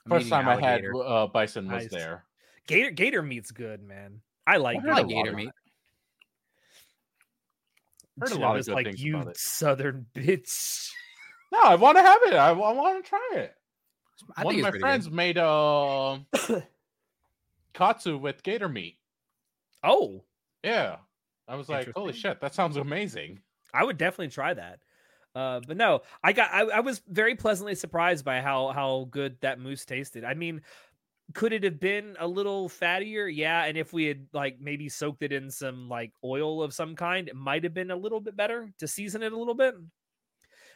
[0.05, 1.89] I'm First eating time I had uh, bison was Nice.
[1.89, 2.26] there.
[2.66, 4.20] Gator gator meat's good, man.
[4.46, 5.50] I like I I like gator meat.
[8.18, 9.36] Heard a Chanoda's lot of good like things you about it.
[9.36, 10.90] southern bitch.
[11.52, 12.34] No, I want to have it.
[12.34, 13.54] I, want to try it.
[14.36, 14.86] I One think of my pretty good.
[14.88, 16.18] friends made uh,
[17.74, 18.98] katsu with gator meat.
[19.82, 20.24] Oh,
[20.64, 20.96] Yeah,
[21.46, 23.40] I was like, holy shit, that sounds amazing.
[23.72, 24.80] I would definitely try that.
[25.34, 29.36] Uh, but no, I got I, I was very pleasantly surprised by how how good
[29.42, 30.24] that moose tasted.
[30.24, 30.62] I mean,
[31.34, 33.32] could it have been a little fattier?
[33.34, 36.94] Yeah, and if we had like maybe soaked it in some like oil of some
[36.96, 39.74] kind, it might have been a little bit better to season it a little bit.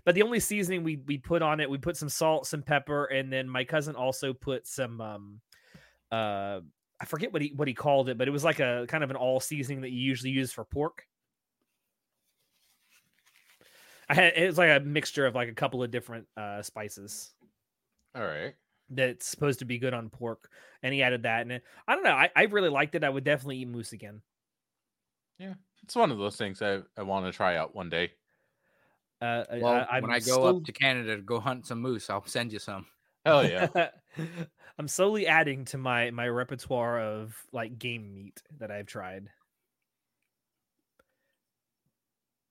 [0.04, 3.06] But the only seasoning we we put on it, we put some salt, some pepper,
[3.06, 5.40] and then my cousin also put some um
[6.12, 6.60] uh
[7.00, 9.10] I forget what he what he called it, but it was like a kind of
[9.10, 11.06] an all seasoning that you usually use for pork.
[14.08, 17.32] I had it was like a mixture of like a couple of different uh spices
[18.14, 18.54] All right.
[18.90, 20.50] That's supposed to be good on pork,
[20.82, 21.42] and he added that.
[21.42, 23.04] And it, I don't know, I, I really liked it.
[23.04, 24.20] I would definitely eat moose again.
[25.38, 28.10] Yeah, it's one of those things I, I want to try out one day.
[29.22, 32.10] Uh, Well, I, when I'm go slow- up to Canada to go hunt some moose,
[32.10, 32.86] I'll send you some.
[33.24, 33.68] Hell yeah.
[34.78, 39.28] I'm slowly adding to my my repertoire of like game meat that I've tried.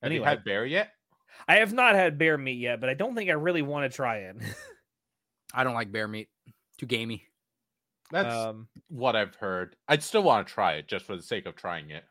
[0.03, 0.91] Have you had bear yet?
[1.47, 3.95] I have not had bear meat yet, but I don't think I really want to
[3.95, 4.37] try it.
[5.53, 6.29] I don't like bear meat.
[6.77, 7.25] Too gamey.
[8.11, 9.75] That's um, what I've heard.
[9.87, 12.03] I'd still want to try it just for the sake of trying it.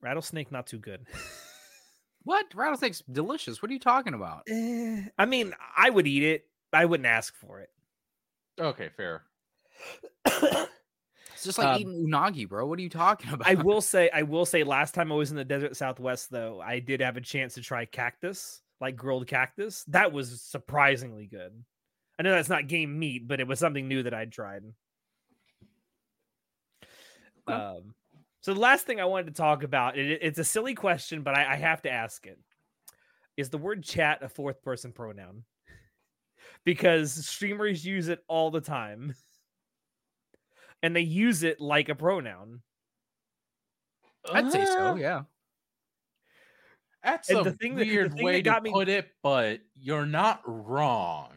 [0.00, 1.06] rattlesnake not too good.
[2.22, 2.46] What?
[2.56, 3.62] Rattlesnake's delicious.
[3.62, 4.42] What are you talking about?
[4.48, 6.46] Eh, I mean, I would eat it.
[6.72, 7.70] I wouldn't ask for it.
[8.60, 9.22] Okay, fair.
[10.24, 12.66] It's just like Um, eating unagi, bro.
[12.66, 13.46] What are you talking about?
[13.46, 16.60] I will say, I will say, last time I was in the desert Southwest, though,
[16.60, 19.84] I did have a chance to try cactus, like grilled cactus.
[19.88, 21.52] That was surprisingly good.
[22.18, 24.62] I know that's not game meat, but it was something new that I'd tried.
[27.48, 27.56] Okay.
[27.58, 27.94] Um,
[28.40, 31.36] so the last thing I wanted to talk about, it, it's a silly question, but
[31.36, 32.38] I, I have to ask it:
[33.36, 35.44] Is the word "chat" a fourth person pronoun?
[36.64, 39.14] because streamers use it all the time,
[40.82, 42.62] and they use it like a pronoun.
[44.32, 44.88] I'd say so.
[44.88, 45.22] Uh, Yeah.
[47.04, 49.08] That's And a the thing that- the weird thing that way to me- put it,
[49.22, 51.28] but you're not wrong.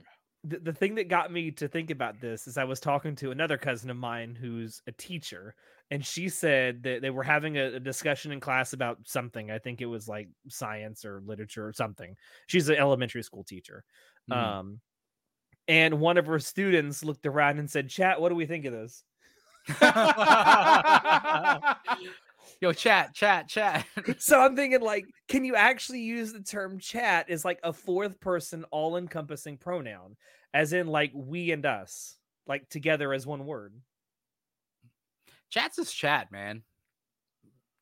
[0.44, 3.32] The, the thing that got me to think about this is I was talking to
[3.32, 5.54] another cousin of mine who's a teacher,
[5.92, 9.52] and she said that they were having a, a discussion in class about something.
[9.52, 12.16] I think it was like science or literature or something.
[12.48, 13.84] She's an elementary school teacher.
[14.32, 14.36] Mhm.
[14.36, 14.80] Um,
[15.68, 18.74] and one of her students looked around and said, Chat, what do we think of
[18.74, 19.04] this?
[22.62, 23.86] Yo, chat, chat, chat.
[24.18, 28.20] so I'm thinking, like, can you actually use the term chat as like a fourth
[28.20, 30.18] person all encompassing pronoun,
[30.54, 33.74] as in like we and us, like together as one word?
[35.50, 36.64] Chat's just chat, man.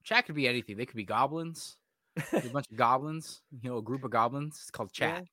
[0.03, 0.77] Chat could be anything.
[0.77, 1.77] They could be goblins.
[2.31, 3.41] a bunch of goblins.
[3.61, 4.59] You know, a group of goblins.
[4.61, 5.25] It's called chat.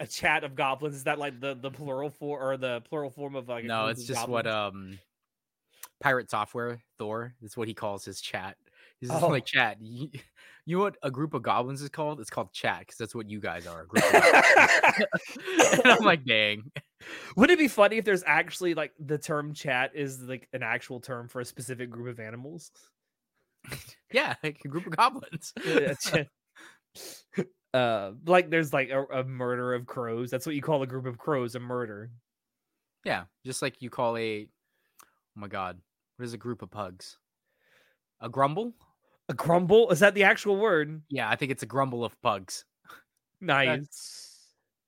[0.00, 3.36] a chat of goblins is that like the the plural for or the plural form
[3.36, 4.98] of like a no, it's just what um
[6.00, 8.56] pirate software Thor is what he calls his chat.
[9.00, 9.28] He's Oh.
[9.28, 9.78] like chat.
[9.80, 10.08] You,
[10.66, 12.20] you know what a group of goblins is called?
[12.20, 13.82] It's called chat because that's what you guys are.
[13.82, 14.14] A group of
[15.72, 16.70] and I'm like, dang.
[17.36, 21.00] Wouldn't it be funny if there's actually like the term chat is like an actual
[21.00, 22.70] term for a specific group of animals
[24.12, 25.52] Yeah, like a group of goblins.
[25.64, 25.94] Yeah,
[27.74, 31.04] uh like there's like a, a murder of crows that's what you call a group
[31.06, 32.10] of crows a murder
[33.04, 34.48] yeah, just like you call a.
[35.36, 35.78] Oh my god,
[36.16, 37.18] what is a group of pugs?
[38.20, 38.72] A grumble?
[39.28, 42.64] a grumble is that the actual word Yeah, I think it's a grumble of pugs.
[43.40, 44.40] nice That's,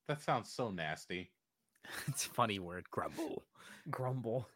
[0.06, 1.32] that sounds so nasty.
[2.06, 3.42] it's a funny word, grumble.
[3.90, 4.48] grumble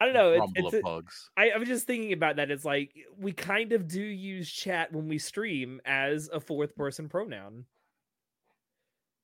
[0.00, 1.30] i don't know it's, Rumble it's of a- bugs.
[1.36, 2.50] I, I was just thinking about that.
[2.50, 7.08] It's like we kind of do use chat when we stream as a fourth person
[7.08, 7.66] pronoun.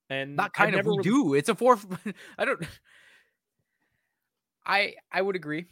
[0.08, 0.86] And Not I've kind of.
[0.86, 1.34] We really- do.
[1.34, 1.84] It's a fourth.
[2.38, 2.62] I don't.
[4.68, 5.66] I I would agree.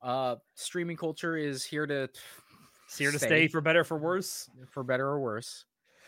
[0.00, 2.08] Uh, streaming culture is here to
[2.86, 3.28] It's here to stay.
[3.28, 4.48] stay for better for worse.
[4.70, 5.64] for better or worse.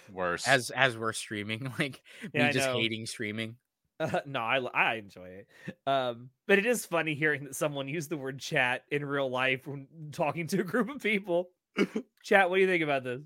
[0.08, 0.46] Worse.
[0.46, 2.02] As as we're streaming, like
[2.32, 2.72] Yeah, I me just know.
[2.72, 3.58] hating streaming.
[3.98, 5.48] Uh, no, I I enjoy it.
[5.86, 9.66] Um, but it is funny hearing that someone use the word chat in real life
[9.66, 11.50] when talking to a group of people.
[12.22, 13.22] chat, what do you think about this?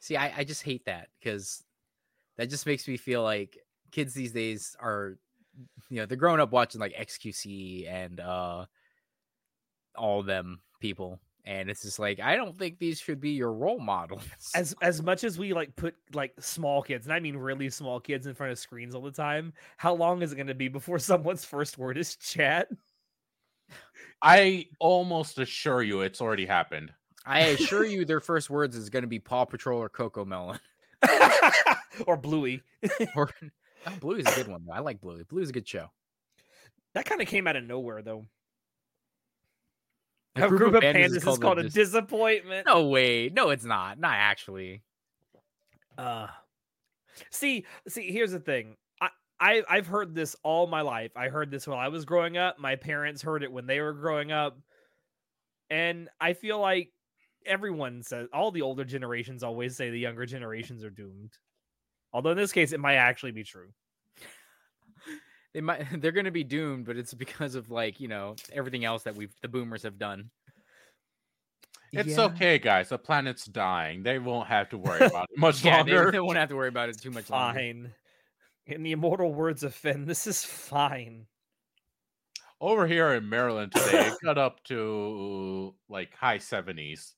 [0.00, 1.64] See, I I just hate that because
[2.36, 3.58] that just makes me feel like
[3.92, 5.18] kids these days are,
[5.88, 8.66] you know, they're growing up watching like XQC and uh
[9.94, 13.80] all them people, and it's just like I don't think these should be your role
[13.80, 14.24] models.
[14.54, 18.00] As as much as we like put like small kids, and I mean really small
[18.00, 20.68] kids in front of screens all the time, how long is it going to be
[20.68, 22.68] before someone's first word is chat?
[24.22, 26.92] I almost assure you it's already happened.
[27.24, 30.58] I assure you, their first words is going to be Paw Patrol or Coco Melon.
[32.06, 32.62] or Bluey.
[33.14, 33.30] Or
[33.86, 34.64] oh, Bluey's a good one.
[34.66, 34.72] Though.
[34.72, 35.24] I like Blue.
[35.24, 35.90] Blue is a good show.
[36.94, 38.26] That kind of came out of nowhere, though.
[40.36, 42.66] A A group, of pandas, is called called, a a dis- disappointment.
[42.66, 43.28] No way.
[43.28, 43.98] No, it's not.
[43.98, 44.82] Not actually.
[45.98, 46.28] Uh,
[47.30, 48.76] see, see, here's the thing.
[49.00, 51.12] I, I I've heard this all my life.
[51.16, 52.58] I heard this while I was growing up.
[52.58, 54.58] My parents heard it when they were growing up,
[55.68, 56.92] and I feel like
[57.44, 61.32] everyone says all the older generations always say the younger generations are doomed.
[62.12, 63.68] Although in this case, it might actually be true.
[65.54, 65.86] They might.
[66.00, 69.14] They're going to be doomed, but it's because of like you know everything else that
[69.16, 70.30] we've the boomers have done.
[71.92, 72.24] It's Yeah.
[72.24, 72.88] okay, guys.
[72.88, 74.02] The planet's dying.
[74.02, 76.10] They won't have to worry about it much Yeah, they, longer.
[76.12, 77.58] they won't have to worry about it too much longer.
[77.58, 77.92] Fine.
[78.66, 81.26] In the immortal words of Finn, this is fine.
[82.62, 87.12] Over here in Maryland today, it got up to like high 70s.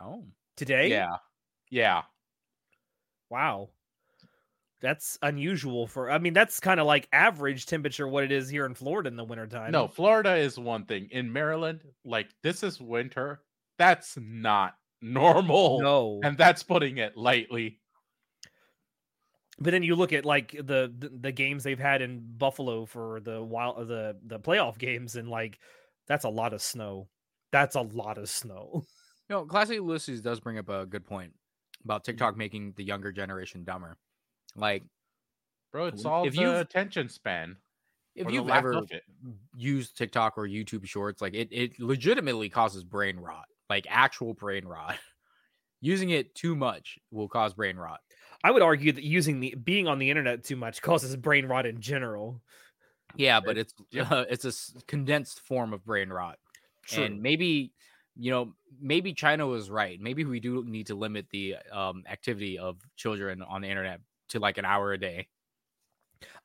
[0.00, 0.24] Oh,
[0.56, 0.88] Today?
[0.90, 1.16] Yeah.
[1.70, 2.02] Yeah.
[3.30, 3.70] Wow.
[4.82, 8.66] That's unusual for I mean that's kind of like average temperature what it is here
[8.66, 9.72] in Florida in the wintertime.
[9.72, 11.08] No, Florida is one thing.
[11.10, 13.40] In Maryland, like this is winter.
[13.78, 15.80] That's not normal.
[15.80, 16.20] No.
[16.22, 17.78] And that's putting it lightly.
[19.58, 23.20] But then you look at like the, the the games they've had in Buffalo for
[23.20, 25.58] the wild the the playoff games and like
[26.06, 27.08] that's a lot of snow.
[27.50, 28.84] That's a lot of snow.
[29.28, 31.32] you know, Classic Ulysses does bring up a good point
[31.82, 32.12] about mm-hmm.
[32.12, 33.96] TikTok making the younger generation dumber.
[34.56, 34.82] Like,
[35.72, 37.56] Bro, it's all If all you've- attention span.
[38.14, 38.86] if you've ever
[39.54, 44.64] used TikTok or YouTube Shorts, like it, it legitimately causes brain rot, like actual brain
[44.64, 44.96] rot.
[45.82, 48.00] Using it too much will cause brain rot.
[48.42, 51.66] I would argue that using the being on the internet too much causes brain rot
[51.66, 52.40] in general.
[53.14, 54.10] Yeah, but it's Yep.
[54.10, 56.38] uh, it's a s- condensed form of brain rot.
[56.86, 57.04] True.
[57.04, 57.72] And maybe
[58.18, 60.00] you know, maybe China was right.
[60.00, 64.38] Maybe we do need to limit the um, activity of children on the internet to
[64.38, 65.28] like an hour a day.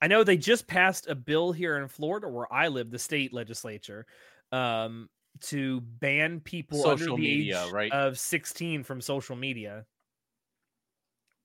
[0.01, 3.34] I know they just passed a bill here in Florida where I live, the state
[3.34, 4.06] legislature,
[4.51, 5.10] um,
[5.42, 7.92] to ban people Social under the media, age right?
[7.92, 9.85] of 16 from social media.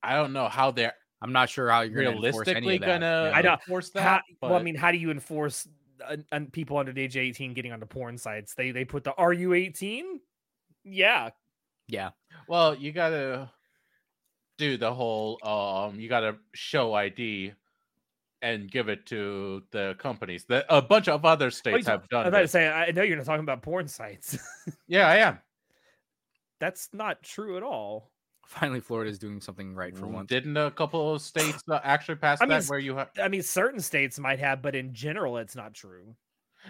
[0.03, 2.81] I don't know how they're I'm not sure how you're gonna enforce any realistically of
[2.81, 2.87] that.
[2.87, 3.37] gonna yeah.
[3.37, 3.53] I know.
[3.53, 4.03] enforce that.
[4.03, 5.67] How, well, I mean, how do you enforce
[6.07, 8.55] uh, uh, people under the age of 18 getting onto porn sites?
[8.55, 10.21] They they put the "Are you 18?"
[10.85, 11.31] Yeah,
[11.89, 12.11] yeah.
[12.49, 13.51] Well, you gotta
[14.59, 17.53] do the whole um you gotta show ID
[18.43, 20.45] and give it to the companies.
[20.45, 22.91] That a bunch of other states so- have I done was about to say, I
[22.91, 24.39] know you're not talking about porn sites.
[24.89, 25.39] Yeah, I am.
[26.61, 28.11] That's not true at all.
[28.47, 30.29] Finally, Florida is doing something right for once.
[30.29, 33.29] Didn't a couple of states uh, actually pass I mean, that where you have I
[33.29, 36.15] mean, certain states might have, but in general, it's not true.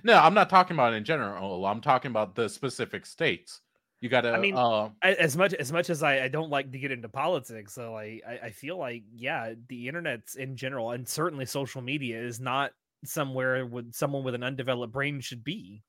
[0.03, 1.65] No, I'm not talking about in general.
[1.67, 3.61] I'm talking about the specific states.
[4.00, 6.70] You gotta I mean, uh, A- As much as much as I, I don't like
[6.73, 10.91] to get into politics, so like I, I feel like yeah, the internet's in general,
[10.91, 12.73] and certainly social media is not
[13.05, 15.83] somewhere with someone with an undeveloped brain should be.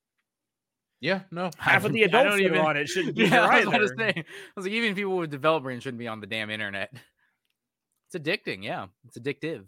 [1.00, 1.50] yeah, no.
[1.58, 3.58] Half of the I adults that even- are on it shouldn't be Yeah, there I
[3.58, 3.96] was about to either.
[3.98, 4.12] say.
[4.16, 4.24] I
[4.56, 6.90] was like, even people with developed brains shouldn't be on the damn internet.
[8.10, 8.64] It's addicting.
[8.64, 9.66] Yeah, it's addictive.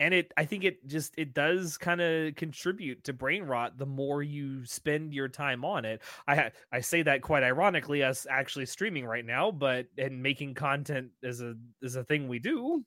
[0.00, 3.86] And it i think it just it does kind of contribute to brain rot the
[3.86, 8.26] more you spend your time on it i ha- i say that quite ironically us
[8.30, 12.84] actually streaming right now but and making content is a is a thing we do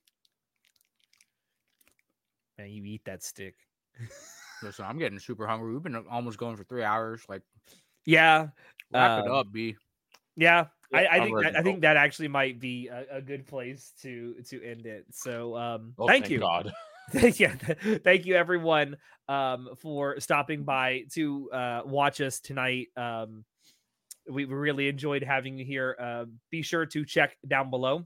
[2.58, 3.56] and you eat that stick
[4.64, 5.74] Listen, I'm getting super hungry.
[5.74, 7.24] We've been almost going for three hours.
[7.28, 7.42] Like,
[8.06, 8.50] yeah
[8.92, 9.76] wrap it Um, up, B.
[10.36, 13.92] yeah I, I think that, I think that actually might be a, a good place
[14.04, 15.06] to to end it.
[15.12, 16.40] So um, Oh, thank you.
[16.40, 16.72] God.
[17.12, 17.50] Thank you,
[18.04, 18.96] thank you everyone
[19.28, 22.88] um, for stopping by to uh, watch us tonight.
[22.96, 23.44] Um,
[24.30, 25.96] we we really enjoyed having you here.
[26.00, 28.06] Uh, be sure to check down below.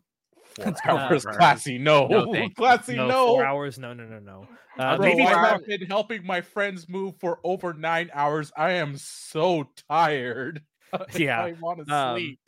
[0.56, 1.38] Four Let's hours, for it.
[1.38, 1.78] classy.
[1.78, 2.96] No, No, classy.
[2.96, 3.78] no, No, four hours.
[3.78, 4.48] No, no, no, no.
[4.78, 8.52] Uh, Bro, maybe I have been helping my friends move for over nine hours.
[8.56, 10.62] I am so tired.
[11.14, 12.40] Yeah, I want to um, sleep.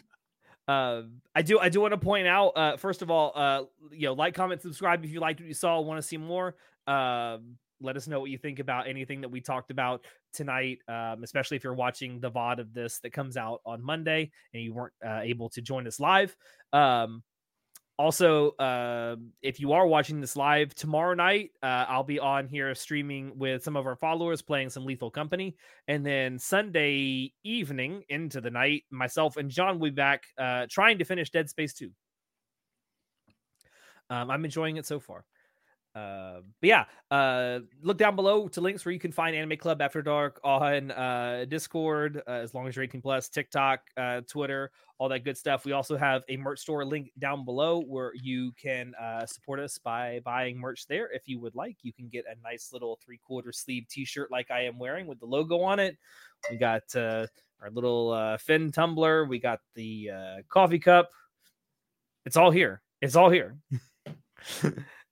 [0.68, 1.60] Uh, I do.
[1.60, 2.50] I do want to point out.
[2.50, 5.54] Uh, first of all, uh, you know, like, comment, subscribe if you liked what you
[5.54, 5.80] saw.
[5.80, 6.56] Want to see more?
[6.88, 10.80] Um, let us know what you think about anything that we talked about tonight.
[10.88, 14.64] Um, especially if you're watching the VOD of this that comes out on Monday and
[14.64, 16.36] you weren't uh, able to join us live.
[16.74, 17.24] Um,
[17.98, 22.74] also, uh, if you are watching this live tomorrow night, uh, I'll be on here
[22.76, 25.56] streaming with some of our followers playing some Lethal Company.
[25.88, 31.00] And then Sunday evening into the night, myself and John will be back uh, trying
[31.00, 31.90] to finish Dead Space 2.
[34.12, 35.26] Um, I'm enjoying it so far.
[35.96, 39.82] Uh, but yeah, uh, look down below to links where you can find Anime Club
[39.82, 44.72] After Dark on uh, Discord, uh, as long as you're 18 plus, TikTok, uh, Twitter,
[45.00, 45.66] all that good stuff.
[45.66, 49.78] We also have a merch store link down below where you can uh, support us
[49.78, 51.78] by buying merch there if you would like.
[51.84, 55.06] You can get a nice little three quarter sleeve t shirt like I am wearing
[55.06, 55.98] with the logo on it.
[56.50, 57.28] We got uh,
[57.62, 61.10] our little uh, Finn tumbler, we got the uh, coffee cup.
[62.26, 62.82] It's all here.
[63.02, 63.56] It's all here.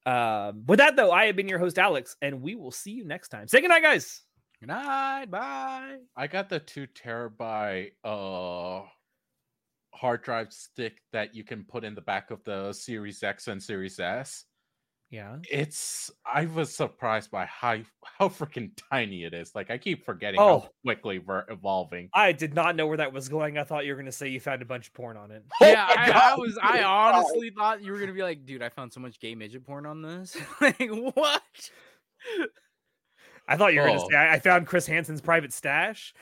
[0.05, 3.05] um, with that, though, I have been your host, Alex, and we will see you
[3.05, 3.47] next time.
[3.47, 4.21] Say goodnight, guys.
[4.59, 5.27] Good night.
[5.29, 5.97] Bye.
[6.15, 8.81] I got the two terabyte uh
[9.95, 13.61] hard drive stick that you can put in the back of the Series X and
[13.61, 14.45] Series S.
[15.11, 15.37] Yeah.
[15.49, 19.53] It's I was surprised by how how freaking tiny it is.
[19.55, 20.59] Like I keep forgetting Oh.
[20.61, 22.09] how quickly we're evolving.
[22.13, 23.57] I did not know where that was going.
[23.57, 25.43] I thought you were going to say you found a bunch of porn on it.
[25.61, 26.57] Oh yeah, Oh my I, I was.
[26.61, 26.83] I
[27.15, 29.85] honestly thought you were gonna be like, dude, I found so much gay midget porn
[29.85, 30.35] on this.
[30.61, 31.69] like, what?
[33.47, 34.07] I thought you were going Oh.
[34.07, 36.13] to say I, I found Chris Hansen's private stash.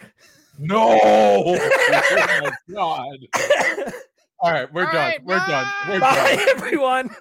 [0.59, 0.99] No!
[1.03, 1.55] oh
[1.91, 3.17] my god!
[4.39, 4.95] All right, we're All done.
[4.95, 5.67] right, we're done.
[5.89, 6.49] We're Bye, done.
[6.49, 7.15] everyone.